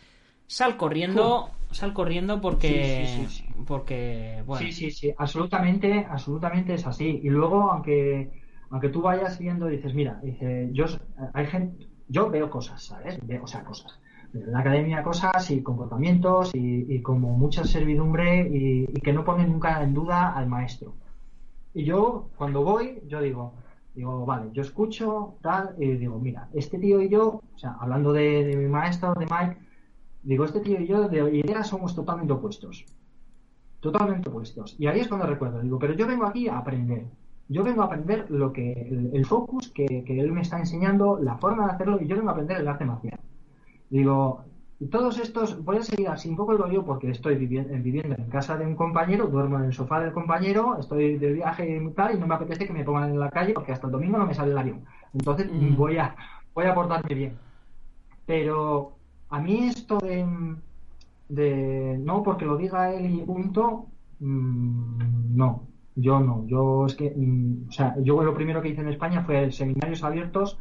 sal 0.53 0.76
corriendo, 0.76 1.48
sal 1.70 1.94
corriendo 1.94 2.40
porque 2.40 3.26
sí, 3.28 3.44
porque 3.66 4.42
bueno. 4.46 4.66
Sí, 4.66 4.72
sí, 4.72 4.90
sí, 4.90 5.12
absolutamente, 5.16 6.07
absolutamente 6.09 6.74
es 6.74 6.86
así. 6.86 7.20
Y 7.22 7.30
luego 7.30 7.70
aunque 7.70 8.42
aunque 8.70 8.90
tú 8.90 9.00
vayas 9.00 9.38
viendo 9.38 9.66
dices, 9.66 9.94
mira, 9.94 10.20
dice, 10.22 10.68
yo 10.72 10.84
hay 11.32 11.46
gente 11.46 11.88
yo 12.12 12.28
veo 12.28 12.50
cosas, 12.50 12.82
¿sabes? 12.82 13.18
Veo, 13.26 13.44
o 13.44 13.46
sea, 13.46 13.64
cosas. 13.64 13.98
en 14.34 14.53
la 14.53 14.61
academia 14.61 15.03
cosas 15.03 15.50
y 15.50 15.62
comportamientos 15.62 16.50
y, 16.55 17.00
como 17.00 17.36
mucha 17.38 17.64
servidumbre 17.64 18.46
y, 18.53 18.86
que 19.00 19.14
no 19.14 19.24
ponen 19.24 19.50
nunca 19.50 19.82
en 19.82 19.94
duda 19.94 20.32
al 20.32 20.46
maestro. 20.46 20.94
Y 21.72 21.84
yo, 21.84 22.28
cuando 22.36 22.62
voy, 22.62 23.03
yo 23.09 23.22
digo, 23.22 23.55
digo, 23.94 24.26
vale, 24.26 24.50
yo 24.53 24.61
escucho, 24.61 25.38
tal, 25.40 25.74
y 25.78 25.92
digo, 25.92 26.18
mira, 26.18 26.48
este 26.53 26.78
tío 26.78 27.00
y 27.00 27.09
yo, 27.09 27.40
o 27.55 27.59
sea, 27.59 27.76
hablando 27.80 28.12
de, 28.12 28.55
mi 28.59 28.68
maestro, 28.68 29.14
de 29.14 29.26
Mike, 29.26 29.57
digo, 30.22 30.44
este 30.44 30.60
tío 30.60 30.80
y 30.80 30.86
yo 30.86 31.08
de 31.08 31.36
ideas 31.36 31.68
somos 31.68 31.94
totalmente 31.94 32.32
opuestos. 32.32 32.84
Totalmente 33.80 34.28
opuestos. 34.28 34.76
Y 34.78 34.86
ahí 34.86 35.00
es 35.00 35.08
cuando 35.08 35.26
recuerdo, 35.26 35.60
digo, 35.60 35.78
pero 35.78 35.94
yo 35.94 36.06
vengo 36.06 36.26
aquí 36.26 36.48
a 36.48 36.58
aprender 36.58 37.06
yo 37.52 37.62
vengo 37.62 37.82
a 37.82 37.86
aprender 37.86 38.30
lo 38.30 38.52
que 38.52 38.72
el, 39.12 39.26
focus 39.26 39.70
que, 39.70 40.04
él 40.06 40.32
me 40.32 40.40
está 40.40 40.58
enseñando, 40.58 41.18
la 41.20 41.36
forma 41.36 41.66
de 41.66 41.72
hacerlo, 41.72 42.00
y 42.00 42.06
yo 42.06 42.16
vengo 42.16 42.30
a 42.30 42.32
aprender 42.32 42.58
el 42.58 42.68
arte 42.68 42.84
marcial. 42.84 43.18
Digo, 43.90 44.44
todos 44.90 45.18
estos, 45.18 45.62
voy 45.62 45.76
a 45.76 45.82
seguir 45.82 46.08
así 46.08 46.28
un 46.28 46.36
poco 46.36 46.52
el 46.52 46.58
rollo 46.58 46.84
porque 46.84 47.10
estoy 47.10 47.36
viviendo, 47.36 47.74
viviendo 47.82 48.16
en 48.16 48.30
casa 48.30 48.56
de 48.56 48.66
un 48.66 48.74
compañero, 48.74 49.26
duermo 49.26 49.58
en 49.58 49.66
el 49.66 49.72
sofá 49.72 50.00
del 50.00 50.12
compañero, 50.12 50.78
estoy 50.78 51.18
de 51.18 51.32
viaje 51.32 51.76
y 51.76 51.90
tal, 51.90 52.16
y 52.16 52.18
no 52.18 52.26
me 52.26 52.34
apetece 52.34 52.66
que 52.66 52.72
me 52.72 52.84
pongan 52.84 53.10
en 53.10 53.20
la 53.20 53.30
calle 53.30 53.52
porque 53.52 53.72
hasta 53.72 53.86
el 53.86 53.92
domingo 53.92 54.18
no 54.18 54.26
me 54.26 54.34
sale 54.34 54.52
el 54.52 54.58
avión. 54.58 54.84
Entonces 55.12 55.48
mm. 55.52 55.76
voy 55.76 55.98
a 55.98 56.16
voy 56.54 56.64
a 56.64 56.74
portarme 56.74 57.14
bien. 57.14 57.36
Pero 58.26 58.96
a 59.32 59.40
mí 59.40 59.66
esto 59.66 59.98
de, 59.98 61.96
no 61.98 62.22
porque 62.22 62.44
lo 62.44 62.58
diga 62.58 62.92
él 62.92 63.10
y 63.10 63.22
punto, 63.22 63.86
mm, 64.20 65.34
no. 65.34 65.68
Yo 65.94 66.20
no, 66.20 66.46
yo 66.46 66.86
es 66.86 66.94
que, 66.94 67.12
mm, 67.16 67.68
o 67.68 67.72
sea, 67.72 67.96
yo 68.02 68.22
lo 68.22 68.34
primero 68.34 68.62
que 68.62 68.68
hice 68.68 68.82
en 68.82 68.88
España 68.88 69.24
fue 69.24 69.50
seminarios 69.50 70.04
abiertos 70.04 70.58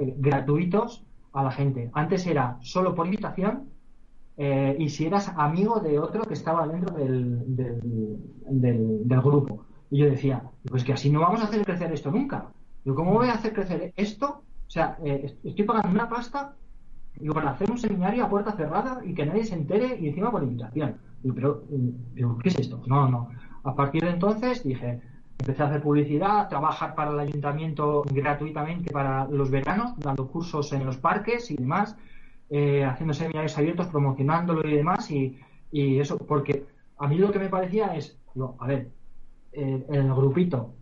eh, 0.00 0.14
gratuitos 0.18 1.04
a 1.32 1.42
la 1.42 1.50
gente. 1.50 1.90
Antes 1.94 2.26
era 2.26 2.58
solo 2.60 2.94
por 2.94 3.06
invitación 3.06 3.70
eh, 4.36 4.76
y 4.78 4.90
si 4.90 5.06
eras 5.06 5.32
amigo 5.36 5.80
de 5.80 5.98
otro 5.98 6.22
que 6.24 6.34
estaba 6.34 6.68
dentro 6.68 6.94
del, 6.94 7.42
del, 7.46 9.20
grupo. 9.22 9.64
Y 9.90 9.98
yo 10.00 10.06
decía, 10.06 10.42
pues 10.70 10.84
que 10.84 10.92
así 10.92 11.10
no 11.10 11.20
vamos 11.20 11.40
a 11.40 11.44
hacer 11.44 11.64
crecer 11.64 11.90
esto 11.92 12.10
nunca. 12.10 12.52
Yo, 12.84 12.94
¿cómo 12.94 13.14
voy 13.14 13.28
a 13.28 13.34
hacer 13.34 13.54
crecer 13.54 13.92
esto? 13.96 14.42
O 14.66 14.70
sea, 14.70 14.98
eh, 15.02 15.34
estoy 15.42 15.64
pagando 15.64 15.90
una 15.90 16.08
pasta 16.08 16.54
digo, 17.20 17.34
para 17.34 17.50
hacer 17.50 17.70
un 17.70 17.78
seminario 17.78 18.24
a 18.24 18.28
puerta 18.28 18.52
cerrada 18.52 19.00
y 19.04 19.14
que 19.14 19.26
nadie 19.26 19.44
se 19.44 19.54
entere 19.54 19.98
y 20.00 20.08
encima 20.08 20.30
por 20.30 20.42
invitación. 20.42 20.96
pero, 21.34 21.64
¿qué 22.42 22.48
es 22.48 22.58
esto? 22.58 22.82
No, 22.86 23.08
no. 23.08 23.28
A 23.64 23.74
partir 23.74 24.04
de 24.04 24.10
entonces 24.10 24.62
dije, 24.64 25.00
empecé 25.38 25.62
a 25.62 25.66
hacer 25.66 25.82
publicidad, 25.82 26.48
trabajar 26.48 26.94
para 26.94 27.10
el 27.12 27.20
ayuntamiento 27.20 28.04
gratuitamente 28.10 28.90
para 28.90 29.26
los 29.28 29.50
veranos, 29.50 29.96
dando 29.98 30.26
cursos 30.28 30.72
en 30.72 30.84
los 30.84 30.96
parques 30.96 31.50
y 31.50 31.56
demás, 31.56 31.96
eh, 32.50 32.84
haciendo 32.84 33.14
seminarios 33.14 33.56
abiertos, 33.58 33.88
promocionándolo 33.88 34.66
y 34.68 34.74
demás, 34.74 35.10
y, 35.10 35.38
eso, 35.70 36.16
porque 36.16 36.64
a 36.96 37.06
mí 37.06 37.18
lo 37.18 37.30
que 37.30 37.38
me 37.38 37.50
parecía 37.50 37.94
es, 37.94 38.18
no, 38.34 38.56
a 38.58 38.66
ver, 38.66 38.90
eh, 39.52 39.84
el 39.90 40.14
grupito, 40.14 40.74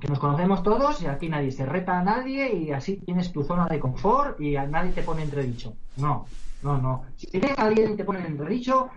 que 0.00 0.08
nos 0.08 0.18
conocemos 0.18 0.62
todos 0.62 1.02
y 1.02 1.06
aquí 1.06 1.28
nadie 1.28 1.52
se 1.52 1.66
reta 1.66 1.98
a 1.98 2.02
nadie 2.02 2.52
y 2.54 2.72
así 2.72 2.96
tienes 2.96 3.32
tu 3.32 3.42
zona 3.42 3.66
de 3.66 3.80
confort 3.80 4.40
y 4.40 4.56
a 4.56 4.66
nadie 4.66 4.92
te 4.92 5.02
pone 5.02 5.22
entredicho. 5.22 5.74
No, 5.96 6.26
no, 6.62 6.78
no. 6.78 7.02
Si 7.16 7.26
tienes 7.28 7.58
a 7.58 7.66
alguien 7.66 7.92
y 7.92 7.96
te 7.96 8.04
pone 8.04 8.26
entredicho, 8.26 8.90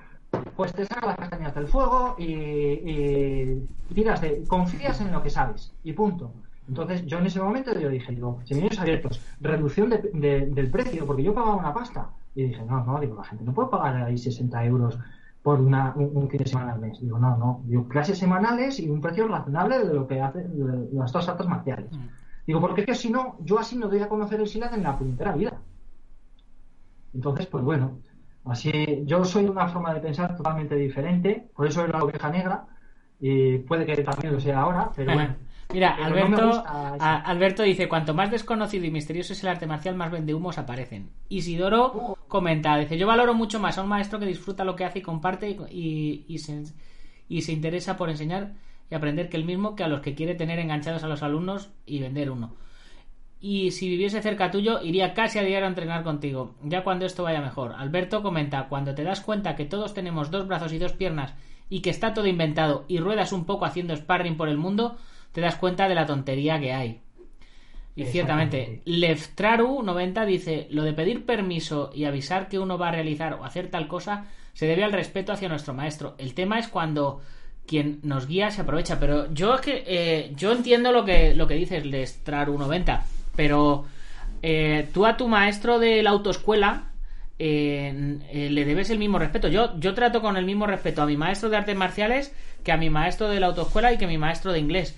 pues 0.56 0.74
te 0.74 0.86
sacas 0.86 1.08
las 1.08 1.18
castañas 1.18 1.56
del 1.56 1.68
fuego 1.68 2.16
y, 2.18 3.62
tiras 3.94 4.22
de, 4.22 4.44
confías 4.48 5.00
en 5.02 5.12
lo 5.12 5.24
que 5.24 5.30
sabes 5.30 5.74
y 5.84 5.94
punto. 5.94 6.32
Entonces 6.68 7.06
yo 7.06 7.20
en 7.20 7.28
ese 7.28 7.40
momento 7.40 7.78
yo 7.80 7.90
dije, 7.90 8.12
digo, 8.12 8.42
seminarios 8.44 8.80
abiertos, 8.80 9.22
reducción 9.40 9.90
del 9.90 10.70
precio, 10.70 11.06
porque 11.06 11.24
yo 11.24 11.34
pagaba 11.34 11.56
una 11.56 11.74
pasta. 11.74 12.10
Y 12.36 12.44
dije, 12.44 12.62
no, 12.66 12.84
no, 12.84 13.00
digo, 13.00 13.16
la 13.16 13.24
gente 13.24 13.44
no 13.46 13.54
puede 13.54 13.70
pagar 13.70 14.04
ahí 14.04 14.18
60 14.18 14.66
euros 14.66 15.00
por 15.48 15.62
una, 15.62 15.94
un, 15.96 16.28
fin 16.30 16.40
de 16.40 16.50
semana 16.50 16.74
al 16.74 16.82
mes. 16.82 17.00
Digo, 17.00 17.18
no, 17.18 17.38
no, 17.38 17.62
digo, 17.64 17.88
clases 17.88 18.18
semanales 18.18 18.82
y 18.82 18.90
un 18.90 19.00
precio 19.00 19.30
razonable 19.30 19.80
de 19.80 19.94
lo 19.94 20.06
que 20.06 20.20
hacen 20.20 20.52
las 20.92 21.14
dos 21.14 21.30
artes 21.30 21.48
marciales. 21.48 21.90
Mm. 21.90 22.08
Digo, 22.46 22.60
porque 22.60 22.82
es 22.82 22.88
que 22.88 22.96
si 22.96 23.10
no, 23.10 23.38
yo 23.46 23.58
así 23.58 23.78
no 23.78 23.88
doy 23.88 24.02
a 24.02 24.10
conocer 24.10 24.42
el 24.42 24.48
SILAD 24.50 24.74
en 24.74 24.84
la 24.84 24.98
puntera 24.98 25.32
vida. 25.32 25.54
Entonces, 27.14 27.46
pues 27.48 27.64
bueno, 27.64 28.00
Así, 28.44 28.72
yo 29.06 29.24
soy 29.24 29.44
de 29.44 29.50
una 29.50 29.70
forma 29.70 29.94
de 29.94 30.02
pensar 30.02 30.36
totalmente 30.36 30.76
diferente, 30.76 31.48
por 31.56 31.66
eso 31.66 31.82
era 31.84 31.98
la 31.98 32.04
oveja 32.04 32.30
negra, 32.30 32.66
y 33.22 33.60
puede 33.60 33.86
que 33.86 34.04
también 34.04 34.34
lo 34.34 34.42
sea 34.42 34.60
ahora, 34.60 34.92
pero 34.96 35.14
bueno. 35.14 35.36
Mira, 35.74 35.96
Alberto, 35.96 36.64
Alberto 37.00 37.64
dice, 37.64 37.90
cuanto 37.90 38.14
más 38.14 38.32
desconocido 38.32 38.86
y 38.86 38.92
misterioso 38.92 39.34
es 39.34 39.44
el 39.44 39.50
arte 39.50 39.68
marcial, 39.68 39.96
más 39.96 40.12
vendehumos 40.12 40.58
aparecen. 40.58 41.10
Isidoro 41.30 41.92
uh. 41.94 42.16
comenta, 42.28 42.78
dice, 42.78 42.98
yo 42.98 43.06
valoro 43.06 43.34
mucho 43.34 43.60
más 43.60 43.78
a 43.78 43.84
un 43.84 43.90
maestro 43.90 44.20
que 44.20 44.26
disfruta 44.26 44.64
lo 44.64 44.76
que 44.76 44.86
hace 44.86 45.00
y 45.00 45.02
comparte 45.02 45.58
y, 45.70 46.26
y, 46.28 46.38
se, 46.38 46.64
y 47.28 47.42
se 47.42 47.52
interesa 47.52 47.98
por 47.98 48.10
enseñar 48.10 48.54
y 48.90 48.96
aprender 48.96 49.30
que 49.30 49.38
el 49.38 49.46
mismo 49.46 49.76
que 49.76 49.84
a 49.84 49.90
los 49.90 50.00
que 50.00 50.16
quiere 50.16 50.36
tener 50.36 50.60
enganchados 50.60 51.04
a 51.04 51.08
los 51.08 51.22
alumnos 51.22 51.70
y 51.86 52.00
vender 52.00 52.32
uno. 52.32 52.56
Y 53.40 53.72
si 53.72 53.88
viviese 53.88 54.22
cerca 54.22 54.50
tuyo, 54.50 54.82
iría 54.82 55.14
casi 55.14 55.38
a 55.38 55.44
diario 55.44 55.66
a 55.66 55.70
entrenar 55.70 56.04
contigo, 56.04 56.56
ya 56.64 56.84
cuando 56.84 57.06
esto 57.06 57.24
vaya 57.24 57.42
mejor. 57.42 57.74
Alberto 57.74 58.24
comenta, 58.24 58.68
cuando 58.68 58.96
te 58.96 59.04
das 59.04 59.22
cuenta 59.22 59.56
que 59.56 59.66
todos 59.66 59.94
tenemos 59.94 60.32
dos 60.32 60.48
brazos 60.48 60.74
y 60.74 60.80
dos 60.80 60.94
piernas 60.94 61.36
y 61.70 61.82
que 61.82 61.90
está 61.90 62.14
todo 62.14 62.26
inventado 62.26 62.86
y 62.88 63.00
ruedas 63.00 63.34
un 63.34 63.46
poco 63.46 63.66
haciendo 63.66 63.96
sparring 63.96 64.38
por 64.38 64.50
el 64.50 64.58
mundo, 64.58 64.98
te 65.32 65.42
das 65.42 65.56
cuenta 65.56 65.88
de 65.88 65.96
la 65.96 66.06
tontería 66.06 66.60
que 66.60 66.74
hay. 66.74 67.02
Y 67.96 68.06
ciertamente, 68.06 68.82
Leftraru90 68.86 70.26
dice, 70.28 70.68
lo 70.70 70.84
de 70.84 70.94
pedir 70.94 71.26
permiso 71.26 71.90
y 71.96 72.06
avisar 72.06 72.48
que 72.48 72.60
uno 72.60 72.78
va 72.78 72.90
a 72.90 72.92
realizar 72.92 73.34
o 73.34 73.44
hacer 73.44 73.72
tal 73.72 73.88
cosa 73.88 74.26
se 74.54 74.68
debe 74.68 74.84
al 74.84 74.92
respeto 74.92 75.34
hacia 75.34 75.50
nuestro 75.50 75.74
maestro. 75.74 76.16
El 76.20 76.36
tema 76.36 76.60
es 76.60 76.68
cuando 76.68 77.22
quien 77.66 78.00
nos 78.04 78.28
guía 78.28 78.52
se 78.52 78.62
aprovecha, 78.62 79.00
pero 79.00 79.34
yo 79.34 79.56
es 79.56 79.62
que 79.62 79.84
eh, 79.88 80.32
yo 80.36 80.52
entiendo 80.52 80.92
lo 80.92 81.06
que, 81.06 81.34
lo 81.34 81.48
que 81.48 81.56
dices, 81.56 81.86
Leftraru90, 81.86 83.02
pero 83.36 83.86
eh, 84.44 84.88
tú 84.94 85.08
a 85.08 85.18
tu 85.18 85.28
maestro 85.28 85.80
de 85.80 86.04
la 86.04 86.12
autoescuela 86.12 86.92
eh, 87.40 88.20
le 88.50 88.66
debes 88.66 88.90
el 88.90 89.00
mismo 89.00 89.20
respeto. 89.20 89.48
Yo, 89.48 89.78
yo 89.80 89.94
trato 89.94 90.22
con 90.22 90.38
el 90.38 90.46
mismo 90.46 90.66
respeto 90.68 91.02
a 91.02 91.06
mi 91.06 91.18
maestro 91.18 91.50
de 91.50 91.58
artes 91.58 91.76
marciales 91.76 92.34
que 92.64 92.72
a 92.72 92.78
mi 92.78 92.90
maestro 92.90 93.28
de 93.30 93.40
la 93.40 93.48
autoescuela 93.48 93.92
y 93.92 93.98
que 93.98 94.06
a 94.06 94.08
mi 94.08 94.18
maestro 94.18 94.52
de 94.52 94.60
inglés. 94.60 94.98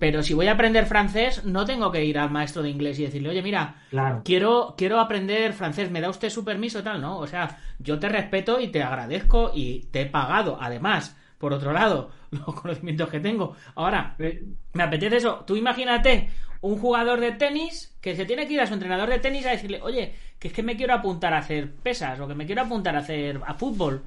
Pero 0.00 0.22
si 0.22 0.32
voy 0.32 0.48
a 0.48 0.52
aprender 0.52 0.86
francés, 0.86 1.44
no 1.44 1.66
tengo 1.66 1.92
que 1.92 2.02
ir 2.06 2.18
al 2.18 2.30
maestro 2.30 2.62
de 2.62 2.70
inglés 2.70 2.98
y 2.98 3.04
decirle, 3.04 3.28
oye, 3.28 3.42
mira, 3.42 3.82
quiero, 4.24 4.74
quiero 4.76 4.98
aprender 4.98 5.52
francés, 5.52 5.90
¿me 5.90 6.00
da 6.00 6.08
usted 6.08 6.30
su 6.30 6.42
permiso 6.42 6.82
tal? 6.82 7.02
No, 7.02 7.18
o 7.18 7.26
sea, 7.26 7.58
yo 7.78 7.98
te 7.98 8.08
respeto 8.08 8.58
y 8.60 8.68
te 8.68 8.82
agradezco 8.82 9.52
y 9.54 9.88
te 9.92 10.00
he 10.00 10.06
pagado, 10.06 10.56
además, 10.58 11.18
por 11.36 11.52
otro 11.52 11.74
lado, 11.74 12.10
los 12.30 12.54
conocimientos 12.54 13.10
que 13.10 13.20
tengo. 13.20 13.54
Ahora, 13.74 14.16
me 14.72 14.82
apetece 14.82 15.18
eso. 15.18 15.44
Tú 15.46 15.54
imagínate 15.54 16.30
un 16.62 16.78
jugador 16.78 17.20
de 17.20 17.32
tenis 17.32 17.94
que 18.00 18.16
se 18.16 18.24
tiene 18.24 18.46
que 18.46 18.54
ir 18.54 18.60
a 18.62 18.66
su 18.66 18.72
entrenador 18.72 19.10
de 19.10 19.18
tenis 19.18 19.44
a 19.44 19.50
decirle, 19.50 19.80
oye, 19.82 20.14
que 20.38 20.48
es 20.48 20.54
que 20.54 20.62
me 20.62 20.76
quiero 20.76 20.94
apuntar 20.94 21.34
a 21.34 21.38
hacer 21.38 21.70
pesas 21.70 22.18
o 22.20 22.26
que 22.26 22.34
me 22.34 22.46
quiero 22.46 22.62
apuntar 22.62 22.96
a 22.96 23.00
hacer 23.00 23.38
a 23.46 23.52
fútbol. 23.52 24.02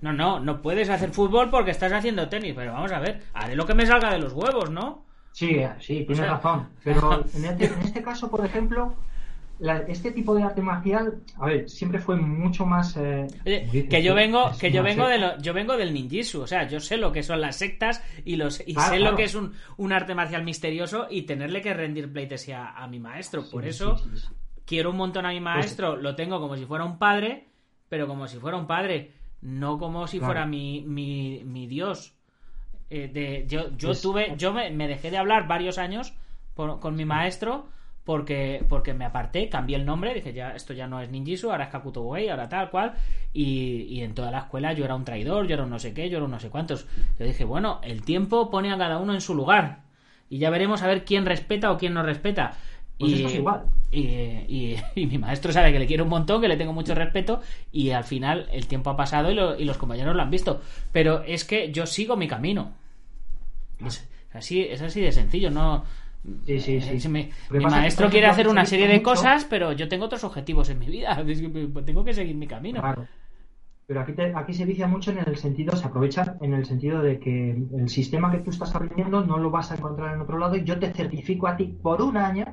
No, 0.00 0.12
no, 0.12 0.38
no 0.38 0.62
puedes 0.62 0.90
hacer 0.90 1.10
fútbol 1.10 1.50
porque 1.50 1.72
estás 1.72 1.92
haciendo 1.92 2.28
tenis, 2.28 2.54
pero 2.54 2.72
vamos 2.72 2.92
a 2.92 3.00
ver, 3.00 3.22
haré 3.34 3.56
lo 3.56 3.66
que 3.66 3.74
me 3.74 3.86
salga 3.86 4.12
de 4.12 4.18
los 4.18 4.32
huevos, 4.32 4.70
¿no? 4.70 5.04
Sí, 5.32 5.60
sí, 5.80 6.04
tienes 6.04 6.28
razón. 6.28 6.68
Pero 6.84 7.24
este, 7.34 7.66
en 7.66 7.80
este, 7.80 8.02
caso, 8.02 8.30
por 8.30 8.44
ejemplo, 8.44 8.94
este 9.88 10.12
tipo 10.12 10.34
de 10.34 10.44
arte 10.44 10.62
marcial, 10.62 11.20
a 11.36 11.46
ver, 11.46 11.68
siempre 11.68 11.98
fue 11.98 12.16
mucho 12.16 12.64
más. 12.64 12.96
Eh, 12.96 13.26
que 13.90 14.02
yo 14.02 14.14
vengo, 14.14 14.52
que 14.58 14.70
yo 14.70 14.82
vengo 14.82 15.06
de 15.08 15.18
lo, 15.18 15.38
yo 15.38 15.52
vengo 15.52 15.76
del 15.76 15.92
ninjitsu, 15.92 16.42
o 16.42 16.46
sea, 16.46 16.68
yo 16.68 16.78
sé 16.78 16.96
lo 16.96 17.12
que 17.12 17.22
son 17.22 17.40
las 17.40 17.56
sectas 17.56 18.02
y 18.24 18.36
los 18.36 18.62
y 18.66 18.74
sé 18.74 19.00
lo 19.00 19.16
que 19.16 19.24
es 19.24 19.34
un, 19.34 19.52
un, 19.76 19.92
arte 19.92 20.14
marcial 20.14 20.44
misterioso 20.44 21.08
y 21.10 21.22
tenerle 21.22 21.60
que 21.60 21.74
rendir 21.74 22.12
pleitesía 22.12 22.70
a, 22.70 22.86
mi 22.86 23.00
maestro. 23.00 23.44
por 23.50 23.66
eso 23.66 23.96
quiero 24.64 24.90
un 24.90 24.96
montón 24.96 25.26
a 25.26 25.30
mi 25.30 25.40
pues 25.40 25.44
maestro, 25.44 25.96
lo 25.96 26.14
tengo 26.14 26.40
como 26.40 26.56
si 26.56 26.64
fuera 26.64 26.84
un 26.84 26.98
padre, 26.98 27.48
pero 27.88 28.06
como 28.06 28.28
si 28.28 28.38
fuera 28.38 28.56
un 28.56 28.66
padre 28.66 29.17
no 29.40 29.78
como 29.78 30.06
si 30.06 30.20
fuera 30.20 30.46
mi, 30.46 30.82
mi, 30.86 31.42
mi 31.44 31.66
Dios. 31.66 32.14
Eh, 32.90 33.08
de, 33.12 33.46
yo 33.46 33.76
yo 33.76 33.94
tuve, 33.94 34.34
yo 34.36 34.52
me, 34.52 34.88
dejé 34.88 35.10
de 35.10 35.18
hablar 35.18 35.46
varios 35.46 35.78
años 35.78 36.14
con 36.54 36.96
mi 36.96 37.04
maestro 37.04 37.68
porque, 38.08 38.64
porque 38.70 38.94
me 38.94 39.04
aparté, 39.04 39.50
cambié 39.50 39.76
el 39.76 39.84
nombre, 39.84 40.14
dije 40.14 40.32
ya 40.32 40.52
esto 40.52 40.72
ya 40.72 40.86
no 40.86 41.02
es 41.02 41.10
ninjitsu, 41.10 41.50
ahora 41.50 41.64
es 41.64 41.70
Kakuto 41.70 42.00
Wei, 42.00 42.30
ahora 42.30 42.48
tal 42.48 42.70
cual, 42.70 42.94
y, 43.34 43.82
y, 43.82 44.00
en 44.00 44.14
toda 44.14 44.30
la 44.30 44.38
escuela 44.38 44.72
yo 44.72 44.86
era 44.86 44.94
un 44.94 45.04
traidor, 45.04 45.46
yo 45.46 45.52
era 45.52 45.64
un 45.64 45.68
no 45.68 45.78
sé 45.78 45.92
qué, 45.92 46.08
yo 46.08 46.16
era 46.16 46.24
un 46.24 46.30
no 46.30 46.40
sé 46.40 46.48
cuántos. 46.48 46.86
Yo 47.18 47.26
dije, 47.26 47.44
bueno, 47.44 47.80
el 47.82 48.00
tiempo 48.02 48.48
pone 48.48 48.72
a 48.72 48.78
cada 48.78 48.96
uno 48.96 49.12
en 49.12 49.20
su 49.20 49.34
lugar, 49.34 49.80
y 50.30 50.38
ya 50.38 50.48
veremos 50.48 50.80
a 50.80 50.86
ver 50.86 51.04
quién 51.04 51.26
respeta 51.26 51.70
o 51.70 51.76
quién 51.76 51.92
no 51.92 52.02
respeta. 52.02 52.56
Pues 52.98 53.12
y, 53.12 53.36
igual. 53.36 53.62
Y, 53.90 54.76
mi 54.96 55.18
maestro 55.18 55.52
sabe 55.52 55.72
que 55.72 55.78
le 55.78 55.86
quiero 55.86 56.04
un 56.04 56.10
montón, 56.10 56.40
que 56.40 56.48
le 56.48 56.56
tengo 56.56 56.72
mucho 56.72 56.94
respeto 56.94 57.40
y 57.72 57.90
al 57.90 58.04
final 58.04 58.48
el 58.52 58.66
tiempo 58.66 58.90
ha 58.90 58.96
pasado 58.96 59.30
y, 59.30 59.64
los 59.64 59.78
compañeros 59.78 60.14
lo 60.14 60.22
han 60.22 60.30
visto. 60.30 60.60
Pero 60.92 61.22
es 61.22 61.44
que 61.44 61.72
yo 61.72 61.86
sigo 61.86 62.16
mi 62.16 62.28
camino. 62.28 62.72
Es 63.84 64.08
así, 64.32 64.62
es 64.62 64.82
así 64.82 65.00
de 65.00 65.12
sencillo, 65.12 65.50
no... 65.50 65.84
Sí, 66.44 66.58
sí, 66.60 66.80
sí. 66.80 67.08
mi 67.08 67.30
maestro 67.50 68.10
quiere 68.10 68.26
hacer 68.26 68.48
una 68.48 68.66
serie 68.66 68.88
de 68.88 69.00
cosas, 69.00 69.44
pero 69.44 69.72
yo 69.72 69.88
tengo 69.88 70.06
otros 70.06 70.24
objetivos 70.24 70.68
en 70.68 70.80
mi 70.80 70.86
vida. 70.86 71.16
Tengo 71.86 72.04
que 72.04 72.12
seguir 72.12 72.34
mi 72.34 72.46
camino. 72.46 72.80
Claro. 72.80 73.06
Pero 73.86 74.00
aquí, 74.00 74.12
aquí 74.34 74.52
se 74.52 74.66
vicia 74.66 74.86
mucho 74.86 75.12
en 75.12 75.18
el 75.18 75.36
sentido, 75.36 75.74
se 75.74 75.86
aprovecha 75.86 76.36
en 76.42 76.52
el 76.52 76.66
sentido 76.66 77.00
de 77.00 77.18
que 77.18 77.52
el 77.52 77.88
sistema 77.88 78.30
que 78.30 78.38
tú 78.38 78.50
estás 78.50 78.74
aprendiendo 78.74 79.24
no 79.24 79.38
lo 79.38 79.50
vas 79.50 79.70
a 79.70 79.76
encontrar 79.76 80.14
en 80.14 80.20
otro 80.20 80.38
lado 80.38 80.56
y 80.56 80.64
yo 80.64 80.78
te 80.78 80.92
certifico 80.92 81.46
a 81.46 81.56
ti 81.56 81.78
por 81.80 82.02
un 82.02 82.18
año 82.18 82.44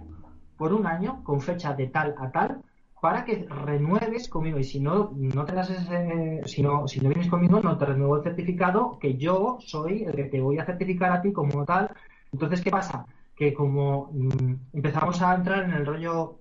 por 0.58 0.74
un 0.74 0.88
año 0.88 1.24
con 1.24 1.42
fecha 1.42 1.74
de 1.74 1.88
tal 1.88 2.16
a 2.18 2.32
tal 2.32 2.62
para 3.02 3.24
que 3.26 3.46
renueves 3.66 4.30
conmigo. 4.30 4.58
Y 4.58 4.64
si 4.64 4.80
no 4.80 5.12
no 5.14 5.46
te 5.46 5.54
das 5.54 5.70
ese, 5.70 6.42
si 6.46 6.64
no 6.64 6.88
si 6.88 7.00
no 7.02 7.10
vienes 7.10 7.30
conmigo 7.30 7.60
no 7.62 7.78
te 7.78 7.86
renuevo 7.86 8.18
el 8.18 8.24
certificado 8.24 8.98
que 9.00 9.16
yo 9.16 9.58
soy 9.60 10.04
el 10.04 10.16
que 10.16 10.26
te 10.26 10.42
voy 10.42 10.58
a 10.60 10.66
certificar 10.66 11.12
a 11.12 11.22
ti 11.22 11.32
como 11.32 11.66
tal. 11.66 11.92
Entonces 12.32 12.62
qué 12.62 12.72
pasa 12.72 13.06
que 13.36 13.54
como 13.54 14.10
mm, 14.14 14.54
empezamos 14.74 15.22
a 15.22 15.36
entrar 15.36 15.64
en 15.64 15.74
el 15.74 15.86
rollo 15.86 16.40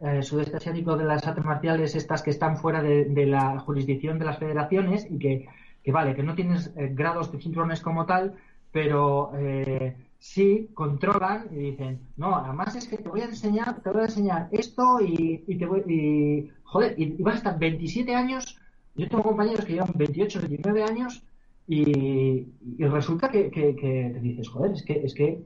eh, 0.00 0.22
sudeste 0.22 0.56
asiático 0.56 0.96
de 0.96 1.04
las 1.04 1.26
artes 1.26 1.44
marciales 1.44 1.94
estas 1.94 2.22
que 2.22 2.30
están 2.30 2.56
fuera 2.56 2.82
de, 2.82 3.26
la 3.26 3.58
jurisdicción 3.60 4.18
de 4.18 4.24
las 4.24 4.38
federaciones 4.38 5.06
y 5.10 5.18
que, 5.18 5.46
que 5.82 5.92
vale 5.92 6.14
que 6.14 6.22
no 6.22 6.34
tienes 6.34 6.72
eh, 6.76 6.88
grados 6.92 7.30
de 7.30 7.38
cinturones 7.38 7.82
como 7.82 8.06
tal 8.06 8.34
pero 8.70 9.32
eh, 9.36 9.94
sí 10.22 10.70
controlan 10.72 11.48
y 11.50 11.56
dicen, 11.56 12.00
no, 12.16 12.36
además 12.36 12.76
es 12.76 12.86
que 12.86 12.96
te 12.96 13.08
voy 13.08 13.22
a 13.22 13.24
enseñar, 13.24 13.82
te 13.82 13.90
voy 13.90 14.02
a 14.02 14.04
enseñar 14.04 14.48
esto 14.52 15.00
y, 15.00 15.42
y 15.48 15.58
te 15.58 15.66
voy, 15.66 15.80
y, 15.88 16.48
joder, 16.62 16.94
y, 16.96 17.20
vas 17.20 17.34
a 17.34 17.38
estar 17.38 17.58
27 17.58 18.14
años, 18.14 18.56
yo 18.94 19.08
tengo 19.08 19.24
compañeros 19.24 19.64
que 19.64 19.72
llevan 19.72 19.92
28, 19.96 20.40
29 20.42 20.84
años 20.84 21.24
y, 21.66 22.46
resulta 22.78 23.30
que, 23.30 23.50
que, 23.50 23.74
te 23.74 24.20
dices, 24.20 24.48
joder, 24.48 24.70
es 24.70 24.84
que, 24.84 25.04
es 25.04 25.12
que 25.12 25.42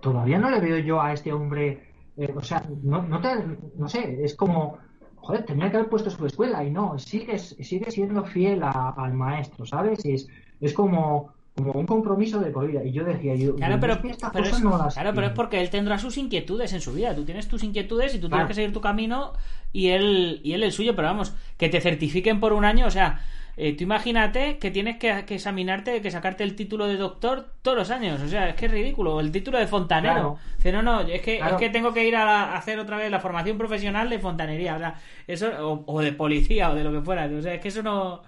todavía 0.00 0.40
no 0.40 0.50
le 0.50 0.58
veo 0.58 0.78
yo 0.78 1.00
a 1.00 1.12
este 1.12 1.32
hombre, 1.32 1.86
eh, 2.16 2.34
o 2.34 2.42
sea, 2.42 2.68
no, 2.82 3.02
no, 3.02 3.20
te, 3.20 3.28
no 3.76 3.88
sé, 3.88 4.24
es 4.24 4.34
como, 4.34 4.78
joder, 5.14 5.44
tenía 5.44 5.70
que 5.70 5.76
haber 5.76 5.88
puesto 5.88 6.10
su 6.10 6.26
escuela 6.26 6.64
y 6.64 6.72
no, 6.72 6.98
sigue 6.98 7.38
siendo 7.38 8.24
fiel 8.24 8.64
al 8.64 9.14
maestro, 9.14 9.64
¿sabes? 9.64 10.04
Y 10.04 10.14
es, 10.14 10.28
es 10.60 10.72
como, 10.72 11.34
como 11.54 11.72
un 11.72 11.86
compromiso 11.86 12.40
de 12.40 12.50
por 12.50 12.66
vida. 12.66 12.82
Y 12.82 12.92
yo 12.92 13.04
decía, 13.04 13.34
yo, 13.34 13.54
claro, 13.56 13.78
pero, 13.78 13.94
es, 13.94 14.16
claro, 14.16 15.12
pero 15.14 15.26
es 15.26 15.32
porque 15.32 15.60
él 15.60 15.68
tendrá 15.68 15.98
sus 15.98 16.16
inquietudes 16.16 16.72
en 16.72 16.80
su 16.80 16.92
vida. 16.92 17.14
Tú 17.14 17.24
tienes 17.24 17.46
tus 17.48 17.62
inquietudes 17.62 18.14
y 18.14 18.18
tú 18.18 18.28
tienes 18.28 18.46
que 18.46 18.54
seguir 18.54 18.72
tu 18.72 18.80
camino 18.80 19.32
y 19.72 19.88
él, 19.88 20.40
y 20.42 20.54
él 20.54 20.62
el 20.62 20.72
suyo. 20.72 20.96
Pero 20.96 21.08
vamos, 21.08 21.34
que 21.58 21.68
te 21.68 21.80
certifiquen 21.80 22.40
por 22.40 22.54
un 22.54 22.64
año, 22.64 22.86
o 22.86 22.90
sea, 22.90 23.20
eh, 23.58 23.76
tú 23.76 23.84
imagínate 23.84 24.56
que 24.56 24.70
tienes 24.70 24.96
que, 24.96 25.26
que, 25.26 25.34
examinarte, 25.34 26.00
que 26.00 26.10
sacarte 26.10 26.42
el 26.42 26.56
título 26.56 26.86
de 26.86 26.96
doctor 26.96 27.50
todos 27.60 27.76
los 27.76 27.90
años. 27.90 28.22
O 28.22 28.28
sea, 28.28 28.48
es 28.48 28.54
que 28.54 28.64
es 28.64 28.72
ridículo. 28.72 29.20
El 29.20 29.30
título 29.30 29.58
de 29.58 29.66
fontanero. 29.66 30.38
no, 30.64 30.82
no, 30.82 31.00
es 31.02 31.20
que, 31.20 31.36
es 31.36 31.52
que 31.58 31.68
tengo 31.68 31.92
que 31.92 32.08
ir 32.08 32.16
a, 32.16 32.56
hacer 32.56 32.78
otra 32.78 32.96
vez 32.96 33.10
la 33.10 33.20
formación 33.20 33.58
profesional 33.58 34.08
de 34.08 34.18
fontanería. 34.18 34.76
O 34.76 34.78
sea, 34.78 34.94
eso, 35.26 35.50
o, 35.68 35.84
o 35.84 36.00
de 36.00 36.12
policía 36.12 36.70
o 36.70 36.74
de 36.74 36.82
lo 36.82 36.92
que 36.92 37.02
fuera. 37.02 37.26
O 37.26 37.42
sea, 37.42 37.52
es 37.52 37.60
que 37.60 37.68
eso 37.68 37.82
no 37.82 38.22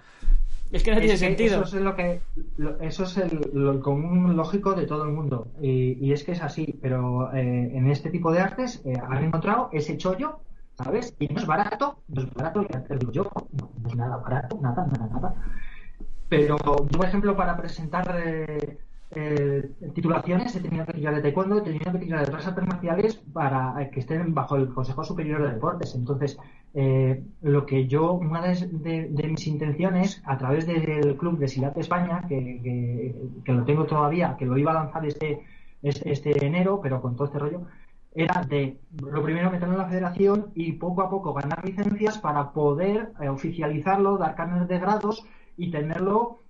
es 0.71 0.83
que 0.83 0.91
no 0.91 0.99
tiene 0.99 1.17
sentido. 1.17 1.63
Eso 1.63 1.77
es, 1.77 1.83
lo 1.83 1.95
que, 1.95 2.21
eso 2.81 3.03
es 3.03 3.17
el, 3.17 3.79
común 3.81 4.35
lógico 4.35 4.73
de 4.73 4.85
todo 4.85 5.03
el 5.03 5.11
mundo. 5.11 5.47
Y, 5.61 6.11
es 6.11 6.23
que 6.23 6.33
es 6.33 6.41
así. 6.41 6.77
Pero 6.81 7.33
eh, 7.33 7.71
en 7.73 7.89
este 7.89 8.09
tipo 8.09 8.31
de 8.31 8.39
artes 8.39 8.81
eh, 8.85 8.93
han 9.07 9.23
encontrado 9.23 9.69
ese 9.71 9.97
chollo, 9.97 10.39
¿sabes? 10.77 11.15
Y 11.19 11.27
no 11.27 11.39
es 11.39 11.45
barato. 11.45 11.99
No 12.07 12.21
es 12.21 12.33
barato 12.33 12.65
hacerlo 12.73 13.11
yo. 13.11 13.31
No, 13.53 13.71
es 13.87 13.95
nada 13.95 14.17
barato. 14.17 14.59
Nada, 14.61 14.87
nada, 14.87 15.07
nada. 15.07 15.35
Pero 16.29 16.57
yo, 16.57 16.97
por 16.97 17.05
ejemplo, 17.05 17.35
para 17.35 17.55
presentar 17.55 18.19
eh, 18.25 18.77
eh, 19.15 19.71
titulaciones 19.93 20.55
he 20.55 20.59
tenido 20.59 20.85
que 20.85 20.93
tirar 20.93 21.15
de 21.15 21.21
taekwondo, 21.21 21.61
tenido 21.63 21.91
que 21.91 21.99
tirar 21.99 22.21
de 22.21 22.27
otras 22.27 22.47
artes 22.47 22.67
marciales 22.67 23.15
para 23.33 23.89
que 23.91 23.99
estén 23.99 24.33
bajo 24.33 24.55
el 24.55 24.73
Consejo 24.73 25.03
Superior 25.03 25.41
de 25.41 25.53
Deportes. 25.53 25.95
Entonces, 25.95 26.37
eh, 26.73 27.23
lo 27.41 27.65
que 27.65 27.87
yo, 27.87 28.13
una 28.13 28.41
de, 28.41 29.27
mis 29.29 29.47
intenciones, 29.47 30.21
a 30.25 30.37
través 30.37 30.67
del 30.67 31.15
club 31.17 31.37
de 31.39 31.47
Silate 31.47 31.79
España, 31.79 32.25
que, 32.27 33.13
lo 33.45 33.63
tengo 33.63 33.85
todavía, 33.85 34.35
que 34.37 34.45
lo 34.45 34.57
iba 34.57 34.71
a 34.71 34.83
lanzar 34.83 35.05
este, 35.05 35.39
este, 35.81 36.11
este, 36.11 36.45
enero, 36.45 36.81
pero 36.81 37.01
con 37.01 37.15
todo 37.15 37.27
este 37.27 37.39
rollo, 37.39 37.61
era 38.13 38.41
de 38.43 38.79
lo 39.01 39.23
primero 39.23 39.51
meterlo 39.51 39.73
en 39.73 39.79
la 39.79 39.89
federación 39.89 40.51
y 40.55 40.73
poco 40.73 41.01
a 41.01 41.09
poco 41.09 41.33
ganar 41.33 41.65
licencias 41.65 42.17
para 42.17 42.51
poder 42.53 43.11
eh, 43.19 43.29
oficializarlo, 43.29 44.17
dar 44.17 44.35
carnes 44.35 44.67
de 44.67 44.79
grados 44.79 45.25
y 45.57 45.71
tenerlo 45.71 46.44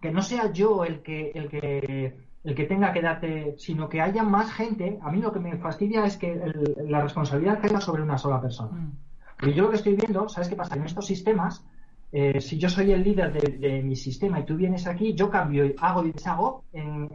que 0.00 0.10
no 0.10 0.22
sea 0.22 0.52
yo 0.52 0.84
el 0.84 1.00
que, 1.02 1.30
el 1.34 1.48
que, 1.48 2.16
el 2.44 2.54
que 2.54 2.64
tenga 2.64 2.92
que 2.92 3.02
darte, 3.02 3.54
sino 3.58 3.88
que 3.88 4.00
haya 4.00 4.22
más 4.22 4.52
gente. 4.52 4.98
A 5.02 5.10
mí 5.10 5.20
lo 5.20 5.32
que 5.32 5.40
me 5.40 5.56
fastidia 5.58 6.04
es 6.04 6.16
que 6.16 6.40
la 6.88 7.00
responsabilidad 7.02 7.60
caiga 7.60 7.80
sobre 7.80 8.02
una 8.02 8.18
sola 8.18 8.40
persona. 8.40 8.72
Mm. 8.72 9.48
Y 9.48 9.52
yo 9.54 9.64
lo 9.64 9.70
que 9.70 9.76
estoy 9.76 9.94
viendo, 9.94 10.28
¿sabes 10.28 10.48
qué 10.48 10.56
pasa? 10.56 10.76
En 10.76 10.84
estos 10.84 11.06
sistemas, 11.06 11.64
eh, 12.12 12.40
si 12.40 12.58
yo 12.58 12.68
soy 12.68 12.92
el 12.92 13.02
líder 13.02 13.32
de, 13.32 13.82
mi 13.82 13.96
sistema 13.96 14.40
y 14.40 14.44
tú 14.44 14.56
vienes 14.56 14.86
aquí, 14.86 15.14
yo 15.14 15.30
cambio, 15.30 15.72
hago 15.78 16.04
y 16.04 16.12
deshago 16.12 16.64
en, 16.72 17.08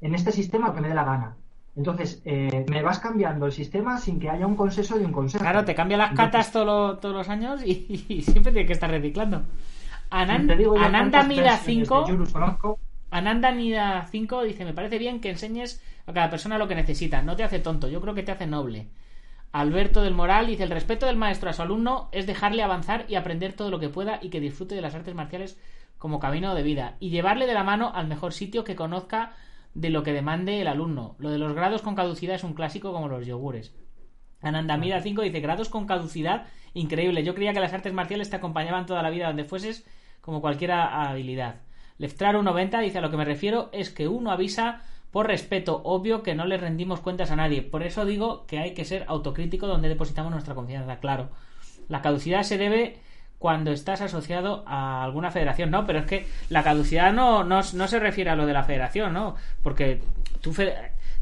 en, 0.00 0.14
este 0.14 0.32
sistema 0.32 0.74
que 0.74 0.80
me 0.80 0.88
dé 0.88 0.94
la 0.94 1.04
gana. 1.04 1.36
Entonces, 1.76 2.20
eh, 2.24 2.66
me 2.68 2.82
vas 2.82 2.98
cambiando 2.98 3.46
el 3.46 3.52
sistema 3.52 3.98
sin 3.98 4.18
que 4.18 4.28
haya 4.28 4.46
un 4.46 4.56
consenso 4.56 5.00
y 5.00 5.04
un 5.04 5.12
consejo. 5.12 5.42
Claro, 5.42 5.64
te 5.64 5.74
cambia 5.74 5.96
las 5.96 6.12
catas 6.12 6.52
todos 6.52 7.02
los 7.02 7.28
años 7.28 7.62
y, 7.66 8.22
siempre 8.22 8.52
tiene 8.52 8.66
que 8.66 8.72
estar 8.72 8.90
reciclando. 8.90 9.42
Ananda 10.12 11.22
Mida 11.22 11.56
5 11.56 12.06
Ananda 13.10 13.52
Nida 13.52 14.06
5 14.10 14.42
dice, 14.44 14.64
me 14.64 14.72
parece 14.72 14.98
bien 14.98 15.20
que 15.20 15.30
enseñes 15.30 15.82
a 16.06 16.12
cada 16.12 16.30
persona 16.30 16.58
lo 16.58 16.68
que 16.68 16.74
necesita. 16.74 17.22
No 17.22 17.36
te 17.36 17.44
hace 17.44 17.58
tonto, 17.58 17.88
yo 17.88 18.00
creo 18.00 18.14
que 18.14 18.22
te 18.22 18.32
hace 18.32 18.46
noble. 18.46 18.88
Alberto 19.52 20.02
del 20.02 20.14
Moral 20.14 20.46
dice, 20.46 20.62
el 20.62 20.70
respeto 20.70 21.06
del 21.06 21.16
maestro 21.16 21.50
a 21.50 21.52
su 21.52 21.60
alumno 21.60 22.08
es 22.12 22.26
dejarle 22.26 22.62
avanzar 22.62 23.04
y 23.08 23.16
aprender 23.16 23.52
todo 23.52 23.70
lo 23.70 23.78
que 23.78 23.90
pueda 23.90 24.18
y 24.22 24.30
que 24.30 24.40
disfrute 24.40 24.74
de 24.74 24.80
las 24.80 24.94
artes 24.94 25.14
marciales 25.14 25.60
como 25.98 26.20
camino 26.20 26.54
de 26.54 26.62
vida. 26.62 26.96
Y 27.00 27.10
llevarle 27.10 27.46
de 27.46 27.54
la 27.54 27.64
mano 27.64 27.92
al 27.94 28.06
mejor 28.06 28.32
sitio 28.32 28.64
que 28.64 28.76
conozca 28.76 29.34
de 29.74 29.90
lo 29.90 30.02
que 30.02 30.12
demande 30.12 30.60
el 30.60 30.68
alumno. 30.68 31.16
Lo 31.18 31.30
de 31.30 31.38
los 31.38 31.54
grados 31.54 31.82
con 31.82 31.94
caducidad 31.94 32.36
es 32.36 32.44
un 32.44 32.54
clásico 32.54 32.92
como 32.92 33.08
los 33.08 33.26
yogures. 33.26 33.74
Ananda 34.40 34.76
Mida 34.76 35.00
5 35.00 35.22
dice, 35.22 35.40
grados 35.40 35.68
con 35.68 35.86
caducidad, 35.86 36.46
increíble. 36.74 37.24
Yo 37.24 37.34
creía 37.34 37.52
que 37.52 37.60
las 37.60 37.74
artes 37.74 37.92
marciales 37.92 38.30
te 38.30 38.36
acompañaban 38.36 38.86
toda 38.86 39.02
la 39.02 39.10
vida 39.10 39.26
donde 39.26 39.44
fueses 39.44 39.86
como 40.22 40.40
cualquier 40.40 40.72
habilidad. 40.72 41.56
Leftraro 41.98 42.42
90 42.42 42.80
dice 42.80 42.98
a 42.98 43.00
lo 43.02 43.10
que 43.10 43.18
me 43.18 43.26
refiero 43.26 43.68
es 43.72 43.90
que 43.90 44.08
uno 44.08 44.30
avisa 44.30 44.80
por 45.10 45.26
respeto 45.26 45.82
obvio 45.84 46.22
que 46.22 46.34
no 46.34 46.46
le 46.46 46.56
rendimos 46.56 47.00
cuentas 47.00 47.30
a 47.30 47.36
nadie. 47.36 47.60
Por 47.60 47.82
eso 47.82 48.06
digo 48.06 48.46
que 48.46 48.58
hay 48.58 48.72
que 48.72 48.86
ser 48.86 49.04
autocrítico 49.08 49.66
donde 49.66 49.90
depositamos 49.90 50.32
nuestra 50.32 50.54
confianza. 50.54 50.96
Claro, 50.96 51.28
la 51.88 52.00
caducidad 52.00 52.42
se 52.44 52.56
debe 52.56 52.98
cuando 53.38 53.72
estás 53.72 54.00
asociado 54.00 54.64
a 54.66 55.04
alguna 55.04 55.30
federación, 55.30 55.70
¿no? 55.70 55.84
Pero 55.84 55.98
es 55.98 56.06
que 56.06 56.26
la 56.48 56.62
caducidad 56.62 57.12
no, 57.12 57.44
no, 57.44 57.62
se 57.62 57.98
refiere 57.98 58.30
a 58.30 58.36
lo 58.36 58.46
de 58.46 58.52
la 58.52 58.62
federación, 58.62 59.12
¿no? 59.12 59.36
Porque 59.62 60.00
tú, 60.40 60.54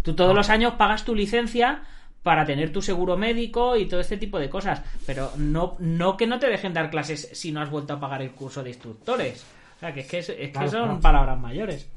tú 0.02 0.14
todos 0.14 0.34
los 0.34 0.50
años 0.50 0.74
pagas 0.74 1.04
tu 1.04 1.14
licencia 1.14 1.82
para 2.22 2.44
tener 2.44 2.72
tu 2.72 2.82
seguro 2.82 3.16
médico 3.16 3.76
y 3.76 3.86
todo 3.86 4.00
este 4.00 4.16
tipo 4.16 4.38
de 4.38 4.50
cosas. 4.50 4.82
Pero 5.06 5.30
no, 5.36 5.76
no 5.78 6.16
que 6.16 6.26
no 6.26 6.38
te 6.38 6.48
dejen 6.48 6.74
dar 6.74 6.90
clases 6.90 7.30
si 7.32 7.52
no 7.52 7.60
has 7.60 7.70
vuelto 7.70 7.94
a 7.94 8.00
pagar 8.00 8.22
el 8.22 8.32
curso 8.32 8.62
de 8.62 8.70
instructores. 8.70 9.44
O 9.76 9.80
sea, 9.80 9.94
que 9.94 10.00
es 10.00 10.08
que, 10.08 10.18
es, 10.18 10.26
que 10.28 10.68
son 10.68 11.00
palabras 11.00 11.38
mayores. 11.38 11.88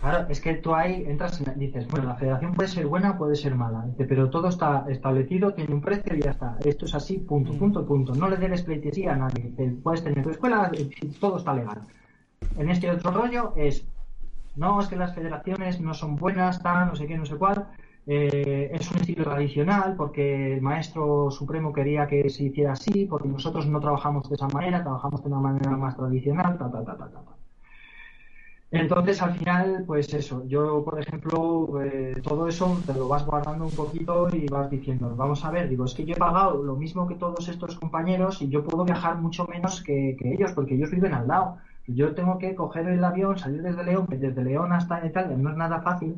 Claro, 0.00 0.26
es 0.28 0.40
que 0.40 0.54
tú 0.54 0.74
ahí 0.74 1.04
entras 1.06 1.40
y 1.40 1.58
dices, 1.58 1.88
bueno, 1.88 2.06
la 2.08 2.16
federación 2.16 2.54
puede 2.54 2.68
ser 2.68 2.86
buena, 2.86 3.16
puede 3.16 3.34
ser 3.34 3.54
mala, 3.54 3.86
pero 3.96 4.28
todo 4.28 4.48
está 4.48 4.84
establecido, 4.88 5.54
tiene 5.54 5.74
un 5.74 5.80
precio 5.80 6.14
y 6.14 6.20
ya 6.20 6.32
está. 6.32 6.56
Esto 6.64 6.84
es 6.84 6.94
así, 6.94 7.18
punto, 7.18 7.54
mm. 7.54 7.58
punto, 7.58 7.86
punto. 7.86 8.14
No 8.14 8.28
le 8.28 8.36
des 8.36 8.62
pleitesía 8.62 9.14
a 9.14 9.16
nadie. 9.16 9.52
Puedes 9.82 10.04
tener 10.04 10.22
tu 10.22 10.30
escuela, 10.30 10.70
eh, 10.74 10.90
todo 11.18 11.38
está 11.38 11.54
legal. 11.54 11.80
En 12.58 12.70
este 12.70 12.90
otro 12.90 13.10
rollo 13.10 13.54
es, 13.56 13.86
no, 14.54 14.80
es 14.80 14.86
que 14.86 14.96
las 14.96 15.14
federaciones 15.14 15.80
no 15.80 15.94
son 15.94 16.16
buenas, 16.16 16.62
tal, 16.62 16.88
no 16.88 16.94
sé 16.94 17.06
qué, 17.06 17.16
no 17.16 17.24
sé 17.24 17.36
cuál. 17.36 17.66
Eh, 18.08 18.70
es 18.72 18.90
un 18.92 18.98
estilo 18.98 19.24
tradicional 19.24 19.96
porque 19.96 20.54
el 20.54 20.62
maestro 20.62 21.30
supremo 21.30 21.72
quería 21.72 22.06
que 22.06 22.28
se 22.30 22.44
hiciera 22.44 22.72
así, 22.72 23.06
porque 23.06 23.28
nosotros 23.28 23.66
no 23.66 23.80
trabajamos 23.80 24.28
de 24.28 24.36
esa 24.36 24.48
manera, 24.48 24.82
trabajamos 24.82 25.22
de 25.22 25.28
una 25.28 25.40
manera 25.40 25.70
más 25.72 25.96
tradicional, 25.96 26.56
ta, 26.56 26.70
ta, 26.70 26.84
ta, 26.84 26.96
ta, 26.96 27.08
ta. 27.10 27.36
Entonces, 28.70 29.22
al 29.22 29.34
final, 29.38 29.84
pues 29.86 30.12
eso, 30.12 30.44
yo, 30.48 30.84
por 30.84 31.00
ejemplo, 31.00 31.80
eh, 31.82 32.20
todo 32.22 32.48
eso 32.48 32.78
te 32.84 32.94
lo 32.94 33.08
vas 33.08 33.24
guardando 33.24 33.64
un 33.64 33.70
poquito 33.70 34.28
y 34.34 34.46
vas 34.48 34.68
diciendo, 34.70 35.14
vamos 35.16 35.44
a 35.44 35.50
ver, 35.50 35.68
digo, 35.68 35.84
es 35.84 35.94
que 35.94 36.04
yo 36.04 36.14
he 36.14 36.18
pagado 36.18 36.62
lo 36.62 36.74
mismo 36.74 37.06
que 37.06 37.14
todos 37.14 37.48
estos 37.48 37.76
compañeros 37.76 38.42
y 38.42 38.48
yo 38.48 38.64
puedo 38.64 38.84
viajar 38.84 39.16
mucho 39.18 39.46
menos 39.46 39.82
que, 39.82 40.16
ellos, 40.20 40.52
porque 40.52 40.74
ellos 40.74 40.90
viven 40.90 41.14
al 41.14 41.28
lado. 41.28 41.58
Yo 41.86 42.14
tengo 42.14 42.38
que 42.38 42.54
coger 42.56 42.88
el 42.88 43.04
avión, 43.04 43.38
salir 43.38 43.62
desde 43.62 43.84
León, 43.84 44.06
desde 44.10 44.44
León 44.44 44.72
hasta 44.72 45.06
Italia, 45.06 45.36
no 45.36 45.50
es 45.50 45.56
nada 45.56 45.80
fácil. 45.82 46.16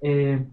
Eh, 0.00 0.44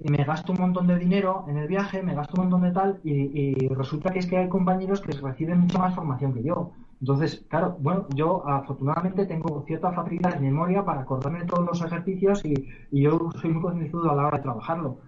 y 0.00 0.10
me 0.10 0.24
gasto 0.24 0.52
un 0.52 0.60
montón 0.60 0.86
de 0.86 0.98
dinero 0.98 1.44
en 1.48 1.56
el 1.58 1.66
viaje, 1.66 2.02
me 2.02 2.14
gasto 2.14 2.34
un 2.36 2.48
montón 2.48 2.62
de 2.62 2.72
tal, 2.72 3.00
y, 3.02 3.68
resulta 3.68 4.10
que 4.10 4.20
es 4.20 4.26
que 4.26 4.38
hay 4.38 4.48
compañeros 4.48 5.00
que 5.00 5.12
reciben 5.12 5.60
mucha 5.60 5.78
más 5.78 5.94
formación 5.94 6.32
que 6.34 6.42
yo. 6.42 6.72
Entonces, 7.00 7.44
claro, 7.48 7.76
bueno, 7.80 8.06
yo 8.14 8.46
afortunadamente 8.48 9.26
tengo 9.26 9.64
cierta 9.66 9.92
facilidad 9.92 10.34
de 10.34 10.40
memoria 10.40 10.84
para 10.84 11.02
acordarme 11.02 11.40
de 11.40 11.46
todos 11.46 11.66
los 11.66 11.82
ejercicios 11.82 12.44
y, 12.44 12.68
yo 12.92 13.30
soy 13.40 13.50
muy 13.50 13.62
concienzudo 13.62 14.10
a 14.10 14.14
la 14.14 14.26
hora 14.26 14.38
de 14.38 14.42
trabajarlo. 14.42 14.98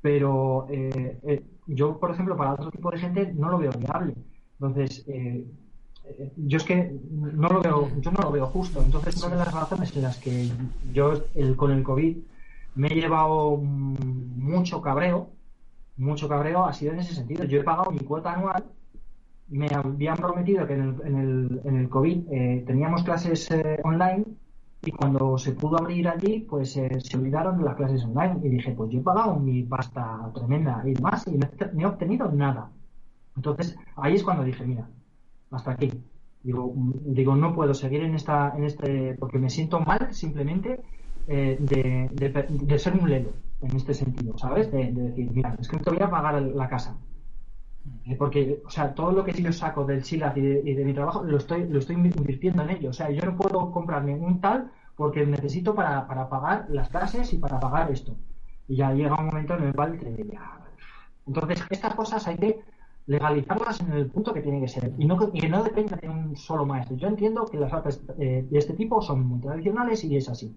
Pero 0.00 0.66
eh, 0.68 1.18
eh, 1.22 1.44
yo, 1.66 1.98
por 1.98 2.10
ejemplo, 2.10 2.36
para 2.36 2.52
otro 2.54 2.70
tipo 2.70 2.90
de 2.90 2.98
gente 2.98 3.32
no 3.34 3.48
lo 3.50 3.58
veo 3.58 3.72
viable. 3.72 4.14
Entonces, 4.60 5.04
eh, 5.08 5.46
yo 6.36 6.58
es 6.58 6.64
que 6.64 6.98
no 7.10 7.48
lo 7.48 7.60
veo, 7.62 7.90
yo 8.00 8.10
no 8.10 8.20
lo 8.22 8.30
veo 8.30 8.46
justo. 8.46 8.82
Entonces, 8.82 9.22
una 9.22 9.36
de 9.36 9.44
las 9.44 9.54
razones 9.54 9.96
en 9.96 10.02
las 10.02 10.18
que 10.18 10.50
yo 10.92 11.12
el, 11.34 11.56
con 11.56 11.70
el 11.70 11.82
COVID 11.82 12.16
me 12.74 12.88
he 12.88 12.94
llevado 12.94 13.56
mucho 13.56 14.80
cabreo, 14.80 15.30
mucho 15.96 16.28
cabreo 16.28 16.64
ha 16.64 16.72
sido 16.72 16.92
en 16.92 17.00
ese 17.00 17.14
sentido. 17.14 17.44
Yo 17.44 17.60
he 17.60 17.64
pagado 17.64 17.90
mi 17.90 18.00
cuota 18.00 18.32
anual, 18.32 18.64
me 19.48 19.68
habían 19.72 20.16
prometido 20.16 20.66
que 20.66 20.74
en 20.74 20.82
el, 20.82 21.06
en 21.06 21.18
el, 21.18 21.60
en 21.64 21.76
el 21.76 21.88
COVID 21.88 22.32
eh, 22.32 22.64
teníamos 22.66 23.02
clases 23.02 23.50
eh, 23.50 23.80
online 23.84 24.24
y 24.82 24.90
cuando 24.90 25.38
se 25.38 25.52
pudo 25.52 25.78
abrir 25.78 26.08
allí, 26.08 26.40
pues 26.40 26.76
eh, 26.76 27.00
se 27.00 27.16
olvidaron 27.16 27.58
de 27.58 27.64
las 27.64 27.76
clases 27.76 28.04
online 28.04 28.40
y 28.42 28.48
dije, 28.48 28.72
pues 28.72 28.90
yo 28.90 29.00
he 29.00 29.02
pagado 29.02 29.36
mi 29.36 29.62
pasta 29.62 30.30
tremenda 30.34 30.82
y 30.84 31.00
más 31.00 31.26
y 31.26 31.38
no 31.38 31.80
he 31.80 31.86
obtenido 31.86 32.30
nada. 32.32 32.70
Entonces 33.36 33.76
ahí 33.96 34.14
es 34.14 34.22
cuando 34.22 34.44
dije, 34.44 34.64
mira, 34.64 34.88
hasta 35.50 35.72
aquí. 35.72 35.90
Digo, 36.42 36.74
digo, 36.76 37.36
no 37.36 37.54
puedo 37.54 37.72
seguir 37.72 38.02
en 38.02 38.14
esta, 38.14 38.52
en 38.54 38.64
este, 38.64 39.14
porque 39.14 39.38
me 39.38 39.48
siento 39.48 39.80
mal 39.80 40.12
simplemente 40.12 40.80
eh, 41.26 41.56
de, 41.58 42.78
ser 42.78 42.94
un 42.94 43.08
lelo 43.08 43.30
en 43.62 43.76
este 43.76 43.94
sentido, 43.94 44.36
¿sabes? 44.38 44.70
De, 44.70 44.92
decir, 44.92 45.30
mira, 45.32 45.56
es 45.58 45.68
que 45.68 45.78
te 45.78 45.90
voy 45.90 46.02
a 46.02 46.10
pagar 46.10 46.40
la 46.42 46.68
casa. 46.68 46.96
Eh, 48.06 48.16
porque, 48.16 48.62
o 48.64 48.70
sea, 48.70 48.94
todo 48.94 49.12
lo 49.12 49.24
que 49.24 49.32
yo 49.32 49.52
saco 49.52 49.84
del 49.84 50.04
SILAC 50.04 50.36
y 50.36 50.74
de, 50.74 50.84
mi 50.84 50.94
trabajo 50.94 51.22
lo 51.22 51.36
estoy, 51.36 51.66
lo 51.68 51.78
estoy 51.78 51.96
invirtiendo 51.96 52.62
en 52.62 52.70
ello. 52.70 52.90
O 52.90 52.92
sea, 52.92 53.10
yo 53.10 53.24
no 53.24 53.36
puedo 53.36 53.70
comprarme 53.70 54.14
un 54.14 54.40
tal 54.40 54.70
porque 54.96 55.26
necesito 55.26 55.74
para, 55.74 56.06
para 56.06 56.28
pagar 56.28 56.66
las 56.68 56.88
clases 56.88 57.32
y 57.32 57.38
para 57.38 57.58
pagar 57.60 57.90
esto. 57.90 58.14
Y 58.68 58.76
ya 58.76 58.92
llega 58.92 59.18
un 59.18 59.26
momento 59.26 59.56
en 59.56 59.64
el 59.64 59.74
cual 59.74 59.98
te, 59.98 60.26
ya... 60.30 60.60
Entonces, 61.26 61.64
estas 61.70 61.94
cosas 61.94 62.26
hay 62.26 62.36
que 62.36 62.60
legalizarlas 63.06 63.80
en 63.80 63.92
el 63.92 64.06
punto 64.06 64.32
que 64.32 64.40
tiene 64.40 64.60
que 64.60 64.68
ser 64.68 64.92
y 64.98 65.04
no 65.04 65.18
que, 65.18 65.48
no 65.48 65.62
dependa 65.62 65.96
de 65.96 66.08
un 66.08 66.36
solo 66.36 66.64
maestro. 66.64 66.96
Yo 66.96 67.08
entiendo 67.08 67.44
que 67.44 67.58
las 67.58 67.72
artes 67.72 68.02
eh, 68.18 68.46
de 68.48 68.58
este 68.58 68.72
tipo 68.74 69.02
son 69.02 69.26
muy 69.26 69.40
tradicionales 69.40 70.04
y 70.04 70.16
es 70.16 70.28
así. 70.28 70.56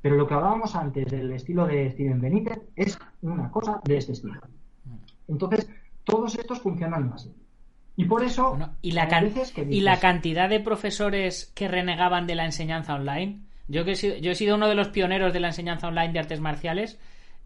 Pero 0.00 0.16
lo 0.16 0.26
que 0.26 0.34
hablábamos 0.34 0.74
antes 0.76 1.06
del 1.10 1.32
estilo 1.32 1.66
de 1.66 1.90
Steven 1.90 2.20
Benítez 2.20 2.60
es 2.76 2.98
una 3.22 3.50
cosa 3.50 3.80
de 3.84 3.96
este 3.96 4.12
estilo. 4.12 4.40
Entonces, 5.26 5.68
todos 6.04 6.34
estos 6.36 6.60
funcionan 6.60 7.12
así. 7.12 7.34
Y 7.96 8.04
por 8.04 8.22
eso, 8.22 8.56
¿y, 8.80 8.92
la 8.92 9.08
y 9.68 9.80
la 9.80 9.98
cantidad 9.98 10.48
de 10.48 10.60
profesores 10.60 11.50
que 11.54 11.66
renegaban 11.66 12.28
de 12.28 12.36
la 12.36 12.44
enseñanza 12.44 12.94
online. 12.94 13.40
Yo, 13.66 13.84
que 13.84 13.92
he 13.92 13.96
sido, 13.96 14.16
yo 14.18 14.30
he 14.30 14.34
sido 14.36 14.54
uno 14.54 14.68
de 14.68 14.76
los 14.76 14.88
pioneros 14.88 15.32
de 15.32 15.40
la 15.40 15.48
enseñanza 15.48 15.88
online 15.88 16.12
de 16.12 16.20
artes 16.20 16.40
marciales 16.40 16.98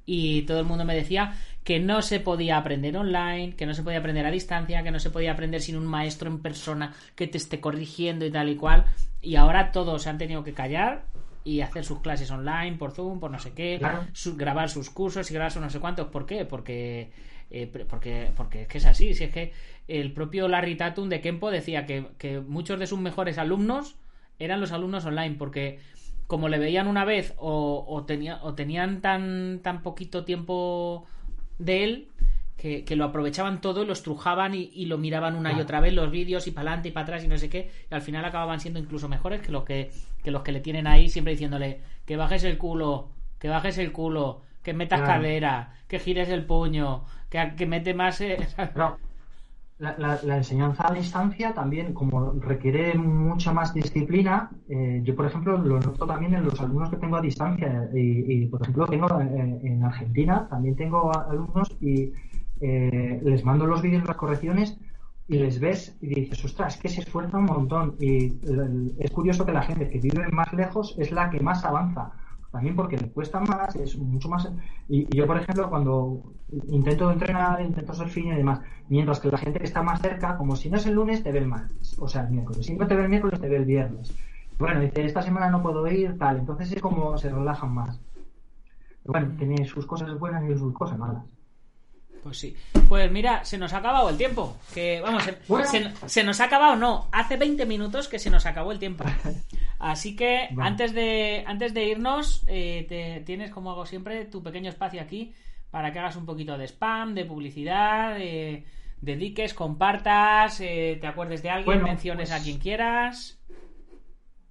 y 0.04 0.42
todo 0.42 0.60
el 0.60 0.66
mundo 0.66 0.84
me 0.84 0.94
decía 0.94 1.34
que 1.64 1.80
no 1.80 2.02
se 2.02 2.20
podía 2.20 2.58
aprender 2.58 2.96
online, 2.96 3.56
que 3.56 3.64
no 3.64 3.72
se 3.72 3.82
podía 3.82 4.00
aprender 4.00 4.26
a 4.26 4.30
distancia, 4.30 4.82
que 4.82 4.90
no 4.90 4.98
se 4.98 5.10
podía 5.10 5.32
aprender 5.32 5.62
sin 5.62 5.76
un 5.76 5.86
maestro 5.86 6.28
en 6.28 6.42
persona 6.42 6.92
que 7.14 7.26
te 7.26 7.38
esté 7.38 7.58
corrigiendo 7.58 8.26
y 8.26 8.30
tal 8.30 8.50
y 8.50 8.56
cual. 8.56 8.84
Y 9.22 9.36
ahora 9.36 9.72
todos 9.72 10.02
se 10.02 10.10
han 10.10 10.18
tenido 10.18 10.44
que 10.44 10.52
callar 10.52 11.06
y 11.44 11.60
hacer 11.60 11.84
sus 11.84 12.00
clases 12.00 12.30
online 12.30 12.76
por 12.78 12.92
Zoom, 12.92 13.20
por 13.20 13.30
no 13.30 13.38
sé 13.38 13.52
qué, 13.52 13.80
grabar 14.36 14.68
sus 14.68 14.90
cursos 14.90 15.30
y 15.30 15.34
grabar 15.34 15.50
sus 15.50 15.62
no 15.62 15.70
sé 15.70 15.80
cuántos. 15.80 16.08
¿Por 16.08 16.26
qué? 16.26 16.44
Porque, 16.44 17.10
eh, 17.50 17.66
porque, 17.88 18.30
porque 18.36 18.62
es 18.62 18.68
que 18.68 18.78
es 18.78 18.86
así. 18.86 19.14
Si 19.14 19.24
es 19.24 19.32
que 19.32 19.52
el 19.88 20.12
propio 20.12 20.48
Larry 20.48 20.76
Tatum 20.76 21.08
de 21.08 21.20
Kempo 21.20 21.50
decía 21.50 21.86
que, 21.86 22.42
muchos 22.46 22.78
de 22.78 22.86
sus 22.86 23.00
mejores 23.00 23.38
alumnos 23.38 23.96
eran 24.38 24.60
los 24.60 24.72
alumnos 24.72 25.04
online, 25.04 25.36
porque 25.38 25.80
como 26.26 26.48
le 26.48 26.58
veían 26.58 26.86
una 26.86 27.04
vez 27.04 27.34
o, 27.38 27.84
o, 27.86 28.04
tenía, 28.04 28.42
o 28.42 28.54
tenían 28.54 29.00
tan, 29.00 29.60
tan 29.62 29.82
poquito 29.82 30.24
tiempo 30.24 31.06
de 31.58 31.84
él, 31.84 32.08
que, 32.62 32.94
lo 32.94 33.04
aprovechaban 33.06 33.60
todo 33.60 33.82
y 33.82 33.86
lo 33.86 33.92
estrujaban 33.92 34.54
y, 34.54 34.86
lo 34.86 34.96
miraban 34.96 35.34
una 35.34 35.52
y 35.52 35.60
otra 35.60 35.80
vez 35.80 35.92
los 35.92 36.12
vídeos 36.12 36.46
y 36.46 36.52
para 36.52 36.70
adelante 36.70 36.90
y 36.90 36.92
para 36.92 37.04
atrás 37.04 37.24
y 37.24 37.28
no 37.28 37.36
sé 37.36 37.50
qué 37.50 37.68
y 37.90 37.94
al 37.94 38.02
final 38.02 38.24
acababan 38.24 38.60
siendo 38.60 38.78
incluso 38.78 39.08
mejores 39.08 39.40
que 39.40 39.50
los 39.50 39.64
que, 39.64 39.90
los 40.24 40.42
que 40.42 40.52
le 40.52 40.60
tienen 40.60 40.86
ahí 40.86 41.08
siempre 41.08 41.32
diciéndole 41.32 41.80
que 42.06 42.16
bajes 42.16 42.44
el 42.44 42.58
culo 42.58 43.08
que 43.40 43.48
bajes 43.48 43.78
el 43.78 43.90
culo 43.90 44.42
que 44.62 44.74
metas 44.74 45.00
cadera 45.00 45.74
que 45.88 45.98
gires 45.98 46.28
el 46.28 46.44
puño 46.44 47.04
que, 47.28 47.54
que 47.56 47.66
mete 47.66 47.94
más 47.94 48.20
eh, 48.20 48.38
la, 49.78 50.36
enseñanza 50.36 50.86
a 50.86 50.94
distancia 50.94 51.52
también 51.52 51.92
como 51.92 52.34
requiere 52.34 52.94
mucha 52.94 53.52
más 53.52 53.74
disciplina 53.74 54.50
eh, 54.68 55.00
yo 55.02 55.16
por 55.16 55.26
ejemplo 55.26 55.58
lo 55.58 55.80
noto 55.80 56.06
también 56.06 56.34
en 56.34 56.44
los 56.44 56.60
alumnos 56.60 56.90
que 56.90 56.96
tengo 56.96 57.16
a 57.16 57.20
distancia 57.20 57.88
y, 57.92 58.46
por 58.46 58.62
ejemplo 58.62 58.86
tengo 58.86 59.08
eh, 59.20 59.60
en 59.64 59.82
Argentina 59.82 60.46
también 60.48 60.76
tengo 60.76 61.10
alumnos 61.12 61.76
y 61.80 62.12
eh, 62.62 63.20
les 63.22 63.44
mando 63.44 63.66
los 63.66 63.82
vídeos, 63.82 64.06
las 64.06 64.16
correcciones, 64.16 64.78
y 65.28 65.38
les 65.38 65.60
ves 65.60 65.96
y 66.00 66.14
dices, 66.14 66.44
ostras, 66.44 66.76
que 66.76 66.88
se 66.88 67.00
esfuerza 67.00 67.38
un 67.38 67.46
montón. 67.46 67.96
Y 67.98 68.38
es 68.98 69.10
curioso 69.10 69.44
que 69.46 69.52
la 69.52 69.62
gente 69.62 69.88
que 69.88 69.98
vive 69.98 70.28
más 70.28 70.52
lejos 70.52 70.94
es 70.98 71.10
la 71.10 71.30
que 71.30 71.40
más 71.40 71.64
avanza. 71.64 72.12
También 72.50 72.76
porque 72.76 72.98
le 72.98 73.08
cuesta 73.08 73.40
más, 73.40 73.74
es 73.76 73.96
mucho 73.96 74.28
más. 74.28 74.50
Y, 74.88 75.06
yo, 75.16 75.26
por 75.26 75.38
ejemplo, 75.38 75.70
cuando 75.70 76.22
intento 76.68 77.10
entrenar, 77.10 77.62
intento 77.62 77.94
ser 77.94 78.08
fino 78.08 78.34
y 78.34 78.36
demás, 78.36 78.60
mientras 78.88 79.20
que 79.20 79.30
la 79.30 79.38
gente 79.38 79.58
que 79.58 79.64
está 79.64 79.82
más 79.82 80.02
cerca, 80.02 80.36
como 80.36 80.54
si 80.54 80.68
no 80.68 80.76
es 80.76 80.86
el 80.86 80.94
lunes, 80.94 81.22
te 81.22 81.32
ve 81.32 81.38
el 81.38 81.46
martes, 81.46 81.96
o 81.98 82.06
sea, 82.06 82.22
el 82.22 82.30
miércoles. 82.30 82.66
Si 82.66 82.74
no 82.74 82.86
te 82.86 82.94
ve 82.94 83.04
el 83.04 83.08
miércoles, 83.08 83.40
te 83.40 83.48
ve 83.48 83.56
el 83.56 83.64
viernes. 83.64 84.14
Bueno, 84.58 84.80
dice, 84.80 85.04
esta 85.04 85.22
semana 85.22 85.50
no 85.50 85.62
puedo 85.62 85.86
ir, 85.88 86.18
tal. 86.18 86.40
Entonces 86.40 86.72
es 86.72 86.82
como 86.82 87.16
se 87.16 87.30
relajan 87.30 87.72
más. 87.72 87.98
bueno, 89.04 89.34
tiene 89.38 89.64
sus 89.64 89.86
cosas 89.86 90.18
buenas 90.18 90.44
y 90.44 90.56
sus 90.58 90.74
cosas 90.74 90.98
malas. 90.98 91.24
Pues 92.22 92.38
sí. 92.38 92.54
Pues 92.88 93.10
mira, 93.10 93.44
se 93.44 93.58
nos 93.58 93.72
ha 93.72 93.78
acabado 93.78 94.08
el 94.08 94.16
tiempo. 94.16 94.56
Que 94.72 95.00
vamos, 95.00 95.24
se, 96.06 96.22
nos 96.22 96.40
ha 96.40 96.44
acabado, 96.44 96.76
no. 96.76 97.08
Hace 97.10 97.36
20 97.36 97.66
minutos 97.66 98.06
que 98.06 98.20
se 98.20 98.30
nos 98.30 98.46
acabó 98.46 98.70
el 98.70 98.78
tiempo. 98.78 99.04
Así 99.80 100.14
que 100.14 100.48
antes 100.58 100.94
de 100.94 101.42
antes 101.46 101.74
de 101.74 101.84
irnos, 101.84 102.44
eh, 102.46 102.86
te, 102.88 103.22
tienes 103.26 103.50
como 103.50 103.72
hago 103.72 103.86
siempre 103.86 104.24
tu 104.26 104.40
pequeño 104.42 104.68
espacio 104.68 105.02
aquí 105.02 105.34
para 105.72 105.92
que 105.92 105.98
hagas 105.98 106.14
un 106.14 106.24
poquito 106.24 106.56
de 106.56 106.66
spam, 106.66 107.14
de 107.14 107.24
publicidad, 107.24 108.14
de 108.14 108.64
dediques, 109.00 109.54
compartas, 109.54 110.60
eh, 110.60 110.98
te 111.00 111.08
acuerdes 111.08 111.42
de 111.42 111.50
alguien, 111.50 111.82
menciones 111.82 112.30
a 112.30 112.34
pues 112.34 112.44
quien 112.44 112.58
quieras. 112.58 113.40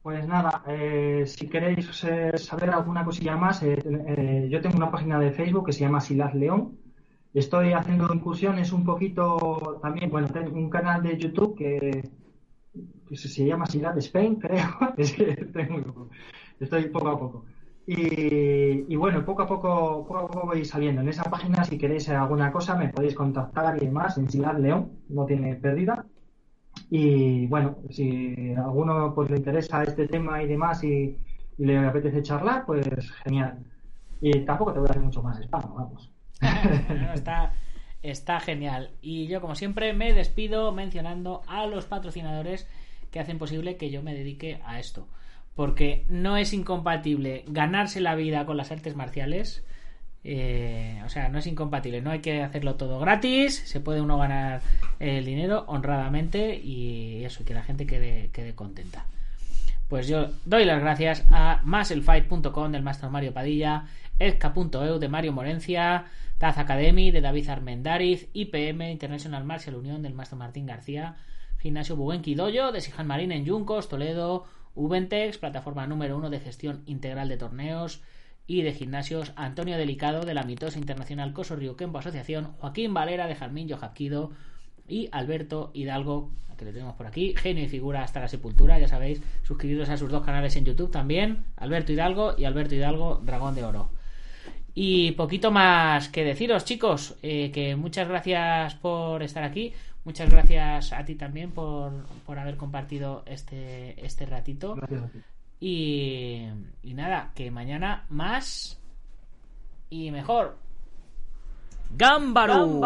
Pues 0.01 0.27
nada, 0.27 0.63
eh, 0.67 1.23
si 1.25 1.47
queréis 1.47 1.87
saber 2.35 2.71
alguna 2.71 3.05
cosilla 3.05 3.37
más, 3.37 3.61
yo 3.61 4.61
tengo 4.61 4.75
una 4.75 4.91
página 4.91 5.19
de 5.19 5.31
Facebook 5.31 5.67
que 5.67 5.73
se 5.73 5.81
llama 5.81 6.01
Silas 6.01 6.33
León 6.33 6.80
Estoy 7.33 7.71
haciendo 7.71 8.13
incursiones 8.13 8.73
un 8.73 8.83
poquito 8.83 9.79
también, 9.81 10.09
bueno, 10.09 10.27
tengo 10.27 10.57
un 10.57 10.69
canal 10.69 11.01
de 11.01 11.17
YouTube 11.17 11.55
que, 11.55 12.09
se 13.15 13.45
llama 13.45 13.65
Ciudad 13.65 13.97
Spain, 13.97 14.35
creo. 14.39 14.67
es 14.97 15.13
que 15.13 15.47
estoy, 16.59 16.89
poco 16.89 17.07
a 17.07 17.19
poco. 17.19 17.45
Y, 17.87 18.95
bueno, 18.95 19.25
poco 19.25 19.43
a 19.43 19.47
poco, 19.47 20.05
poco 20.07 20.17
a 20.17 20.27
poco 20.27 20.47
voy 20.47 20.65
saliendo. 20.65 21.01
En 21.01 21.09
esa 21.09 21.23
página, 21.23 21.63
si 21.63 21.77
queréis 21.77 22.09
alguna 22.09 22.51
cosa, 22.51 22.75
me 22.75 22.89
podéis 22.89 23.15
contactar 23.15 23.77
y 23.81 23.85
demás 23.85 24.17
en 24.17 24.29
Ciudad 24.29 24.57
León, 24.57 24.91
no 25.09 25.25
tiene 25.25 25.55
pérdida. 25.55 26.05
Y 26.89 27.47
bueno, 27.47 27.77
si 27.89 28.53
a 28.53 28.63
alguno 28.65 29.13
pues 29.15 29.29
le 29.29 29.37
interesa 29.37 29.83
este 29.83 30.07
tema 30.07 30.43
y 30.43 30.47
demás 30.47 30.83
y, 30.83 31.17
le 31.57 31.77
apetece 31.77 32.23
charlar, 32.23 32.65
pues 32.65 32.85
genial. 33.23 33.59
Y 34.19 34.45
tampoco 34.45 34.73
te 34.73 34.79
voy 34.79 34.87
a 34.87 34.91
hacer 34.91 35.03
mucho 35.03 35.21
más 35.23 35.39
spam, 35.39 35.75
vamos. 35.75 36.10
está, 38.01 38.39
genial. 38.39 38.91
Y 39.01 39.27
yo, 39.27 39.41
como 39.41 39.55
siempre, 39.55 39.93
me 39.93 40.13
despido 40.13 40.71
mencionando 40.71 41.43
a 41.47 41.65
los 41.65 41.85
patrocinadores 41.85 42.67
que 43.11 43.19
hacen 43.19 43.37
posible 43.37 43.77
que 43.77 43.89
yo 43.89 44.01
me 44.01 44.13
dedique 44.13 44.59
a 44.65 44.79
esto. 44.79 45.07
Porque 45.55 46.05
no 46.09 46.37
es 46.37 46.53
incompatible 46.53 47.43
ganarse 47.47 47.99
la 47.99 48.15
vida 48.15 48.45
con 48.45 48.57
las 48.57 48.71
artes 48.71 48.95
marciales. 48.95 49.63
Eh, 50.23 51.01
o 51.05 51.09
sea, 51.09 51.29
no 51.29 51.39
es 51.39 51.47
incompatible, 51.47 52.01
no 52.01 52.11
hay 52.11 52.19
que 52.19 52.43
hacerlo 52.43 52.75
todo 52.75 52.99
gratis, 52.99 53.55
se 53.65 53.79
puede 53.79 54.01
uno 54.01 54.19
ganar 54.19 54.61
el 54.99 55.25
dinero 55.25 55.65
honradamente 55.67 56.55
y 56.55 57.25
eso, 57.25 57.43
que 57.43 57.55
la 57.55 57.63
gente 57.63 57.87
quede, 57.87 58.29
quede 58.31 58.53
contenta. 58.53 59.07
Pues 59.91 60.07
yo 60.07 60.29
doy 60.45 60.63
las 60.63 60.79
gracias 60.79 61.25
a 61.31 61.59
maselfight.com 61.65 62.71
del 62.71 62.81
Maestro 62.81 63.09
Mario 63.09 63.33
Padilla, 63.33 63.87
Esca.eu 64.19 64.99
de 64.99 65.09
Mario 65.09 65.33
Morencia, 65.33 66.05
Taz 66.41 66.57
Academy 66.57 67.11
de 67.11 67.21
David 67.21 67.49
Armendariz, 67.49 68.27
IPM 68.33 68.89
International 68.89 69.43
Martial 69.43 69.75
Unión 69.75 70.01
del 70.01 70.15
Maestro 70.15 70.39
Martín 70.39 70.65
García, 70.65 71.17
Gimnasio 71.59 71.95
Buenqui 71.95 72.33
Doyo 72.33 72.71
de 72.71 72.81
Sijan 72.81 73.05
Marín 73.05 73.31
en 73.31 73.45
Yuncos, 73.45 73.87
Toledo, 73.87 74.45
Ubentex, 74.73 75.37
plataforma 75.37 75.85
número 75.85 76.17
uno 76.17 76.31
de 76.31 76.39
gestión 76.39 76.81
integral 76.87 77.29
de 77.29 77.37
torneos 77.37 78.01
y 78.47 78.63
de 78.63 78.73
gimnasios, 78.73 79.33
Antonio 79.35 79.77
Delicado 79.77 80.25
de 80.25 80.33
la 80.33 80.41
Mitosa 80.41 80.79
Internacional 80.79 81.31
Coso 81.31 81.55
Río 81.55 81.75
Kempo 81.75 81.99
Asociación, 81.99 82.53
Joaquín 82.53 82.91
Valera 82.91 83.27
de 83.27 83.35
Jarmín 83.35 83.69
Jacquido 83.69 84.31
y 84.87 85.09
Alberto 85.11 85.69
Hidalgo, 85.75 86.31
que 86.57 86.65
le 86.65 86.73
tenemos 86.73 86.95
por 86.95 87.05
aquí, 87.05 87.35
genio 87.37 87.65
y 87.65 87.69
figura 87.69 88.01
hasta 88.01 88.19
la 88.19 88.27
sepultura, 88.27 88.79
ya 88.79 88.87
sabéis, 88.87 89.21
suscribiros 89.43 89.89
a 89.89 89.97
sus 89.97 90.09
dos 90.09 90.25
canales 90.25 90.55
en 90.55 90.65
YouTube 90.65 90.89
también, 90.89 91.43
Alberto 91.55 91.91
Hidalgo 91.91 92.33
y 92.35 92.45
Alberto 92.45 92.73
Hidalgo, 92.73 93.21
Dragón 93.23 93.53
de 93.53 93.63
Oro. 93.63 94.00
Y 94.73 95.11
poquito 95.13 95.51
más 95.51 96.09
que 96.09 96.23
deciros, 96.23 96.63
chicos, 96.65 97.17
eh, 97.21 97.51
que 97.51 97.75
muchas 97.75 98.07
gracias 98.07 98.75
por 98.75 99.21
estar 99.23 99.43
aquí. 99.43 99.73
Muchas 100.03 100.29
gracias 100.29 100.93
a 100.93 101.05
ti 101.05 101.15
también 101.15 101.51
por, 101.51 102.05
por 102.25 102.39
haber 102.39 102.57
compartido 102.57 103.23
este, 103.25 104.03
este 104.03 104.25
ratito. 104.25 104.75
Y, 105.59 106.47
y 106.81 106.93
nada, 106.93 107.31
que 107.35 107.51
mañana 107.51 108.05
más 108.09 108.79
y 109.89 110.09
mejor. 110.09 110.57
¡Gámbaro! 111.95 112.79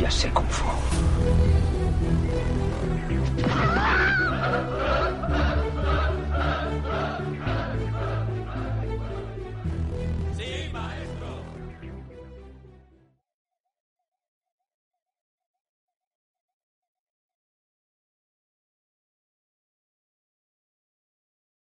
ya 0.00 0.10
sé 0.10 0.30
cómo 0.32 0.48
fue. 0.48 0.70